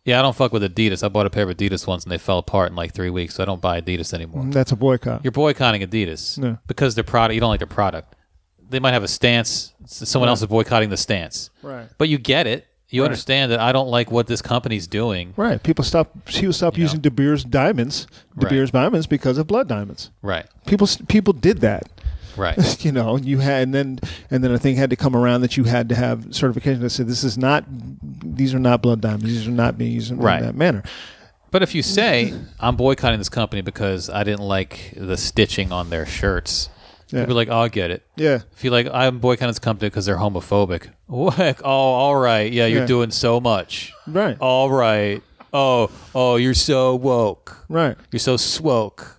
"Yeah, 0.09 0.18
I 0.18 0.22
don't 0.22 0.34
fuck 0.34 0.52
with 0.52 0.62
Adidas. 0.62 1.02
I 1.04 1.09
bought 1.09 1.26
a 1.26 1.30
pair 1.30 1.48
of 1.48 1.56
Adidas 1.56 1.86
once 1.86 2.02
and 2.04 2.11
they 2.11 2.18
fell 2.18 2.38
apart 2.38 2.70
in 2.70 2.76
like 2.76 2.92
3 2.94 3.11
weeks, 3.11 3.34
so 3.34 3.42
I 3.42 3.46
don't 3.46 3.61
buy 3.61 3.80
Adidas 3.80 4.12
anymore." 4.14 4.42
Mm, 4.44 4.52
that's 4.52 4.72
a 4.72 4.76
boycott. 4.76 5.20
You're 5.22 5.32
boycotting 5.32 5.82
Adidas 5.82 6.42
Yeah. 6.42 6.56
because 6.66 6.94
their 6.94 7.04
product 7.04 7.34
you 7.34 7.40
don't 7.40 7.50
like 7.50 7.61
their 7.61 7.66
product. 7.66 8.14
They 8.70 8.80
might 8.80 8.92
have 8.92 9.02
a 9.04 9.09
stance, 9.09 9.72
s- 9.84 10.09
someone 10.09 10.28
else 10.28 10.40
is 10.42 10.46
boycotting 10.48 10.90
the 10.90 10.96
stance. 10.96 11.50
Right. 11.62 11.86
But 11.98 12.09
you 12.09 12.18
get 12.18 12.46
it. 12.46 12.66
You 12.90 13.04
understand 13.04 13.52
that 13.52 13.61
I 13.61 13.70
don't 13.72 13.88
like 13.88 14.11
what 14.11 14.28
this 14.28 14.40
company's 14.40 14.86
doing. 14.86 15.34
Right. 15.36 15.62
People 15.62 15.84
stop. 15.84 16.11
People 16.24 16.54
stop 16.54 16.74
You 16.74 16.80
know? 16.80 16.84
using 16.84 17.00
De 17.00 17.11
Beers 17.11 17.44
diamonds, 17.44 18.06
De 18.38 18.44
Right. 18.46 18.50
Beers 18.50 18.70
diamonds 18.70 19.06
because 19.06 19.36
of 19.36 19.46
blood 19.46 19.68
diamonds. 19.68 20.11
Right. 20.22 20.46
People 20.66 20.88
people 21.06 21.34
did 21.34 21.61
that. 21.61 21.82
Right. 22.39 22.57
You 22.84 22.93
know, 22.93 23.16
you 23.18 23.39
had 23.41 23.64
and 23.64 23.74
then 23.74 23.99
and 24.30 24.43
then 24.45 24.53
a 24.53 24.59
thing 24.59 24.76
had 24.76 24.91
to 24.91 24.97
come 24.97 25.16
around 25.16 25.41
that 25.43 25.57
you 25.57 25.64
had 25.64 25.89
to 25.91 25.95
have 25.95 26.34
certification 26.34 26.80
that 26.82 26.91
said 26.91 27.09
this 27.09 27.24
is 27.24 27.36
not 27.36 27.64
these 28.22 28.55
are 28.55 28.59
not 28.61 28.80
blood 28.82 29.01
diamonds. 29.01 29.24
These 29.26 29.49
are 29.49 29.51
not 29.51 29.76
being 29.76 29.93
used 29.93 30.11
in 30.12 30.18
Right. 30.18 30.41
that 30.43 30.55
manner. 30.55 30.82
But 31.51 31.62
if 31.62 31.74
you 31.74 31.82
say 31.82 32.32
I'm 32.61 32.76
boycotting 32.76 33.18
this 33.18 33.28
company 33.28 33.62
because 33.62 34.09
I 34.09 34.22
didn't 34.22 34.47
like 34.47 34.93
the 34.97 35.16
stitching 35.16 35.72
on 35.72 35.91
their 35.91 36.07
shirts, 36.07 36.68
Yeah. 37.11 37.24
be 37.24 37.32
like, 37.32 37.49
"Oh, 37.49 37.61
I 37.61 37.68
get 37.68 37.91
it." 37.91 38.03
Yeah. 38.16 38.41
If 38.55 38.62
you 38.64 38.70
like, 38.70 38.86
I'm 38.93 39.18
boycotting 39.18 39.49
this 39.49 39.59
company 39.59 39.89
because 39.89 40.05
they're 40.07 40.18
homophobic. 40.18 40.91
What? 41.07 41.59
Oh, 41.64 41.68
all 41.70 42.16
right. 42.16 42.53
Yeah, 42.53 42.66
you're 42.66 42.80
Yeah. 42.82 42.86
doing 42.86 43.11
so 43.11 43.41
much. 43.41 43.93
Right. 44.07 44.36
All 44.41 44.70
right. 44.70 45.22
Oh, 45.55 45.91
oh, 46.14 46.36
you're 46.36 46.53
so 46.55 46.95
woke. 46.95 47.64
Right. 47.70 47.97
You're 48.12 48.20
so 48.20 48.36
swoke. 48.36 49.14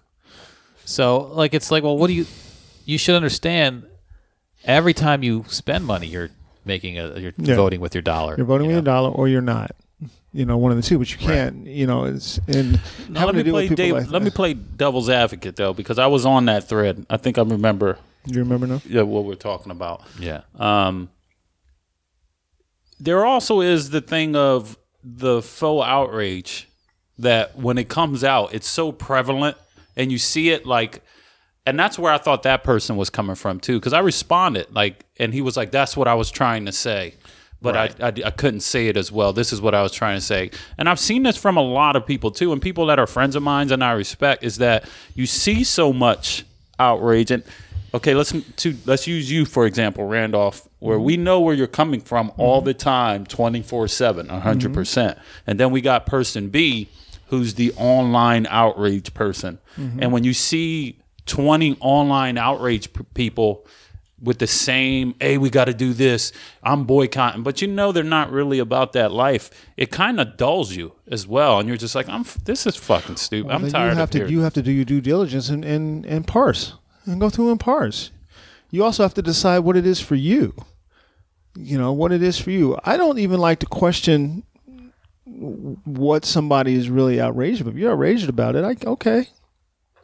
So, 0.85 1.31
like, 1.33 1.53
it's 1.55 1.71
like, 1.71 1.83
well, 1.83 1.97
what 1.97 2.07
do 2.07 2.13
you? 2.13 2.25
You 2.89 2.97
should 2.97 3.15
understand. 3.15 3.83
Every 4.65 4.93
time 4.95 5.21
you 5.21 5.45
spend 5.47 5.85
money, 5.85 6.07
you're 6.07 6.31
making 6.65 6.97
a. 6.97 7.19
You're 7.19 7.33
Yeah. 7.37 7.55
voting 7.55 7.79
with 7.81 7.93
your 7.93 8.01
dollar. 8.01 8.35
You're 8.35 8.47
voting 8.47 8.69
you 8.69 8.75
with 8.75 8.83
know? 8.85 8.91
your 8.91 8.95
dollar 9.01 9.09
or 9.11 9.27
you're 9.27 9.41
not. 9.41 9.75
You 10.33 10.45
know, 10.45 10.57
one 10.57 10.71
of 10.71 10.77
the 10.77 10.83
two. 10.83 10.97
But 10.97 11.11
you 11.11 11.17
can't. 11.19 11.67
You 11.67 11.85
know, 11.85 12.05
it's 12.05 12.39
and 12.47 12.79
Now, 13.09 13.21
having 13.21 13.35
let 13.35 13.45
me 13.45 13.51
play 13.51 13.63
people 13.69 13.75
Dave, 13.75 13.93
like 13.93 14.09
let 14.11 14.21
me 14.23 14.31
play 14.31 14.53
devil's 14.55 15.09
advocate 15.09 15.55
though, 15.55 15.73
because 15.73 15.99
I 15.99 16.07
was 16.07 16.25
on 16.25 16.45
that 16.45 16.67
thread. 16.67 17.05
I 17.11 17.17
think 17.17 17.37
I 17.37 17.43
remember 17.43 17.97
Do 18.25 18.33
You 18.33 18.39
remember 18.41 18.65
now? 18.67 18.81
yeah, 18.87 19.03
what 19.03 19.23
we're 19.25 19.35
talking 19.35 19.71
about. 19.71 20.01
Yeah. 20.19 20.41
Um, 20.57 21.09
there 22.99 23.23
also 23.25 23.61
is 23.61 23.91
the 23.91 24.01
thing 24.01 24.35
of 24.35 24.77
the 25.03 25.41
faux 25.41 25.85
outrage 25.87 26.67
that 27.19 27.55
when 27.57 27.77
it 27.77 27.87
comes 27.87 28.23
out, 28.23 28.53
it's 28.53 28.67
so 28.67 28.91
prevalent, 28.91 29.57
and 29.95 30.11
you 30.11 30.17
see 30.17 30.49
it 30.49 30.65
like, 30.65 31.01
and 31.69 31.79
that's 31.79 31.97
where 31.97 32.11
I 32.11 32.17
thought 32.17 32.43
that 32.43 32.63
person 32.63 32.97
was 32.97 33.09
coming 33.09 33.35
from 33.35 33.59
too, 33.59 33.79
because 33.79 33.93
I 33.93 33.99
responded 33.99 34.73
like, 34.73 35.05
and 35.17 35.33
he 35.33 35.41
was 35.41 35.55
like, 35.55 35.71
"That's 35.71 35.95
what 35.95 36.07
I 36.07 36.15
was 36.15 36.31
trying 36.31 36.65
to 36.65 36.71
say." 36.71 37.15
But 37.61 37.75
I, 37.75 37.89
I, 38.01 38.13
I 38.25 38.31
couldn't 38.31 38.61
say 38.61 38.87
it 38.87 38.95
as 38.95 39.11
well. 39.11 39.33
This 39.33 39.51
is 39.51 39.59
what 39.59 39.75
I 39.75 39.83
was 39.83 39.91
trying 39.91 40.15
to 40.17 40.21
say. 40.21 40.49
And 40.77 40.87
I've 40.87 40.99
seen 40.99 41.23
this 41.23 41.35
from 41.35 41.57
a 41.57 41.61
lot 41.61 41.97
of 41.97 42.05
people 42.05 42.31
too, 42.31 42.53
and 42.53 42.61
people 42.61 42.85
that 42.85 42.99
are 42.99 43.07
friends 43.07 43.35
of 43.35 43.43
mine 43.43 43.71
and 43.71 43.83
I 43.83 43.91
respect 43.91 44.43
is 44.43 44.57
that 44.57 44.89
you 45.13 45.25
see 45.25 45.63
so 45.63 45.91
much 45.91 46.45
outrage 46.79 47.29
and 47.29 47.43
okay 47.93 48.15
let's 48.15 48.31
to 48.31 48.77
let's 48.85 49.05
use 49.05 49.29
you 49.29 49.43
for 49.43 49.65
example 49.65 50.05
randolph 50.05 50.69
where 50.79 50.95
mm-hmm. 50.95 51.05
we 51.05 51.17
know 51.17 51.41
where 51.41 51.53
you're 51.53 51.67
coming 51.67 51.99
from 51.99 52.29
mm-hmm. 52.29 52.39
all 52.39 52.61
the 52.61 52.73
time 52.73 53.25
24-7 53.25 54.27
100% 54.27 54.41
mm-hmm. 54.41 54.73
percent. 54.73 55.17
And 55.45 55.59
then 55.59 55.71
we 55.71 55.81
got 55.81 56.05
person 56.05 56.47
b 56.47 56.87
who's 57.29 57.53
the 57.53 57.71
online 57.73 58.47
outrage 58.49 59.13
person. 59.13 59.59
And 59.99 60.11
when 60.11 60.23
you 60.23 60.33
see 60.33 60.98
20 61.29 61.77
online 61.79 62.37
outrage 62.37 62.91
p- 62.91 63.03
people 63.13 63.65
with 64.21 64.37
the 64.39 64.47
same 64.47 65.15
hey 65.21 65.37
we 65.37 65.49
got 65.49 65.65
to 65.65 65.73
do 65.73 65.93
this 65.93 66.33
i'm 66.63 66.83
boycotting 66.83 67.41
but 67.41 67.61
you 67.61 67.67
know 67.69 67.93
they're 67.93 68.03
not 68.03 68.29
really 68.31 68.59
about 68.59 68.91
that 68.91 69.11
life 69.13 69.49
it 69.77 69.89
kind 69.91 70.19
of 70.19 70.35
dulls 70.35 70.75
you 70.75 70.91
as 71.07 71.25
well 71.25 71.57
and 71.59 71.69
you're 71.69 71.77
just 71.77 71.95
like 71.95 72.09
i'm 72.09 72.25
this 72.43 72.65
is 72.67 72.75
fucking 72.75 73.15
stupid 73.15 73.49
i'm 73.49 73.69
tired 73.69 73.91
you 73.91 73.95
have 73.95 74.03
of 74.05 74.09
to 74.11 74.17
hearing- 74.17 74.33
you 74.33 74.41
have 74.41 74.53
to 74.53 74.61
do 74.61 74.71
your 74.73 74.83
due 74.83 74.99
diligence 74.99 75.47
and, 75.47 75.63
and, 75.63 76.05
and 76.05 76.27
parse 76.27 76.73
and 77.05 77.19
go 77.21 77.29
through 77.29 77.49
and 77.49 77.59
parse. 77.59 78.11
You 78.71 78.83
also 78.83 79.01
have 79.03 79.15
to 79.15 79.21
decide 79.23 79.59
what 79.59 79.75
it 79.75 79.85
is 79.87 79.99
for 79.99 80.13
you. 80.15 80.53
You 81.55 81.77
know 81.79 81.91
what 81.91 82.11
it 82.11 82.21
is 82.21 82.37
for 82.37 82.51
you. 82.51 82.77
I 82.83 82.97
don't 82.97 83.17
even 83.17 83.39
like 83.39 83.59
to 83.61 83.65
question 83.65 84.43
what 85.25 86.25
somebody 86.25 86.75
is 86.75 86.89
really 86.89 87.19
outraged 87.19 87.61
about. 87.61 87.73
If 87.73 87.79
you're 87.79 87.91
outraged 87.93 88.29
about 88.29 88.55
it, 88.55 88.63
I 88.63 88.75
okay. 88.91 89.27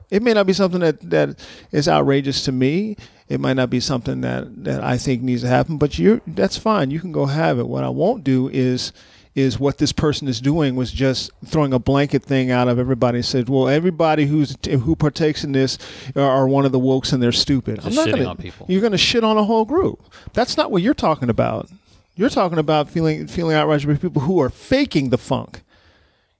It 0.09 0.21
may 0.21 0.33
not 0.33 0.47
be 0.47 0.53
something 0.53 0.81
that, 0.81 1.09
that 1.09 1.39
is 1.71 1.87
outrageous 1.87 2.43
to 2.45 2.51
me. 2.51 2.97
It 3.27 3.39
might 3.39 3.53
not 3.53 3.69
be 3.69 3.79
something 3.79 4.21
that, 4.21 4.63
that 4.63 4.83
I 4.83 4.97
think 4.97 5.23
needs 5.23 5.41
to 5.41 5.47
happen, 5.47 5.77
but 5.77 5.97
you 5.97 6.21
that's 6.27 6.57
fine. 6.57 6.91
You 6.91 6.99
can 6.99 7.11
go 7.11 7.25
have 7.25 7.57
it. 7.57 7.67
What 7.67 7.83
I 7.83 7.89
won't 7.89 8.23
do 8.23 8.49
is 8.49 8.93
is 9.35 9.59
what 9.59 9.77
this 9.79 9.91
person 9.91 10.29
is 10.29 10.39
doing 10.39 10.75
was 10.77 10.91
just 10.91 11.29
throwing 11.45 11.73
a 11.73 11.79
blanket 11.79 12.23
thing 12.23 12.51
out 12.51 12.69
of 12.69 12.79
everybody 12.79 13.17
and 13.17 13.25
said, 13.25 13.49
well, 13.49 13.67
everybody 13.67 14.25
who's 14.25 14.55
who 14.65 14.95
partakes 14.95 15.43
in 15.43 15.51
this 15.51 15.77
are, 16.15 16.21
are 16.21 16.47
one 16.47 16.65
of 16.65 16.71
the 16.71 16.79
wokes 16.79 17.11
and 17.11 17.21
they're 17.21 17.33
stupid. 17.33 17.81
Just 17.81 17.97
shitting 17.97 18.11
gonna, 18.11 18.25
on 18.25 18.37
people. 18.37 18.65
You're 18.69 18.81
going 18.81 18.93
to 18.93 18.97
shit 18.97 19.25
on 19.25 19.37
a 19.37 19.43
whole 19.43 19.65
group. 19.65 20.01
That's 20.33 20.55
not 20.55 20.71
what 20.71 20.81
you're 20.81 20.93
talking 20.93 21.29
about. 21.29 21.69
You're 22.15 22.29
talking 22.29 22.59
about 22.59 22.89
feeling 22.89 23.27
feeling 23.27 23.57
outraged 23.57 23.87
by 23.87 23.95
people 23.95 24.21
who 24.21 24.39
are 24.39 24.49
faking 24.49 25.09
the 25.09 25.17
funk. 25.17 25.63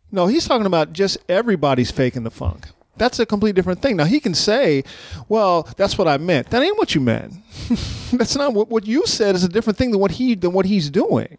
No, 0.10 0.28
he's 0.28 0.48
talking 0.48 0.66
about 0.66 0.94
just 0.94 1.18
everybody's 1.28 1.92
faking 1.92 2.24
the 2.24 2.32
funk. 2.32 2.68
That's 2.98 3.20
a 3.20 3.26
completely 3.26 3.54
different 3.54 3.82
thing. 3.82 3.98
Now 3.98 4.06
he 4.06 4.20
can 4.20 4.34
say, 4.34 4.84
"Well, 5.28 5.68
that's 5.78 5.98
what 5.98 6.08
I 6.08 6.18
meant." 6.18 6.50
That 6.50 6.62
ain't 6.62 6.78
what 6.78 6.96
you 6.96 7.02
meant. 7.02 7.34
that's 8.14 8.36
not 8.36 8.54
what 8.54 8.70
what 8.70 8.86
you 8.86 9.06
said 9.06 9.36
is 9.36 9.44
a 9.44 9.50
different 9.50 9.78
thing 9.78 9.92
than 9.92 10.00
what 10.00 10.12
he 10.12 10.36
than 10.36 10.54
what 10.54 10.66
he's 10.66 10.90
doing. 10.90 11.38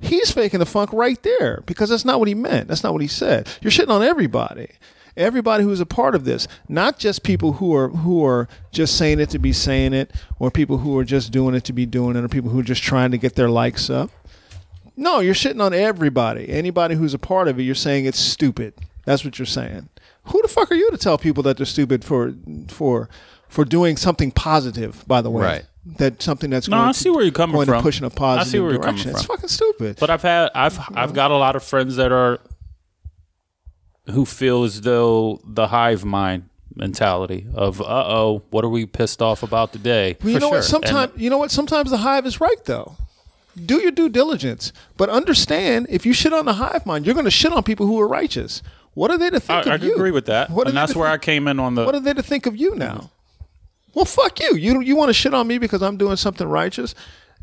He's 0.00 0.30
faking 0.30 0.60
the 0.60 0.66
funk 0.66 0.92
right 0.92 1.20
there 1.22 1.62
because 1.66 1.90
that's 1.90 2.04
not 2.04 2.18
what 2.18 2.28
he 2.28 2.34
meant. 2.34 2.68
That's 2.68 2.84
not 2.84 2.92
what 2.92 3.02
he 3.02 3.08
said. 3.08 3.48
You're 3.62 3.70
shitting 3.70 3.90
on 3.90 4.02
everybody. 4.02 4.68
Everybody 5.16 5.64
who's 5.64 5.80
a 5.80 5.86
part 5.86 6.14
of 6.14 6.26
this, 6.26 6.46
not 6.68 6.98
just 6.98 7.22
people 7.22 7.54
who 7.54 7.74
are 7.74 7.88
who 7.88 8.24
are 8.24 8.48
just 8.70 8.98
saying 8.98 9.18
it 9.18 9.30
to 9.30 9.38
be 9.38 9.52
saying 9.52 9.94
it, 9.94 10.12
or 10.38 10.50
people 10.50 10.78
who 10.78 10.98
are 10.98 11.04
just 11.04 11.32
doing 11.32 11.54
it 11.54 11.64
to 11.64 11.72
be 11.72 11.86
doing 11.86 12.16
it, 12.16 12.24
or 12.24 12.28
people 12.28 12.50
who 12.50 12.60
are 12.60 12.64
just 12.64 12.82
trying 12.82 13.10
to 13.12 13.18
get 13.18 13.34
their 13.34 13.48
likes 13.48 13.88
up. 13.88 14.10
No, 14.94 15.20
you're 15.20 15.34
shitting 15.34 15.62
on 15.62 15.72
everybody. 15.72 16.48
Anybody 16.48 16.94
who's 16.94 17.14
a 17.14 17.18
part 17.18 17.48
of 17.48 17.58
it, 17.58 17.62
you're 17.62 17.74
saying 17.74 18.04
it's 18.04 18.18
stupid. 18.18 18.74
That's 19.04 19.24
what 19.24 19.38
you're 19.38 19.46
saying. 19.46 19.88
Who 20.28 20.42
the 20.42 20.48
fuck 20.48 20.70
are 20.70 20.74
you 20.74 20.90
to 20.90 20.98
tell 20.98 21.18
people 21.18 21.42
that 21.44 21.56
they're 21.56 21.66
stupid 21.66 22.04
for 22.04 22.34
for 22.68 23.08
for 23.48 23.64
doing 23.64 23.96
something 23.96 24.30
positive? 24.30 25.04
By 25.06 25.20
the 25.22 25.30
way, 25.30 25.42
Right. 25.44 25.64
That 25.98 26.20
something 26.20 26.50
that's 26.50 26.66
No, 26.68 26.78
going 26.78 26.88
I 26.88 26.92
see 26.92 27.10
where 27.10 27.22
you're 27.22 27.30
coming 27.32 27.54
going 27.54 27.66
from. 27.66 27.76
to 27.78 27.82
push 27.82 27.98
in 28.00 28.04
a 28.04 28.10
positive 28.10 28.48
I 28.48 28.50
see 28.50 28.58
where 28.58 28.72
you're 28.72 28.80
coming 28.82 28.96
direction. 29.02 29.10
It's 29.12 29.24
fucking 29.24 29.48
stupid. 29.48 29.98
But 30.00 30.10
I've 30.10 30.22
had 30.22 30.50
I've 30.54 30.78
I've 30.94 31.14
got 31.14 31.30
a 31.30 31.36
lot 31.36 31.54
of 31.54 31.62
friends 31.62 31.94
that 31.96 32.10
are 32.10 32.40
who 34.10 34.24
feel 34.24 34.64
as 34.64 34.80
though 34.82 35.40
the 35.44 35.68
hive 35.68 36.04
mind 36.04 36.48
mentality 36.74 37.46
of 37.54 37.80
uh 37.80 37.84
oh, 38.06 38.42
what 38.50 38.64
are 38.64 38.68
we 38.68 38.84
pissed 38.86 39.22
off 39.22 39.42
about 39.42 39.72
today? 39.72 40.16
Well, 40.22 40.30
you 40.32 40.36
For 40.36 40.40
know 40.40 40.48
what? 40.50 40.64
Sometimes 40.64 41.12
And- 41.12 41.22
you 41.22 41.30
know 41.30 41.38
what? 41.38 41.50
Sometimes 41.50 41.90
the 41.90 41.98
hive 41.98 42.26
is 42.26 42.40
right 42.40 42.64
though. 42.64 42.96
Do 43.64 43.80
your 43.80 43.90
due 43.90 44.08
diligence, 44.10 44.72
but 44.98 45.08
understand 45.08 45.86
if 45.88 46.04
you 46.04 46.12
shit 46.12 46.32
on 46.34 46.44
the 46.44 46.54
hive 46.54 46.84
mind, 46.84 47.06
you're 47.06 47.14
going 47.14 47.24
to 47.24 47.30
shit 47.30 47.52
on 47.52 47.62
people 47.62 47.86
who 47.86 47.98
are 47.98 48.06
righteous. 48.06 48.60
What 48.96 49.10
are 49.10 49.18
they 49.18 49.28
to 49.28 49.38
think 49.38 49.66
I 49.66 49.74
of 49.74 49.80
can 49.80 49.88
you? 49.90 49.94
agree 49.94 50.10
with 50.10 50.24
that. 50.26 50.48
What 50.48 50.68
and 50.68 50.76
that's 50.76 50.96
where 50.96 51.06
I 51.06 51.18
came 51.18 51.46
in 51.48 51.60
on 51.60 51.74
the 51.74 51.84
What 51.84 51.94
are 51.94 52.00
they 52.00 52.14
to 52.14 52.22
think 52.22 52.46
of 52.46 52.56
you 52.56 52.74
now? 52.74 53.10
Well, 53.92 54.06
fuck 54.06 54.40
you. 54.40 54.56
You 54.56 54.80
you 54.80 54.96
want 54.96 55.10
to 55.10 55.12
shit 55.12 55.34
on 55.34 55.46
me 55.46 55.58
because 55.58 55.82
I'm 55.82 55.98
doing 55.98 56.16
something 56.16 56.48
righteous, 56.48 56.94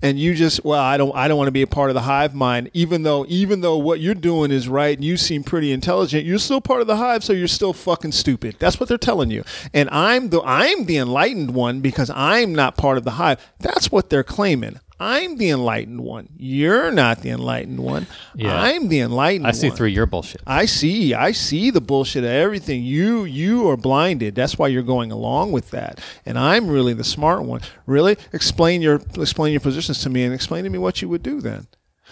and 0.01 0.19
you 0.19 0.33
just 0.33 0.65
well, 0.65 0.79
I 0.79 0.97
don't 0.97 1.15
I 1.15 1.27
don't 1.27 1.37
want 1.37 1.47
to 1.47 1.51
be 1.51 1.61
a 1.61 1.67
part 1.67 1.91
of 1.91 1.93
the 1.93 2.01
hive 2.01 2.33
mind. 2.33 2.71
Even 2.73 3.03
though 3.03 3.23
even 3.29 3.61
though 3.61 3.77
what 3.77 3.99
you're 3.99 4.15
doing 4.15 4.49
is 4.49 4.67
right 4.67 4.97
and 4.97 5.05
you 5.05 5.15
seem 5.15 5.43
pretty 5.43 5.71
intelligent, 5.71 6.25
you're 6.25 6.39
still 6.39 6.59
part 6.59 6.81
of 6.81 6.87
the 6.87 6.97
hive, 6.97 7.23
so 7.23 7.33
you're 7.33 7.47
still 7.47 7.73
fucking 7.73 8.13
stupid. 8.13 8.55
That's 8.57 8.79
what 8.79 8.89
they're 8.89 8.97
telling 8.97 9.29
you. 9.29 9.43
And 9.75 9.89
I'm 9.91 10.29
the 10.29 10.41
I'm 10.43 10.85
the 10.85 10.97
enlightened 10.97 11.53
one 11.53 11.81
because 11.81 12.09
I'm 12.15 12.53
not 12.55 12.77
part 12.77 12.97
of 12.97 13.03
the 13.03 13.11
hive. 13.11 13.39
That's 13.59 13.91
what 13.91 14.09
they're 14.09 14.23
claiming. 14.23 14.79
I'm 15.03 15.37
the 15.37 15.49
enlightened 15.49 15.99
one. 15.99 16.29
You're 16.37 16.89
not 16.91 17.21
the 17.21 17.29
enlightened 17.31 17.79
one. 17.79 18.07
Yeah. 18.35 18.59
I'm 18.59 18.87
the 18.87 19.01
enlightened 19.01 19.45
I 19.45 19.51
see 19.51 19.67
one. 19.67 19.75
through 19.77 19.87
your 19.87 20.05
bullshit. 20.05 20.41
I 20.47 20.65
see. 20.65 21.13
I 21.13 21.33
see 21.33 21.71
the 21.71 21.81
bullshit 21.81 22.23
of 22.23 22.29
everything. 22.29 22.83
You 22.83 23.25
you 23.25 23.69
are 23.69 23.75
blinded. 23.77 24.33
That's 24.35 24.57
why 24.57 24.69
you're 24.69 24.81
going 24.81 25.11
along 25.11 25.51
with 25.51 25.71
that. 25.71 25.99
And 26.25 26.39
I'm 26.39 26.69
really 26.69 26.93
the 26.93 27.03
smart 27.03 27.43
one. 27.43 27.61
Really? 27.85 28.17
Explain 28.31 28.81
your 28.81 29.01
explain 29.17 29.51
your 29.51 29.59
positions 29.61 30.01
to 30.03 30.09
me 30.09 30.23
and 30.23 30.33
explain 30.33 30.63
to 30.63 30.69
me 30.69 30.77
what 30.79 31.01
you 31.01 31.09
would 31.09 31.23
do 31.23 31.41
then. 31.41 31.67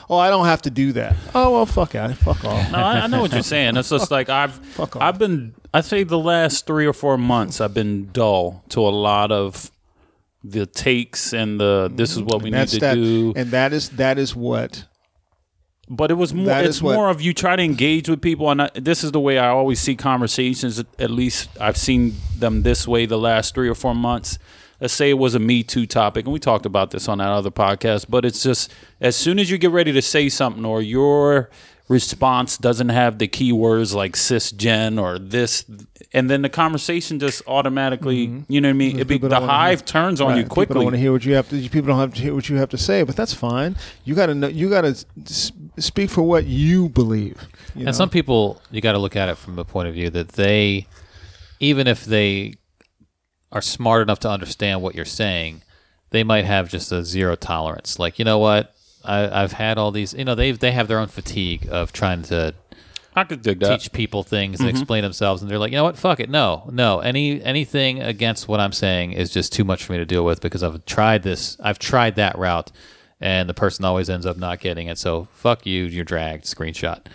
Oh, 0.10 0.18
I 0.18 0.30
don't 0.30 0.46
have 0.46 0.64
to 0.64 0.70
do 0.70 0.92
that. 0.94 1.16
Oh 1.34 1.52
well, 1.52 1.66
fuck 1.66 1.96
out. 1.96 2.14
Fuck 2.16 2.44
off. 2.44 2.72
No, 2.72 2.78
I, 2.78 3.02
I 3.02 3.08
know 3.08 3.22
what 3.22 3.32
you're 3.32 3.44
saying. 3.56 3.78
It's 3.78 3.90
just 3.90 4.12
like 4.12 4.28
I've 4.30 4.54
Fuck 4.54 4.98
off. 4.98 5.02
I've 5.02 5.18
been 5.20 5.54
I 5.74 5.80
say 5.82 6.04
the 6.04 6.20
last 6.20 6.66
three 6.66 6.86
or 6.86 6.94
four 6.94 7.18
months 7.18 7.62
I've 7.62 7.74
been 7.74 8.10
dull 8.12 8.64
to 8.70 8.82
a 8.82 8.90
lot 8.90 9.32
of 9.32 9.72
the 10.44 10.66
takes 10.66 11.34
and 11.34 11.60
the 11.60 11.92
this 11.94 12.12
is 12.12 12.22
what 12.22 12.38
mm-hmm. 12.38 12.44
we 12.46 12.50
need 12.52 12.68
to 12.70 12.80
that. 12.80 12.94
do. 12.96 13.34
And 13.36 13.52
that 13.52 13.74
is 13.74 13.90
that 13.90 14.18
is 14.18 14.36
what 14.36 14.86
But 15.90 16.10
it 16.10 16.16
was 16.16 16.34
more. 16.34 16.58
It's 16.60 16.82
what- 16.82 16.96
more 16.96 17.10
of 17.10 17.22
you 17.22 17.34
try 17.34 17.56
to 17.56 17.62
engage 17.64 18.08
with 18.10 18.22
people, 18.22 18.50
and 18.50 18.62
I, 18.64 18.70
this 18.74 19.04
is 19.04 19.12
the 19.12 19.20
way 19.20 19.38
I 19.38 19.50
always 19.50 19.80
see 19.80 19.96
conversations. 19.96 20.80
At- 20.80 20.88
At 21.00 21.12
least 21.12 21.50
I've 21.60 21.78
seen 21.78 22.16
them 22.38 22.64
this 22.64 22.88
way 22.88 23.06
the 23.06 23.18
last 23.20 23.54
three 23.54 23.70
or 23.70 23.76
four 23.76 23.94
months. 23.94 24.40
Let's 24.80 24.94
say 24.96 25.12
it 25.12 25.20
was 25.20 25.36
a 25.36 25.40
Me 25.40 25.62
Too 25.62 25.86
topic, 25.86 26.26
and 26.26 26.34
we 26.34 26.40
talked 26.40 26.66
about 26.66 26.90
this 26.90 27.08
on 27.08 27.20
that 27.20 27.28
other 27.30 27.52
podcast. 27.52 28.08
But 28.10 28.26
it's 28.26 28.42
just 28.42 28.72
as 29.00 29.16
soon 29.16 29.38
as 29.38 29.52
you 29.52 29.60
get 29.60 29.70
ready 29.70 29.92
to 29.92 30.02
say 30.02 30.28
something, 30.28 30.66
or 30.66 30.82
your 30.82 31.52
response 31.92 32.58
doesn't 32.58 32.90
have 32.90 33.20
the 33.20 33.28
keywords 33.28 33.94
like 33.94 34.14
cisgen 34.16 35.00
or 35.00 35.20
this, 35.20 35.66
and 36.14 36.30
then 36.30 36.42
the 36.42 36.50
conversation 36.50 37.20
just 37.20 37.42
automatically, 37.48 38.44
you 38.48 38.62
know 38.62 38.70
what 38.70 38.74
I 38.74 38.74
mean? 38.74 39.00
It 39.00 39.08
be, 39.08 39.20
Mm-hmm. 39.20 39.28
The 39.30 39.40
hive 39.42 39.80
hear- 39.82 39.86
turns 39.86 40.22
on 40.22 40.30
Right. 40.30 40.38
you 40.38 40.44
People 40.44 40.56
don't 40.56 40.68
quickly. 40.68 40.84
want 40.86 40.96
to 40.96 41.00
hear 41.00 41.12
what 41.12 41.26
you 41.26 41.34
have 41.36 41.50
to. 41.50 41.62
People 41.70 41.88
don't 41.90 42.00
have 42.00 42.14
to 42.16 42.22
hear 42.22 42.34
what 42.34 42.50
you 42.50 42.56
have 42.58 42.70
to 42.70 42.78
say, 42.78 43.04
but 43.04 43.16
that's 43.16 43.34
fine. 43.34 43.76
You 44.06 44.16
got 44.16 44.28
to 44.28 44.36
know. 44.36 44.48
You 44.48 44.70
got 44.70 44.82
to 44.82 45.06
speak 45.78 46.10
for 46.10 46.22
what 46.24 46.46
you 46.46 46.90
believe. 46.90 47.38
you 47.76 47.84
know? 47.84 47.88
And 47.90 47.96
some 47.96 48.10
people, 48.10 48.62
you 48.72 48.82
got 48.82 48.94
to 48.94 48.98
look 49.00 49.16
at 49.16 49.30
it 49.30 49.38
from 49.38 49.56
the 49.56 49.66
point 49.66 49.88
of 49.90 49.94
view 49.94 50.10
that 50.12 50.30
they, 50.30 50.88
even 51.60 51.88
if 51.88 52.06
they 52.06 52.56
are 53.52 53.62
smart 53.62 54.02
enough 54.02 54.20
to 54.20 54.30
understand 54.30 54.82
what 54.82 54.96
you're 54.96 55.06
saying, 55.06 55.62
they 56.12 56.24
might 56.24 56.46
have 56.46 56.70
just 56.70 56.92
a 56.92 57.04
zero 57.04 57.36
tolerance. 57.36 58.00
Like, 58.00 58.18
you 58.18 58.26
know 58.26 58.38
what? 58.40 58.74
I, 59.04 59.44
I've 59.44 59.54
had 59.54 59.78
all 59.78 59.92
these. 59.92 60.14
You 60.14 60.26
know, 60.26 60.36
they 60.36 60.52
they 60.52 60.72
have 60.72 60.88
their 60.88 61.00
own 61.00 61.08
fatigue 61.08 61.68
of 61.72 61.92
trying 61.92 62.24
to 62.24 62.54
I 63.16 63.26
could 63.26 63.42
dig 63.42 63.60
that. 63.60 63.80
teach 63.80 63.92
people 63.92 64.24
things 64.24 64.60
and 64.60 64.70
mm-hmm. 64.70 64.78
explain 64.78 65.04
themselves, 65.04 65.42
and 65.42 65.52
they're 65.52 65.60
like, 65.60 65.72
you 65.72 65.78
know 65.78 65.84
what? 65.84 65.98
Fuck 65.98 66.20
it. 66.20 66.30
No, 66.30 66.70
no. 66.72 67.00
Any 67.00 67.44
anything 67.44 68.02
against 68.02 68.48
what 68.48 68.60
I'm 68.60 68.72
saying 68.72 69.14
is 69.14 69.30
just 69.32 69.52
too 69.52 69.64
much 69.64 69.84
for 69.84 69.92
me 69.92 69.98
to 69.98 70.06
deal 70.06 70.24
with 70.24 70.40
because 70.40 70.64
I've 70.64 70.86
tried 70.86 71.24
this. 71.24 71.58
I've 71.60 71.80
tried 71.80 72.16
that 72.16 72.38
route, 72.38 72.72
and 73.20 73.50
the 73.50 73.54
person 73.54 73.84
always 73.84 74.10
ends 74.10 74.26
up 74.26 74.38
not 74.38 74.60
getting 74.60 74.88
it. 74.88 74.98
So 74.98 75.28
fuck 75.34 75.66
you. 75.66 75.84
You're 75.84 76.06
dragged. 76.06 76.46
Screenshot. 76.46 77.06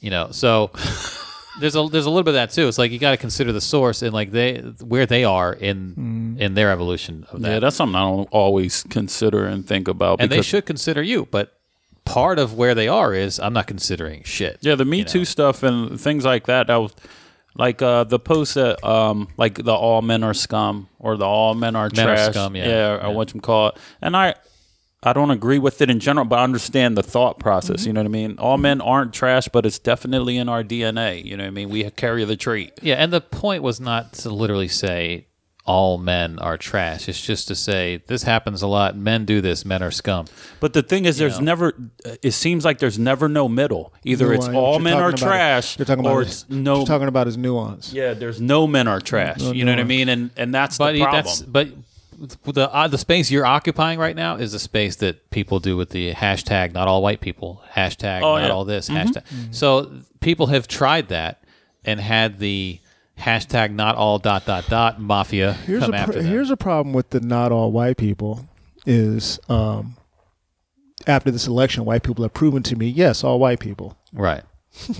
You 0.00 0.10
know. 0.10 0.30
So 0.32 0.72
there's 1.60 1.76
a 1.76 1.86
there's 1.90 2.06
a 2.06 2.10
little 2.10 2.22
bit 2.22 2.30
of 2.30 2.34
that 2.34 2.50
too. 2.50 2.68
It's 2.68 2.78
like 2.78 2.90
you 2.90 2.98
got 2.98 3.12
to 3.12 3.16
consider 3.16 3.52
the 3.52 3.60
source 3.60 4.02
and 4.02 4.12
like 4.12 4.30
they 4.30 4.58
where 4.80 5.06
they 5.06 5.24
are 5.24 5.52
in 5.52 6.36
in 6.38 6.54
their 6.54 6.70
evolution 6.70 7.26
of 7.30 7.42
that. 7.42 7.50
Yeah, 7.50 7.58
that's 7.60 7.76
something 7.76 7.96
I 7.96 8.00
don't 8.00 8.28
always 8.30 8.82
consider 8.84 9.46
and 9.46 9.66
think 9.66 9.88
about. 9.88 10.20
and 10.20 10.30
they 10.30 10.42
should 10.42 10.66
consider 10.66 11.02
you, 11.02 11.26
but 11.30 11.58
part 12.04 12.38
of 12.38 12.54
where 12.54 12.74
they 12.74 12.88
are 12.88 13.14
is 13.14 13.38
I'm 13.40 13.52
not 13.52 13.66
considering 13.66 14.22
shit. 14.24 14.58
Yeah, 14.60 14.74
the 14.74 14.84
Me 14.84 14.98
you 14.98 15.04
know? 15.04 15.08
Too 15.10 15.24
stuff 15.24 15.62
and 15.62 16.00
things 16.00 16.24
like 16.24 16.46
that. 16.46 16.66
That 16.66 16.76
was 16.76 16.94
like 17.56 17.80
uh, 17.82 18.04
the 18.04 18.18
post 18.18 18.54
that 18.54 18.84
um, 18.84 19.28
like 19.36 19.62
the 19.62 19.72
all 19.72 20.02
men 20.02 20.24
are 20.24 20.34
scum 20.34 20.88
or 20.98 21.16
the 21.16 21.24
all 21.24 21.54
men 21.54 21.76
are 21.76 21.88
Men 21.94 22.08
are 22.08 22.16
trash. 22.16 22.32
scum, 22.32 22.56
yeah. 22.56 22.66
yeah, 22.66 23.06
or 23.06 23.14
what 23.14 23.32
you 23.32 23.40
call 23.40 23.68
it. 23.68 23.76
And 24.02 24.16
I, 24.16 24.34
I 25.04 25.12
don't 25.12 25.30
agree 25.30 25.58
with 25.58 25.80
it 25.82 25.90
in 25.90 26.00
general, 26.00 26.24
but 26.24 26.38
I 26.38 26.44
understand 26.44 26.96
the 26.96 27.02
thought 27.02 27.38
process. 27.38 27.80
Mm-hmm. 27.80 27.86
You 27.88 27.92
know 27.92 28.00
what 28.00 28.06
I 28.06 28.10
mean? 28.10 28.38
All 28.38 28.56
men 28.58 28.80
aren't 28.80 29.12
trash, 29.12 29.48
but 29.48 29.66
it's 29.66 29.78
definitely 29.78 30.36
in 30.38 30.48
our 30.48 30.64
DNA. 30.64 31.24
You 31.24 31.36
know 31.36 31.44
what 31.44 31.48
I 31.48 31.52
mean? 31.52 31.68
We 31.68 31.88
carry 31.90 32.24
the 32.24 32.36
trait. 32.36 32.72
Yeah, 32.82 32.94
and 32.96 33.12
the 33.12 33.20
point 33.20 33.62
was 33.62 33.80
not 33.80 34.12
to 34.14 34.30
literally 34.30 34.68
say 34.68 35.26
all 35.66 35.96
men 35.96 36.38
are 36.40 36.58
trash. 36.58 37.08
It's 37.08 37.24
just 37.24 37.48
to 37.48 37.54
say 37.54 38.02
this 38.06 38.22
happens 38.24 38.60
a 38.60 38.66
lot. 38.66 38.96
Men 38.96 39.24
do 39.24 39.40
this. 39.40 39.64
Men 39.64 39.82
are 39.82 39.90
scum. 39.90 40.26
But 40.60 40.74
the 40.74 40.82
thing 40.82 41.06
is, 41.06 41.16
there's 41.16 41.38
know. 41.38 41.44
never. 41.46 41.72
It 42.22 42.32
seems 42.32 42.64
like 42.66 42.78
there's 42.80 42.98
never 42.98 43.28
no 43.30 43.48
middle. 43.48 43.94
Either 44.04 44.32
it's 44.34 44.46
all 44.46 44.72
You're 44.74 44.80
men 44.82 44.94
are 44.98 45.08
about- 45.08 45.18
trash, 45.18 45.78
You're 45.78 45.86
talking 45.86 46.04
about 46.04 46.12
or 46.14 46.22
it's 46.22 46.48
no. 46.50 46.76
You're 46.78 46.86
talking 46.86 47.08
about 47.08 47.26
his 47.26 47.38
nuance. 47.38 47.92
yeah, 47.94 48.12
there's 48.14 48.40
no 48.42 48.66
men 48.66 48.88
are 48.88 49.00
trash. 49.00 49.40
you 49.40 49.64
know 49.64 49.72
what 49.72 49.80
I 49.80 49.84
mean? 49.84 50.08
And 50.10 50.30
and 50.36 50.54
that's 50.54 50.76
But 50.76 50.92
the 50.92 51.00
problem. 51.00 51.24
that's 51.24 51.40
but 51.42 51.68
the 52.44 52.70
uh, 52.72 52.88
the 52.88 52.98
space 52.98 53.30
you're 53.30 53.46
occupying 53.46 53.98
right 53.98 54.16
now 54.16 54.36
is 54.36 54.52
the 54.52 54.58
space 54.58 54.96
that 54.96 55.30
people 55.30 55.60
do 55.60 55.76
with 55.76 55.90
the 55.90 56.12
hashtag 56.14 56.72
not 56.72 56.88
all 56.88 57.02
white 57.02 57.20
people 57.20 57.62
hashtag 57.74 58.22
Oh, 58.22 58.36
not 58.38 58.46
yeah. 58.46 58.52
all 58.52 58.64
this 58.64 58.88
hashtag. 58.88 59.22
So 59.54 60.00
people 60.20 60.46
have 60.48 60.66
tried 60.68 61.08
that 61.08 61.42
and 61.84 62.00
had 62.00 62.38
the 62.38 62.80
hashtag 63.18 63.72
not 63.72 63.94
all 63.96 64.18
dot 64.18 64.44
dot 64.46 64.66
dot 64.68 65.00
mafia 65.00 65.52
Here's 65.52 65.82
come 65.84 65.94
a 65.94 65.96
after 65.96 66.12
pr- 66.14 66.18
them. 66.18 66.26
here's 66.26 66.50
a 66.50 66.56
problem 66.56 66.92
with 66.92 67.10
the 67.10 67.20
not 67.20 67.52
all 67.52 67.70
white 67.72 67.96
people 67.96 68.46
is 68.86 69.38
um, 69.48 69.96
after 71.06 71.30
this 71.30 71.46
election, 71.46 71.84
white 71.84 72.02
people 72.02 72.22
have 72.24 72.32
proven 72.34 72.62
to 72.64 72.76
me, 72.76 72.86
yes, 72.88 73.22
all 73.24 73.38
white 73.38 73.60
people. 73.60 73.96
right. 74.12 74.42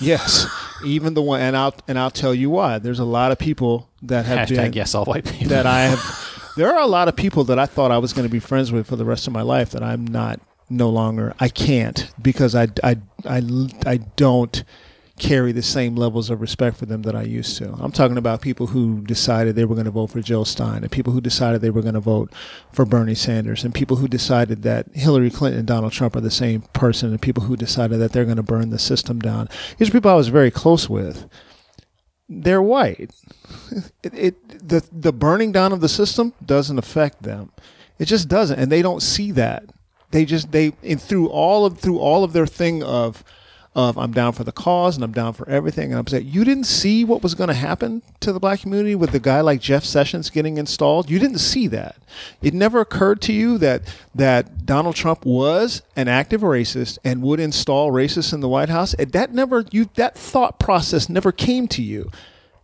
Yes, 0.00 0.46
even 0.82 1.12
the 1.12 1.20
one, 1.20 1.40
and 1.42 1.54
I'll 1.54 1.74
and 1.86 1.98
I'll 1.98 2.10
tell 2.10 2.34
you 2.34 2.48
why. 2.48 2.78
There's 2.78 3.00
a 3.00 3.04
lot 3.04 3.32
of 3.32 3.38
people 3.38 3.90
that 4.02 4.24
have 4.24 4.48
Hashtag 4.48 4.56
been 4.56 4.72
yes 4.72 4.94
all 4.94 5.04
white 5.04 5.26
people. 5.26 5.48
that 5.48 5.66
I 5.66 5.80
have. 5.88 6.29
There 6.60 6.74
are 6.74 6.82
a 6.82 6.86
lot 6.86 7.08
of 7.08 7.16
people 7.16 7.44
that 7.44 7.58
I 7.58 7.64
thought 7.64 7.90
I 7.90 7.96
was 7.96 8.12
going 8.12 8.28
to 8.28 8.30
be 8.30 8.38
friends 8.38 8.70
with 8.70 8.86
for 8.86 8.96
the 8.96 9.04
rest 9.06 9.26
of 9.26 9.32
my 9.32 9.40
life 9.40 9.70
that 9.70 9.82
I'm 9.82 10.06
not 10.06 10.40
no 10.68 10.90
longer. 10.90 11.34
I 11.40 11.48
can't 11.48 12.12
because 12.20 12.54
I 12.54 12.68
I 12.84 12.98
I, 13.24 13.42
I 13.86 13.96
don't 14.16 14.62
carry 15.18 15.52
the 15.52 15.62
same 15.62 15.96
levels 15.96 16.28
of 16.28 16.42
respect 16.42 16.76
for 16.76 16.84
them 16.84 17.00
that 17.02 17.16
I 17.16 17.22
used 17.22 17.56
to. 17.56 17.72
I'm 17.80 17.92
talking 17.92 18.18
about 18.18 18.42
people 18.42 18.66
who 18.66 19.00
decided 19.00 19.56
they 19.56 19.64
were 19.64 19.74
going 19.74 19.86
to 19.86 19.90
vote 19.90 20.08
for 20.08 20.20
Jill 20.20 20.44
Stein, 20.44 20.82
and 20.82 20.92
people 20.92 21.14
who 21.14 21.22
decided 21.22 21.62
they 21.62 21.70
were 21.70 21.80
going 21.80 21.94
to 21.94 22.00
vote 22.00 22.30
for 22.74 22.84
Bernie 22.84 23.14
Sanders, 23.14 23.64
and 23.64 23.74
people 23.74 23.96
who 23.96 24.06
decided 24.06 24.62
that 24.62 24.86
Hillary 24.92 25.30
Clinton 25.30 25.60
and 25.60 25.68
Donald 25.68 25.92
Trump 25.92 26.14
are 26.14 26.20
the 26.20 26.30
same 26.30 26.60
person, 26.74 27.08
and 27.08 27.22
people 27.22 27.44
who 27.44 27.56
decided 27.56 28.00
that 28.00 28.12
they're 28.12 28.26
going 28.26 28.36
to 28.36 28.42
burn 28.42 28.68
the 28.68 28.78
system 28.78 29.18
down. 29.18 29.48
These 29.78 29.88
are 29.88 29.92
people 29.92 30.10
I 30.10 30.14
was 30.14 30.28
very 30.28 30.50
close 30.50 30.90
with. 30.90 31.26
They're 32.32 32.62
white 32.62 33.10
it, 34.02 34.14
it 34.14 34.68
the 34.68 34.86
the 34.92 35.12
burning 35.12 35.52
down 35.52 35.72
of 35.72 35.80
the 35.80 35.88
system 35.88 36.32
doesn't 36.44 36.78
affect 36.78 37.22
them. 37.22 37.50
It 37.98 38.06
just 38.06 38.28
doesn't, 38.28 38.58
and 38.58 38.70
they 38.70 38.82
don't 38.82 39.02
see 39.02 39.32
that. 39.32 39.64
They 40.10 40.24
just 40.24 40.52
they 40.52 40.72
and 40.82 41.00
through 41.00 41.28
all 41.28 41.66
of 41.66 41.78
through 41.78 41.98
all 41.98 42.24
of 42.24 42.32
their 42.32 42.46
thing 42.46 42.82
of 42.82 43.24
of 43.76 43.96
I'm 43.96 44.10
down 44.12 44.32
for 44.32 44.42
the 44.42 44.50
cause 44.52 44.96
and 44.96 45.04
I'm 45.04 45.12
down 45.12 45.32
for 45.32 45.48
everything. 45.48 45.90
And 45.92 45.98
I'm 45.98 46.06
saying 46.06 46.26
you 46.26 46.42
didn't 46.44 46.64
see 46.64 47.04
what 47.04 47.22
was 47.22 47.34
going 47.36 47.48
to 47.48 47.54
happen 47.54 48.02
to 48.20 48.32
the 48.32 48.40
black 48.40 48.60
community 48.60 48.94
with 48.96 49.12
the 49.12 49.20
guy 49.20 49.40
like 49.42 49.60
Jeff 49.60 49.84
Sessions 49.84 50.28
getting 50.28 50.56
installed. 50.58 51.08
You 51.08 51.18
didn't 51.20 51.38
see 51.38 51.68
that. 51.68 51.96
It 52.42 52.52
never 52.52 52.80
occurred 52.80 53.20
to 53.22 53.32
you 53.32 53.58
that 53.58 53.82
that 54.14 54.66
Donald 54.66 54.96
Trump 54.96 55.24
was 55.24 55.82
an 55.94 56.08
active 56.08 56.40
racist 56.40 56.98
and 57.04 57.22
would 57.22 57.38
install 57.38 57.92
racists 57.92 58.32
in 58.32 58.40
the 58.40 58.48
White 58.48 58.70
House. 58.70 58.94
It- 58.98 59.12
That 59.12 59.32
never 59.32 59.64
you 59.70 59.88
that 59.94 60.16
thought 60.18 60.58
process 60.58 61.08
never 61.08 61.30
came 61.32 61.68
to 61.68 61.82
you 61.82 62.10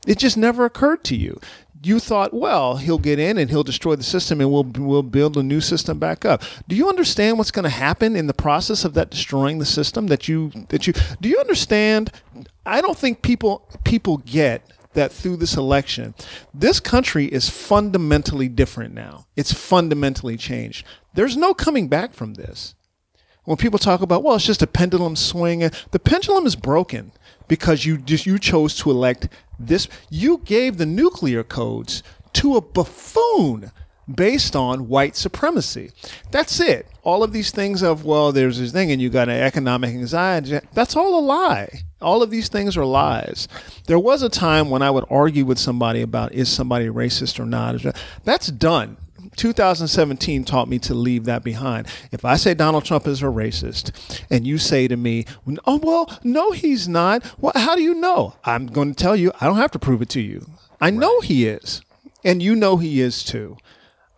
It 0.06 0.18
just 0.18 0.36
never 0.36 0.64
occurred 0.64 1.02
to 1.04 1.16
you. 1.16 1.40
You 1.82 2.00
thought, 2.00 2.32
well, 2.34 2.76
he'll 2.76 2.98
get 2.98 3.18
in 3.18 3.38
and 3.38 3.50
he'll 3.50 3.62
destroy 3.62 3.96
the 3.96 4.02
system, 4.02 4.40
and 4.40 4.50
we'll 4.50 4.64
we'll 4.64 5.02
build 5.02 5.36
a 5.36 5.42
new 5.42 5.60
system 5.60 5.98
back 5.98 6.24
up. 6.24 6.42
Do 6.68 6.76
you 6.76 6.88
understand 6.88 7.38
what's 7.38 7.50
going 7.50 7.64
to 7.64 7.68
happen 7.70 8.16
in 8.16 8.26
the 8.26 8.34
process 8.34 8.84
of 8.84 8.94
that 8.94 9.10
destroying 9.10 9.58
the 9.58 9.66
system? 9.66 10.08
That 10.08 10.28
you 10.28 10.50
that 10.68 10.86
you 10.86 10.94
do 11.20 11.28
you 11.28 11.38
understand? 11.38 12.10
I 12.64 12.80
don't 12.80 12.98
think 12.98 13.22
people 13.22 13.68
people 13.84 14.18
get 14.18 14.72
that 14.94 15.12
through 15.12 15.36
this 15.36 15.56
election, 15.56 16.14
this 16.52 16.80
country 16.80 17.26
is 17.26 17.48
fundamentally 17.48 18.48
different 18.48 18.94
now. 18.94 19.26
It's 19.36 19.52
fundamentally 19.52 20.36
changed. 20.36 20.84
There's 21.14 21.36
no 21.36 21.54
coming 21.54 21.88
back 21.88 22.14
from 22.14 22.34
this 22.34 22.74
when 23.46 23.56
people 23.56 23.78
talk 23.78 24.02
about 24.02 24.22
well 24.22 24.36
it's 24.36 24.44
just 24.44 24.62
a 24.62 24.66
pendulum 24.66 25.16
swing 25.16 25.60
the 25.90 25.98
pendulum 25.98 26.44
is 26.46 26.54
broken 26.54 27.10
because 27.48 27.86
you 27.86 27.96
just 27.96 28.26
you 28.26 28.38
chose 28.38 28.76
to 28.76 28.90
elect 28.90 29.28
this 29.58 29.88
you 30.10 30.38
gave 30.44 30.76
the 30.76 30.86
nuclear 30.86 31.42
codes 31.42 32.02
to 32.32 32.56
a 32.56 32.60
buffoon 32.60 33.72
based 34.12 34.54
on 34.54 34.88
white 34.88 35.16
supremacy. 35.16 35.90
That's 36.30 36.60
it. 36.60 36.86
All 37.02 37.22
of 37.22 37.32
these 37.32 37.50
things 37.50 37.82
of 37.82 38.04
well 38.04 38.32
there's 38.32 38.58
this 38.58 38.72
thing 38.72 38.90
and 38.90 39.00
you 39.00 39.08
got 39.08 39.28
an 39.28 39.42
economic 39.42 39.90
anxiety 39.90 40.60
that's 40.72 40.96
all 40.96 41.18
a 41.18 41.24
lie. 41.24 41.80
All 42.00 42.22
of 42.22 42.30
these 42.30 42.48
things 42.48 42.76
are 42.76 42.84
lies. 42.84 43.48
There 43.86 43.98
was 43.98 44.22
a 44.22 44.28
time 44.28 44.70
when 44.70 44.82
i 44.82 44.90
would 44.90 45.06
argue 45.10 45.44
with 45.44 45.58
somebody 45.58 46.02
about 46.02 46.32
is 46.32 46.48
somebody 46.48 46.86
racist 46.86 47.40
or 47.40 47.46
not. 47.46 47.84
That's 48.24 48.48
done 48.48 48.98
2017 49.36 50.44
taught 50.44 50.68
me 50.68 50.78
to 50.80 50.94
leave 50.94 51.24
that 51.24 51.44
behind. 51.44 51.86
If 52.10 52.24
I 52.24 52.36
say 52.36 52.54
Donald 52.54 52.84
Trump 52.84 53.06
is 53.06 53.22
a 53.22 53.26
racist 53.26 53.92
and 54.30 54.46
you 54.46 54.58
say 54.58 54.88
to 54.88 54.96
me, 54.96 55.26
oh, 55.66 55.76
well, 55.76 56.18
no, 56.24 56.50
he's 56.52 56.88
not. 56.88 57.24
Well, 57.38 57.52
how 57.54 57.76
do 57.76 57.82
you 57.82 57.94
know? 57.94 58.34
I'm 58.44 58.66
going 58.66 58.94
to 58.94 59.02
tell 59.02 59.16
you, 59.16 59.32
I 59.40 59.46
don't 59.46 59.56
have 59.58 59.72
to 59.72 59.78
prove 59.78 60.02
it 60.02 60.08
to 60.10 60.20
you. 60.20 60.46
I 60.80 60.90
know 60.90 61.20
he 61.20 61.46
is. 61.46 61.82
And 62.24 62.42
you 62.42 62.56
know 62.56 62.76
he 62.76 63.00
is 63.00 63.22
too. 63.22 63.56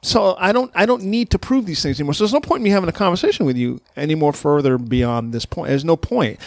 So 0.00 0.36
I 0.38 0.52
don't 0.52 0.70
I 0.74 0.86
don't 0.86 1.02
need 1.02 1.30
to 1.30 1.38
prove 1.38 1.66
these 1.66 1.82
things 1.82 1.98
anymore. 1.98 2.14
So 2.14 2.24
there's 2.24 2.32
no 2.32 2.40
point 2.40 2.60
in 2.60 2.64
me 2.64 2.70
having 2.70 2.88
a 2.88 2.92
conversation 2.92 3.44
with 3.44 3.56
you 3.56 3.80
any 3.96 4.14
more 4.14 4.32
further 4.32 4.78
beyond 4.78 5.34
this 5.34 5.44
point. 5.44 5.68
There's 5.68 5.84
no 5.84 5.96
point. 5.96 6.38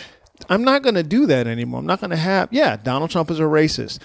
I'm 0.49 0.63
not 0.63 0.81
going 0.81 0.95
to 0.95 1.03
do 1.03 1.25
that 1.27 1.47
anymore. 1.47 1.81
I'm 1.81 1.85
not 1.85 1.99
going 1.99 2.09
to 2.09 2.17
have, 2.17 2.51
yeah, 2.51 2.75
Donald 2.75 3.11
Trump 3.11 3.29
is 3.29 3.39
a 3.39 3.43
racist 3.43 3.99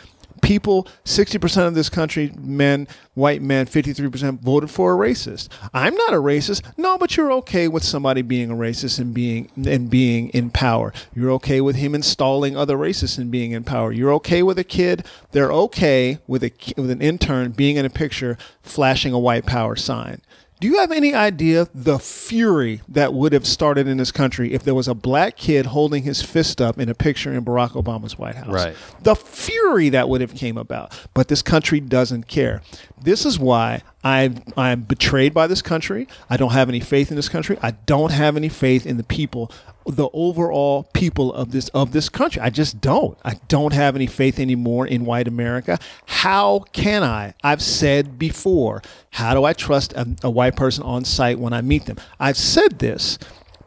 people, 0.46 0.86
60% 1.04 1.66
of 1.66 1.74
this 1.74 1.88
country, 1.88 2.32
men, 2.38 2.86
white 3.14 3.42
men, 3.42 3.66
53% 3.66 4.40
voted 4.40 4.70
for 4.70 4.94
a 4.94 4.96
racist. 4.96 5.48
I'm 5.74 5.94
not 5.96 6.14
a 6.14 6.18
racist. 6.18 6.62
No, 6.76 6.96
but 6.96 7.16
you're 7.16 7.32
okay 7.32 7.66
with 7.66 7.82
somebody 7.82 8.22
being 8.22 8.52
a 8.52 8.54
racist 8.54 9.00
and 9.00 9.12
being 9.12 9.50
and 9.56 9.90
being 9.90 10.28
in 10.28 10.50
power. 10.50 10.92
You're 11.14 11.32
okay 11.32 11.60
with 11.60 11.76
him 11.76 11.96
installing 11.96 12.56
other 12.56 12.76
racists 12.76 13.18
and 13.18 13.30
being 13.30 13.52
in 13.52 13.64
power. 13.64 13.90
You're 13.90 14.12
okay 14.14 14.44
with 14.44 14.58
a 14.58 14.64
kid. 14.64 15.04
They're 15.32 15.52
okay 15.52 16.18
with 16.28 16.44
a 16.44 16.52
with 16.76 16.90
an 16.90 17.02
intern 17.02 17.50
being 17.50 17.76
in 17.76 17.84
a 17.84 17.90
picture 17.90 18.38
flashing 18.62 19.12
a 19.12 19.18
white 19.18 19.46
power 19.46 19.74
sign. 19.74 20.20
Do 20.58 20.68
you 20.68 20.78
have 20.78 20.90
any 20.90 21.12
idea 21.12 21.68
the 21.74 21.98
fury 21.98 22.80
that 22.88 23.12
would 23.12 23.34
have 23.34 23.46
started 23.46 23.86
in 23.86 23.98
this 23.98 24.10
country 24.10 24.54
if 24.54 24.62
there 24.62 24.74
was 24.74 24.88
a 24.88 24.94
black 24.94 25.36
kid 25.36 25.66
holding 25.66 26.02
his 26.02 26.22
fist 26.22 26.62
up 26.62 26.78
in 26.78 26.88
a 26.88 26.94
picture 26.94 27.30
in 27.34 27.44
Barack 27.44 27.72
Obama's 27.72 28.18
White 28.18 28.36
House? 28.36 28.48
Right. 28.48 28.76
The 29.02 29.14
fury 29.14 29.90
that 29.90 30.08
would 30.08 30.22
have 30.22 30.34
came 30.34 30.56
about. 30.56 30.98
But 31.12 31.28
this 31.28 31.42
country 31.42 31.78
doesn't 31.80 32.26
care. 32.26 32.62
This 33.02 33.26
is 33.26 33.38
why 33.38 33.82
I 34.02 34.34
I'm 34.56 34.82
betrayed 34.82 35.34
by 35.34 35.46
this 35.46 35.60
country. 35.60 36.08
I 36.30 36.36
don't 36.36 36.52
have 36.52 36.68
any 36.68 36.80
faith 36.80 37.10
in 37.10 37.16
this 37.16 37.28
country. 37.28 37.58
I 37.60 37.72
don't 37.72 38.12
have 38.12 38.36
any 38.36 38.48
faith 38.48 38.86
in 38.86 38.96
the 38.96 39.02
people, 39.02 39.50
the 39.84 40.08
overall 40.12 40.84
people 40.94 41.34
of 41.34 41.50
this 41.50 41.68
of 41.70 41.92
this 41.92 42.08
country. 42.08 42.40
I 42.40 42.50
just 42.50 42.80
don't. 42.80 43.18
I 43.24 43.34
don't 43.48 43.72
have 43.72 43.96
any 43.96 44.06
faith 44.06 44.38
anymore 44.38 44.86
in 44.86 45.04
white 45.04 45.28
America. 45.28 45.78
How 46.06 46.60
can 46.72 47.02
I? 47.02 47.34
I've 47.42 47.62
said 47.62 48.18
before. 48.18 48.80
How 49.10 49.34
do 49.34 49.44
I 49.44 49.52
trust 49.52 49.92
a, 49.94 50.06
a 50.22 50.30
white 50.30 50.45
person 50.50 50.82
on 50.84 51.04
site 51.04 51.38
when 51.38 51.52
I 51.52 51.60
meet 51.62 51.86
them? 51.86 51.96
I've 52.20 52.36
said 52.36 52.78
this. 52.78 53.18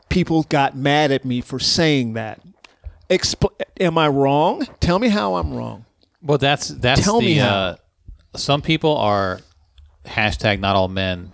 People 0.10 0.44
got 0.50 0.76
mad 0.76 1.12
at 1.12 1.24
me 1.26 1.42
for 1.42 1.60
saying 1.60 2.14
that. 2.14 2.42
Expl- 3.10 3.52
am 3.80 3.98
I 3.98 4.08
wrong? 4.08 4.66
Tell 4.80 5.00
me 5.00 5.10
how 5.10 5.36
I'm 5.36 5.54
wrong. 5.54 5.86
Well, 6.22 6.38
that's 6.38 6.68
that's 6.68 7.02
Tell 7.04 7.22
the. 7.22 7.40
Uh, 7.40 7.76
some 8.36 8.62
people 8.62 8.96
are 8.98 9.40
hashtag 10.06 10.60
not 10.60 10.76
all 10.76 10.88
men 10.88 11.32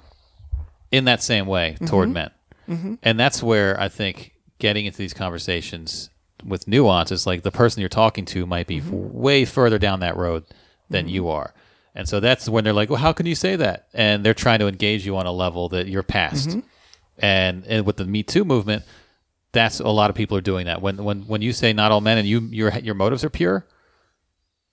in 0.92 1.06
that 1.06 1.22
same 1.24 1.46
way 1.48 1.72
Mm-hmm. 1.74 1.86
toward 1.86 2.10
men, 2.10 2.32
and 3.04 3.20
that's 3.20 3.42
where 3.44 3.80
I 3.80 3.90
think 3.90 4.34
getting 4.60 4.86
into 4.86 4.98
these 4.98 5.14
conversations 5.14 6.10
with 6.46 6.68
nuance 6.68 7.12
is 7.12 7.26
like 7.28 7.42
the 7.44 7.52
person 7.52 7.80
you're 7.82 7.90
talking 7.90 8.26
to 8.26 8.46
might 8.46 8.68
be 8.68 8.80
Mm-hmm. 8.80 9.12
way 9.20 9.44
further 9.46 9.78
down 9.80 10.00
that 10.02 10.16
road 10.16 10.46
than 10.90 11.10
you 11.10 11.28
are. 11.30 11.54
And 11.96 12.08
so 12.10 12.20
that's 12.20 12.50
when 12.50 12.64
they're 12.66 12.74
like, 12.74 12.90
"Well, 12.90 13.00
how 13.00 13.14
can 13.14 13.26
you 13.26 13.36
say 13.36 13.56
that?" 13.56 13.88
And 13.94 14.24
they're 14.26 14.34
trying 14.34 14.60
to 14.60 14.68
engage 14.68 15.06
you 15.06 15.16
on 15.18 15.26
a 15.26 15.32
level 15.32 15.70
that 15.70 15.88
you're 15.88 16.04
past. 16.04 16.50
Mm-hmm. 16.50 16.60
And, 17.18 17.66
and 17.66 17.86
with 17.86 17.96
the 17.96 18.04
Me 18.06 18.22
Too 18.22 18.44
movement, 18.44 18.84
that's 19.54 19.80
a 19.80 19.88
lot 19.88 20.10
of 20.10 20.16
people 20.18 20.38
are 20.38 20.42
doing 20.42 20.66
that. 20.66 20.82
When 20.82 21.04
when 21.04 21.22
when 21.22 21.42
you 21.42 21.54
say 21.54 21.72
not 21.72 21.92
all 21.94 22.02
men 22.02 22.18
and 22.18 22.28
you 22.28 22.42
your 22.52 22.78
your 22.80 22.96
motives 22.96 23.24
are 23.24 23.30
pure, 23.30 23.66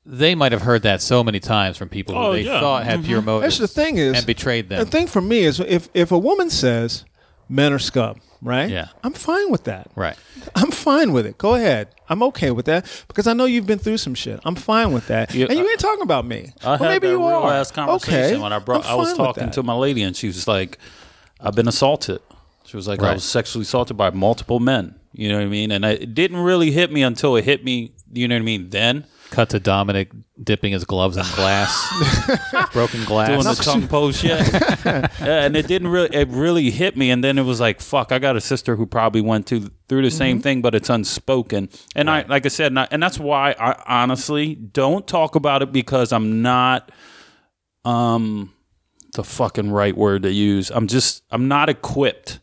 they 0.05 0.35
might 0.35 0.51
have 0.51 0.63
heard 0.63 0.83
that 0.83 1.01
so 1.01 1.23
many 1.23 1.39
times 1.39 1.77
from 1.77 1.89
people 1.89 2.17
Oh, 2.19 2.33
who 2.33 2.39
they 2.39 2.43
yeah. 2.43 2.59
thought 2.59 2.83
had 2.85 3.05
pure 3.05 3.23
motives. 3.23 3.59
That's 3.59 3.73
the 3.73 3.81
thing 3.83 3.99
is, 3.99 4.17
and 4.19 4.27
betrayed 4.27 4.69
them. 4.69 4.81
The 4.85 4.91
thing 4.91 5.07
for 5.07 5.21
me 5.21 5.41
is 5.45 5.61
if 5.61 5.89
if 5.95 6.11
a 6.11 6.19
woman 6.19 6.51
says 6.51 7.05
men 7.53 7.73
are 7.73 7.79
scum, 7.79 8.21
right? 8.41 8.71
Yeah. 8.71 8.89
I'm 9.05 9.13
fine 9.13 9.51
with 9.51 9.65
that. 9.65 9.91
right. 9.95 10.17
I'm 10.57 10.71
fine 10.71 11.13
with 11.13 11.27
it. 11.27 11.39
Go 11.39 11.55
ahead. 11.55 11.89
I'm 12.09 12.23
okay 12.25 12.51
with 12.51 12.67
that 12.67 12.87
because 13.09 13.27
I 13.27 13.33
know 13.33 13.45
you've 13.45 13.67
been 13.67 13.79
through 13.79 13.99
some 13.99 14.15
shit. 14.15 14.41
I'm 14.45 14.55
fine 14.57 14.93
with 14.93 15.07
that. 15.09 15.33
Yeah, 15.35 15.47
and 15.49 15.59
you 15.59 15.69
ain't 15.69 15.79
talking 15.81 16.03
about 16.03 16.25
me. 16.27 16.53
I 16.63 16.71
Well, 16.71 16.79
had 16.79 16.89
maybe 16.89 17.07
that 17.09 17.13
you 17.13 17.19
real 17.19 17.37
are. 17.37 17.53
ass 17.53 17.71
conversation 17.71 18.15
okay. 18.35 18.39
when 18.39 18.53
I 18.53 18.59
brought. 18.59 18.85
I'm 18.87 18.97
was 18.99 19.15
talking 19.15 19.51
to 19.53 19.63
my 19.63 19.75
lady, 19.75 20.03
and 20.03 20.17
she 20.17 20.27
was 20.27 20.49
like, 20.49 20.79
"I've 21.41 21.55
been 21.55 21.69
assaulted." 21.69 22.21
She 22.65 22.77
was 22.77 22.89
like, 22.89 23.01
"I 23.03 23.15
was 23.15 23.25
sexually 23.25 23.63
assaulted 23.63 23.97
by 23.97 24.11
multiple 24.11 24.59
men." 24.61 24.95
You 25.13 25.29
know 25.29 25.37
what 25.37 25.45
I 25.45 25.49
mean? 25.49 25.71
And 25.71 25.85
it 25.85 26.15
didn't 26.15 26.39
really 26.39 26.71
hit 26.71 26.91
me 26.91 27.03
until 27.03 27.37
it 27.37 27.45
hit 27.45 27.65
me. 27.65 27.93
You 28.13 28.29
know 28.29 28.35
what 28.35 28.41
I 28.43 28.45
mean? 28.45 28.71
Then 28.71 29.05
Cut 29.33 29.49
to 29.51 29.59
Dominic 29.61 30.11
dipping 30.43 30.73
his 30.73 30.85
gloves 30.85 31.17
in 31.17 31.25
glass, 31.35 31.73
broken 32.73 33.03
glass. 33.05 33.29
doing 33.29 33.43
the 33.43 33.55
tongue 33.63 33.89
pose 33.89 34.19
shit. 34.19 34.39
Yeah, 34.85 35.45
and 35.45 35.57
it 35.57 35.67
didn't 35.67 35.89
really 35.89 36.15
it 36.15 36.29
really 36.29 36.71
hit 36.71 36.97
me 36.97 37.11
and 37.11 37.23
then 37.25 37.39
it 37.39 37.43
was 37.43 37.59
like 37.61 37.81
fuck 37.81 38.13
I 38.13 38.19
got 38.19 38.37
a 38.37 38.41
sister 38.41 38.77
who 38.77 38.85
probably 38.87 39.21
went 39.21 39.47
to 39.49 39.71
through 39.89 40.03
the 40.03 40.11
same 40.11 40.37
Mm-hmm. 40.37 40.43
thing 40.43 40.63
but 40.63 40.75
it's 40.75 40.91
unspoken 40.91 41.69
and 41.97 42.11
I 42.11 42.23
like 42.29 42.45
I 42.45 42.49
said 42.49 42.67
and, 42.73 42.81
I, 42.81 42.89
and 42.91 43.03
that's 43.03 43.19
why 43.19 43.55
I 43.59 43.83
honestly 44.03 44.55
don't 44.55 45.07
talk 45.07 45.35
about 45.35 45.63
it 45.63 45.73
because 45.73 46.13
I'm 46.13 46.43
not 46.43 46.91
um 47.85 48.53
the 49.15 49.25
fucking 49.25 49.71
right 49.71 49.97
word 49.97 50.23
to 50.23 50.31
use 50.33 50.71
I'm 50.71 50.87
just 50.89 51.23
I'm 51.31 51.49
not 51.49 51.69
equipped 51.69 52.41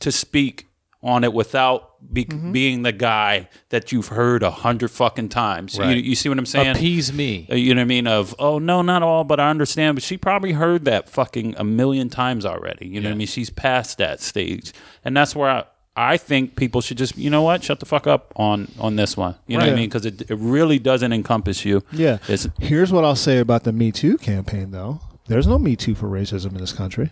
to 0.00 0.12
speak 0.12 0.66
on 1.02 1.24
it 1.24 1.32
without 1.32 1.87
be, 2.12 2.24
Mm-hmm. 2.24 2.52
being 2.52 2.82
the 2.82 2.92
guy 2.92 3.48
that 3.70 3.90
you've 3.92 4.08
heard 4.08 4.42
a 4.42 4.50
hundred 4.50 4.90
fucking 4.90 5.28
times 5.30 5.78
Right. 5.78 5.96
you, 5.96 6.02
you 6.02 6.14
see 6.14 6.28
what 6.28 6.38
I'm 6.38 6.46
saying 6.46 6.76
Appease 6.76 7.12
me. 7.12 7.46
uh, 7.50 7.54
You 7.54 7.74
know 7.74 7.80
what 7.80 7.84
I 7.84 7.86
mean? 7.86 8.06
Of 8.06 8.34
oh 8.38 8.58
no, 8.58 8.82
not 8.82 9.02
all, 9.02 9.24
but 9.24 9.40
I 9.40 9.50
understand. 9.50 9.96
But 9.96 10.02
she 10.02 10.16
probably 10.16 10.52
heard 10.52 10.84
that 10.84 11.08
fucking 11.08 11.54
a 11.58 11.64
million 11.64 12.08
times 12.08 12.46
already. 12.46 12.86
You 12.88 13.00
know 13.00 13.08
what 13.08 13.14
I 13.14 13.18
mean? 13.18 13.26
She's 13.26 13.50
past 13.50 13.98
that 13.98 14.20
stage, 14.20 14.72
and 15.04 15.16
that's 15.16 15.34
where 15.36 15.50
I, 15.50 15.64
I 15.96 16.16
think 16.16 16.54
people 16.54 16.80
should 16.80 16.96
just 16.98 17.16
you 17.18 17.28
know 17.30 17.42
what, 17.42 17.64
shut 17.64 17.80
the 17.80 17.86
fuck 17.86 18.06
up 18.06 18.32
on 18.36 18.68
on 18.78 18.94
this 18.96 19.16
one. 19.16 19.34
You 19.48 19.58
know 19.58 19.64
what 19.64 19.72
I 19.72 19.76
mean? 19.76 19.88
Because 19.88 20.06
it, 20.06 20.30
it 20.30 20.34
really 20.36 20.78
doesn't 20.78 21.12
encompass 21.12 21.64
you. 21.64 21.82
Yeah. 21.92 22.18
It's, 22.28 22.46
Here's 22.60 22.92
what 22.92 23.04
I'll 23.04 23.16
say 23.16 23.38
about 23.38 23.64
the 23.64 23.72
Me 23.72 23.90
Too 23.90 24.16
campaign, 24.18 24.70
though. 24.70 25.00
There's 25.26 25.46
no 25.48 25.58
Me 25.58 25.74
Too 25.76 25.94
for 25.96 26.08
racism 26.08 26.52
in 26.52 26.58
this 26.58 26.72
country. 26.72 27.10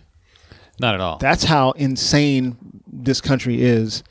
Not 0.79 0.93
at 0.95 1.01
all. 1.01 1.17
That's 1.17 1.43
how 1.43 1.71
insane 1.71 2.55
this 2.87 3.19
country 3.19 3.61
is 3.61 4.03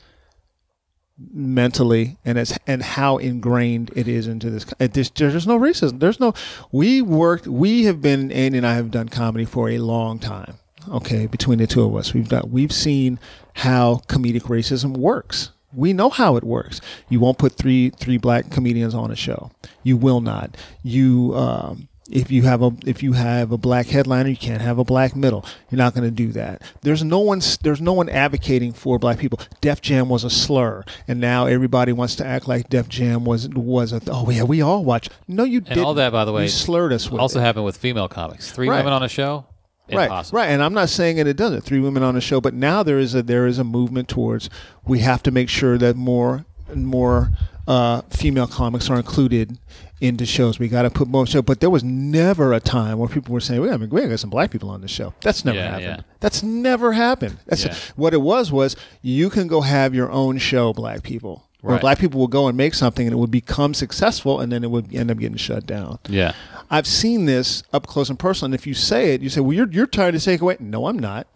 mentally 1.33 2.17
and 2.25 2.37
as 2.37 2.57
and 2.67 2.83
how 2.83 3.17
ingrained 3.17 3.91
it 3.95 4.07
is 4.07 4.27
into 4.27 4.51
this 4.51 4.65
there's, 4.77 5.09
there's 5.11 5.47
no 5.47 5.57
racism. 5.57 5.99
There's 5.99 6.19
no 6.19 6.33
we 6.71 7.01
worked 7.01 7.47
we 7.47 7.85
have 7.85 8.01
been 8.01 8.31
Andy 8.31 8.59
and 8.59 8.67
I 8.67 8.75
have 8.75 8.91
done 8.91 9.09
comedy 9.09 9.45
for 9.45 9.69
a 9.69 9.79
long 9.79 10.19
time 10.19 10.55
okay 10.89 11.25
between 11.25 11.57
the 11.57 11.65
two 11.67 11.83
of 11.83 11.95
us. 11.95 12.13
We've 12.13 12.29
done 12.29 12.49
we've 12.51 12.71
seen 12.71 13.19
how 13.53 14.01
comedic 14.07 14.43
racism 14.43 14.95
works. 14.95 15.51
We 15.73 15.91
know 15.91 16.09
how 16.09 16.37
it 16.37 16.43
works. 16.43 16.81
You 17.09 17.19
won't 17.19 17.39
put 17.39 17.53
three 17.53 17.89
three 17.89 18.17
black 18.17 18.51
comedians 18.51 18.93
on 18.93 19.09
a 19.09 19.15
show. 19.15 19.51
You 19.81 19.97
will 19.97 20.21
not. 20.21 20.55
You 20.83 21.33
um 21.35 21.87
if 22.09 22.31
you 22.31 22.43
have 22.43 22.61
a 22.61 22.71
if 22.85 23.03
you 23.03 23.13
have 23.13 23.51
a 23.51 23.57
black 23.57 23.87
headliner, 23.87 24.29
you 24.29 24.37
can't 24.37 24.61
have 24.61 24.77
a 24.79 24.83
black 24.83 25.15
middle. 25.15 25.45
You're 25.69 25.77
not 25.77 25.93
going 25.93 26.03
to 26.05 26.11
do 26.11 26.31
that. 26.33 26.61
There's 26.81 27.03
no 27.03 27.19
one 27.19 27.41
there's 27.63 27.81
no 27.81 27.93
one 27.93 28.09
advocating 28.09 28.73
for 28.73 28.97
black 28.99 29.17
people. 29.19 29.39
Def 29.61 29.81
Jam 29.81 30.09
was 30.09 30.23
a 30.23 30.29
slur, 30.29 30.83
and 31.07 31.19
now 31.19 31.45
everybody 31.47 31.91
wants 31.93 32.15
to 32.17 32.25
act 32.25 32.47
like 32.47 32.69
Def 32.69 32.87
Jam 32.89 33.25
was 33.25 33.49
was 33.49 33.91
a 33.93 34.01
oh 34.07 34.29
yeah 34.29 34.43
we 34.43 34.61
all 34.61 34.83
watch. 34.85 35.09
No, 35.27 35.43
you 35.43 35.57
and 35.59 35.67
didn't. 35.67 35.83
all 35.83 35.93
that, 35.95 36.11
by 36.11 36.25
the 36.25 36.31
way, 36.31 36.43
you 36.43 36.49
slurred 36.49 36.93
us 36.93 37.09
with 37.11 37.19
also 37.21 37.39
it. 37.39 37.43
happened 37.43 37.65
with 37.65 37.77
female 37.77 38.07
comics. 38.07 38.51
Three 38.51 38.69
Right. 38.69 38.77
women 38.77 38.93
on 38.93 39.03
a 39.03 39.09
show. 39.09 39.45
Right, 39.89 40.03
Impossible. 40.03 40.39
right, 40.39 40.47
and 40.47 40.61
I'm 40.61 40.73
not 40.73 40.89
saying 40.89 41.15
that 41.15 41.27
it 41.27 41.37
doesn't. 41.37 41.61
Three 41.61 41.79
women 41.79 42.03
on 42.03 42.17
a 42.17 42.19
show, 42.21 42.41
but 42.41 42.53
now 42.53 42.83
there 42.83 42.99
is 42.99 43.15
a 43.15 43.23
there 43.23 43.47
is 43.47 43.57
a 43.57 43.63
movement 43.63 44.09
towards 44.09 44.49
we 44.85 44.99
have 44.99 45.23
to 45.23 45.31
make 45.31 45.47
sure 45.47 45.77
that 45.77 45.95
more 45.95 46.45
and 46.69 46.85
more 46.87 47.31
uh, 47.67 48.01
female 48.09 48.47
comics 48.47 48.89
are 48.89 48.97
included 48.97 49.57
into 49.99 50.25
shows. 50.25 50.59
We 50.59 50.67
got 50.67 50.83
to 50.83 50.89
put 50.89 51.07
more 51.07 51.25
show. 51.25 51.41
But 51.41 51.59
there 51.59 51.69
was 51.69 51.83
never 51.83 52.53
a 52.53 52.59
time 52.59 52.97
where 52.99 53.09
people 53.09 53.33
were 53.33 53.39
saying, 53.39 53.61
"We 53.61 53.67
got, 53.67 53.79
we 53.79 54.07
got 54.07 54.19
some 54.19 54.29
black 54.29 54.51
people 54.51 54.69
on 54.69 54.81
the 54.81 54.87
show." 54.87 55.13
That's 55.21 55.43
never 55.43 55.57
Yeah, 55.57 55.69
happened. 55.71 55.85
yeah. 55.85 56.01
That's 56.19 56.43
never 56.43 56.93
happened. 56.93 57.37
That's 57.47 57.65
Yeah. 57.65 57.75
what 57.95 58.13
it 58.13 58.21
was. 58.21 58.51
Was 58.51 58.75
you 59.01 59.29
can 59.29 59.47
go 59.47 59.61
have 59.61 59.93
your 59.95 60.11
own 60.11 60.37
show, 60.37 60.71
black 60.73 61.03
people. 61.03 61.43
Where 61.61 61.73
Right. 61.73 61.81
black 61.81 61.97
people 61.99 62.19
will 62.19 62.27
go 62.27 62.47
and 62.47 62.55
make 62.55 62.75
something 62.75 63.07
and 63.07 63.13
it 63.13 63.17
would 63.17 63.31
become 63.31 63.73
successful 63.73 64.39
and 64.39 64.51
then 64.51 64.63
it 64.63 64.69
would 64.69 64.93
end 64.93 65.09
up 65.09 65.17
getting 65.17 65.37
shut 65.37 65.65
down. 65.65 65.97
Yeah. 66.07 66.33
I've 66.69 66.85
seen 66.85 67.25
this 67.25 67.63
up 67.73 67.87
close 67.87 68.09
and 68.11 68.19
personal. 68.19 68.45
And 68.47 68.53
if 68.55 68.67
you 68.67 68.75
say 68.75 69.15
it, 69.15 69.21
you 69.23 69.29
say, 69.29 69.41
"Well, 69.41 69.53
you're 69.53 69.69
you're 69.71 69.87
trying 69.87 70.13
to 70.13 70.19
take 70.19 70.39
away." 70.41 70.57
No, 70.59 70.85
I'm 70.85 70.99
not. 70.99 71.27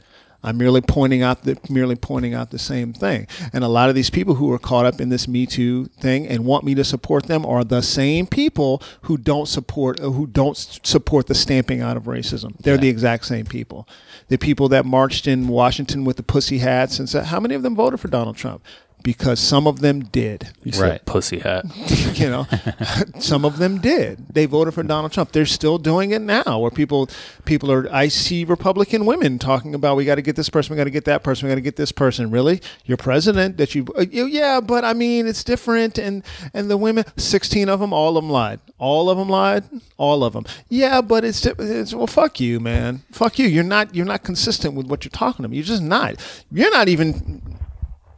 I'm 0.43 0.57
merely 0.57 0.81
pointing 0.81 1.22
out 1.22 1.43
the 1.43 1.57
merely 1.69 1.95
pointing 1.95 2.34
out 2.34 2.51
the 2.51 2.59
same 2.59 2.93
thing. 2.93 3.27
And 3.53 3.63
a 3.63 3.68
lot 3.68 3.89
of 3.89 3.95
these 3.95 4.09
people 4.09 4.35
who 4.35 4.51
are 4.51 4.59
caught 4.59 4.85
up 4.85 4.99
in 4.99 5.09
this 5.09 5.27
Me 5.27 5.45
Too 5.45 5.85
thing 5.99 6.27
and 6.27 6.45
want 6.45 6.63
me 6.63 6.76
to 6.76 6.84
support 6.84 7.27
them 7.27 7.45
are 7.45 7.63
the 7.63 7.81
same 7.81 8.26
people 8.27 8.81
who 9.03 9.18
don't 9.18 9.47
support 9.47 9.99
uh, 9.99 10.09
who 10.09 10.27
don't 10.27 10.57
support 10.57 11.27
the 11.27 11.35
stamping 11.35 11.81
out 11.81 11.97
of 11.97 12.03
racism. 12.03 12.57
They're 12.59 12.77
the 12.77 12.89
exact 12.89 13.26
same 13.26 13.45
people. 13.45 13.88
The 14.30 14.38
people 14.38 14.68
that 14.69 14.85
marched 14.85 15.27
in 15.27 15.47
Washington 15.47 16.05
with 16.05 16.18
the 16.18 16.23
pussy 16.23 16.59
hats 16.59 16.99
and 16.99 17.07
said, 17.07 17.26
"How 17.26 17.39
many 17.39 17.55
of 17.55 17.61
them 17.61 17.76
voted 17.76 17.99
for 17.99 18.07
Donald 18.07 18.38
Trump?" 18.38 18.63
Because 19.03 19.39
some 19.39 19.67
of 19.67 19.79
them 19.79 20.01
did. 20.01 20.49
You 20.63 20.71
said 20.71 20.81
Right. 20.89 21.05
pussy 21.05 21.39
hat. 21.39 21.65
you 22.19 22.29
know 22.29 22.47
some 23.19 23.45
of 23.45 23.57
them 23.57 23.79
did. 23.79 24.27
They 24.33 24.45
voted 24.45 24.73
for 24.73 24.83
donald 24.83 25.11
trump. 25.11 25.31
They're 25.31 25.45
still 25.45 25.77
doing 25.77 26.11
it 26.11 26.21
now 26.21 26.59
where 26.59 26.71
people 26.71 27.09
people 27.45 27.71
are 27.71 27.87
i 27.91 28.07
see 28.07 28.43
republican 28.45 29.05
women 29.05 29.39
talking 29.39 29.73
about 29.75 29.97
we 29.97 30.05
got 30.05 30.15
to 30.15 30.21
get 30.21 30.35
this 30.35 30.49
person 30.49 30.73
we 30.73 30.77
got 30.77 30.83
to 30.85 30.89
get 30.91 31.05
that 31.05 31.23
person 31.23 31.47
we 31.47 31.51
got 31.51 31.55
to 31.55 31.61
get 31.61 31.75
this 31.75 31.91
person. 31.91 32.29
Really? 32.31 32.61
Your 32.85 32.97
president 32.97 33.57
that 33.57 33.73
you, 33.75 33.85
uh, 33.97 34.05
you 34.09 34.25
yeah 34.25 34.59
but 34.61 34.83
i 34.83 34.93
mean 34.93 35.27
it's 35.27 35.43
different 35.43 35.97
and 35.97 36.23
and 36.53 36.69
the 36.69 36.77
women 36.77 37.03
16 37.17 37.69
of 37.69 37.79
them 37.79 37.93
all 37.93 38.17
of 38.17 38.23
them 38.23 38.29
lied. 38.31 38.59
All 38.77 39.09
of 39.09 39.17
them 39.17 39.29
lied? 39.29 39.63
All 39.97 40.23
of 40.23 40.33
them. 40.33 40.45
Yeah 40.69 41.01
but 41.01 41.23
it's, 41.23 41.45
it's 41.45 41.93
well 41.93 42.07
fuck 42.07 42.39
you 42.39 42.59
man. 42.59 43.01
Fuck 43.11 43.39
you. 43.39 43.47
You're 43.47 43.63
not 43.63 43.93
you're 43.95 44.05
not 44.05 44.23
consistent 44.23 44.75
with 44.75 44.87
what 44.87 45.03
you're 45.03 45.09
talking 45.11 45.45
about. 45.45 45.55
You're 45.55 45.63
just 45.65 45.81
not. 45.83 46.15
You're 46.51 46.71
not 46.71 46.87
even 46.87 47.41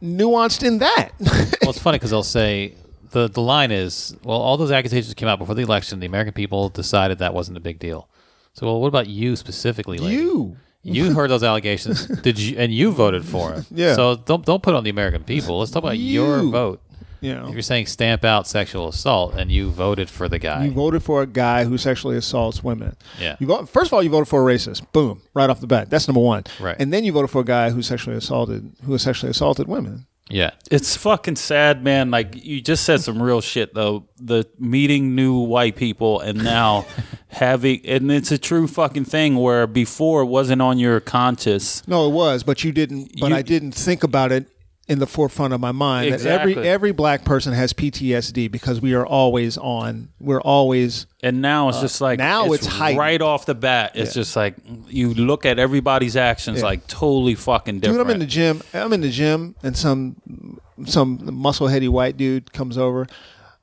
nuanced 0.04 0.62
in 0.62 0.78
that 0.78 1.10
well, 1.20 1.70
it's 1.70 1.78
funny 1.78 1.96
because 1.96 2.10
they'll 2.10 2.22
say 2.22 2.74
the 3.14 3.28
the 3.28 3.40
line 3.40 3.70
is, 3.70 4.14
well, 4.24 4.38
all 4.38 4.56
those 4.56 4.70
accusations 4.72 5.14
came 5.14 5.28
out 5.28 5.38
before 5.38 5.54
the 5.54 5.62
election. 5.62 6.00
The 6.00 6.06
American 6.06 6.34
people 6.34 6.68
decided 6.68 7.18
that 7.20 7.32
wasn't 7.32 7.56
a 7.56 7.60
big 7.60 7.78
deal. 7.78 8.08
So, 8.52 8.66
well, 8.66 8.80
what 8.80 8.88
about 8.88 9.06
you 9.06 9.36
specifically? 9.36 9.98
Lady? 9.98 10.16
you 10.16 10.56
you 10.82 11.14
heard 11.14 11.30
those 11.30 11.42
allegations, 11.42 12.06
did 12.06 12.38
you? 12.38 12.58
And 12.58 12.74
you 12.74 12.90
voted 12.90 13.24
for 13.24 13.54
it. 13.54 13.64
Yeah. 13.70 13.94
So 13.94 14.16
don't 14.16 14.44
don't 14.44 14.62
put 14.62 14.74
it 14.74 14.76
on 14.76 14.84
the 14.84 14.90
American 14.90 15.24
people. 15.24 15.58
Let's 15.60 15.70
talk 15.70 15.82
about 15.82 15.98
your 15.98 16.42
vote. 16.42 16.82
You 17.24 17.34
know 17.34 17.46
If 17.48 17.52
you're 17.54 17.62
saying 17.62 17.86
stamp 17.86 18.24
out 18.24 18.46
sexual 18.46 18.88
assault 18.88 19.34
and 19.34 19.50
you 19.50 19.70
voted 19.70 20.08
for 20.10 20.28
the 20.28 20.38
guy, 20.38 20.64
You 20.66 20.70
voted 20.70 21.02
for 21.02 21.22
a 21.22 21.26
guy 21.26 21.64
who 21.64 21.78
sexually 21.78 22.16
assaults 22.16 22.62
women. 22.62 22.96
Yeah. 23.18 23.36
You 23.40 23.46
vote, 23.46 23.68
first 23.68 23.88
of 23.88 23.94
all, 23.94 24.02
you 24.02 24.10
voted 24.10 24.28
for 24.28 24.48
a 24.48 24.54
racist. 24.54 24.90
Boom, 24.92 25.22
right 25.34 25.48
off 25.50 25.60
the 25.60 25.66
bat. 25.66 25.90
That's 25.90 26.06
number 26.08 26.20
one. 26.20 26.44
Right. 26.60 26.76
And 26.78 26.92
then 26.92 27.04
you 27.04 27.12
voted 27.12 27.30
for 27.30 27.40
a 27.40 27.44
guy 27.44 27.70
who 27.70 27.82
sexually 27.82 28.16
assaulted 28.16 28.72
who 28.84 28.96
sexually 28.98 29.30
assaulted 29.30 29.66
women. 29.68 30.06
yeah, 30.30 30.52
It's 30.70 30.96
fucking 30.96 31.36
sad, 31.36 31.82
man. 31.84 32.10
Like 32.10 32.44
you 32.44 32.60
just 32.62 32.84
said 32.84 33.00
some 33.00 33.22
real 33.22 33.40
shit 33.40 33.74
though. 33.74 34.06
The 34.18 34.46
meeting 34.58 35.14
new 35.14 35.38
white 35.38 35.76
people 35.76 36.20
and 36.20 36.42
now 36.42 36.86
having 37.28 37.80
and 37.84 38.10
it's 38.10 38.30
a 38.32 38.38
true 38.38 38.66
fucking 38.66 39.04
thing 39.04 39.36
where 39.36 39.66
before 39.66 40.22
it 40.22 40.26
wasn't 40.26 40.62
on 40.62 40.78
your 40.78 41.00
conscious. 41.00 41.86
No, 41.88 42.06
it 42.08 42.12
was, 42.12 42.42
but 42.42 42.64
you 42.64 42.72
didn't. 42.72 43.12
But 43.20 43.30
You- 43.30 43.36
I 43.36 43.42
didn't 43.42 43.72
think 43.72 44.02
about 44.02 44.32
it 44.32 44.46
in 44.86 44.98
the 44.98 45.06
forefront 45.06 45.54
of 45.54 45.60
my 45.60 45.72
mind 45.72 46.12
that 46.12 46.26
every 46.26 46.56
every 46.56 46.92
black 46.92 47.24
person 47.24 47.54
has 47.54 47.72
PTSD 47.72 48.50
because 48.50 48.80
we 48.82 48.92
are 48.94 49.06
always 49.06 49.56
on. 49.56 50.10
We're 50.20 50.42
always 50.42 51.06
And 51.22 51.40
now 51.40 51.70
it's 51.70 51.80
just 51.80 52.00
like 52.02 52.20
Uh, 52.20 52.24
now 52.24 52.52
it's 52.52 52.66
heightened. 52.66 52.98
right 52.98 53.22
off 53.22 53.46
the 53.46 53.54
bat. 53.54 53.92
It's 53.94 54.12
just 54.12 54.36
like 54.36 54.56
you 54.88 55.14
look 55.14 55.46
at 55.46 55.58
everybody's 55.58 56.16
actions 56.16 56.58
Yeah. 56.58 56.64
like 56.66 56.86
totally 56.86 57.34
fucking 57.34 57.80
different. 57.80 57.98
Dude, 57.98 58.06
I'm 58.06 58.12
in 58.12 58.18
the 58.20 58.26
gym. 58.26 58.62
I'm 58.74 58.92
in 58.92 59.00
the 59.00 59.10
gym, 59.10 59.54
and 59.62 59.74
some 59.76 60.60
some 60.84 61.18
muscle 61.32 61.68
heady 61.68 61.88
white 61.88 62.16
dude 62.18 62.52
comes 62.52 62.76
over. 62.76 63.06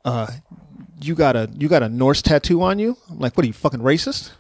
Uh, 0.04 0.26
you 1.02 1.14
got 1.14 1.36
a 1.36 1.50
you 1.56 1.68
got 1.68 1.84
a 1.84 1.90
Norse 1.90 2.24
tattoo 2.24 2.64
on 2.64 2.80
you? 2.80 2.98
I'm 3.12 3.20
like, 3.20 3.38
what 3.38 3.44
are 3.44 3.48
you 3.48 3.54
fucking 3.54 3.82
racist? 3.82 4.32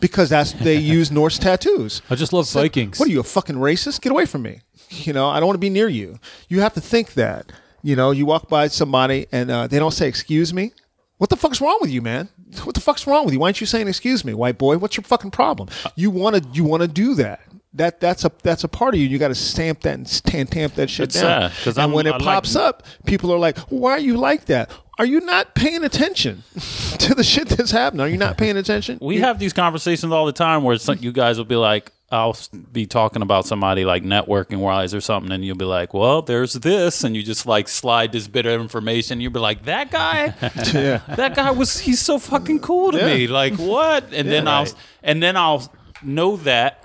Because 0.00 0.28
that's 0.30 0.52
they 0.52 0.76
use 0.98 1.10
Norse 1.10 1.38
tattoos. 1.38 2.02
I 2.10 2.16
just 2.16 2.32
love 2.32 2.46
So, 2.46 2.60
Vikings. 2.60 2.98
What 2.98 3.08
are 3.08 3.12
you 3.12 3.20
a 3.20 3.24
fucking 3.24 3.56
racist? 3.56 4.00
Get 4.02 4.10
away 4.12 4.26
from 4.26 4.42
me. 4.42 4.60
You 4.92 5.12
know, 5.12 5.28
I 5.28 5.40
don't 5.40 5.46
want 5.46 5.54
to 5.54 5.60
be 5.60 5.70
near 5.70 5.88
you. 5.88 6.18
You 6.48 6.60
have 6.60 6.74
to 6.74 6.80
think 6.80 7.14
that. 7.14 7.50
You 7.82 7.96
know, 7.96 8.10
you 8.12 8.26
walk 8.26 8.48
by 8.48 8.68
somebody 8.68 9.26
and 9.32 9.50
uh, 9.50 9.66
they 9.66 9.78
don't 9.78 9.90
say 9.92 10.06
excuse 10.06 10.52
me. 10.54 10.72
What 11.18 11.30
the 11.30 11.36
fuck's 11.36 11.60
wrong 11.60 11.78
with 11.80 11.90
you, 11.90 12.02
man? 12.02 12.28
What 12.64 12.74
the 12.74 12.80
fuck's 12.80 13.06
wrong 13.06 13.24
with 13.24 13.32
you? 13.34 13.40
Why 13.40 13.46
aren't 13.48 13.60
you 13.60 13.66
saying 13.66 13.88
excuse 13.88 14.24
me, 14.24 14.34
white 14.34 14.58
boy? 14.58 14.76
What's 14.78 14.96
your 14.96 15.04
fucking 15.04 15.30
problem? 15.32 15.68
You 15.96 16.10
want 16.10 16.36
to 16.36 16.48
you 16.52 16.64
want 16.64 16.82
to 16.82 16.88
do 16.88 17.14
that. 17.14 17.40
That 17.74 18.00
that's 18.00 18.24
a 18.24 18.30
that's 18.42 18.64
a 18.64 18.68
part 18.68 18.94
of 18.94 19.00
you. 19.00 19.06
You 19.08 19.18
got 19.18 19.28
to 19.28 19.34
stamp 19.34 19.80
that 19.80 19.94
and 19.94 20.06
stamp, 20.06 20.50
tamp 20.50 20.74
that 20.74 20.90
shit 20.90 21.04
It's 21.06 21.20
down. 21.20 21.50
sad, 21.52 21.78
and 21.78 21.92
when 21.92 22.06
it 22.06 22.10
I 22.10 22.18
like- 22.18 22.22
pops 22.24 22.54
up, 22.54 22.84
people 23.06 23.32
are 23.32 23.38
like, 23.38 23.56
"Why 23.70 23.92
are 23.92 23.98
you 23.98 24.16
like 24.18 24.44
that? 24.46 24.70
Are 24.98 25.06
you 25.06 25.20
not 25.20 25.54
paying 25.54 25.82
attention 25.82 26.42
to 26.98 27.14
the 27.14 27.24
shit 27.24 27.48
that's 27.48 27.70
happening? 27.70 28.02
Are 28.02 28.08
you 28.08 28.18
not 28.18 28.36
paying 28.36 28.56
attention?" 28.58 28.98
We 29.00 29.20
have 29.20 29.38
these 29.38 29.52
conversations 29.54 30.12
all 30.12 30.26
the 30.26 30.32
time 30.32 30.64
where 30.64 30.76
some, 30.76 30.98
you 31.00 31.12
guys 31.12 31.38
will 31.38 31.46
be 31.46 31.56
like, 31.56 31.90
I'll 32.12 32.36
be 32.72 32.86
talking 32.86 33.22
about 33.22 33.46
somebody 33.46 33.84
like 33.84 34.02
networking 34.04 34.58
wise 34.58 34.94
or 34.94 35.00
something, 35.00 35.32
and 35.32 35.44
you'll 35.44 35.56
be 35.56 35.64
like, 35.64 35.94
"Well, 35.94 36.22
there's 36.22 36.52
this," 36.52 37.02
and 37.04 37.16
you 37.16 37.22
just 37.22 37.46
like 37.46 37.68
slide 37.68 38.12
this 38.12 38.28
bit 38.28 38.44
of 38.46 38.60
information. 38.60 39.20
You'll 39.20 39.32
be 39.32 39.40
like, 39.40 39.64
"That 39.64 39.90
guy, 39.90 40.26
yeah. 40.74 41.00
that 41.16 41.34
guy 41.34 41.50
was 41.50 41.80
he's 41.80 42.00
so 42.00 42.18
fucking 42.18 42.60
cool 42.60 42.92
to 42.92 42.98
Yeah. 42.98 43.06
me. 43.14 43.26
Like 43.26 43.54
what?" 43.54 44.12
And 44.12 44.28
then 44.28 44.46
I'll 44.46 44.64
Right. 44.64 44.74
and 45.02 45.22
then 45.22 45.36
I'll 45.36 45.72
know 46.02 46.36
that, 46.38 46.84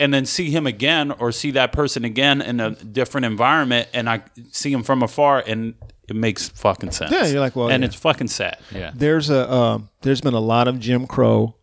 and 0.00 0.12
then 0.12 0.26
see 0.26 0.50
him 0.50 0.66
again 0.66 1.12
or 1.12 1.30
see 1.30 1.52
that 1.52 1.72
person 1.72 2.04
again 2.04 2.42
in 2.42 2.58
a 2.58 2.70
different 2.70 3.26
environment, 3.26 3.88
and 3.94 4.10
I 4.10 4.22
see 4.50 4.72
him 4.72 4.82
from 4.82 5.02
afar, 5.02 5.44
and 5.46 5.74
it 6.08 6.16
makes 6.16 6.48
fucking 6.48 6.90
sense. 6.90 7.12
Yeah, 7.12 7.26
you're 7.26 7.38
like, 7.40 7.54
well, 7.54 7.70
and 7.70 7.82
yeah. 7.82 7.86
it's 7.86 7.94
fucking 7.96 8.26
sad. 8.28 8.58
yeah. 8.74 8.90
there's 8.94 9.30
a 9.30 9.52
um, 9.52 9.90
there's 10.02 10.20
been 10.20 10.34
a 10.34 10.40
lot 10.40 10.66
of 10.66 10.80
Jim 10.80 11.06
Crow 11.06 11.54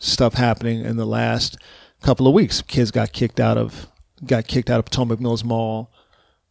stuff 0.00 0.34
happening 0.34 0.84
in 0.84 0.96
the 0.96 1.06
last 1.06 1.56
couple 2.02 2.26
of 2.26 2.34
weeks. 2.34 2.62
Kids 2.62 2.90
got 2.90 3.12
kicked 3.12 3.40
out 3.40 3.58
of 3.58 3.86
got 4.24 4.46
kicked 4.46 4.70
out 4.70 4.78
of 4.78 4.84
Potomac 4.86 5.20
Mills 5.20 5.44
Mall 5.44 5.90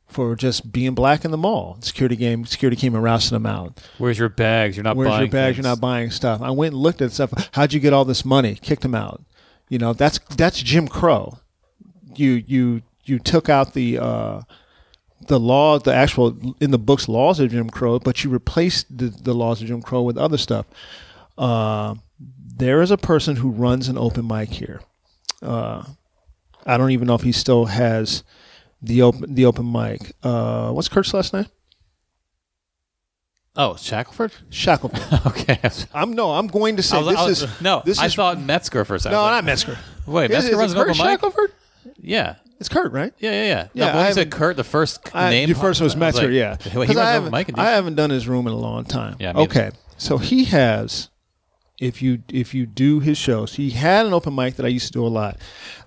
for 0.07 0.35
just 0.35 0.71
being 0.71 0.93
black 0.93 1.25
in 1.25 1.31
the 1.31 1.37
mall. 1.37 1.77
Security 1.81 2.15
game 2.15 2.45
security 2.45 2.77
came 2.77 2.95
and 2.95 3.03
rousted 3.03 3.33
them 3.33 3.45
out. 3.45 3.81
Where's 3.97 4.17
your 4.17 4.29
bags? 4.29 4.77
You're 4.77 4.83
not 4.83 4.95
buying 4.95 4.97
Where's 4.97 5.09
buying 5.09 5.21
your 5.23 5.31
bags? 5.31 5.55
things. 5.55 5.65
You're 5.65 5.71
not 5.71 5.81
buying 5.81 6.11
stuff. 6.11 6.41
I 6.41 6.51
went 6.51 6.73
and 6.73 6.81
looked 6.81 7.01
at 7.01 7.11
stuff. 7.11 7.49
How'd 7.53 7.73
you 7.73 7.79
get 7.79 7.93
all 7.93 8.05
this 8.05 8.23
money? 8.25 8.55
Kicked 8.55 8.81
them 8.83 8.95
out. 8.95 9.21
You 9.69 9.79
know 9.79 9.93
that's 9.93 10.19
that's 10.35 10.61
Jim 10.61 10.87
Crow. 10.87 11.39
You 12.15 12.43
you 12.45 12.81
you 13.03 13.19
took 13.19 13.49
out 13.49 13.73
the. 13.73 13.99
Uh, 13.99 14.41
the 15.27 15.39
law, 15.39 15.79
the 15.79 15.93
actual 15.93 16.37
in 16.61 16.69
the 16.69 16.77
books 16.77 17.09
laws 17.09 17.39
of 17.39 17.49
Jim 17.49 17.71
Crow, 17.71 17.97
but 17.97 18.23
you 18.23 18.29
replaced 18.29 18.95
the, 18.95 19.05
the 19.07 19.33
laws 19.33 19.61
of 19.61 19.67
Jim 19.67 19.81
Crow 19.81 20.03
with 20.03 20.15
other 20.15 20.37
stuff. 20.37 20.67
Uh, 21.37 21.95
there 22.55 22.81
is 22.83 22.91
a 22.91 22.97
person 22.97 23.37
who 23.37 23.49
runs 23.49 23.87
an 23.89 23.97
open 23.97 24.27
mic 24.27 24.49
here. 24.49 24.79
Uh, 25.41 25.83
I 26.65 26.77
don't 26.77 26.91
even 26.91 27.07
know 27.07 27.15
if 27.15 27.21
he 27.21 27.31
still 27.31 27.65
has 27.65 28.23
the 28.81 29.01
open 29.01 29.33
the 29.35 29.45
open 29.45 29.71
mic. 29.71 30.13
Uh, 30.23 30.71
what's 30.71 30.89
Kurt's 30.89 31.13
last 31.13 31.33
name? 31.33 31.45
Oh, 33.55 33.75
Shackelford. 33.75 34.33
Shackelford. 34.51 35.01
okay. 35.27 35.59
I'm 35.93 36.13
no. 36.13 36.31
I'm 36.31 36.47
going 36.47 36.75
to 36.77 36.83
say 36.83 36.97
was- 37.01 37.07
this 37.07 37.25
was- 37.27 37.43
is 37.43 37.61
no. 37.61 37.81
This 37.85 37.99
I 37.99 38.05
is 38.05 38.15
thought 38.15 38.39
Metzger 38.39 38.85
for 38.85 38.95
a 38.95 38.99
second. 38.99 39.15
no, 39.17 39.25
not 39.25 39.43
Metzger. 39.43 39.77
Wait, 40.05 40.25
Is, 40.31 40.37
Metzger 40.45 40.51
is 40.51 40.57
runs 40.57 40.71
an 40.73 40.77
Kurt 40.77 40.89
open 40.89 40.97
mic. 41.05 41.11
Shackelford? 41.19 41.51
Yeah. 41.97 42.35
It's 42.59 42.69
Kurt, 42.69 42.91
right? 42.91 43.13
Yeah, 43.19 43.31
yeah, 43.31 43.43
yeah. 43.45 43.67
Yeah, 43.73 43.93
no, 43.93 43.99
I 43.99 44.11
said 44.11 44.31
Kurt, 44.31 44.55
the 44.57 44.63
first 44.63 44.99
I, 45.15 45.29
name. 45.29 45.47
your 45.49 45.57
first 45.57 45.79
was 45.81 45.95
Metzger, 45.95 46.23
like, 46.23 46.31
yeah. 46.31 46.57
Wait, 46.77 46.87
he 46.87 46.93
'Cause 46.93 46.97
I 46.97 47.11
haven't, 47.11 47.27
open 47.27 47.37
mic. 47.39 47.47
and 47.49 47.59
I 47.59 47.71
haven't 47.71 47.95
done 47.95 48.09
his 48.09 48.27
room 48.27 48.47
in 48.47 48.53
a 48.53 48.57
long 48.57 48.83
time. 48.83 49.15
Yeah, 49.19 49.33
okay. 49.35 49.71
So 49.97 50.17
he 50.17 50.45
has, 50.45 51.09
if 51.79 52.01
you 52.01 52.23
if 52.29 52.53
you 52.53 52.65
do 52.65 52.99
his 52.99 53.17
shows, 53.17 53.55
he 53.55 53.69
had 53.69 54.05
an 54.05 54.13
open 54.13 54.33
mic 54.33 54.55
that 54.55 54.65
I 54.65 54.69
used 54.69 54.87
to 54.87 54.93
do 54.93 55.05
a 55.05 55.07
lot. 55.07 55.37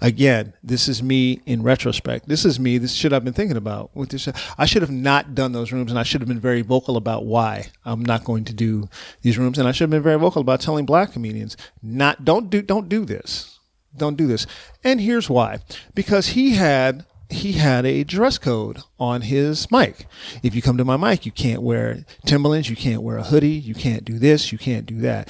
Again, 0.01 0.53
this 0.63 0.89
is 0.89 1.03
me 1.03 1.41
in 1.47 1.63
retrospect. 1.63 2.29
This 2.29 2.45
is 2.45 2.61
me. 2.61 2.79
This 2.79 2.93
shit 2.93 3.13
I've 3.13 3.25
been 3.25 3.33
thinking 3.33 3.57
about 3.57 3.95
with 3.95 4.11
this. 4.11 4.29
I 4.57 4.67
should 4.67 4.83
have 4.83 4.91
not 4.91 5.35
done 5.35 5.53
those 5.53 5.73
rooms, 5.73 5.91
and 5.91 5.99
I 5.99 6.05
should 6.05 6.21
have 6.21 6.29
been 6.29 6.41
very 6.41 6.63
vocal 6.63 6.97
about 6.97 7.27
why 7.27 7.69
I'm 7.85 8.05
not 8.05 8.25
going 8.25 8.45
to 8.45 8.53
do 8.53 8.89
these 9.23 9.39
rooms, 9.39 9.59
and 9.59 9.67
I 9.67 9.73
should 9.73 9.85
have 9.85 9.91
been 9.91 10.03
very 10.03 10.19
vocal 10.19 10.41
about 10.41 10.61
telling 10.61 10.87
black 10.87 11.13
comedians 11.13 11.57
not 11.83 12.25
don't 12.25 12.51
do 12.51 12.63
don't 12.63 12.89
do 12.89 13.05
this 13.05 13.59
don't 13.97 14.17
do 14.17 14.27
this. 14.27 14.47
And 14.85 15.01
here's 15.01 15.29
why. 15.29 15.59
Because 15.95 16.29
he 16.29 16.53
had 16.53 17.05
he 17.29 17.53
had 17.53 17.87
a 17.87 18.03
dress 18.03 18.39
code 18.39 18.81
on 18.99 19.23
his 19.23 19.71
mic. 19.71 20.07
If 20.43 20.53
you 20.55 20.63
come 20.63 20.77
to 20.79 20.85
my 20.85 20.97
mic, 20.97 21.25
you 21.25 21.31
can't 21.31 21.63
wear 21.63 22.05
Timberlands, 22.27 22.69
you 22.69 22.75
can't 22.75 23.03
wear 23.03 23.19
a 23.19 23.23
hoodie, 23.23 23.51
you 23.51 23.73
can't 23.73 24.05
do 24.05 24.19
this, 24.19 24.51
you 24.51 24.59
can't 24.59 24.85
do 24.85 24.99
that. 25.01 25.29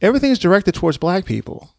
Everything 0.00 0.30
is 0.30 0.38
directed 0.38 0.74
towards 0.74 0.98
black 0.98 1.24
people. 1.24 1.70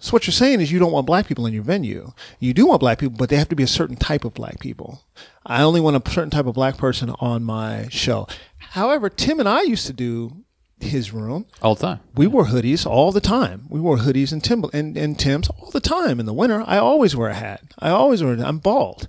So 0.00 0.12
what 0.12 0.26
you're 0.26 0.32
saying 0.32 0.60
is 0.60 0.70
you 0.70 0.78
don't 0.78 0.92
want 0.92 1.06
black 1.06 1.26
people 1.26 1.46
in 1.46 1.52
your 1.52 1.64
venue. 1.64 2.12
You 2.38 2.54
do 2.54 2.66
want 2.66 2.80
black 2.80 2.98
people, 2.98 3.16
but 3.18 3.28
they 3.28 3.36
have 3.36 3.48
to 3.48 3.56
be 3.56 3.64
a 3.64 3.68
certain 3.68 3.96
type 3.96 4.24
of 4.24 4.34
black 4.34 4.60
people. 4.60 5.02
I 5.44 5.62
only 5.62 5.80
want 5.80 5.96
a 5.96 6.10
certain 6.10 6.30
type 6.30 6.46
of 6.46 6.54
black 6.54 6.76
person 6.76 7.10
on 7.18 7.42
my 7.42 7.88
show. 7.90 8.28
However, 8.58 9.10
Tim 9.10 9.40
and 9.40 9.48
I 9.48 9.62
used 9.62 9.86
to 9.86 9.92
do 9.92 10.44
his 10.80 11.12
room. 11.12 11.46
all 11.62 11.74
the 11.74 11.82
time. 11.82 12.00
We 12.14 12.28
wore 12.28 12.46
hoodies 12.46 12.86
all 12.86 13.10
the 13.10 13.20
time. 13.20 13.66
We 13.68 13.80
wore 13.80 13.96
hoodies 13.96 14.32
and 14.32 14.42
Tim 14.42 14.64
and, 14.72 14.96
and 14.96 15.18
Tim's 15.18 15.48
all 15.48 15.70
the 15.72 15.80
time 15.80 16.20
in 16.20 16.26
the 16.26 16.32
winter. 16.32 16.62
I 16.64 16.78
always 16.78 17.16
wear 17.16 17.30
a 17.30 17.34
hat. 17.34 17.62
I 17.80 17.90
always 17.90 18.22
wear. 18.22 18.34
I'm 18.34 18.58
bald. 18.58 19.08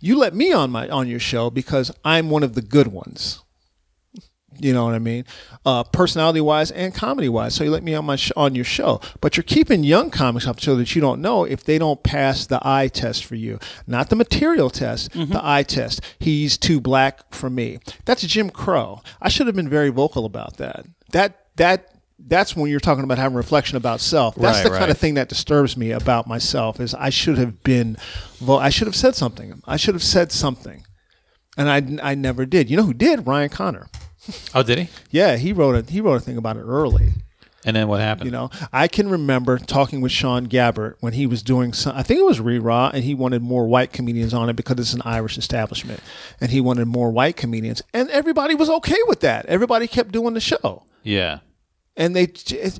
You 0.00 0.18
let 0.18 0.34
me 0.34 0.52
on 0.52 0.70
my 0.70 0.88
on 0.88 1.08
your 1.08 1.20
show 1.20 1.50
because 1.50 1.92
I'm 2.04 2.30
one 2.30 2.42
of 2.42 2.54
the 2.54 2.62
good 2.62 2.88
ones. 2.88 3.42
You 4.60 4.72
know 4.72 4.84
what 4.84 4.94
I 4.94 4.98
mean? 4.98 5.24
Uh, 5.64 5.84
personality 5.84 6.40
wise 6.40 6.70
and 6.70 6.94
comedy 6.94 7.28
wise. 7.28 7.54
So 7.54 7.64
you 7.64 7.70
let 7.70 7.82
me 7.82 7.94
on 7.94 8.04
my 8.04 8.16
sh- 8.16 8.32
on 8.36 8.54
your 8.54 8.64
show, 8.64 9.00
but 9.20 9.36
you're 9.36 9.44
keeping 9.44 9.84
young 9.84 10.10
comics 10.10 10.46
up 10.46 10.60
so 10.60 10.76
that 10.76 10.94
you 10.94 11.00
don't 11.00 11.20
know 11.20 11.44
if 11.44 11.64
they 11.64 11.78
don't 11.78 12.02
pass 12.02 12.46
the 12.46 12.58
eye 12.62 12.88
test 12.88 13.24
for 13.24 13.34
you, 13.34 13.58
not 13.86 14.10
the 14.10 14.16
material 14.16 14.70
test, 14.70 15.12
the 15.12 15.40
eye 15.42 15.62
test. 15.62 16.00
He's 16.18 16.58
too 16.58 16.80
black 16.80 17.34
for 17.34 17.48
me. 17.50 17.78
That's 18.04 18.22
Jim 18.22 18.50
Crow. 18.50 19.00
I 19.22 19.28
should 19.28 19.46
have 19.46 19.56
been 19.56 19.68
very 19.68 19.90
vocal 19.90 20.24
about 20.24 20.56
that. 20.58 20.84
That 21.12 21.46
that 21.56 21.94
that's 22.20 22.56
when 22.56 22.68
you're 22.68 22.80
talking 22.80 23.04
about 23.04 23.16
having 23.18 23.36
reflection 23.36 23.76
about 23.76 24.00
self. 24.00 24.34
That's 24.34 24.58
Right, 24.58 24.64
the 24.72 24.76
kind 24.78 24.90
of 24.90 24.98
thing 24.98 25.14
that 25.14 25.28
disturbs 25.28 25.76
me 25.76 25.92
about 25.92 26.26
myself. 26.26 26.80
Is 26.80 26.92
I 26.94 27.10
should 27.10 27.38
have 27.38 27.62
been, 27.62 27.96
vo- 28.40 28.58
I 28.58 28.70
should 28.70 28.88
have 28.88 28.96
said 28.96 29.14
something. 29.14 29.62
I 29.66 29.76
should 29.76 29.94
have 29.94 30.02
said 30.02 30.32
something, 30.32 30.84
and 31.56 31.68
I 31.70 32.10
I 32.10 32.14
never 32.16 32.44
did. 32.44 32.68
You 32.70 32.76
know 32.76 32.82
who 32.82 32.92
did? 32.94 33.26
Ryan 33.26 33.48
Connor. 33.50 33.86
Oh, 34.54 34.62
did 34.62 34.78
he? 34.78 34.88
Yeah, 35.10 35.36
he 35.36 35.52
wrote 35.52 35.74
a 35.88 35.90
he 35.90 36.00
wrote 36.00 36.16
a 36.16 36.20
thing 36.20 36.36
about 36.36 36.56
it 36.56 36.62
early. 36.62 37.12
And 37.64 37.74
then 37.74 37.88
what 37.88 38.00
happened? 38.00 38.26
You 38.26 38.30
know, 38.30 38.50
I 38.72 38.86
can 38.86 39.08
remember 39.10 39.58
talking 39.58 40.00
with 40.00 40.12
Sean 40.12 40.46
Gabbert 40.46 40.94
when 41.00 41.12
he 41.12 41.26
was 41.26 41.42
doing 41.42 41.72
some. 41.72 41.96
I 41.96 42.02
think 42.04 42.20
it 42.20 42.24
was 42.24 42.40
Re-Raw, 42.40 42.90
and 42.94 43.02
he 43.02 43.14
wanted 43.14 43.42
more 43.42 43.66
white 43.66 43.92
comedians 43.92 44.32
on 44.32 44.48
it 44.48 44.54
because 44.54 44.78
it's 44.78 44.92
an 44.94 45.02
Irish 45.04 45.36
establishment, 45.36 46.00
and 46.40 46.50
he 46.52 46.60
wanted 46.60 46.86
more 46.86 47.10
white 47.10 47.36
comedians, 47.36 47.82
and 47.92 48.08
everybody 48.10 48.54
was 48.54 48.70
okay 48.70 48.96
with 49.08 49.20
that. 49.20 49.44
Everybody 49.46 49.88
kept 49.88 50.12
doing 50.12 50.34
the 50.34 50.40
show, 50.40 50.84
yeah. 51.02 51.40
and 51.96 52.14
they. 52.14 52.24
It, 52.24 52.78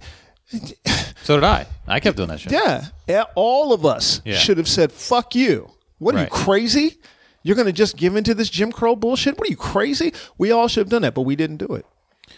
So 1.25 1.35
did 1.35 1.45
I. 1.45 1.67
I 1.87 2.01
kept 2.01 2.17
doing 2.17 2.29
that 2.31 2.41
show. 2.41 2.51
Yeah, 2.51 2.87
yeah, 3.07 3.25
all 3.35 3.73
of 3.73 3.85
us 3.85 4.23
Yeah. 4.25 4.37
should 4.39 4.57
have 4.59 4.69
said 4.69 4.93
"fuck 4.93 5.35
you." 5.35 5.71
What 5.99 6.15
are 6.15 6.19
Right. 6.19 6.25
you 6.31 6.31
crazy? 6.31 6.99
You're 7.49 7.57
going 7.57 7.65
to 7.65 7.73
just 7.73 7.97
give 7.97 8.15
into 8.15 8.35
this 8.35 8.51
Jim 8.51 8.71
Crow 8.71 8.95
bullshit? 8.95 9.39
What 9.39 9.49
are 9.49 9.51
you 9.51 9.57
crazy? 9.57 10.13
We 10.37 10.51
all 10.51 10.69
should 10.69 10.83
have 10.83 10.91
done 10.91 11.01
that, 11.01 11.15
but 11.15 11.23
we 11.23 11.35
didn't 11.35 11.57
do 11.57 11.75
it. 11.75 11.87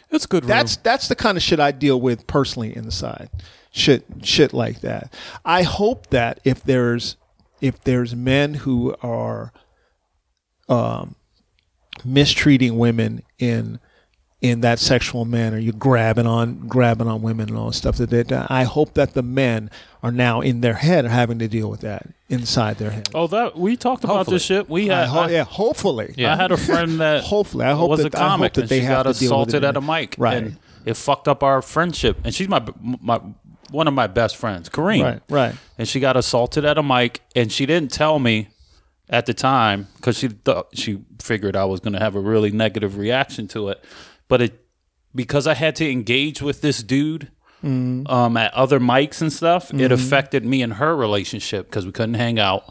It's 0.08 0.24
good. 0.24 0.44
That's 0.44 0.76
that's 0.76 1.08
the 1.08 1.16
kind 1.16 1.36
of 1.36 1.42
shit 1.42 1.58
I 1.58 1.72
deal 1.72 2.00
with 2.00 2.28
personally 2.28 2.76
inside. 2.76 3.28
Shit 3.72 4.04
shit 4.22 4.52
like 4.52 4.82
that. 4.82 5.12
I 5.44 5.64
hope 5.64 6.10
that 6.10 6.38
if 6.44 6.62
there's 6.62 7.16
if 7.60 7.82
there's 7.82 8.14
men 8.14 8.54
who 8.54 8.94
are 9.02 9.52
um, 10.68 11.16
mistreating 12.04 12.78
women 12.78 13.24
in 13.40 13.80
in 14.40 14.62
that 14.62 14.78
sexual 14.78 15.24
manner, 15.26 15.58
You're 15.58 15.74
grabbing 15.74 16.26
on 16.26 16.66
grabbing 16.66 17.06
on 17.08 17.20
women 17.20 17.50
and 17.50 17.58
all 17.58 17.66
this 17.68 17.76
stuff 17.76 17.96
that 17.98 18.08
they 18.10 18.22
do. 18.22 18.42
I 18.48 18.64
hope 18.64 18.94
that 18.94 19.12
the 19.12 19.22
men 19.22 19.70
are 20.02 20.10
now 20.10 20.40
in 20.40 20.62
their 20.62 20.74
head 20.74 21.04
are 21.04 21.08
having 21.10 21.38
to 21.40 21.48
deal 21.48 21.68
with 21.68 21.80
that 21.80 22.06
inside 22.30 22.78
their 22.78 22.90
head. 22.90 23.10
Oh, 23.14 23.26
that 23.26 23.58
we 23.58 23.76
talked 23.76 24.02
about 24.04 24.16
Hopefully. 24.16 24.36
this 24.36 24.44
shit. 24.44 24.70
We 24.70 24.90
I 24.90 25.00
had. 25.00 25.08
ho- 25.08 25.20
I, 25.20 25.30
yeah, 25.30 25.44
hopefully. 25.44 26.14
Yeah. 26.16 26.32
I 26.32 26.36
had 26.36 26.52
a 26.52 26.56
friend 26.56 27.00
that 27.00 27.24
Hopefully, 27.34 27.66
I 27.66 27.72
hope 27.72 27.90
was 27.90 28.02
that- 28.02 28.14
a 28.14 28.18
I 28.18 28.20
hope 28.22 28.28
comic 28.30 28.52
that 28.54 28.60
and 28.62 28.68
they 28.70 28.80
she 28.80 28.86
got 28.86 29.02
to 29.02 29.12
deal 29.12 29.12
with 29.12 29.22
it 29.22 29.24
assaulted 29.26 29.64
at 29.64 29.76
a 29.76 29.80
mic, 29.82 30.14
Right. 30.16 30.36
And 30.38 30.56
it 30.86 30.94
fucked 30.94 31.28
up 31.28 31.42
our 31.42 31.60
friendship. 31.60 32.16
And 32.24 32.34
she's 32.34 32.48
my 32.48 32.64
my 33.02 33.20
one 33.70 33.86
of 33.88 33.92
my 33.94 34.06
best 34.06 34.36
friends, 34.38 34.68
Kareem. 34.70 35.04
Right, 35.04 35.20
right. 35.28 35.54
And 35.76 35.86
she 35.86 36.00
got 36.00 36.16
assaulted 36.16 36.64
at 36.64 36.78
a 36.78 36.82
mic, 36.82 37.20
and 37.36 37.52
she 37.52 37.66
didn't 37.66 37.92
tell 37.92 38.18
me 38.18 38.48
at 39.10 39.26
the 39.26 39.34
time 39.34 39.86
because 39.96 40.16
she 40.16 40.28
thought 40.28 40.68
she 40.72 41.00
figured 41.20 41.56
I 41.56 41.66
was 41.66 41.80
going 41.80 41.92
to 41.92 41.98
have 41.98 42.14
a 42.16 42.20
really 42.20 42.50
negative 42.50 42.96
reaction 42.96 43.46
to 43.48 43.68
it, 43.68 43.84
but 44.30 44.40
it 44.40 44.64
because 45.14 45.46
I 45.46 45.52
had 45.54 45.76
to 45.76 45.90
engage 45.90 46.40
with 46.40 46.62
this 46.62 46.82
dude. 46.82 47.30
Um, 47.62 48.38
at 48.38 48.54
other 48.54 48.80
mics 48.80 49.20
and 49.20 49.30
stuff, 49.30 49.70
it 49.74 49.92
affected 49.92 50.46
me 50.46 50.62
and 50.62 50.72
her 50.74 50.96
relationship 50.96 51.66
because 51.66 51.84
we 51.84 51.92
couldn't 51.92 52.14
hang 52.14 52.38
out. 52.38 52.64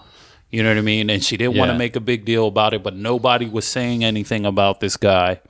You 0.49 0.63
know 0.63 0.69
what 0.69 0.79
I 0.79 0.81
mean? 0.81 1.11
And 1.11 1.23
she 1.23 1.37
didn't 1.37 1.57
want 1.57 1.69
to 1.69 1.77
make 1.77 1.95
a 1.95 1.99
big 1.99 2.25
deal 2.25 2.47
about 2.47 2.73
it, 2.73 2.81
but 2.81 2.95
nobody 2.95 3.45
was 3.47 3.67
saying 3.67 4.03
anything 4.03 4.47
about 4.47 4.79
this 4.79 4.97
guy 4.97 5.41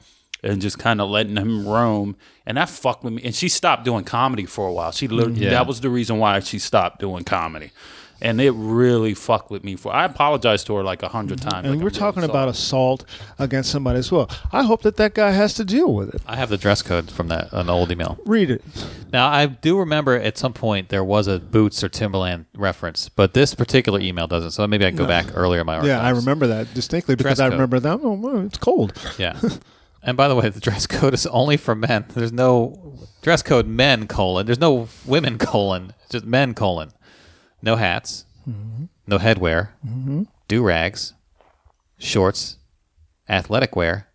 and 0.43 0.59
just 0.61 0.77
kind 0.77 0.99
of 0.99 1.09
letting 1.09 1.37
him 1.37 1.65
roam. 1.65 2.17
And 2.45 2.57
that 2.57 2.67
fucked 2.69 3.05
with 3.05 3.13
me. 3.13 3.21
And 3.23 3.33
she 3.33 3.47
stopped 3.47 3.85
doing 3.85 4.03
comedy 4.03 4.45
for 4.45 4.67
a 4.67 4.73
while. 4.73 4.91
She 4.91 5.07
literally, 5.07 5.39
Yeah. 5.45 5.51
that 5.51 5.67
was 5.67 5.79
the 5.79 5.89
reason 5.89 6.17
why 6.17 6.41
she 6.41 6.59
stopped 6.59 6.99
doing 6.99 7.23
comedy. 7.23 7.71
And 8.21 8.41
it 8.41 8.51
really 8.51 9.13
fucked 9.13 9.49
with 9.49 9.63
me. 9.63 9.75
For 9.75 9.93
I 9.93 10.05
apologized 10.05 10.67
to 10.67 10.75
her 10.75 10.83
like 10.83 11.03
a 11.03 11.07
hundred 11.07 11.39
mm-hmm. 11.39 11.49
times. 11.49 11.67
And 11.67 11.75
like, 11.75 11.83
we're 11.83 11.89
I'm 11.89 11.95
talking 11.95 12.21
really 12.21 12.31
about 12.31 12.49
assault 12.49 13.05
against 13.37 13.71
somebody 13.71 13.99
as 13.99 14.11
well. 14.11 14.29
I 14.51 14.63
hope 14.63 14.81
that 14.81 14.97
that 14.97 15.13
guy 15.13 15.31
has 15.31 15.53
to 15.55 15.65
deal 15.65 15.93
with 15.93 16.13
it. 16.13 16.21
I 16.27 16.35
have 16.35 16.49
the 16.49 16.57
dress 16.57 16.81
code 16.81 17.09
from 17.11 17.29
that 17.29 17.51
an 17.53 17.69
old 17.69 17.91
email. 17.91 18.17
Read 18.25 18.51
it. 18.51 18.63
Now 19.11 19.29
I 19.29 19.45
do 19.45 19.77
remember 19.79 20.15
at 20.15 20.37
some 20.37 20.53
point 20.53 20.89
there 20.89 21.03
was 21.03 21.27
a 21.27 21.39
Boots 21.39 21.83
or 21.83 21.89
Timberland 21.89 22.45
reference, 22.55 23.09
but 23.09 23.33
this 23.33 23.55
particular 23.55 23.99
email 23.99 24.27
doesn't. 24.27 24.51
So 24.51 24.67
maybe 24.67 24.85
I 24.85 24.89
can 24.89 24.97
go 24.97 25.07
back 25.07 25.27
earlier 25.33 25.61
in 25.61 25.65
my 25.65 25.75
archives. 25.75 25.89
Yeah, 25.89 26.01
I 26.01 26.09
remember 26.09 26.47
that 26.47 26.73
distinctly 26.73 27.15
because 27.15 27.37
Dress 27.37 27.39
I 27.39 27.45
code. 27.45 27.53
remember 27.53 27.79
that. 27.79 27.99
Oh, 28.03 28.45
it's 28.45 28.57
cold. 28.57 28.93
Yeah. 29.17 29.39
And 30.01 30.15
by 30.15 30.27
the 30.27 30.35
way, 30.35 30.49
the 30.49 30.59
dress 30.59 30.87
code 30.87 31.13
is 31.13 31.25
only 31.27 31.57
for 31.57 31.75
men. 31.75 32.05
There's 32.13 32.31
no 32.31 32.97
dress 33.21 33.41
code 33.41 33.67
men 33.67 34.07
colon. 34.07 34.45
There's 34.45 34.59
no 34.59 34.87
women 35.05 35.37
colon. 35.37 35.93
It's 36.01 36.11
just 36.11 36.25
men 36.25 36.53
colon. 36.53 36.91
No 37.61 37.75
hats. 37.75 38.25
No 39.07 39.17
headwear. 39.17 39.69
Do 40.47 40.63
rags. 40.63 41.13
Shorts. 41.97 42.57
Athletic 43.27 43.75
wear. 43.75 44.07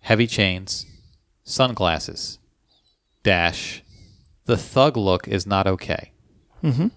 Heavy 0.00 0.26
chains. 0.26 0.86
Sunglasses. 1.44 2.38
Dash. 3.22 3.82
The 4.46 4.56
thug 4.56 4.96
look 4.96 5.28
is 5.28 5.46
not 5.46 5.66
okay. 5.66 6.12
Mm-hmm. 6.62 6.88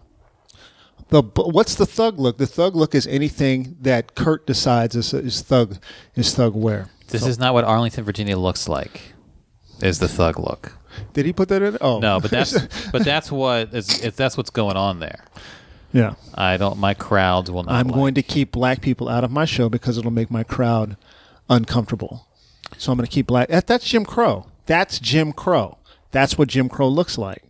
The 1.09 1.21
what's 1.21 1.75
the 1.75 1.85
thug 1.85 2.19
look? 2.19 2.37
The 2.37 2.47
thug 2.47 2.75
look 2.75 2.95
is 2.95 3.05
anything 3.05 3.77
that 3.81 4.15
Kurt 4.15 4.47
decides 4.47 4.95
is, 4.95 5.13
is 5.13 5.41
thug 5.41 5.77
is 6.15 6.33
thug 6.33 6.55
wear. 6.55 6.87
This 7.09 7.25
is 7.25 7.37
not 7.37 7.53
what 7.53 7.63
Arlington, 7.65 8.03
Virginia 8.03 8.37
looks 8.37 8.67
like. 8.67 9.13
Is 9.81 9.99
the 9.99 10.07
thug 10.07 10.39
look? 10.39 10.73
Did 11.13 11.25
he 11.25 11.33
put 11.33 11.49
that 11.49 11.61
in? 11.61 11.77
Oh 11.81 11.99
No, 11.99 12.19
but 12.19 12.31
that's 12.31 12.53
but 12.91 13.03
that's 13.03 13.31
what 13.31 13.73
is 13.73 13.99
that's 14.15 14.37
what's 14.37 14.49
going 14.49 14.77
on 14.77 14.99
there. 14.99 15.23
Yeah. 15.93 16.15
I 16.35 16.57
don't. 16.57 16.77
My 16.77 16.93
crowds 16.93 17.49
will 17.49 17.63
not. 17.63 17.73
I'm 17.73 17.87
like. 17.87 17.95
going 17.95 18.13
to 18.15 18.23
keep 18.23 18.51
black 18.51 18.81
people 18.81 19.07
out 19.07 19.23
of 19.23 19.31
my 19.31 19.45
show 19.45 19.69
because 19.69 19.97
it'll 19.97 20.11
make 20.11 20.29
my 20.29 20.43
crowd 20.43 20.97
uncomfortable. 21.49 22.27
So 22.77 22.91
I'm 22.91 22.97
going 22.97 23.05
to 23.05 23.11
keep 23.11 23.27
black. 23.27 23.49
That, 23.49 23.67
that's 23.67 23.85
Jim 23.85 24.03
Crow. 24.03 24.47
That's 24.65 24.99
Jim 24.99 25.31
Crow. 25.31 25.77
That's 26.11 26.37
what 26.37 26.49
Jim 26.49 26.69
Crow 26.69 26.87
looks 26.87 27.17
like. 27.17 27.43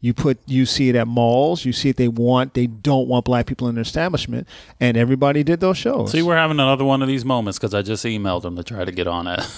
You 0.00 0.14
put 0.14 0.38
you 0.46 0.66
see 0.66 0.88
it 0.88 0.94
at 0.94 1.06
malls. 1.06 1.64
You 1.64 1.72
see 1.72 1.90
it. 1.90 1.96
They 1.96 2.08
want 2.08 2.54
they 2.54 2.66
don't 2.66 3.08
want 3.08 3.24
black 3.24 3.46
people 3.46 3.68
in 3.68 3.74
their 3.74 3.82
establishment, 3.82 4.46
and 4.78 4.96
everybody 4.96 5.42
did 5.42 5.60
those 5.60 5.78
shows. 5.78 6.12
See, 6.12 6.22
we're 6.22 6.36
having 6.36 6.60
another 6.60 6.84
one 6.84 7.02
of 7.02 7.08
these 7.08 7.24
moments 7.24 7.58
because 7.58 7.74
I 7.74 7.82
just 7.82 8.04
emailed 8.04 8.44
him 8.44 8.56
to 8.56 8.62
try 8.62 8.84
to 8.84 8.92
get 8.92 9.06
on 9.06 9.26
it. 9.26 9.40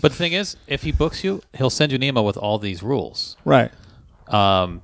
But 0.00 0.12
the 0.12 0.18
thing 0.18 0.32
is, 0.34 0.56
if 0.66 0.82
he 0.82 0.92
books 0.92 1.24
you, 1.24 1.42
he'll 1.54 1.70
send 1.70 1.92
you 1.92 1.96
an 1.96 2.02
email 2.02 2.24
with 2.24 2.36
all 2.36 2.58
these 2.58 2.82
rules. 2.82 3.36
right. 3.44 3.72
Um, 4.28 4.82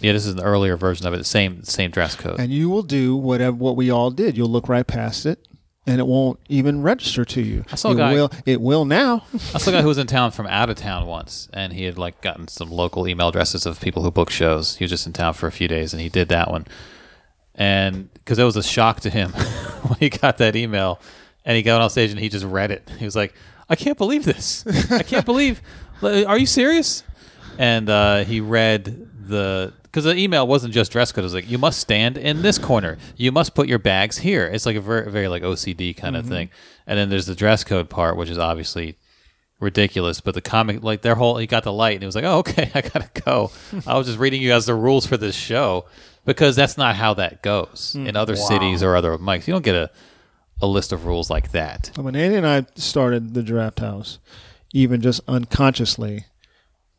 yeah, 0.00 0.12
this 0.12 0.26
is 0.26 0.34
an 0.34 0.40
earlier 0.40 0.76
version 0.76 1.06
of 1.06 1.14
it. 1.14 1.24
Same 1.26 1.62
same 1.64 1.90
dress 1.90 2.14
code. 2.14 2.38
and 2.40 2.50
you 2.52 2.68
will 2.70 2.82
do 2.82 3.16
whatever 3.16 3.56
what 3.56 3.76
we 3.76 3.90
all 3.90 4.10
did. 4.10 4.36
You'll 4.36 4.48
look 4.50 4.68
right 4.68 4.86
past 4.86 5.26
it, 5.26 5.46
and 5.86 6.00
it 6.00 6.06
won't 6.06 6.38
even 6.48 6.82
register 6.82 7.24
to 7.24 7.42
you. 7.42 7.64
I 7.72 7.76
saw 7.76 7.90
a 7.90 7.92
it 7.92 7.96
guy- 7.98 8.12
will. 8.14 8.30
It 8.46 8.60
will 8.60 8.84
now. 8.84 9.24
I 9.54 9.58
saw 9.58 9.70
a 9.70 9.74
guy 9.74 9.82
who 9.82 9.88
was 9.88 9.98
in 9.98 10.06
town 10.06 10.30
from 10.30 10.46
out 10.46 10.70
of 10.70 10.76
town 10.76 11.06
once, 11.06 11.48
and 11.52 11.72
he 11.72 11.84
had 11.84 11.98
like 11.98 12.20
gotten 12.20 12.48
some 12.48 12.70
local 12.70 13.06
email 13.06 13.28
addresses 13.28 13.66
of 13.66 13.80
people 13.80 14.02
who 14.02 14.10
book 14.10 14.30
shows. 14.30 14.76
He 14.76 14.84
was 14.84 14.90
just 14.90 15.06
in 15.06 15.12
town 15.12 15.34
for 15.34 15.46
a 15.46 15.52
few 15.52 15.68
days, 15.68 15.92
and 15.92 16.00
he 16.00 16.08
did 16.08 16.28
that 16.28 16.50
one. 16.50 16.66
And 17.54 18.12
because 18.14 18.38
it 18.38 18.44
was 18.44 18.56
a 18.56 18.62
shock 18.62 19.00
to 19.00 19.10
him 19.10 19.30
when 19.82 19.98
he 19.98 20.08
got 20.08 20.38
that 20.38 20.56
email, 20.56 21.00
and 21.44 21.56
he 21.56 21.62
got 21.62 21.80
on 21.80 21.90
stage 21.90 22.10
and 22.10 22.18
he 22.20 22.28
just 22.28 22.44
read 22.44 22.70
it. 22.70 22.88
He 22.98 23.04
was 23.04 23.16
like, 23.16 23.34
"I 23.68 23.76
can't 23.76 23.98
believe 23.98 24.24
this! 24.24 24.64
I 24.90 25.02
can't 25.02 25.26
believe! 25.26 25.60
Are 26.02 26.38
you 26.38 26.46
serious?" 26.46 27.02
And 27.58 27.90
uh, 27.90 28.24
he 28.24 28.40
read 28.40 29.08
the 29.28 29.72
because 29.90 30.04
the 30.04 30.14
email 30.16 30.46
wasn't 30.46 30.72
just 30.72 30.92
dress 30.92 31.10
code. 31.10 31.22
It 31.22 31.26
was 31.26 31.34
like 31.34 31.50
you 31.50 31.58
must 31.58 31.80
stand 31.80 32.16
in 32.16 32.42
this 32.42 32.58
corner. 32.58 32.96
You 33.16 33.32
must 33.32 33.54
put 33.54 33.68
your 33.68 33.80
bags 33.80 34.18
here. 34.18 34.46
It's 34.46 34.64
like 34.64 34.76
a 34.76 34.80
very, 34.80 35.10
very 35.10 35.28
like 35.28 35.42
OCD 35.42 35.96
kind 35.96 36.16
of 36.16 36.24
mm-hmm. 36.24 36.32
thing. 36.32 36.50
And 36.86 36.98
then 36.98 37.10
there's 37.10 37.26
the 37.26 37.34
dress 37.34 37.64
code 37.64 37.90
part, 37.90 38.16
which 38.16 38.30
is 38.30 38.38
obviously 38.38 38.96
ridiculous. 39.58 40.20
But 40.20 40.34
the 40.34 40.40
comic, 40.40 40.84
like 40.84 41.02
their 41.02 41.16
whole, 41.16 41.38
he 41.38 41.46
got 41.46 41.64
the 41.64 41.72
light 41.72 41.94
and 41.94 42.02
he 42.02 42.06
was 42.06 42.14
like, 42.14 42.24
oh, 42.24 42.38
okay, 42.38 42.70
I 42.74 42.82
gotta 42.82 43.10
go. 43.24 43.50
I 43.86 43.98
was 43.98 44.06
just 44.06 44.18
reading 44.18 44.40
you 44.40 44.48
guys 44.48 44.66
the 44.66 44.74
rules 44.74 45.06
for 45.06 45.16
this 45.16 45.34
show 45.34 45.86
because 46.24 46.54
that's 46.54 46.78
not 46.78 46.94
how 46.94 47.14
that 47.14 47.42
goes 47.42 47.94
hmm. 47.96 48.06
in 48.06 48.14
other 48.14 48.36
cities 48.36 48.82
or 48.82 48.94
other 48.94 49.18
mics. 49.18 49.48
You 49.48 49.54
don't 49.54 49.64
get 49.64 49.74
a, 49.74 49.90
a 50.62 50.66
list 50.66 50.92
of 50.92 51.04
rules 51.04 51.30
like 51.30 51.50
that. 51.50 51.90
When 51.96 52.14
Andy 52.14 52.36
and 52.36 52.46
I 52.46 52.66
started 52.76 53.34
the 53.34 53.42
Draft 53.42 53.80
House, 53.80 54.18
even 54.72 55.00
just 55.00 55.20
unconsciously, 55.26 56.26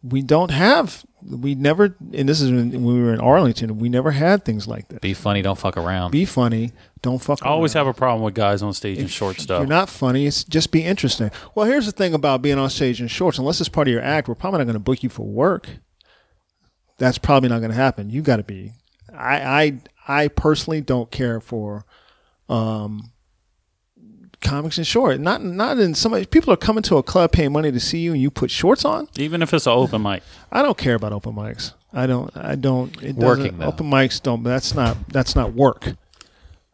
we 0.03 0.22
don't 0.22 0.52
have. 0.52 1.06
We 1.22 1.53
never, 1.53 1.95
and 2.14 2.28
this 2.28 2.41
is 2.41 2.52
when 2.52 2.84
we 2.84 2.99
were 2.99 3.14
in 3.14 3.19
Arlington. 3.19 3.78
We 3.78 3.90
never 3.90 4.11
had 4.11 4.44
things 4.44 4.68
like 4.68 4.88
this. 4.88 4.99
Be 4.99 5.14
funny, 5.14 5.44
don't 5.44 5.57
fuck 5.57 5.78
around. 5.78 6.11
Be 6.11 6.26
funny. 6.26 6.72
Don't 7.03 7.19
fuck. 7.19 7.40
I 7.44 7.49
always 7.49 7.76
around. 7.76 7.86
have 7.86 7.95
a 7.95 7.98
problem 7.98 8.23
with 8.23 8.34
guys 8.34 8.64
on 8.64 8.73
stage 8.73 8.98
in 8.98 9.07
short 9.07 9.40
stuff. 9.40 9.60
You're 9.60 9.68
not 9.68 9.90
funny. 9.90 10.26
It's 10.26 10.44
just 10.44 10.72
be 10.72 10.84
interesting. 10.84 11.30
Well, 11.53 11.68
here's 11.68 11.86
the 11.86 11.91
thing 11.91 12.14
about 12.14 12.41
being 12.41 12.57
on 12.57 12.69
stage 12.69 13.02
in 13.02 13.07
shorts. 13.07 13.38
Unless 13.38 13.60
it's 13.60 13.69
part 13.69 13.88
of 13.88 13.91
your 13.91 14.02
act, 14.02 14.28
we're 14.28 14.36
probably 14.36 14.60
not 14.60 14.65
going 14.65 14.73
to 14.73 14.80
book 14.80 15.03
you 15.03 15.10
for 15.10 15.26
work. 15.26 15.69
That's 16.98 17.18
probably 17.18 17.49
not 17.49 17.60
going 17.60 17.72
to 17.72 17.78
happen. 17.78 18.10
You 18.10 18.22
got 18.22 18.38
to 18.38 18.44
be. 18.44 18.73
I 19.14 19.80
I 20.07 20.23
I 20.23 20.28
personally 20.30 20.82
don't 20.82 21.11
care 21.11 21.40
for 21.40 21.86
um 22.49 23.10
comics 24.41 24.77
in 24.77 24.84
short. 24.84 25.19
Not 25.19 25.43
not 25.43 25.77
in 25.80 25.93
some 25.93 26.13
people 26.26 26.53
are 26.53 26.57
coming 26.57 26.84
to 26.84 26.97
a 26.97 27.03
club 27.03 27.31
paying 27.31 27.51
money 27.51 27.72
to 27.72 27.80
see 27.80 27.99
you 27.99 28.13
and 28.13 28.22
you 28.22 28.30
put 28.31 28.51
shorts 28.51 28.85
on. 28.85 29.07
Even 29.18 29.41
if 29.41 29.53
it's 29.53 29.68
an 29.68 29.73
open 29.73 30.01
mic. 30.01 30.23
I 30.51 30.61
don't 30.61 30.77
care 30.77 30.95
about 30.95 31.13
open 31.13 31.34
mics. 31.34 31.73
I 31.93 32.07
don't. 32.07 32.35
I 32.35 32.55
don't. 32.55 33.01
It 33.03 33.15
Working, 33.15 33.57
though. 33.57 33.68
Open 33.68 33.89
mics 33.89 34.22
don't. 34.22 34.43
That's 34.43 34.73
not. 34.73 34.97
That's 35.09 35.35
not 35.35 35.53
work. 35.53 35.93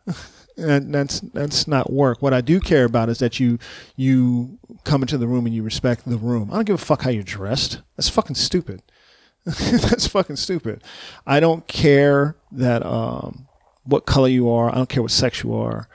and 0.57 0.93
that's 0.93 1.19
that's 1.19 1.67
not 1.67 1.91
work. 1.91 2.21
What 2.21 2.33
I 2.33 2.41
do 2.41 2.59
care 2.59 2.85
about 2.85 3.09
is 3.09 3.19
that 3.19 3.39
you 3.39 3.59
you 3.95 4.57
come 4.83 5.01
into 5.01 5.17
the 5.17 5.27
room 5.27 5.45
and 5.45 5.55
you 5.55 5.63
respect 5.63 6.05
the 6.05 6.17
room. 6.17 6.49
I 6.51 6.55
don't 6.55 6.65
give 6.65 6.75
a 6.75 6.85
fuck 6.85 7.03
how 7.03 7.09
you're 7.09 7.23
dressed. 7.23 7.81
That's 7.95 8.09
fucking 8.09 8.35
stupid. 8.35 8.81
that's 9.45 10.07
fucking 10.07 10.35
stupid. 10.35 10.83
I 11.25 11.39
don't 11.39 11.67
care 11.67 12.35
that 12.51 12.85
um 12.85 13.47
what 13.83 14.05
color 14.05 14.27
you 14.27 14.49
are. 14.49 14.69
I 14.69 14.75
don't 14.75 14.89
care 14.89 15.01
what 15.01 15.11
sex 15.11 15.43
you 15.43 15.53
are. 15.55 15.87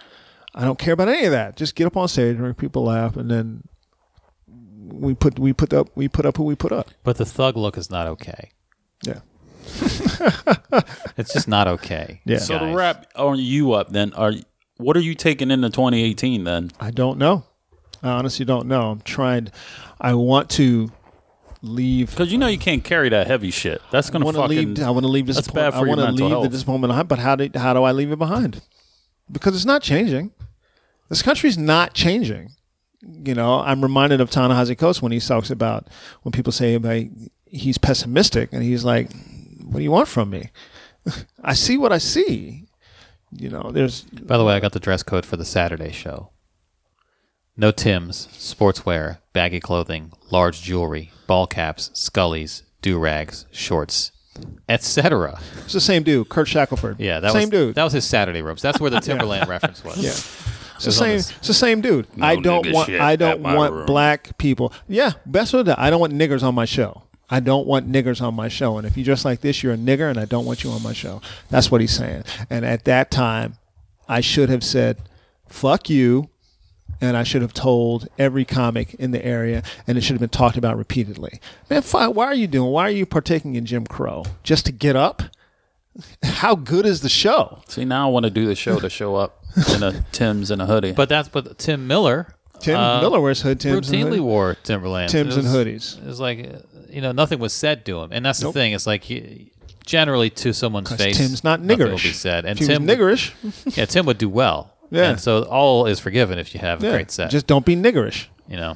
I 0.55 0.65
don't 0.65 0.79
care 0.79 0.93
about 0.95 1.09
any 1.09 1.25
of 1.25 1.33
that. 1.33 1.57
Just 1.57 1.75
get 1.75 1.87
up 1.87 1.97
on 1.97 2.09
stage 2.09 2.37
and 2.37 2.47
make 2.47 2.57
people 2.57 2.85
laugh, 2.85 3.17
and 3.17 3.31
then 3.31 3.63
we 4.93 5.15
put 5.15 5.39
we 5.39 5.53
put 5.53 5.73
up 5.73 5.89
we 5.95 6.09
put 6.09 6.27
up 6.27 6.37
who 6.37 6.45
we 6.45 6.55
put 6.55 6.73
up. 6.73 6.91
But 7.05 7.17
the 7.17 7.25
thug 7.25 7.57
look 7.57 7.77
is 7.79 7.91
not 7.91 8.07
okay. 8.07 8.51
Yeah. 9.05 9.21
It's 11.17 11.33
just 11.33 11.47
not 11.47 11.69
okay. 11.69 12.21
Yeah. 12.25 12.39
So 12.39 12.59
to 12.59 12.75
wrap 12.75 13.07
on 13.17 13.39
you 13.39 13.73
up, 13.73 13.91
then 13.91 14.13
are 14.15 14.33
what 14.79 14.97
are 14.97 15.01
you 15.01 15.15
taking 15.15 15.51
into 15.51 15.69
2018 15.69 16.45
then? 16.45 16.71
I 16.81 16.91
don't 16.91 17.19
know. 17.19 17.45
I 18.03 18.11
honestly 18.11 18.45
don't 18.45 18.67
know. 18.67 18.91
I'm 18.91 19.01
trying. 19.03 19.49
I 20.01 20.15
want 20.15 20.51
to 20.51 20.91
leave. 21.61 22.11
Because 22.11 22.33
you 22.33 22.39
know 22.39 22.47
you 22.47 22.59
can't 22.59 22.83
carry 22.83 23.09
that 23.11 23.27
heavy 23.27 23.51
shit. 23.51 23.81
That's 23.91 24.11
gonna 24.11 24.25
want 24.25 24.37
to 24.37 24.43
fucking. 24.43 24.75
leave. 24.75 24.83
I 24.83 24.91
want 24.91 25.05
to 25.05 25.13
leave 25.13 25.27
this. 25.27 25.37
that's 25.37 25.51
bad 25.51 25.73
for 25.73 25.79
I 25.79 25.83
want 25.83 26.01
to 26.01 26.11
leave 26.11 26.31
health. 26.31 26.51
this 26.51 26.67
moment 26.67 26.91
behind. 26.91 27.09
But 27.09 27.19
how 27.19 27.37
do 27.37 27.51
how 27.55 27.75
do 27.75 27.83
I 27.83 27.93
leave 27.93 28.11
it 28.11 28.19
behind? 28.19 28.63
Because 29.33 29.57
it's 29.57 29.65
not 29.65 29.83
changing. 29.83 30.31
This 31.09 31.23
country's 31.23 31.59
not 31.59 31.95
changing. 31.95 32.53
You 33.01 33.35
know, 33.35 33.61
I'm 33.61 33.83
reminded 33.83 34.21
of 34.21 34.31
Ta-Nehisi 34.31 34.79
Coates 34.79 35.03
when 35.03 35.11
he 35.13 35.19
talks 35.19 35.51
about 35.51 35.89
when 36.23 36.33
people 36.33 36.53
say 36.53 36.75
about 36.75 37.05
he's 37.47 37.79
pessimistic 37.79 38.53
and 38.53 38.63
he's 38.63 38.85
like, 38.85 39.11
"What 39.65 39.79
do 39.79 39.83
you 39.83 39.91
want 39.91 40.09
from 40.09 40.31
me? 40.31 40.51
I 41.43 41.55
see 41.55 41.77
what 41.77 41.93
I 41.93 41.99
see." 41.99 42.67
You 43.33 43.49
know, 43.49 43.71
there's 43.73 44.03
By 44.03 44.37
the 44.37 44.45
way, 44.45 44.55
I 44.55 44.61
got 44.61 44.73
the 44.73 44.81
dress 44.81 45.03
code 45.03 45.27
for 45.27 45.37
the 45.37 45.45
Saturday 45.45 45.91
show. 45.91 46.31
No 47.57 47.71
Tim's, 47.71 48.29
sportswear, 48.29 49.19
baggy 49.33 49.61
clothing, 49.61 50.13
large 50.31 50.63
jewelry, 50.63 51.13
ball 51.27 51.47
caps, 51.47 51.91
scullies, 51.95 52.63
do 52.81 52.99
rags, 52.99 53.47
shorts, 53.51 54.13
etc. 54.69 55.41
it's 55.65 55.73
the 55.73 55.81
same 55.81 56.03
dude, 56.03 56.29
Kurt 56.29 56.49
Shackelford. 56.49 56.99
Yeah, 57.01 57.21
that 57.21 57.33
same 57.33 57.43
was 57.43 57.51
dude. 57.51 57.75
That 57.75 57.85
was 57.85 57.93
his 57.93 58.05
Saturday 58.05 58.43
robes. 58.43 58.63
That's 58.63 58.81
where 58.81 58.91
the 58.91 59.01
Timberland 59.09 59.49
reference 59.49 59.85
was. 59.85 59.99
Yeah. 59.99 60.11
It's 60.77 60.85
the 60.85 60.93
same. 60.93 61.19
It's 61.19 61.47
the 61.47 61.55
same 61.55 61.81
dude. 61.81 62.07
I 62.21 62.37
don't 62.37 62.71
want. 62.73 62.91
I 62.91 63.15
don't 63.17 63.41
want 63.43 63.73
room. 63.73 63.87
black 63.87 64.37
people. 64.39 64.73
Yeah, 64.89 65.13
best 65.27 65.55
of 65.55 65.67
that. 65.67 65.79
I 65.79 65.91
don't 65.91 66.01
want 66.01 66.13
niggers 66.13 66.43
on 66.43 66.55
my 66.55 66.65
show. 66.65 67.05
I 67.31 67.41
don't 67.41 67.67
want 67.67 67.91
niggers 67.91 68.21
on 68.21 68.35
my 68.35 68.49
show. 68.49 68.77
And 68.79 68.87
if 68.87 68.97
you 68.97 69.05
dress 69.05 69.25
like 69.25 69.41
this, 69.41 69.63
you're 69.63 69.73
a 69.73 69.77
nigger, 69.77 70.11
and 70.11 70.19
I 70.19 70.25
don't 70.25 70.45
want 70.45 70.65
you 70.65 70.71
on 70.71 70.83
my 70.83 70.93
show. 70.93 71.23
That's 71.51 71.71
what 71.71 71.81
he's 71.81 71.97
saying. 71.97 72.25
And 72.51 72.65
at 72.65 72.85
that 72.87 73.11
time, 73.11 73.57
I 74.09 74.21
should 74.21 74.49
have 74.49 74.65
said, 74.65 74.99
"Fuck 75.49 75.89
you," 75.89 76.29
and 77.03 77.17
I 77.17 77.25
should 77.25 77.43
have 77.43 77.53
told 77.53 78.09
every 78.19 78.45
comic 78.47 78.95
in 78.95 79.11
the 79.11 79.23
area, 79.25 79.63
and 79.87 79.99
it 79.99 80.01
should 80.03 80.13
have 80.15 80.21
been 80.21 80.29
talked 80.31 80.57
about 80.57 80.79
repeatedly. 80.79 81.41
Man, 81.69 81.83
fi- 81.83 82.07
why 82.09 82.27
are 82.27 82.35
you 82.35 82.47
doing? 82.47 82.71
Why 82.71 82.85
are 82.85 82.91
you 82.91 83.05
partaking 83.05 83.57
in 83.57 83.67
Jim 83.67 83.85
Crow 83.87 84.25
just 84.43 84.65
to 84.67 84.73
get 84.73 84.97
up? 84.97 85.23
How 86.23 86.55
good 86.55 86.87
is 86.87 87.03
the 87.03 87.09
show? 87.11 87.61
See, 87.69 87.85
now 87.85 88.09
I 88.09 88.11
want 88.11 88.25
to 88.25 88.31
do 88.31 88.47
the 88.47 88.55
show 88.55 88.79
to 88.81 88.89
show 88.89 89.17
up 89.17 89.45
in 89.75 89.83
a 89.83 90.03
Tim's 90.13 90.51
and 90.51 90.63
a 90.63 90.67
hoodie. 90.67 90.93
But 90.93 91.11
that's 91.11 91.29
but 91.29 91.59
Tim 91.59 91.87
Miller. 91.87 92.35
Tim 92.61 92.79
uh, 92.79 93.01
Miller 93.01 93.21
wears 93.21 93.43
hood 93.43 93.61
Tims 93.61 93.91
and 93.91 93.99
routinely 94.05 94.09
hoodie. 94.11 94.21
wore 94.21 94.55
Timberland. 94.63 95.11
Tims 95.11 95.37
It 95.37 95.45
and 95.45 95.49
hoodies. 95.49 95.99
It's 96.09 96.21
like 96.21 96.39
you 96.89 97.01
know 97.01 97.13
nothing 97.13 97.41
was 97.41 97.53
said 97.53 97.85
to 97.87 98.01
him, 98.01 98.11
and 98.13 98.25
that's 98.25 98.41
Nope. 98.41 98.55
the 98.55 98.61
thing. 98.61 98.73
It's 98.73 98.87
like 98.87 99.03
he, 99.05 99.51
generally 99.85 100.31
to 100.31 100.55
someone's 100.55 100.91
face, 100.95 101.19
Tim's 101.19 101.43
not 101.45 101.61
nothing 101.61 101.89
will 101.89 101.97
be 101.97 102.13
said, 102.13 102.45
and 102.47 102.59
if 102.59 102.67
he 102.67 102.73
Tim 102.73 102.87
was 102.87 102.97
niggerish, 102.97 103.77
yeah, 103.77 103.85
Tim 103.85 104.07
would 104.07 104.19
do 104.19 104.29
well. 104.29 104.72
Yeah. 104.93 105.11
and 105.11 105.21
so 105.21 105.43
all 105.45 105.87
is 105.87 105.99
forgiven 106.01 106.39
if 106.39 106.55
you 106.55 106.61
have 106.61 106.83
a 106.83 106.87
yeah, 106.87 106.93
great 106.93 107.11
set. 107.11 107.31
just 107.31 107.47
don't 107.47 107.65
be 107.67 107.75
niggerish. 107.77 108.27
you 108.49 108.57
know, 108.57 108.75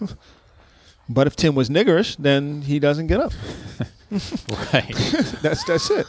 But 1.09 1.28
if 1.28 1.36
Tim 1.36 1.55
was 1.55 1.68
niggerish, 1.70 2.16
then 2.18 2.62
he 2.62 2.80
doesn't 2.80 3.06
get 3.06 3.20
up. 3.20 3.32
right? 4.72 4.93
That's 5.43 5.62
that's 5.64 5.90
it. 5.90 6.06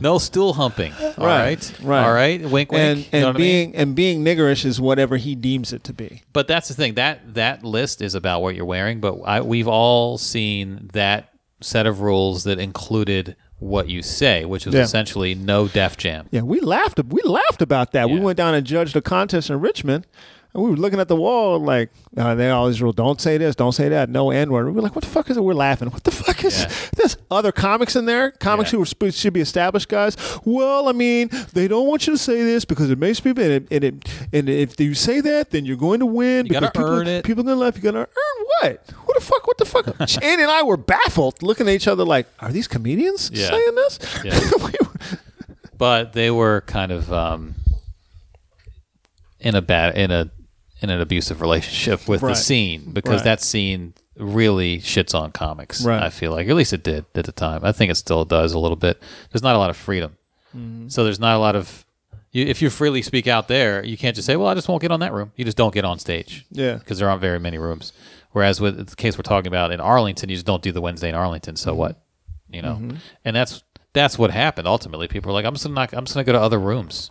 No 0.00 0.18
stool 0.18 0.52
humping. 0.54 0.92
All 0.92 1.24
Right, 1.24 1.56
right, 1.56 1.80
right. 1.82 2.04
all 2.04 2.12
right. 2.12 2.40
Wink, 2.42 2.72
wink. 2.72 2.74
And 2.74 2.98
you 2.98 3.04
and 3.12 3.20
know 3.22 3.26
what 3.28 3.36
I 3.36 3.38
mean? 3.38 3.70
being 3.70 3.76
and 3.76 3.94
being 3.94 4.24
niggerish 4.24 4.64
is 4.64 4.80
whatever 4.80 5.16
he 5.16 5.34
deems 5.34 5.72
it 5.72 5.84
to 5.84 5.92
be. 5.94 6.22
But 6.32 6.48
that's 6.48 6.68
the 6.68 6.74
thing 6.74 6.94
that 6.94 7.34
that 7.34 7.62
list 7.64 8.02
is 8.02 8.14
about 8.14 8.42
what 8.42 8.54
you're 8.56 8.64
wearing. 8.66 9.00
But 9.00 9.20
I, 9.24 9.40
we've 9.40 9.68
all 9.68 10.18
seen 10.18 10.90
that 10.92 11.30
set 11.60 11.86
of 11.86 12.00
rules 12.00 12.44
that 12.44 12.58
included 12.58 13.36
what 13.58 13.88
you 13.88 14.02
say, 14.02 14.44
which 14.44 14.66
is 14.66 14.74
Yeah. 14.74 14.82
essentially 14.82 15.34
no 15.34 15.68
Def 15.68 15.96
Jam. 15.96 16.26
Yeah, 16.30 16.42
we 16.42 16.60
laughed. 16.60 17.00
We 17.08 17.22
laughed 17.22 17.62
about 17.62 17.92
that. 17.92 18.10
We 18.10 18.20
went 18.20 18.36
down 18.36 18.54
and 18.54 18.66
judged 18.66 18.96
a 18.96 19.00
contest 19.00 19.48
in 19.50 19.60
Richmond, 19.60 20.06
and 20.54 20.62
we 20.62 20.70
were 20.70 20.76
looking 20.76 21.00
at 21.00 21.08
the 21.08 21.16
wall 21.16 21.58
like 21.58 21.90
uh, 22.16 22.34
they 22.36 22.48
always 22.50 22.80
rule: 22.80 22.92
don't 22.92 23.20
say 23.20 23.36
this, 23.38 23.54
don't 23.56 23.72
say 23.72 23.88
that, 23.88 24.08
no 24.08 24.30
N 24.30 24.50
word. 24.52 24.66
We 24.66 24.72
were 24.72 24.82
like, 24.82 24.94
what 24.94 25.04
the 25.04 25.10
fuck 25.10 25.28
is 25.30 25.36
it? 25.36 25.42
We're 25.42 25.52
laughing. 25.54 25.90
What 25.90 26.04
the 26.04 26.10
fuck 26.12 26.44
is 26.44 26.62
Yeah. 26.62 26.72
this? 26.96 27.16
Other 27.30 27.50
comics 27.52 27.96
in 27.96 28.06
there, 28.06 28.30
comics 28.30 28.72
Yeah. 28.72 28.76
who 28.78 28.82
are 28.82 28.86
sp- 28.86 29.10
should 29.12 29.32
be 29.32 29.40
established 29.40 29.88
guys. 29.88 30.16
Well, 30.44 30.88
I 30.88 30.92
mean, 30.92 31.28
they 31.52 31.66
don't 31.68 31.86
want 31.88 32.06
you 32.06 32.12
to 32.14 32.18
say 32.18 32.42
this 32.44 32.64
because 32.64 32.88
it 32.90 32.98
makes 32.98 33.18
people, 33.20 33.42
and, 33.42 33.52
it, 33.52 33.66
and, 33.70 33.84
it, 33.84 34.26
and 34.32 34.48
if 34.48 34.78
you 34.78 34.94
say 34.94 35.20
that, 35.20 35.50
then 35.50 35.64
you're 35.64 35.76
going 35.76 36.00
to 36.00 36.06
win. 36.06 36.46
You 36.46 36.52
gotta 36.52 36.66
because 36.66 36.82
people, 36.84 36.98
earn 37.00 37.06
it. 37.08 37.24
People 37.24 37.42
are 37.42 37.46
gonna 37.46 37.56
laugh. 37.60 37.76
You 37.76 37.82
gotta 37.82 37.98
earn 37.98 38.46
what? 38.62 38.80
Who 38.94 39.12
the 39.14 39.20
fuck? 39.20 39.46
What 39.46 39.58
the 39.58 39.64
fuck? 39.64 39.86
Andy 40.22 40.42
and 40.42 40.50
I 40.52 40.62
were 40.62 40.76
baffled, 40.76 41.42
looking 41.42 41.68
at 41.68 41.74
each 41.74 41.88
other 41.88 42.04
like, 42.04 42.26
are 42.40 42.52
these 42.52 42.68
comedians 42.68 43.30
Yeah. 43.34 43.48
saying 43.48 43.74
this? 43.74 43.98
Yeah. 44.24 44.38
We 44.58 44.70
were- 44.80 45.18
but 45.76 46.12
they 46.12 46.30
were 46.30 46.60
kind 46.68 46.92
of 46.92 47.12
um, 47.12 47.56
in 49.40 49.54
a 49.56 49.60
bad 49.62 49.96
in 49.98 50.10
a 50.12 50.30
in 50.84 50.90
an 50.90 51.00
abusive 51.00 51.40
relationship 51.40 52.06
with 52.08 52.22
Right. 52.22 52.30
the 52.30 52.34
scene 52.36 52.90
because 52.92 53.16
Right. 53.16 53.24
that 53.24 53.42
scene 53.42 53.94
really 54.16 54.78
shits 54.78 55.14
on 55.18 55.32
comics. 55.32 55.84
Right. 55.84 56.02
I 56.02 56.10
feel 56.10 56.30
like, 56.30 56.46
at 56.48 56.54
least 56.54 56.72
it 56.72 56.84
did 56.84 57.04
at 57.16 57.24
the 57.24 57.32
time. 57.32 57.64
I 57.64 57.72
think 57.72 57.90
it 57.90 57.96
still 57.96 58.24
does 58.24 58.52
a 58.52 58.58
little 58.58 58.76
bit. 58.76 59.02
There's 59.32 59.42
not 59.42 59.56
a 59.56 59.58
lot 59.58 59.70
of 59.70 59.76
freedom, 59.76 60.16
Mm-hmm. 60.56 60.88
so 60.88 61.02
there's 61.02 61.18
not 61.18 61.34
a 61.36 61.38
lot 61.40 61.56
of. 61.56 61.84
You, 62.30 62.44
if 62.46 62.60
you 62.62 62.70
freely 62.70 63.02
speak 63.02 63.26
out 63.26 63.48
there, 63.48 63.84
you 63.84 63.96
can't 63.96 64.14
just 64.14 64.26
say, 64.26 64.36
"Well, 64.36 64.48
I 64.48 64.54
just 64.54 64.68
won't 64.68 64.82
get 64.82 64.90
on 64.92 65.00
that 65.00 65.12
room." 65.12 65.32
You 65.36 65.44
just 65.44 65.56
don't 65.56 65.74
get 65.74 65.84
on 65.84 65.98
stage. 65.98 66.44
Yeah. 66.50 66.74
because 66.74 66.98
there 66.98 67.08
aren't 67.08 67.20
very 67.20 67.38
many 67.40 67.58
rooms. 67.58 67.92
Whereas 68.32 68.60
with 68.60 68.88
the 68.90 68.96
case 68.96 69.16
we're 69.18 69.22
talking 69.22 69.46
about 69.48 69.70
in 69.72 69.80
Arlington, 69.80 70.28
you 70.28 70.36
just 70.36 70.46
don't 70.46 70.62
do 70.62 70.70
the 70.72 70.80
Wednesday 70.80 71.08
in 71.08 71.14
Arlington. 71.14 71.54
Mm-hmm. 71.54 71.68
So 71.70 71.74
what? 71.74 72.00
You 72.50 72.62
know, 72.62 72.80
and 73.24 73.34
that's 73.36 73.62
that's 73.94 74.16
what 74.18 74.30
happened. 74.32 74.66
Ultimately, 74.68 75.06
people 75.08 75.28
were 75.28 75.32
like, 75.34 75.44
"I'm 75.44 75.54
just 75.54 75.64
gonna 75.64 75.74
not, 75.74 75.92
I'm 75.92 76.04
just 76.04 76.14
gonna 76.14 76.24
go 76.24 76.32
to 76.32 76.40
other 76.40 76.58
rooms." 76.60 77.10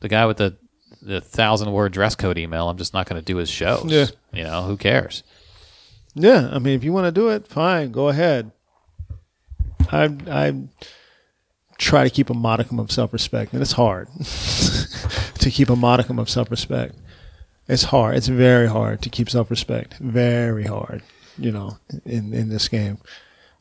The 0.00 0.08
guy 0.08 0.26
with 0.26 0.36
the 0.36 0.56
the 1.02 1.20
thousand 1.20 1.72
word 1.72 1.92
dress 1.92 2.14
code 2.14 2.38
email, 2.38 2.68
I'm 2.68 2.76
just 2.78 2.94
not 2.94 3.06
gonna 3.06 3.22
do 3.22 3.36
his 3.36 3.48
shows. 3.50 3.84
Yeah. 3.90 4.06
you 4.32 4.44
know, 4.44 4.62
who 4.62 4.76
cares? 4.76 5.22
Yeah, 6.14 6.48
I 6.50 6.58
mean, 6.58 6.74
if 6.74 6.82
you 6.84 6.92
want 6.92 7.06
to 7.06 7.12
do 7.12 7.28
it, 7.28 7.46
fine, 7.46 7.92
go 7.92 8.08
ahead. 8.08 8.50
I 9.92 10.04
I 10.28 10.54
try 11.78 12.04
to 12.04 12.10
keep 12.10 12.30
a 12.30 12.34
modicum 12.34 12.78
of 12.80 12.90
self 12.90 13.12
respect, 13.12 13.52
and 13.52 13.60
it's 13.62 13.72
hard 13.72 14.08
to 15.38 15.50
keep 15.50 15.68
a 15.70 15.76
modicum 15.76 16.18
of 16.18 16.28
self 16.30 16.50
respect. 16.50 16.94
It's 17.68 17.84
hard. 17.84 18.16
It's 18.16 18.28
very 18.28 18.68
hard 18.68 19.02
to 19.02 19.10
keep 19.10 19.28
self 19.28 19.50
respect. 19.50 19.94
Very 19.98 20.64
hard, 20.64 21.02
you 21.38 21.52
know, 21.52 21.78
in 22.04 22.32
in 22.32 22.48
this 22.48 22.68
game. 22.68 22.98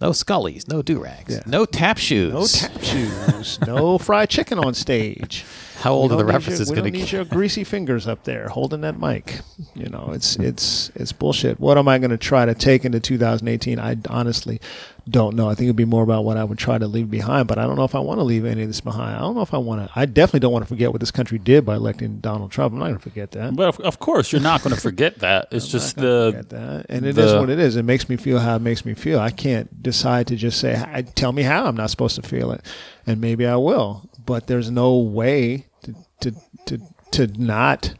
No 0.02 0.10
scullies, 0.12 0.68
no 0.68 0.82
do 0.82 1.00
rags, 1.02 1.34
Yeah. 1.36 1.44
no 1.46 1.66
tap 1.66 1.98
shoes. 1.98 2.34
No 2.34 2.46
tap 2.46 2.82
shoes, 2.84 3.60
no 3.66 3.98
fried 3.98 4.30
chicken 4.30 4.60
on 4.60 4.74
stage. 4.74 5.46
How 5.78 5.94
old 5.94 6.12
We 6.12 6.16
are 6.16 6.18
the 6.18 6.24
don't 6.24 6.28
need 6.28 6.34
references 6.34 6.70
your, 6.70 6.76
going 6.76 6.84
don't 6.86 6.94
to 6.94 7.00
need 7.00 7.06
get? 7.06 7.12
your 7.12 7.26
greasy 7.26 7.64
fingers 7.64 8.08
up 8.08 8.24
there 8.24 8.48
holding 8.48 8.82
that 8.82 9.00
mic. 9.00 9.40
You 9.76 9.90
know, 9.90 10.12
it's 10.14 10.36
it's 10.38 10.90
it's 10.96 11.12
bullshit. 11.12 11.60
What 11.60 11.78
am 11.78 11.88
I 11.88 11.98
going 12.00 12.12
to 12.12 12.18
try 12.18 12.46
to 12.46 12.56
take 12.56 12.86
into 12.86 13.00
2018? 13.00 13.80
I 13.80 13.98
honestly 14.10 14.60
don't 15.08 15.36
know. 15.36 15.48
I 15.48 15.54
think 15.54 15.66
it'd 15.68 15.76
be 15.76 15.86
more 15.86 16.02
about 16.02 16.26
what 16.26 16.38
I 16.38 16.44
would 16.44 16.58
try 16.58 16.80
to 16.80 16.88
leave 16.88 17.12
behind, 17.12 17.48
but 17.48 17.60
I 17.60 17.64
don't 17.68 17.76
know 17.76 17.84
if 17.84 17.94
I 17.94 18.00
want 18.00 18.20
to 18.20 18.24
leave 18.24 18.44
any 18.44 18.64
of 18.64 18.68
this 18.70 18.82
behind. 18.82 19.16
I 19.16 19.20
don't 19.20 19.36
know 19.36 19.44
if 19.44 19.54
I 19.54 19.58
want 19.60 19.86
to. 19.86 20.00
I 20.00 20.06
definitely 20.08 20.40
don't 20.40 20.52
want 20.54 20.64
to 20.66 20.70
forget 20.70 20.92
what 20.92 21.00
this 21.00 21.12
country 21.12 21.38
did 21.38 21.64
by 21.64 21.76
electing 21.76 22.18
Donald 22.22 22.52
Trump. 22.52 22.74
I'm 22.74 22.80
not 22.80 22.86
going 22.86 22.98
to 22.98 23.04
forget 23.04 23.30
that. 23.32 23.56
But 23.56 23.68
of, 23.68 23.80
of 23.82 24.00
course, 24.00 24.32
you're 24.32 24.42
not 24.42 24.64
going 24.64 24.74
to 24.74 24.82
forget 24.82 25.20
that. 25.20 25.50
It's 25.52 25.68
just 25.68 25.96
Forget 25.96 26.50
the 26.50 26.56
that. 26.56 26.86
And 26.90 27.06
it 27.06 27.16
is 27.18 27.32
the- 27.34 27.40
what 27.40 27.52
it 27.52 27.60
is. 27.60 27.76
It 27.76 27.84
makes 27.86 28.10
me 28.10 28.16
feel 28.18 28.40
how 28.40 28.56
it 28.56 28.62
makes 28.64 28.84
me 28.84 28.96
feel. 28.96 29.20
I 29.20 29.30
can't 29.30 29.84
decide 29.84 30.26
to 30.28 30.36
just 30.36 30.60
say, 30.60 31.06
tell 31.14 31.32
me 31.32 31.44
how 31.44 31.66
I'm 31.66 31.76
not 31.78 31.92
supposed 31.92 32.16
to 32.16 32.24
feel 32.24 32.52
it. 32.52 32.62
And 33.06 33.22
maybe 33.22 33.46
I 33.46 33.58
will. 33.58 34.10
But 34.26 34.48
there's 34.48 34.72
no 34.72 34.98
way 34.98 35.68
to, 35.84 35.96
to, 36.22 36.36
to, 36.66 36.82
to 37.12 37.28
not 37.28 37.94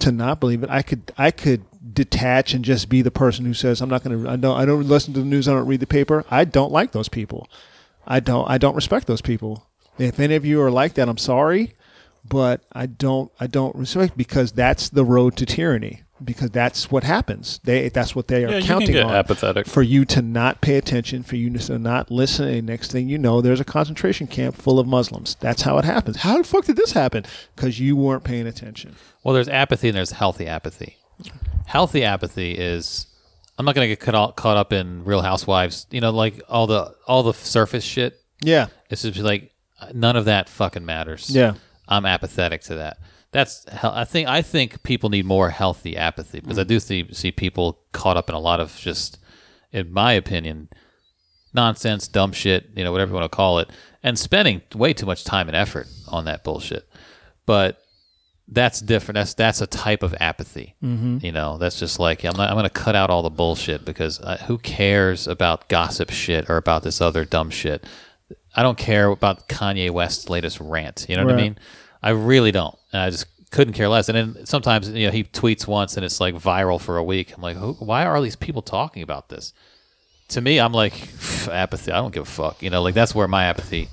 to 0.00 0.12
not 0.12 0.40
believe 0.40 0.62
it. 0.62 0.70
I 0.70 0.82
could 0.82 1.12
I 1.16 1.30
could 1.30 1.64
detach 1.94 2.54
and 2.54 2.64
just 2.64 2.88
be 2.88 3.02
the 3.02 3.10
person 3.10 3.44
who 3.44 3.54
says 3.54 3.80
I'm 3.80 3.88
not 3.88 4.02
going 4.02 4.22
to 4.22 4.30
I 4.30 4.36
don't 4.36 4.56
I 4.56 4.64
don't 4.64 4.86
listen 4.86 5.14
to 5.14 5.20
the 5.20 5.26
news, 5.26 5.48
I 5.48 5.52
don't 5.52 5.66
read 5.66 5.80
the 5.80 5.86
paper. 5.86 6.24
I 6.30 6.44
don't 6.44 6.72
like 6.72 6.92
those 6.92 7.08
people. 7.08 7.48
I 8.06 8.20
don't 8.20 8.48
I 8.50 8.58
don't 8.58 8.74
respect 8.74 9.06
those 9.06 9.20
people. 9.20 9.66
If 9.98 10.18
any 10.18 10.34
of 10.34 10.44
you 10.44 10.60
are 10.62 10.70
like 10.70 10.94
that, 10.94 11.08
I'm 11.08 11.18
sorry, 11.18 11.74
but 12.24 12.64
I 12.72 12.86
don't 12.86 13.30
I 13.38 13.46
don't 13.46 13.76
respect 13.76 14.16
because 14.16 14.52
that's 14.52 14.88
the 14.88 15.04
road 15.04 15.36
to 15.36 15.46
tyranny. 15.46 16.02
Because 16.24 16.50
that's 16.50 16.90
what 16.90 17.04
happens. 17.04 17.60
They 17.64 17.88
that's 17.88 18.14
what 18.14 18.28
they 18.28 18.44
are 18.44 18.58
Yeah, 18.58 18.60
counting 18.66 18.96
on. 18.98 19.14
apathetic. 19.14 19.66
For 19.66 19.82
you 19.82 20.04
to 20.06 20.22
not 20.22 20.60
pay 20.60 20.76
attention, 20.76 21.22
for 21.22 21.36
you 21.36 21.50
to 21.58 21.78
not 21.78 22.10
listen, 22.10 22.48
and 22.48 22.66
next 22.66 22.92
thing 22.92 23.08
you 23.08 23.18
know, 23.18 23.40
there's 23.40 23.60
a 23.60 23.64
concentration 23.64 24.26
camp 24.26 24.56
full 24.56 24.78
of 24.78 24.86
Muslims. 24.86 25.36
That's 25.40 25.62
how 25.62 25.78
it 25.78 25.84
happens. 25.84 26.18
How 26.18 26.38
the 26.38 26.44
fuck 26.44 26.64
did 26.66 26.76
this 26.76 26.92
happen? 26.92 27.24
Because 27.56 27.78
you 27.80 27.96
weren't 27.96 28.24
paying 28.24 28.46
attention. 28.46 28.96
Well, 29.24 29.34
there's 29.34 29.48
apathy 29.48 29.88
and 29.88 29.96
there's 29.96 30.12
healthy 30.12 30.46
apathy. 30.46 30.96
Healthy 31.66 32.04
apathy 32.04 32.52
is 32.52 33.06
I'm 33.58 33.64
not 33.64 33.74
going 33.74 33.84
to 33.88 33.94
get 33.94 34.00
caught, 34.00 34.36
caught 34.36 34.56
up 34.56 34.72
in 34.72 35.04
Real 35.04 35.22
Housewives. 35.22 35.86
You 35.90 36.00
know, 36.00 36.10
like 36.10 36.40
all 36.48 36.66
the 36.66 36.94
all 37.06 37.22
the 37.22 37.32
surface 37.32 37.84
shit. 37.84 38.18
Yeah. 38.42 38.66
It's 38.90 39.02
just 39.02 39.18
like 39.20 39.52
uh, 39.80 39.88
none 39.94 40.16
of 40.16 40.24
that 40.26 40.48
fucking 40.48 40.84
matters. 40.84 41.30
Yeah. 41.30 41.54
I'm 41.88 42.04
apathetic 42.06 42.62
to 42.62 42.76
that. 42.76 42.98
That's 43.32 43.66
I 43.82 44.04
think 44.04 44.28
I 44.28 44.42
think 44.42 44.82
people 44.82 45.08
need 45.08 45.24
more 45.24 45.50
healthy 45.50 45.96
apathy 45.96 46.40
because 46.40 46.58
I 46.58 46.64
do 46.64 46.78
see 46.78 47.08
see 47.12 47.32
people 47.32 47.80
caught 47.92 48.16
up 48.16 48.28
in 48.28 48.34
a 48.34 48.38
lot 48.38 48.60
of 48.60 48.76
just, 48.76 49.18
in 49.72 49.90
my 49.90 50.12
opinion, 50.12 50.68
nonsense, 51.54 52.08
dumb 52.08 52.32
shit, 52.32 52.70
you 52.76 52.84
know, 52.84 52.92
whatever 52.92 53.10
you 53.10 53.14
want 53.14 53.30
to 53.30 53.34
call 53.34 53.58
it, 53.58 53.70
and 54.02 54.18
spending 54.18 54.60
way 54.74 54.92
too 54.92 55.06
much 55.06 55.24
time 55.24 55.48
and 55.48 55.56
effort 55.56 55.86
on 56.08 56.26
that 56.26 56.44
bullshit. 56.44 56.86
But 57.46 57.82
that's 58.48 58.80
different. 58.80 59.14
That's 59.16 59.34
that's 59.34 59.60
a 59.62 59.66
type 59.66 60.02
of 60.02 60.14
apathy. 60.20 60.74
Mm-hmm. 60.82 61.18
You 61.22 61.32
know, 61.32 61.56
that's 61.56 61.78
just 61.78 61.98
like 61.98 62.24
I'm 62.24 62.36
not, 62.36 62.50
I'm 62.50 62.54
going 62.54 62.64
to 62.64 62.70
cut 62.70 62.94
out 62.94 63.08
all 63.08 63.22
the 63.22 63.30
bullshit 63.30 63.84
because 63.84 64.20
uh, 64.20 64.36
who 64.46 64.58
cares 64.58 65.26
about 65.26 65.68
gossip 65.70 66.10
shit 66.10 66.50
or 66.50 66.58
about 66.58 66.82
this 66.82 67.00
other 67.00 67.24
dumb 67.24 67.48
shit? 67.48 67.84
I 68.54 68.62
don't 68.62 68.76
care 68.76 69.08
about 69.08 69.48
Kanye 69.48 69.90
West's 69.90 70.28
latest 70.28 70.60
rant. 70.60 71.06
You 71.08 71.16
know 71.16 71.24
what 71.24 71.34
I 71.34 71.36
mean? 71.36 71.58
I 72.02 72.10
really 72.10 72.52
don't. 72.52 72.76
And 72.92 73.02
I 73.02 73.10
just 73.10 73.26
couldn't 73.50 73.74
care 73.74 73.88
less. 73.88 74.08
And 74.08 74.16
then 74.16 74.46
sometimes 74.46 74.88
you 74.88 75.06
know 75.06 75.12
he 75.12 75.24
tweets 75.24 75.66
once 75.66 75.96
and 75.96 76.04
it's 76.04 76.20
like 76.20 76.34
viral 76.34 76.80
for 76.80 76.96
a 76.96 77.04
week. 77.04 77.34
I'm 77.36 77.42
like, 77.42 77.56
why 77.56 78.04
are 78.04 78.16
all 78.16 78.22
these 78.22 78.36
people 78.36 78.62
talking 78.62 79.02
about 79.02 79.28
this? 79.28 79.52
To 80.28 80.40
me, 80.40 80.58
I'm 80.58 80.72
like 80.72 80.94
apathy. 81.48 81.92
I 81.92 81.98
don't 81.98 82.12
give 82.12 82.22
a 82.22 82.30
fuck. 82.30 82.62
You 82.62 82.70
know, 82.70 82.82
like 82.82 82.94
that's 82.94 83.14
where 83.14 83.28
my 83.28 83.44
apathy 83.44 83.88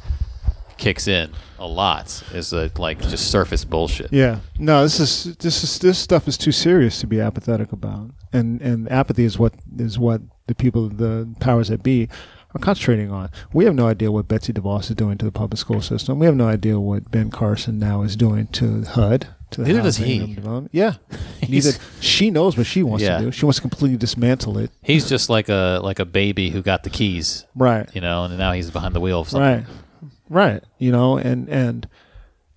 kicks 0.77 1.07
in 1.07 1.31
a 1.59 1.67
lot. 1.67 2.23
Is 2.34 2.53
uh, 2.53 2.69
like 2.77 2.99
just 3.01 3.30
surface 3.30 3.65
bullshit. 3.65 4.11
Yeah. 4.11 4.39
No, 4.57 4.84
this 4.84 4.99
is 4.99 5.35
this 5.38 5.63
is 5.63 5.77
this 5.80 5.99
stuff 5.99 6.27
is 6.27 6.38
too 6.38 6.53
serious 6.53 6.99
to 7.01 7.07
be 7.07 7.19
apathetic 7.19 7.71
about. 7.71 8.09
And 8.34 8.61
and 8.61 8.91
apathy 8.91 9.26
is 9.26 9.38
what 9.38 9.53
is 9.77 9.99
what 9.99 10.21
the 10.47 10.55
people 10.55 10.89
the 10.89 11.27
powers 11.39 11.67
that 11.67 11.84
be 11.84 12.09
are 12.55 12.59
concentrating 12.59 13.11
on. 13.11 13.30
We 13.53 13.65
have 13.65 13.76
no 13.76 13.88
idea 13.88 14.11
what 14.11 14.27
Betsy 14.27 14.53
DeVos 14.53 14.89
is 14.89 14.95
doing 14.95 15.17
to 15.19 15.26
the 15.26 15.31
public 15.31 15.59
school 15.59 15.81
system. 15.81 16.19
We 16.19 16.26
have 16.26 16.35
no 16.35 16.47
idea 16.47 16.80
what 16.80 17.11
Ben 17.11 17.30
Carson 17.30 17.77
now 17.80 18.01
is 18.01 18.15
doing 18.15 18.47
to 18.47 18.84
HUD. 18.84 19.27
To 19.51 19.61
the 19.61 19.67
Neither 19.67 19.81
does 19.81 19.97
he. 19.97 20.38
Yeah. 20.71 20.95
Neither 21.47 21.71
she 22.01 22.30
knows 22.31 22.55
what 22.57 22.67
she 22.67 22.84
wants 22.84 23.03
Yeah. 23.03 23.17
to 23.17 23.26
do. 23.26 23.31
She 23.31 23.45
wants 23.45 23.57
to 23.57 23.61
completely 23.61 23.97
dismantle 23.97 24.57
it. 24.59 24.71
He's 24.84 25.09
just 25.09 25.30
like 25.30 25.49
a 25.49 25.80
like 25.84 25.99
a 25.99 26.05
baby 26.05 26.49
who 26.51 26.61
got 26.61 26.84
the 26.84 26.89
keys, 26.91 27.45
Right. 27.55 27.89
you 27.95 28.01
know, 28.01 28.26
and 28.26 28.38
now 28.38 28.51
he's 28.51 28.69
behind 28.69 28.93
the 28.95 28.99
wheel 28.99 29.21
of 29.21 29.30
something. 29.30 29.65
Right. 29.65 30.11
Right. 30.30 30.63
You 30.77 30.91
know, 30.91 31.17
and 31.17 31.49
and 31.49 31.88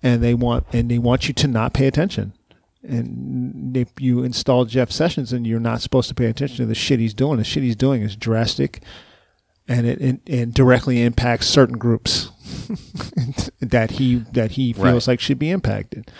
and 0.03 0.21
they 0.23 0.33
want 0.35 0.65
and 0.71 0.89
they 0.91 0.99
want 0.99 1.27
you 1.27 1.33
to 1.33 1.47
not 1.47 1.73
pay 1.73 1.87
attention. 1.87 2.33
And 2.83 3.75
if 3.77 3.89
you 3.99 4.23
install 4.23 4.65
Jeff 4.65 4.91
Sessions 4.91 5.31
and 5.33 5.47
you're 5.47 5.59
not 5.59 5.81
supposed 5.81 6.09
to 6.09 6.15
pay 6.15 6.25
attention 6.25 6.57
to 6.57 6.65
the 6.65 6.75
shit 6.75 6.99
he's 6.99 7.13
doing, 7.13 7.37
the 7.37 7.43
shit 7.43 7.63
he's 7.63 7.75
doing 7.77 8.01
is 8.03 8.15
drastic, 8.15 8.83
and 9.67 9.87
it 9.87 9.99
and, 9.99 10.19
and 10.27 10.53
directly 10.53 11.01
impacts 11.01 11.47
certain 11.47 11.77
groups 11.77 12.29
that 13.59 13.91
he 13.91 14.15
that 14.33 14.51
he 14.51 14.73
feels 14.73 15.07
Right. 15.07 15.13
like 15.13 15.19
should 15.19 15.39
be 15.39 15.49
impacted, 15.49 16.11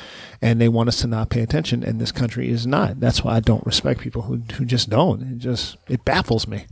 and 0.41 0.59
they 0.61 0.69
want 0.69 0.89
us 0.89 1.01
to 1.01 1.07
not 1.07 1.29
pay 1.29 1.41
attention, 1.41 1.83
and 1.83 1.99
this 1.99 2.11
country 2.11 2.49
is 2.49 2.65
not. 2.65 2.99
That's 2.99 3.23
why 3.23 3.35
I 3.35 3.39
don't 3.39 3.65
respect 3.65 3.99
people 3.99 4.23
who 4.23 4.37
who 4.55 4.65
just 4.65 4.89
don't. 4.89 5.21
It 5.21 5.37
just 5.39 5.77
it 5.87 6.05
baffles 6.05 6.47
me. 6.47 6.65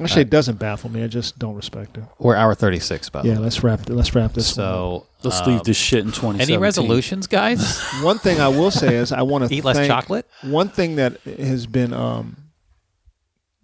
Actually, 0.00 0.22
it 0.22 0.30
doesn't 0.30 0.58
baffle 0.58 0.88
me. 0.90 1.02
I 1.02 1.08
just 1.08 1.38
don't 1.38 1.56
respect 1.56 1.98
it. 1.98 2.04
We're 2.18 2.34
hour 2.36 2.54
thirty 2.54 2.78
six, 2.78 3.10
by 3.10 3.22
Yeah, 3.22 3.38
let's 3.38 3.62
wrap. 3.62 3.88
Let's 3.88 4.14
wrap 4.14 4.32
this. 4.32 4.46
So 4.54 5.06
let's 5.22 5.40
um, 5.40 5.52
leave 5.52 5.62
this 5.64 5.76
shit 5.76 6.04
in 6.04 6.12
twenty. 6.12 6.40
Any 6.40 6.56
resolutions, 6.56 7.26
guys? 7.26 7.78
one. 7.94 8.04
One 8.04 8.18
thing 8.18 8.40
I 8.40 8.48
will 8.48 8.70
say 8.70 8.96
is 8.96 9.12
I 9.12 9.22
want 9.22 9.46
to 9.48 9.54
Eat 9.54 9.64
less 9.64 9.86
chocolate? 9.86 10.26
One 10.42 10.68
thing 10.68 10.96
that 10.96 11.20
has 11.22 11.66
been 11.66 11.92
um, 11.92 12.36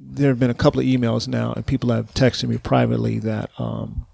there 0.09 0.29
have 0.29 0.39
been 0.39 0.51
a 0.51 0.55
couple 0.55 0.81
of 0.81 0.87
emails 0.87 1.27
now, 1.29 1.53
and 1.53 1.67
people 1.67 1.91
have 1.91 2.15
texted 2.15 2.49
me 2.49 2.59
privately 2.59 3.19
that 3.21 3.51
um, 3.59 4.07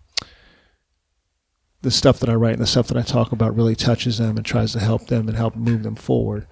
the 1.82 1.90
stuff 1.90 2.18
that 2.20 2.28
I 2.28 2.34
write 2.34 2.54
and 2.54 2.62
the 2.62 2.66
stuff 2.66 2.88
that 2.88 2.96
I 2.96 3.02
talk 3.02 3.32
about 3.32 3.54
really 3.54 3.74
touches 3.74 4.18
them 4.18 4.36
and 4.36 4.46
tries 4.46 4.72
to 4.72 4.80
help 4.80 5.06
them 5.08 5.28
and 5.28 5.36
help 5.36 5.54
move 5.56 5.82
them 5.82 5.94
forward. 5.96 6.46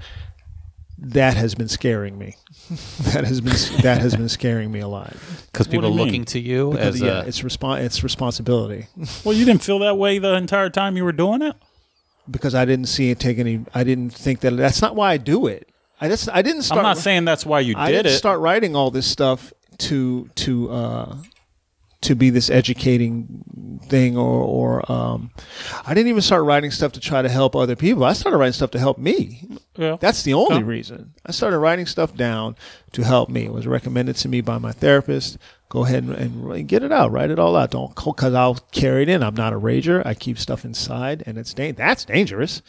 That 1.03 1.35
has 1.39 1.55
been 1.55 1.69
scaring 1.69 2.19
me. 2.19 2.37
that 3.15 3.25
has 3.25 3.41
been 3.41 3.55
that 3.83 4.03
has 4.03 4.15
been 4.17 4.29
scaring 4.29 4.71
me 4.71 4.81
a 4.81 4.89
lot. 4.89 5.15
Because 5.51 5.67
people 5.67 5.89
you 5.89 5.95
are 5.95 5.97
mean? 5.97 6.05
looking 6.07 6.25
to 6.27 6.39
you 6.39 6.73
Because, 6.73 6.97
as 6.97 7.01
yeah, 7.01 7.23
a 7.23 7.27
it's 7.27 7.41
respon 7.41 7.81
it's 7.83 8.03
responsibility. 8.05 8.87
Well, 9.25 9.35
you 9.35 9.47
didn't 9.47 9.63
feel 9.63 9.79
that 9.79 9.97
way 9.97 10.19
the 10.19 10.35
entire 10.35 10.69
time 10.69 10.99
you 10.99 11.05
were 11.05 11.13
doing 11.13 11.41
it. 11.41 11.57
because 12.31 12.55
I 12.55 12.67
didn't 12.67 12.87
see 12.89 13.11
it 13.11 13.19
take 13.19 13.39
any. 13.39 13.65
I 13.73 13.83
didn't 13.83 14.11
think 14.11 14.41
that 14.41 14.51
that's 14.59 14.83
not 14.83 14.95
why 14.95 15.13
I 15.13 15.17
do 15.17 15.47
it. 15.47 15.70
I 16.01 16.09
just 16.09 16.29
I 16.31 16.43
didn't 16.43 16.63
start. 16.63 16.79
I'm 16.79 16.83
not 16.85 16.99
saying 16.99 17.25
that's 17.25 17.45
why 17.45 17.61
you 17.61 17.75
did 17.75 17.81
I 17.81 17.91
did 17.91 17.97
didn't 18.05 18.13
it. 18.15 18.19
start 18.19 18.41
writing 18.41 18.75
all 18.75 18.91
this 18.91 19.07
stuff 19.07 19.53
to 19.79 20.29
to 20.37 20.71
uh, 20.71 21.17
to 22.03 22.15
be 22.15 22.31
this 22.31 22.49
educating 22.49 23.81
thing, 23.87 24.17
or 24.17 24.43
or 24.43 24.91
um, 24.93 25.31
I 25.87 25.93
didn't 25.95 26.09
even 26.09 26.23
start 26.23 26.45
writing 26.45 26.71
stuff 26.71 26.93
to 26.93 27.01
try 27.01 27.21
to 27.21 27.29
help 27.29 27.55
other 27.55 27.77
people. 27.77 28.05
I 28.05 28.15
started 28.15 28.39
writing 28.39 28.55
stuff 28.55 28.71
to 28.73 28.79
help 28.79 28.97
me. 28.99 29.43
Yeah. 29.77 29.97
That's 30.01 30.23
the 30.23 30.35
only 30.35 30.57
Okay. 30.57 30.65
reason. 30.65 31.13
I 31.27 31.33
started 31.33 31.59
writing 31.59 31.87
stuff 31.87 32.15
down 32.15 32.57
to 32.93 33.03
help 33.03 33.29
me. 33.29 33.45
It 33.45 33.53
was 33.53 33.67
recommended 33.67 34.17
to 34.17 34.29
me 34.29 34.41
by 34.41 34.59
my 34.59 34.73
therapist. 34.73 35.39
Go 35.69 35.85
ahead 35.85 36.03
and, 36.05 36.15
and 36.51 36.69
get 36.69 36.83
it 36.83 36.91
out. 36.93 37.13
Write 37.13 37.31
it 37.31 37.39
all 37.39 37.55
out. 37.55 37.71
Don't 37.71 37.95
because 37.95 38.35
I'll 38.35 38.57
carry 38.73 39.03
it 39.03 39.09
in. 39.09 39.23
I'm 39.23 39.37
not 39.37 39.53
a 39.53 39.61
rager. 39.61 40.05
I 40.05 40.15
keep 40.15 40.39
stuff 40.39 40.65
inside, 40.65 41.23
and 41.27 41.37
it's 41.39 41.55
da- 41.55 41.73
that's 41.73 42.05
dangerous. 42.05 42.63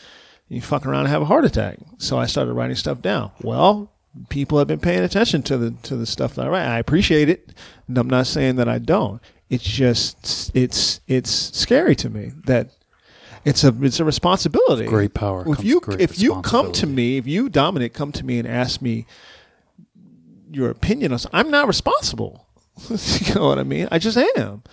You 0.51 0.59
fuck 0.59 0.85
around 0.85 1.01
and 1.01 1.09
have 1.09 1.21
a 1.21 1.25
heart 1.25 1.45
attack. 1.45 1.77
So 1.97 2.17
I 2.17 2.25
started 2.25 2.51
writing 2.51 2.75
stuff 2.75 3.01
down. 3.01 3.31
Well, 3.41 3.89
people 4.27 4.57
have 4.57 4.67
been 4.67 4.81
paying 4.81 5.01
attention 5.01 5.43
to 5.43 5.57
the 5.57 5.71
to 5.83 5.95
the 5.95 6.05
stuff 6.05 6.35
that 6.35 6.45
I 6.45 6.49
write. 6.49 6.67
I 6.67 6.77
appreciate 6.77 7.29
it. 7.29 7.53
And 7.87 7.97
I'm 7.97 8.09
not 8.09 8.27
saying 8.27 8.57
that 8.57 8.67
I 8.67 8.77
don't. 8.77 9.21
It's 9.49 9.63
just 9.63 10.51
it's 10.53 10.99
it's 11.07 11.31
scary 11.31 11.95
to 11.95 12.09
me 12.09 12.33
that 12.47 12.71
it's 13.45 13.63
a 13.63 13.73
it's 13.81 14.01
a 14.01 14.03
responsibility. 14.03 14.87
Great 14.87 15.13
power 15.13 15.45
If 15.47 15.63
you 15.63 15.81
if 15.97 16.19
you 16.19 16.41
come 16.41 16.73
to 16.73 16.85
me, 16.85 17.15
if 17.15 17.25
you 17.25 17.47
Dominic 17.47 17.93
come 17.93 18.11
to 18.11 18.25
me 18.25 18.37
and 18.37 18.45
ask 18.45 18.81
me 18.81 19.05
your 20.51 20.69
opinion 20.69 21.13
on, 21.13 21.19
something, 21.19 21.39
I'm 21.39 21.49
not 21.49 21.67
responsible. 21.67 22.45
you 22.89 23.35
know 23.35 23.47
what 23.47 23.57
I 23.57 23.63
mean? 23.63 23.87
I 23.89 23.99
just 23.99 24.17
am. 24.17 24.63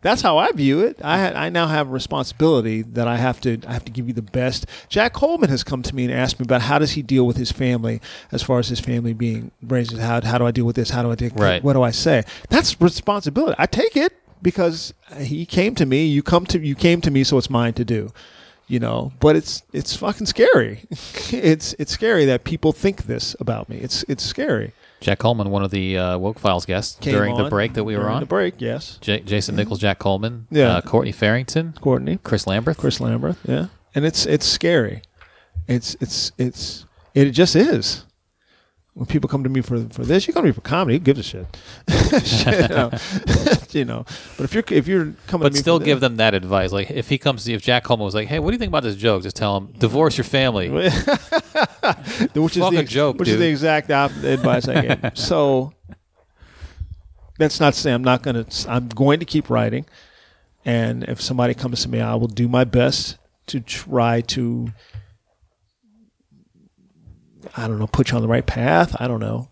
That's 0.00 0.22
how 0.22 0.38
I 0.38 0.52
view 0.52 0.80
it. 0.80 1.00
I 1.02 1.18
had, 1.18 1.34
I 1.34 1.48
now 1.48 1.66
have 1.66 1.88
a 1.88 1.90
responsibility 1.90 2.82
that 2.82 3.08
I 3.08 3.16
have 3.16 3.40
to 3.42 3.60
I 3.66 3.72
have 3.72 3.84
to 3.86 3.92
give 3.92 4.06
you 4.06 4.14
the 4.14 4.22
best. 4.22 4.66
Jack 4.88 5.12
Coleman 5.12 5.50
has 5.50 5.64
come 5.64 5.82
to 5.82 5.94
me 5.94 6.04
and 6.04 6.12
asked 6.12 6.38
me 6.38 6.44
about 6.44 6.62
how 6.62 6.78
does 6.78 6.92
he 6.92 7.02
deal 7.02 7.26
with 7.26 7.36
his 7.36 7.50
family 7.50 8.00
as 8.30 8.42
far 8.42 8.58
as 8.58 8.68
his 8.68 8.80
family 8.80 9.12
being 9.12 9.50
raised. 9.62 9.96
How 9.98 10.20
how 10.20 10.38
do 10.38 10.46
I 10.46 10.50
deal 10.50 10.64
with 10.64 10.76
this? 10.76 10.90
How 10.90 11.02
do 11.02 11.10
I 11.10 11.14
deal? 11.14 11.30
Right. 11.30 11.62
What 11.62 11.72
do 11.72 11.82
I 11.82 11.90
say? 11.90 12.22
That's 12.48 12.80
responsibility. 12.80 13.56
I 13.58 13.66
take 13.66 13.96
it 13.96 14.12
because 14.42 14.94
he 15.18 15.44
came 15.46 15.74
to 15.76 15.86
me. 15.86 16.06
You 16.06 16.22
come 16.22 16.46
to 16.46 16.58
you 16.58 16.74
came 16.74 17.00
to 17.02 17.10
me, 17.10 17.24
so 17.24 17.38
it's 17.38 17.50
mine 17.50 17.74
to 17.74 17.84
do. 17.84 18.12
You 18.68 18.78
know, 18.78 19.12
but 19.18 19.34
it's 19.34 19.62
it's 19.72 19.96
fucking 19.96 20.26
scary. 20.26 20.80
it's 21.32 21.74
it's 21.78 21.92
scary 21.92 22.26
that 22.26 22.44
people 22.44 22.72
think 22.72 23.04
this 23.04 23.34
about 23.40 23.68
me. 23.68 23.78
It's 23.78 24.04
it's 24.08 24.22
scary. 24.22 24.72
Jack 25.00 25.18
Coleman, 25.18 25.50
one 25.50 25.62
of 25.62 25.70
the 25.70 25.96
uh, 25.96 26.18
Woke 26.18 26.38
Files 26.38 26.66
guests 26.66 26.98
Came 27.00 27.14
during 27.14 27.36
the 27.36 27.44
on 27.44 27.50
break 27.50 27.74
that 27.74 27.84
we 27.84 27.94
were 27.96 28.02
during 28.02 28.16
on. 28.16 28.20
The 28.20 28.26
break, 28.26 28.54
yes. 28.60 28.98
J- 29.00 29.20
Jason 29.20 29.54
Nichols, 29.56 29.78
Jack 29.78 29.98
Coleman, 29.98 30.46
Yeah. 30.50 30.76
uh, 30.76 30.80
Courtney 30.80 31.12
Farrington, 31.12 31.74
Courtney, 31.80 32.18
Chris 32.24 32.46
Lambert. 32.46 32.76
Chris 32.78 33.00
Lambert, 33.00 33.36
yeah, 33.46 33.66
and 33.94 34.04
it's 34.04 34.26
it's 34.26 34.46
scary. 34.46 35.02
It's 35.68 35.96
it's 36.00 36.32
it's 36.38 36.84
it 37.14 37.30
just 37.30 37.54
is. 37.54 38.04
When 38.98 39.06
people 39.06 39.28
come 39.28 39.44
to 39.44 39.48
me 39.48 39.60
for 39.60 39.78
for 39.90 40.04
this, 40.04 40.26
you 40.26 40.34
come 40.34 40.42
to 40.42 40.48
me 40.48 40.52
for 40.52 40.60
comedy. 40.60 40.98
Who 40.98 41.04
gives 41.04 41.20
a 41.20 41.22
shit? 41.22 41.56
Shit, 42.26 42.62
you, 42.62 42.76
know. 42.76 42.90
You 43.70 43.84
know. 43.84 44.04
But 44.36 44.42
if 44.42 44.54
you're 44.54 44.64
if 44.70 44.88
you're 44.88 45.12
coming, 45.28 45.44
But 45.44 45.52
to 45.52 45.54
me 45.54 45.60
still 45.60 45.78
give 45.78 46.00
this, 46.00 46.08
them 46.08 46.16
that 46.16 46.34
advice. 46.34 46.72
Like 46.72 46.90
if 46.90 47.08
he 47.08 47.16
comes 47.16 47.44
to 47.44 47.50
you, 47.52 47.56
if 47.56 47.62
Jack 47.62 47.84
Coleman 47.84 48.04
was 48.04 48.16
like, 48.16 48.26
"Hey, 48.26 48.40
what 48.40 48.50
do 48.50 48.54
you 48.54 48.58
think 48.58 48.70
about 48.70 48.82
this 48.82 48.96
joke?" 48.96 49.22
Just 49.22 49.36
tell 49.36 49.56
him, 49.56 49.72
divorce 49.78 50.18
your 50.18 50.24
family. 50.24 50.68
which 50.70 52.56
is 52.56 52.62
Fuck 52.62 52.72
the 52.72 52.78
a 52.78 52.82
joke, 52.82 53.20
which 53.20 53.28
is 53.28 53.38
the 53.38 53.46
exact 53.46 53.88
advice 53.88 54.66
I 54.66 54.80
gave. 54.80 55.12
So 55.16 55.72
that's 57.38 57.60
not 57.60 57.74
to 57.74 57.78
say 57.78 57.92
I'm 57.92 58.02
not 58.02 58.24
going 58.24 58.44
to. 58.44 58.68
I'm 58.68 58.88
going 58.88 59.20
to 59.20 59.26
keep 59.26 59.48
writing, 59.48 59.86
and 60.64 61.04
if 61.04 61.20
somebody 61.20 61.54
comes 61.54 61.82
to 61.82 61.88
me, 61.88 62.00
I 62.00 62.16
will 62.16 62.26
do 62.26 62.48
my 62.48 62.64
best 62.64 63.16
to 63.46 63.60
try 63.60 64.22
to. 64.22 64.72
I 67.56 67.66
don't 67.68 67.78
know, 67.78 67.86
put 67.86 68.10
you 68.10 68.16
on 68.16 68.22
the 68.22 68.28
right 68.28 68.46
path. 68.46 68.96
I 69.00 69.08
don't 69.08 69.20
know. 69.20 69.48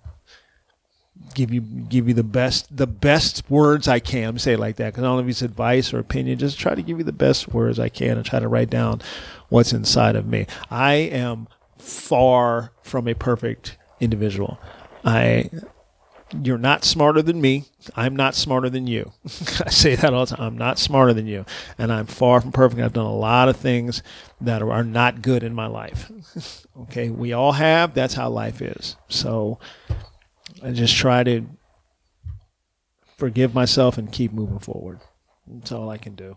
Give 1.34 1.52
you 1.52 1.60
give 1.60 2.08
you 2.08 2.14
the 2.14 2.24
best 2.24 2.74
the 2.74 2.86
best 2.86 3.48
words 3.50 3.88
I 3.88 3.98
can. 3.98 4.38
Say 4.38 4.54
it 4.54 4.60
like 4.60 4.76
that 4.76 4.92
because 4.92 5.04
I 5.04 5.06
don't 5.06 5.28
advice 5.42 5.92
or 5.92 5.98
opinion. 5.98 6.38
Just 6.38 6.58
try 6.58 6.74
to 6.74 6.82
give 6.82 6.98
you 6.98 7.04
the 7.04 7.12
best 7.12 7.48
words 7.48 7.78
I 7.78 7.88
can 7.88 8.16
and 8.16 8.24
try 8.24 8.40
to 8.40 8.48
write 8.48 8.70
down 8.70 9.02
what's 9.48 9.72
inside 9.72 10.16
of 10.16 10.26
me. 10.26 10.46
I 10.70 10.94
am 10.94 11.48
far 11.78 12.72
from 12.82 13.08
a 13.08 13.14
perfect 13.14 13.76
individual. 14.00 14.58
I 15.04 15.50
you're 16.42 16.58
not 16.58 16.84
smarter 16.84 17.22
than 17.22 17.40
me. 17.40 17.64
I'm 17.94 18.16
not 18.16 18.34
smarter 18.34 18.68
than 18.68 18.86
you. 18.86 19.12
I 19.24 19.70
say 19.70 19.94
that 19.94 20.12
all 20.12 20.26
the 20.26 20.36
time. 20.36 20.44
I'm 20.44 20.58
not 20.58 20.78
smarter 20.78 21.14
than 21.14 21.26
you. 21.26 21.44
And 21.78 21.92
I'm 21.92 22.06
far 22.06 22.40
from 22.40 22.52
perfect. 22.52 22.80
I've 22.80 22.92
done 22.92 23.06
a 23.06 23.14
lot 23.14 23.48
of 23.48 23.56
things 23.56 24.02
that 24.40 24.62
are, 24.62 24.84
not 24.84 25.22
good 25.22 25.42
in 25.42 25.54
my 25.54 25.66
life. 25.66 26.10
okay. 26.82 27.10
We 27.10 27.32
all 27.32 27.52
have. 27.52 27.94
That's 27.94 28.14
how 28.14 28.28
life 28.30 28.60
is. 28.60 28.96
So 29.08 29.58
I 30.62 30.72
just 30.72 30.96
try 30.96 31.22
to 31.24 31.46
forgive 33.16 33.54
myself 33.54 33.96
and 33.96 34.10
keep 34.10 34.32
moving 34.32 34.58
forward. 34.58 35.00
That's 35.46 35.72
all 35.72 35.90
I 35.90 35.98
can 35.98 36.14
do. 36.14 36.36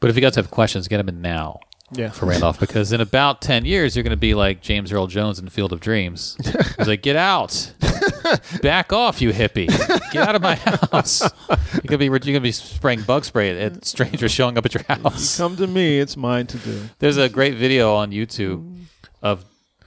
But 0.00 0.10
if 0.10 0.16
you 0.16 0.22
guys 0.22 0.36
have 0.36 0.50
questions, 0.50 0.88
get 0.88 0.98
them 0.98 1.08
in 1.08 1.20
now 1.20 1.60
Yeah. 1.92 2.10
for 2.10 2.26
Randolph 2.26 2.60
because 2.60 2.92
in 2.92 3.00
about 3.00 3.40
10 3.40 3.64
years, 3.64 3.96
you're 3.96 4.02
going 4.02 4.10
to 4.10 4.16
be 4.16 4.34
like 4.34 4.60
James 4.60 4.92
Earl 4.92 5.06
Jones 5.06 5.38
in 5.38 5.48
Field 5.48 5.72
of 5.72 5.80
Dreams. 5.80 6.36
He's 6.76 6.86
like, 6.86 7.02
get 7.02 7.16
out. 7.16 7.72
Back 8.62 8.92
off, 8.92 9.22
you 9.22 9.32
hippie. 9.32 9.68
Get 10.12 10.28
out 10.28 10.34
of 10.34 10.42
my 10.42 10.54
house. 10.56 11.22
You're 11.48 11.86
going 11.86 11.88
to 11.88 11.98
be, 11.98 12.04
you're 12.06 12.18
going 12.18 12.34
to 12.34 12.40
be 12.40 12.52
spraying 12.52 13.02
bug 13.02 13.24
spray 13.24 13.58
at 13.58 13.86
strangers 13.86 14.30
showing 14.32 14.58
up 14.58 14.66
at 14.66 14.74
your 14.74 14.84
house. 14.84 15.36
Come 15.38 15.56
to 15.56 15.66
me. 15.66 15.98
It's 15.98 16.16
mine 16.16 16.46
to 16.48 16.58
do. 16.58 16.88
There's 16.98 17.16
a 17.16 17.28
great 17.28 17.54
video 17.54 17.94
on 17.94 18.10
YouTube 18.10 18.84
of 19.22 19.44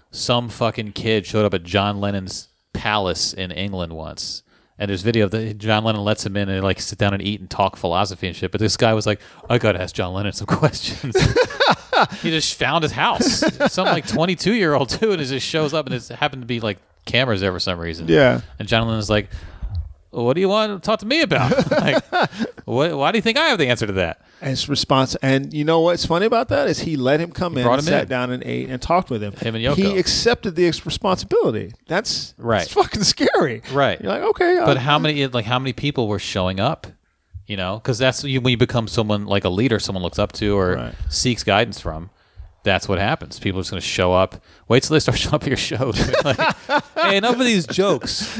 some 0.09 0.49
fucking 0.49 0.93
kid 0.93 1.25
showed 1.25 1.45
up 1.45 1.53
at 1.53 1.63
John 1.63 1.99
Lennon's 2.01 2.47
palace 2.73 3.33
in 3.33 3.51
England 3.51 3.93
once. 3.93 4.41
And 4.79 4.89
there's 4.89 5.03
video 5.03 5.25
of 5.25 5.31
the 5.31 5.53
John 5.53 5.83
Lennon 5.83 6.03
lets 6.03 6.25
him 6.25 6.35
in 6.35 6.49
and 6.49 6.63
like 6.63 6.81
sit 6.81 6.97
down 6.97 7.13
and 7.13 7.21
eat 7.21 7.39
and 7.39 7.47
talk 7.47 7.75
philosophy 7.75 8.25
and 8.25 8.35
shit. 8.35 8.51
But 8.51 8.59
this 8.59 8.75
guy 8.77 8.95
was 8.95 9.05
like, 9.05 9.19
I 9.47 9.59
gotta 9.59 9.79
ask 9.79 9.93
John 9.93 10.11
Lennon 10.13 10.33
some 10.33 10.47
questions. 10.57 11.15
He 12.21 12.29
just 12.29 12.55
found 12.55 12.83
his 12.83 12.91
house. 12.91 13.43
Some 13.73 13.85
like 13.85 14.07
22 14.07 14.53
year 14.53 14.73
old 14.73 14.89
dude 14.89 15.13
and 15.13 15.21
it 15.21 15.25
just 15.25 15.45
shows 15.45 15.73
up 15.73 15.85
and 15.85 15.95
it 15.95 16.07
happened 16.09 16.41
to 16.41 16.45
be 16.47 16.59
like 16.59 16.77
cameras 17.05 17.41
there 17.41 17.51
for 17.51 17.59
some 17.59 17.79
reason. 17.79 18.07
Yeah. 18.07 18.41
And 18.59 18.67
John 18.67 18.87
Lennon's 18.87 19.09
like, 19.09 19.29
what 20.11 20.33
do 20.33 20.41
you 20.41 20.49
want 20.49 20.81
to 20.81 20.85
talk 20.85 20.99
to 20.99 21.05
me 21.05 21.21
about? 21.21 21.71
like, 21.71 22.03
what, 22.65 22.95
why 22.97 23.11
do 23.11 23.17
you 23.17 23.21
think 23.21 23.37
I 23.37 23.47
have 23.47 23.57
the 23.57 23.67
answer 23.67 23.87
to 23.87 23.93
that? 23.93 24.21
As 24.41 24.67
response, 24.67 25.15
and 25.21 25.53
you 25.53 25.63
know 25.63 25.81
what's 25.81 26.05
funny 26.05 26.25
about 26.25 26.49
that 26.49 26.67
is 26.67 26.79
he 26.79 26.97
let 26.97 27.19
him 27.19 27.31
come 27.31 27.57
in, 27.57 27.65
him 27.65 27.81
sat 27.81 28.03
in. 28.03 28.07
down 28.09 28.31
and 28.31 28.43
ate 28.43 28.69
and 28.69 28.81
talked 28.81 29.09
with 29.09 29.21
him. 29.21 29.33
Him 29.33 29.55
and 29.55 29.63
Yoko. 29.63 29.75
He 29.75 29.97
accepted 29.99 30.55
the 30.55 30.67
ex- 30.67 30.85
responsibility. 30.85 31.73
That's 31.87 32.33
Right. 32.37 32.63
It's 32.63 32.73
fucking 32.73 33.03
scary. 33.03 33.61
Right. 33.71 34.01
You're 34.01 34.11
like, 34.11 34.23
okay, 34.23 34.57
uh, 34.57 34.65
But 34.65 34.77
how 34.77 34.97
many 34.99 35.25
like 35.27 35.45
how 35.45 35.59
many 35.59 35.73
people 35.73 36.07
were 36.07 36.19
showing 36.19 36.59
up? 36.59 36.87
You 37.51 37.57
know, 37.57 37.79
because 37.79 37.97
that's 37.97 38.23
when 38.23 38.31
you 38.31 38.55
become 38.55 38.87
someone 38.87 39.25
like 39.25 39.43
a 39.43 39.49
leader, 39.49 39.77
someone 39.77 40.01
looks 40.03 40.17
up 40.17 40.31
to 40.39 40.57
or 40.57 40.75
Right. 40.75 40.93
seeks 41.09 41.43
guidance 41.43 41.81
from. 41.81 42.09
That's 42.63 42.87
what 42.87 42.97
happens. 42.97 43.39
People 43.39 43.59
are 43.59 43.63
just 43.63 43.71
going 43.71 43.81
to 43.81 43.85
show 43.85 44.13
up. 44.13 44.41
Wait 44.69 44.83
till 44.83 44.93
they 44.93 45.01
start 45.01 45.17
showing 45.17 45.35
up 45.35 45.41
at 45.41 45.49
your 45.49 45.57
shows. 45.57 45.99
like, 46.23 46.37
hey, 46.95 47.17
enough 47.17 47.33
of 47.33 47.39
these 47.39 47.67
jokes. 47.67 48.37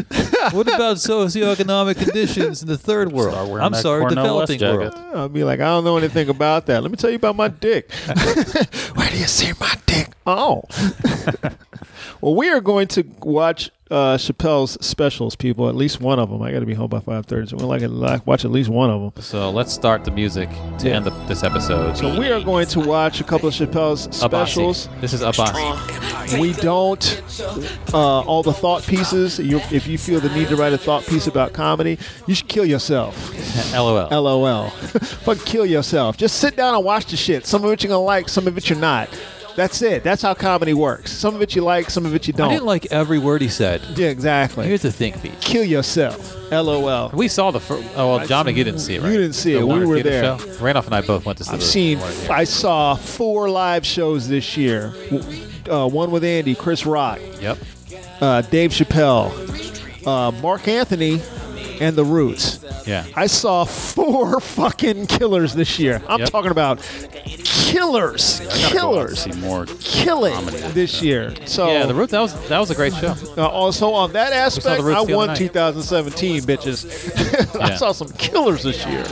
What 0.54 0.74
about 0.74 0.96
socioeconomic 0.96 1.98
conditions 2.02 2.62
in 2.62 2.70
the 2.70 2.78
third 2.78 3.12
world? 3.12 3.60
I'm 3.60 3.74
sorry, 3.74 4.04
Cornell 4.04 4.46
developing 4.46 4.62
world. 4.62 4.94
I'll 5.14 5.28
be 5.28 5.44
like, 5.44 5.60
I 5.60 5.66
don't 5.66 5.84
know 5.84 5.98
anything 5.98 6.30
about 6.30 6.68
that. 6.68 6.82
Let 6.82 6.90
me 6.90 6.96
tell 6.96 7.10
you 7.10 7.18
about 7.18 7.36
my 7.36 7.50
dick. 7.50 7.92
Where 8.96 9.10
do 9.10 9.18
you 9.18 9.28
see 9.28 9.52
my 9.60 9.74
dick? 9.88 10.08
Oh. 10.26 10.64
Well, 12.22 12.36
we 12.36 12.50
are 12.50 12.62
going 12.62 12.88
to 12.90 13.04
watch 13.22 13.72
uh, 13.90 14.16
Chappelle's 14.18 14.78
specials, 14.86 15.36
people. 15.36 15.68
At 15.68 15.76
least 15.76 16.00
one 16.00 16.18
of 16.18 16.30
them. 16.30 16.42
I 16.42 16.52
got 16.54 16.62
to 16.62 16.66
be 16.66 16.74
home 16.74 16.88
by 16.90 17.02
five 17.02 17.26
thirty, 17.26 17.48
so 17.48 17.58
we'll 17.58 17.68
like, 17.68 17.82
like 17.82 18.26
watch 18.26 18.46
at 18.46 18.52
least 18.52 18.70
one 18.70 18.90
of 18.90 19.02
them. 19.14 19.22
So 19.22 19.50
let's 19.52 19.74
start 19.74 20.06
the 20.06 20.12
music 20.12 20.50
to 20.80 20.88
Yeah. 20.88 20.96
end 20.96 21.06
the, 21.06 21.10
this 21.28 21.44
episode. 21.44 21.98
So 21.98 22.18
we 22.18 22.32
are 22.32 22.42
going 22.42 22.68
to 22.68 22.80
watch 22.80 23.20
a 23.20 23.26
couple 23.26 23.50
of 23.50 23.54
Chappelle's 23.54 24.04
specials. 24.16 24.88
Abasi. 24.88 25.02
This 25.02 25.14
is 25.14 25.22
Abasi. 25.22 26.40
We 26.40 26.54
don't 26.54 27.22
uh, 27.94 28.22
all 28.22 28.44
the 28.44 28.54
thought 28.54 28.84
pieces. 28.84 29.38
You, 29.40 29.58
if 29.72 29.86
you 29.88 29.98
feel 29.98 30.22
the 30.22 30.30
need 30.30 30.48
to 30.48 30.56
write 30.56 30.72
a 30.72 30.78
thought 30.78 31.04
piece 31.06 31.28
about 31.28 31.52
comedy, 31.52 31.98
you 32.28 32.36
should 32.36 32.48
kill 32.48 32.66
yourself. 32.66 33.14
LOL. 33.74 34.08
LOL. 34.10 34.70
Fucking 35.26 35.44
kill 35.44 35.66
yourself. 35.66 36.16
Just 36.16 36.38
sit 36.40 36.56
down 36.56 36.76
and 36.76 36.86
watch 36.86 37.08
the 37.08 37.18
shit. 37.18 37.46
Some 37.46 37.66
of 37.66 37.72
it 37.72 37.84
you're 37.84 37.90
gonna 37.90 38.02
like, 38.04 38.30
some 38.30 38.48
of 38.48 38.58
it 38.58 38.70
you're 38.70 38.80
not. 38.80 39.10
That's 39.56 39.82
it. 39.82 40.04
That's 40.04 40.22
how 40.22 40.34
comedy 40.34 40.74
works. 40.74 41.12
Some 41.12 41.36
of 41.36 41.42
it 41.42 41.56
you 41.56 41.62
like, 41.64 41.90
some 41.90 42.06
of 42.06 42.16
it 42.16 42.26
you 42.28 42.34
don't. 42.34 42.50
I 42.50 42.54
didn't 42.54 42.66
like 42.66 42.92
every 42.92 43.20
word 43.20 43.42
he 43.42 43.50
said. 43.50 43.82
yeah, 43.96 44.08
exactly. 44.08 44.66
Here's 44.66 44.82
the 44.82 44.92
thing, 44.92 45.14
Pete. 45.20 45.40
kill 45.42 45.64
yourself. 45.64 46.36
LOL. 46.52 47.10
We 47.14 47.28
saw 47.28 47.52
the 47.52 47.60
first. 47.60 47.88
Oh 47.96 48.16
well, 48.18 48.28
Dominic, 48.28 48.58
you 48.58 48.64
didn't 48.64 48.80
see 48.80 48.96
it, 48.96 49.02
right? 49.02 49.12
You 49.12 49.18
didn't 49.18 49.36
see 49.36 49.54
it. 49.54 49.64
We 49.68 49.86
were 49.86 50.02
there. 50.02 50.38
Show? 50.40 50.54
Randolph 50.64 50.86
and 50.88 50.96
I 50.96 51.02
both 51.02 51.26
went 51.26 51.38
to 51.40 51.44
see 51.44 51.52
I've 51.52 51.60
the 51.60 51.66
seen. 51.66 52.00
I 52.30 52.44
saw 52.44 52.96
four 52.96 53.50
live 53.50 53.86
shows 53.86 54.28
this 54.28 54.58
year. 54.58 54.94
Uh, 55.70 55.88
one 55.88 56.12
with 56.12 56.24
Andy, 56.24 56.56
Chris 56.56 56.86
Rock, 56.86 57.20
Yep. 57.40 57.58
uh, 58.20 58.42
Dave 58.42 58.72
Chappelle, 58.72 59.32
uh, 60.08 60.32
Marc 60.42 60.68
Anthony, 60.68 61.22
and 61.80 61.96
The 61.96 62.04
Roots. 62.04 62.66
Yeah. 62.88 63.06
I 63.16 63.28
saw 63.28 63.64
four 63.96 64.40
fucking 64.42 65.06
killers 65.08 65.54
this 65.54 65.78
year. 65.80 66.02
I'm 66.08 66.20
Yep. 66.22 66.30
talking 66.30 66.52
about 66.52 66.80
killers, 67.70 68.42
killers, 68.70 69.20
See 69.24 69.32
more. 69.40 69.66
killing 69.80 70.46
this 70.74 71.02
year. 71.02 71.34
So 71.46 71.68
Yeah, 71.72 71.86
the 71.86 71.94
Roots. 71.94 72.12
That 72.12 72.22
was 72.22 72.34
that 72.50 72.60
was 72.60 72.72
a 72.72 72.76
great 72.76 72.94
show. 72.94 73.16
Uh, 73.38 73.48
also 73.48 73.92
on 73.92 74.12
that 74.14 74.34
aspect, 74.34 74.82
Roots 74.82 74.98
I 75.00 75.06
the 75.06 75.14
other 75.14 75.16
won 75.16 75.28
night. 75.28 75.38
2017, 75.38 76.42
bitches. 76.42 77.56
I 77.62 77.70
Yeah. 77.70 77.76
saw 77.78 77.92
some 77.92 78.10
killers 78.14 78.64
this 78.64 78.86
year. 78.86 79.04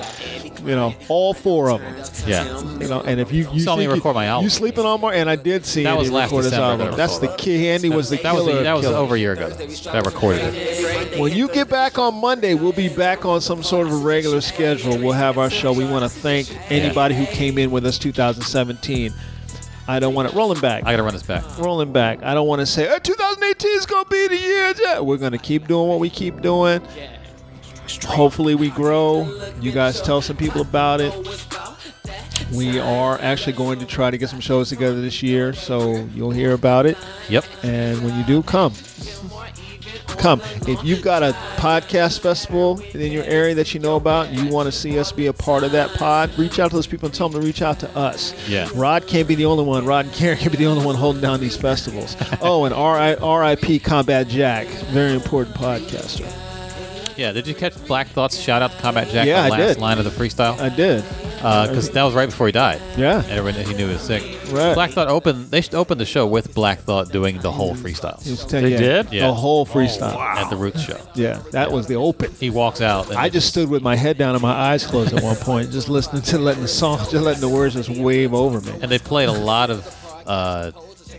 You 0.66 0.76
know, 0.76 0.94
all 1.08 1.34
four 1.34 1.70
of 1.72 1.82
them. 1.82 1.96
Yeah. 2.28 2.44
You 2.80 2.88
know, 2.88 3.02
and 3.02 3.20
if 3.20 3.32
you 3.32 3.50
you 3.52 3.60
Saw 3.62 3.76
me 3.76 3.84
think 3.84 3.90
you- 3.92 3.96
record 3.96 4.16
my 4.16 4.26
album. 4.26 4.44
you 4.44 4.50
sleeping 4.50 4.86
on 4.86 5.00
more, 5.02 5.14
and 5.14 5.30
I 5.30 5.36
did 5.36 5.66
see 5.66 5.84
That 5.84 5.98
was 5.98 6.12
last 6.12 6.32
record 6.32 6.44
his 6.44 6.52
December 6.52 6.84
that 6.86 6.94
I 6.94 6.96
That's 6.96 7.18
the 7.20 7.28
recorded. 7.28 7.44
key. 7.44 7.70
Andy 7.70 7.90
was 7.90 8.10
the 8.10 8.18
That 8.18 8.36
was 8.36 8.44
killer. 8.46 8.64
that 8.64 8.76
was 8.76 8.86
over 8.86 9.16
a 9.16 9.20
year 9.20 9.34
ago. 9.34 9.50
That 9.50 10.06
recorded 10.06 10.42
it. 10.56 11.20
When 11.20 11.34
you 11.34 11.48
get 11.50 11.70
back 11.70 11.98
on 11.98 12.16
Monday, 12.16 12.54
we'll 12.54 12.72
be 12.74 12.90
back 12.90 13.26
on 13.26 13.42
some 13.42 13.64
sort 13.64 13.88
of 13.88 13.94
a 13.94 13.98
regular 13.98 14.42
schedule. 14.42 14.98
We'll 14.98 15.12
have 15.14 15.38
our 15.38 15.50
show. 15.50 15.72
We 15.74 15.86
want 15.86 16.04
to 16.04 16.10
thank 16.10 16.48
anybody 16.72 17.16
who 17.16 17.26
came 17.26 17.58
in 17.58 17.72
with 17.72 17.86
us 17.86 17.98
2017. 17.98 19.14
I 19.88 20.00
don't 20.00 20.14
want 20.14 20.30
it 20.30 20.36
rolling 20.36 20.60
back. 20.60 20.84
I 20.86 20.92
gotta 20.92 21.02
run 21.04 21.14
this 21.14 21.24
back. 21.24 21.44
rolling 21.58 21.92
back. 21.92 22.22
I 22.22 22.36
don't 22.36 22.48
want 22.48 22.60
to 22.60 22.68
say 22.68 22.88
hey, 22.88 23.00
2018 23.02 23.72
is 23.78 23.86
gonna 23.88 24.06
be 24.08 24.28
the 24.28 24.38
year. 24.38 24.74
Yeah, 24.80 25.00
We're 25.00 25.18
gonna 25.18 25.40
keep 25.40 25.68
doing 25.68 25.88
what 25.90 26.00
we 26.00 26.12
keep 26.12 26.42
doing. 26.42 26.82
Hopefully, 28.06 28.56
we 28.56 28.70
grow. 28.70 29.52
You 29.62 29.72
guys 29.72 30.02
tell 30.02 30.22
some 30.22 30.38
people 30.38 30.62
about 30.62 31.02
it. 31.02 31.14
We 32.54 32.80
are 32.80 33.20
actually 33.22 33.54
going 33.54 33.78
to 33.80 33.86
try 33.86 34.10
to 34.10 34.18
get 34.18 34.30
some 34.30 34.40
shows 34.40 34.70
together 34.70 35.00
this 35.02 35.22
year, 35.22 35.54
so 35.54 35.96
you'll 36.16 36.32
hear 36.32 36.54
about 36.54 36.86
it. 36.88 36.98
Yep. 37.30 37.46
And 37.64 38.04
when 38.04 38.18
you 38.18 38.24
do, 38.26 38.42
come. 38.42 38.74
Come. 40.18 40.42
If 40.68 40.84
you've 40.84 41.02
got 41.04 41.24
a 41.24 41.32
podcast 41.58 42.20
festival 42.20 42.82
in 42.94 43.12
your 43.12 43.24
area 43.24 43.56
that 43.56 43.74
you 43.74 43.80
know 43.80 43.96
about, 43.96 44.28
and 44.28 44.38
you 44.38 44.50
want 44.50 44.66
to 44.66 44.72
see 44.72 44.98
us 45.00 45.12
be 45.12 45.28
a 45.28 45.34
part 45.34 45.64
of 45.64 45.72
that 45.74 45.92
pod, 45.92 46.38
reach 46.38 46.60
out 46.60 46.72
to 46.72 46.76
those 46.76 46.88
people 46.88 47.06
and 47.06 47.14
tell 47.16 47.30
them 47.30 47.40
to 47.40 47.46
reach 47.46 47.62
out 47.62 47.80
to 47.82 47.98
us. 47.98 48.34
Yeah. 48.50 48.68
Rod 48.74 49.06
can't 49.08 49.28
be 49.28 49.36
the 49.36 49.46
only 49.46 49.64
one. 49.64 49.86
Rod 49.86 50.06
and 50.06 50.14
Karen 50.14 50.38
can't 50.38 50.52
be 50.52 50.58
the 50.58 50.66
only 50.66 50.84
one 50.84 50.96
holding 50.96 51.22
down 51.22 51.40
these 51.40 51.56
festivals. 51.56 52.18
oh, 52.42 52.66
and 52.66 52.74
R.I- 52.74 53.14
RIP 53.54 53.84
Combat 53.84 54.28
Jack, 54.28 54.68
very 54.88 55.14
important 55.14 55.56
podcaster. 55.56 56.28
Yeah. 57.20 57.32
Did 57.34 57.48
you 57.48 57.54
catch 57.54 57.76
Black 57.86 58.08
Thought's 58.08 58.40
shout 58.40 58.62
out 58.62 58.72
to 58.72 58.78
Combat 58.78 59.10
Jack? 59.10 59.28
Yeah, 59.28 59.42
the 59.48 59.56
I 59.56 59.58
last 59.58 59.76
did. 59.76 59.78
line 59.82 59.98
of 59.98 60.06
the 60.06 60.10
freestyle. 60.10 60.60
I 60.60 60.70
did. 60.70 61.04
Because 61.40 61.90
that 61.92 62.04
was 62.04 62.14
right 62.14 62.26
before 62.30 62.48
he 62.48 62.52
died. 62.52 62.82
Yeah. 62.98 63.22
And 63.24 63.32
everyone 63.32 63.62
he 63.66 63.74
knew 63.74 63.88
he 63.88 63.94
was 63.94 64.02
sick. 64.02 64.24
Right. 64.52 64.74
Black 64.74 64.92
Thought 64.92 65.08
opened. 65.08 65.52
They 65.52 65.62
should 65.62 65.76
open 65.76 65.98
the 65.98 66.06
show 66.06 66.28
with 66.28 66.54
Black 66.54 66.80
Thought 66.80 67.12
doing 67.12 67.40
the 67.40 67.52
whole 67.52 67.76
freestyle 67.76 68.22
He 68.22 68.36
They 68.60 68.72
yeah, 68.72 68.78
did? 68.78 69.14
Yeah. 69.14 69.30
A 69.30 69.34
whole 69.34 69.66
freestyle. 69.66 70.18
at 70.18 70.50
the 70.50 70.58
Roots 70.58 70.82
show. 70.82 71.00
Yeah, 71.16 71.42
that 71.52 71.72
was 71.72 71.88
the 71.88 71.96
open. 71.96 72.32
He 72.40 72.50
walks 72.50 72.82
out. 72.82 73.10
And 73.10 73.18
I 73.18 73.30
just 73.30 73.48
stood 73.50 73.70
with 73.70 73.82
my 73.82 73.96
head 73.96 74.18
down 74.18 74.36
and 74.36 74.42
my 74.42 74.52
eyes 74.52 74.86
closed 74.86 75.14
at 75.14 75.24
one 75.24 75.36
point, 75.38 75.72
just 75.72 75.88
listening 75.90 76.22
to 76.24 76.38
letting 76.38 76.62
the 76.62 76.68
song, 76.68 76.98
just 77.10 77.14
letting 77.14 77.42
the 77.42 77.50
words 77.50 77.76
just 77.76 77.90
wave 77.90 78.34
over 78.34 78.60
me. 78.62 78.78
and 78.82 78.92
they 78.92 79.00
played 79.00 79.30
a 79.30 79.34
lot 79.34 79.70
of 79.70 80.24
uh, 80.28 80.72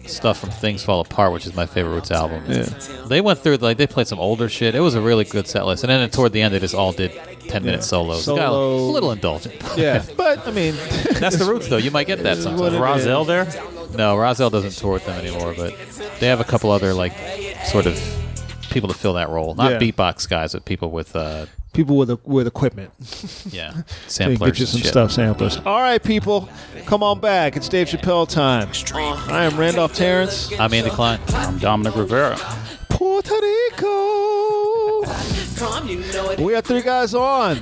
stuff 0.06 0.38
from 0.40 0.50
Things 0.50 0.82
Fall 0.82 1.00
Apart, 1.00 1.32
which 1.32 1.46
is 1.46 1.54
my 1.54 1.66
favorite 1.66 1.94
Roots 1.94 2.10
album. 2.10 2.42
Yeah. 2.48 2.64
They 3.06 3.20
went 3.20 3.38
through 3.38 3.56
like 3.56 3.76
they 3.76 3.86
played 3.86 4.06
some 4.08 4.18
older 4.18 4.48
shit. 4.48 4.74
It 4.74 4.80
was 4.80 4.94
a 4.94 5.00
really 5.00 5.24
good 5.24 5.46
set 5.46 5.66
list, 5.66 5.84
and 5.84 5.90
then 5.90 6.08
toward 6.10 6.32
the 6.32 6.42
end 6.42 6.54
they 6.54 6.58
just 6.58 6.74
all 6.74 6.92
did 6.92 7.12
ten 7.48 7.64
minute 7.64 7.82
solos. 7.84 8.26
It 8.26 8.36
got 8.36 8.52
a 8.52 8.56
little 8.56 9.12
indulgent. 9.12 9.54
Yeah, 9.76 10.04
but 10.16 10.46
I 10.46 10.50
mean, 10.50 10.74
That's 11.18 11.36
the 11.36 11.44
Roots, 11.46 11.68
though. 11.68 11.76
You 11.76 11.90
might 11.90 12.06
get 12.06 12.22
that 12.22 12.36
what 12.38 12.42
sometimes. 12.42 12.74
it 12.74 13.08
Rahzel 13.08 13.26
there? 13.26 13.44
No, 13.96 14.16
Rahzel 14.16 14.50
doesn't 14.50 14.72
tour 14.72 14.92
with 14.92 15.06
them 15.06 15.18
anymore, 15.18 15.54
but 15.56 15.74
they 16.20 16.28
have 16.28 16.40
a 16.40 16.44
couple 16.44 16.70
other 16.70 16.94
like 16.94 17.12
sort 17.66 17.86
of 17.86 17.96
people 18.70 18.88
to 18.88 18.94
fill 18.94 19.14
that 19.14 19.28
role. 19.28 19.54
Not 19.54 19.72
Yeah. 19.72 19.78
beatbox 19.78 20.28
guys, 20.28 20.52
but 20.52 20.64
people 20.64 20.90
with 20.90 21.14
uh, 21.16 21.46
people 21.72 21.96
with 21.96 22.10
with 22.24 22.46
equipment. 22.46 22.90
yeah 23.50 23.72
They 23.72 23.82
samplers. 24.06 24.38
get 24.52 24.58
you 24.60 24.66
some 24.66 24.80
shit. 24.80 24.90
stuff 24.90 25.10
samplers. 25.12 25.58
All 25.58 25.80
right, 25.80 26.02
people, 26.02 26.48
come 26.86 27.02
on 27.02 27.20
back. 27.20 27.56
It's 27.56 27.68
Dave 27.68 27.88
Chappelle 27.88 28.28
time. 28.28 28.68
I 29.30 29.44
am 29.44 29.58
Randolph 29.58 29.94
Terrence, 29.94 30.50
I'm 30.58 30.72
Andy 30.72 30.90
Klein. 30.90 31.18
I'm 31.34 31.58
Dominic 31.58 31.96
Rivera. 31.96 32.36
Puerto 32.88 33.34
Rico. 33.34 35.02
Come, 35.56 35.88
you 35.88 35.98
know 36.12 36.30
it. 36.30 36.40
We 36.40 36.54
are 36.54 36.60
three 36.62 36.80
guys 36.82 37.14
on. 37.14 37.60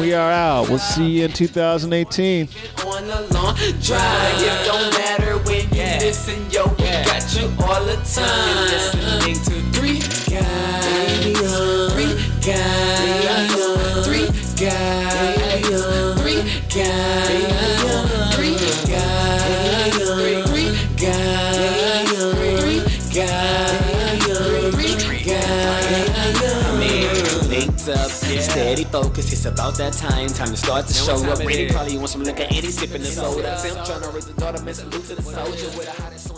We 0.00 0.14
are 0.14 0.30
out. 0.30 0.68
We'll 0.68 0.78
see 0.78 1.18
you 1.20 1.24
in 1.26 1.32
2018. 1.32 2.48
on 2.86 3.04
a 3.04 3.20
long 3.32 3.54
drive. 3.82 4.42
It 4.42 4.66
don't 4.66 4.90
matter 4.92 5.38
when 5.44 5.68
you 5.70 5.98
listen, 6.06 6.50
yo, 6.50 6.66
we 6.68 6.84
got 6.84 7.34
you 7.34 7.46
all 7.64 7.84
the 7.84 7.96
time. 8.14 9.73
Guys, 10.34 11.22
three 11.92 12.14
guys, 12.42 13.54
three 14.04 14.26
guys, 14.58 15.62
three 16.18 16.42
guys, 16.74 16.74
three 16.74 16.74
guys, 16.74 17.54
three 18.34 18.58
guys, 18.90 19.94
three 22.34 22.80
guys, 23.14 25.04
three 25.04 25.22
guys. 25.22 26.42
Man, 26.80 27.48
linked 27.48 27.88
up, 27.88 28.10
steady 28.10 28.84
focus. 28.84 29.32
It's 29.32 29.44
about 29.44 29.76
that 29.76 29.92
time. 29.92 30.26
Time 30.26 30.48
to 30.48 30.56
start 30.56 30.88
the 30.88 30.94
show 30.94 31.14
up. 31.30 31.38
Ready, 31.38 31.68
probably 31.70 31.96
want 31.96 32.08
some 32.08 32.24
liquor. 32.24 32.42
Eddie 32.50 32.72
sipping 32.72 33.02
the 33.02 33.06
soda. 33.06 33.56
Say 33.56 33.70
I'm 33.70 33.86
trying 33.86 34.02
to 34.02 34.08
raise 34.10 34.26
the 34.26 34.32
daughter, 34.32 34.60
man. 34.64 34.74
Salute 34.74 35.04
to 35.04 35.14
the 35.14 35.22
soldier 35.22 35.78
with 35.78 35.86
a 35.86 36.02
hottest. 36.02 36.33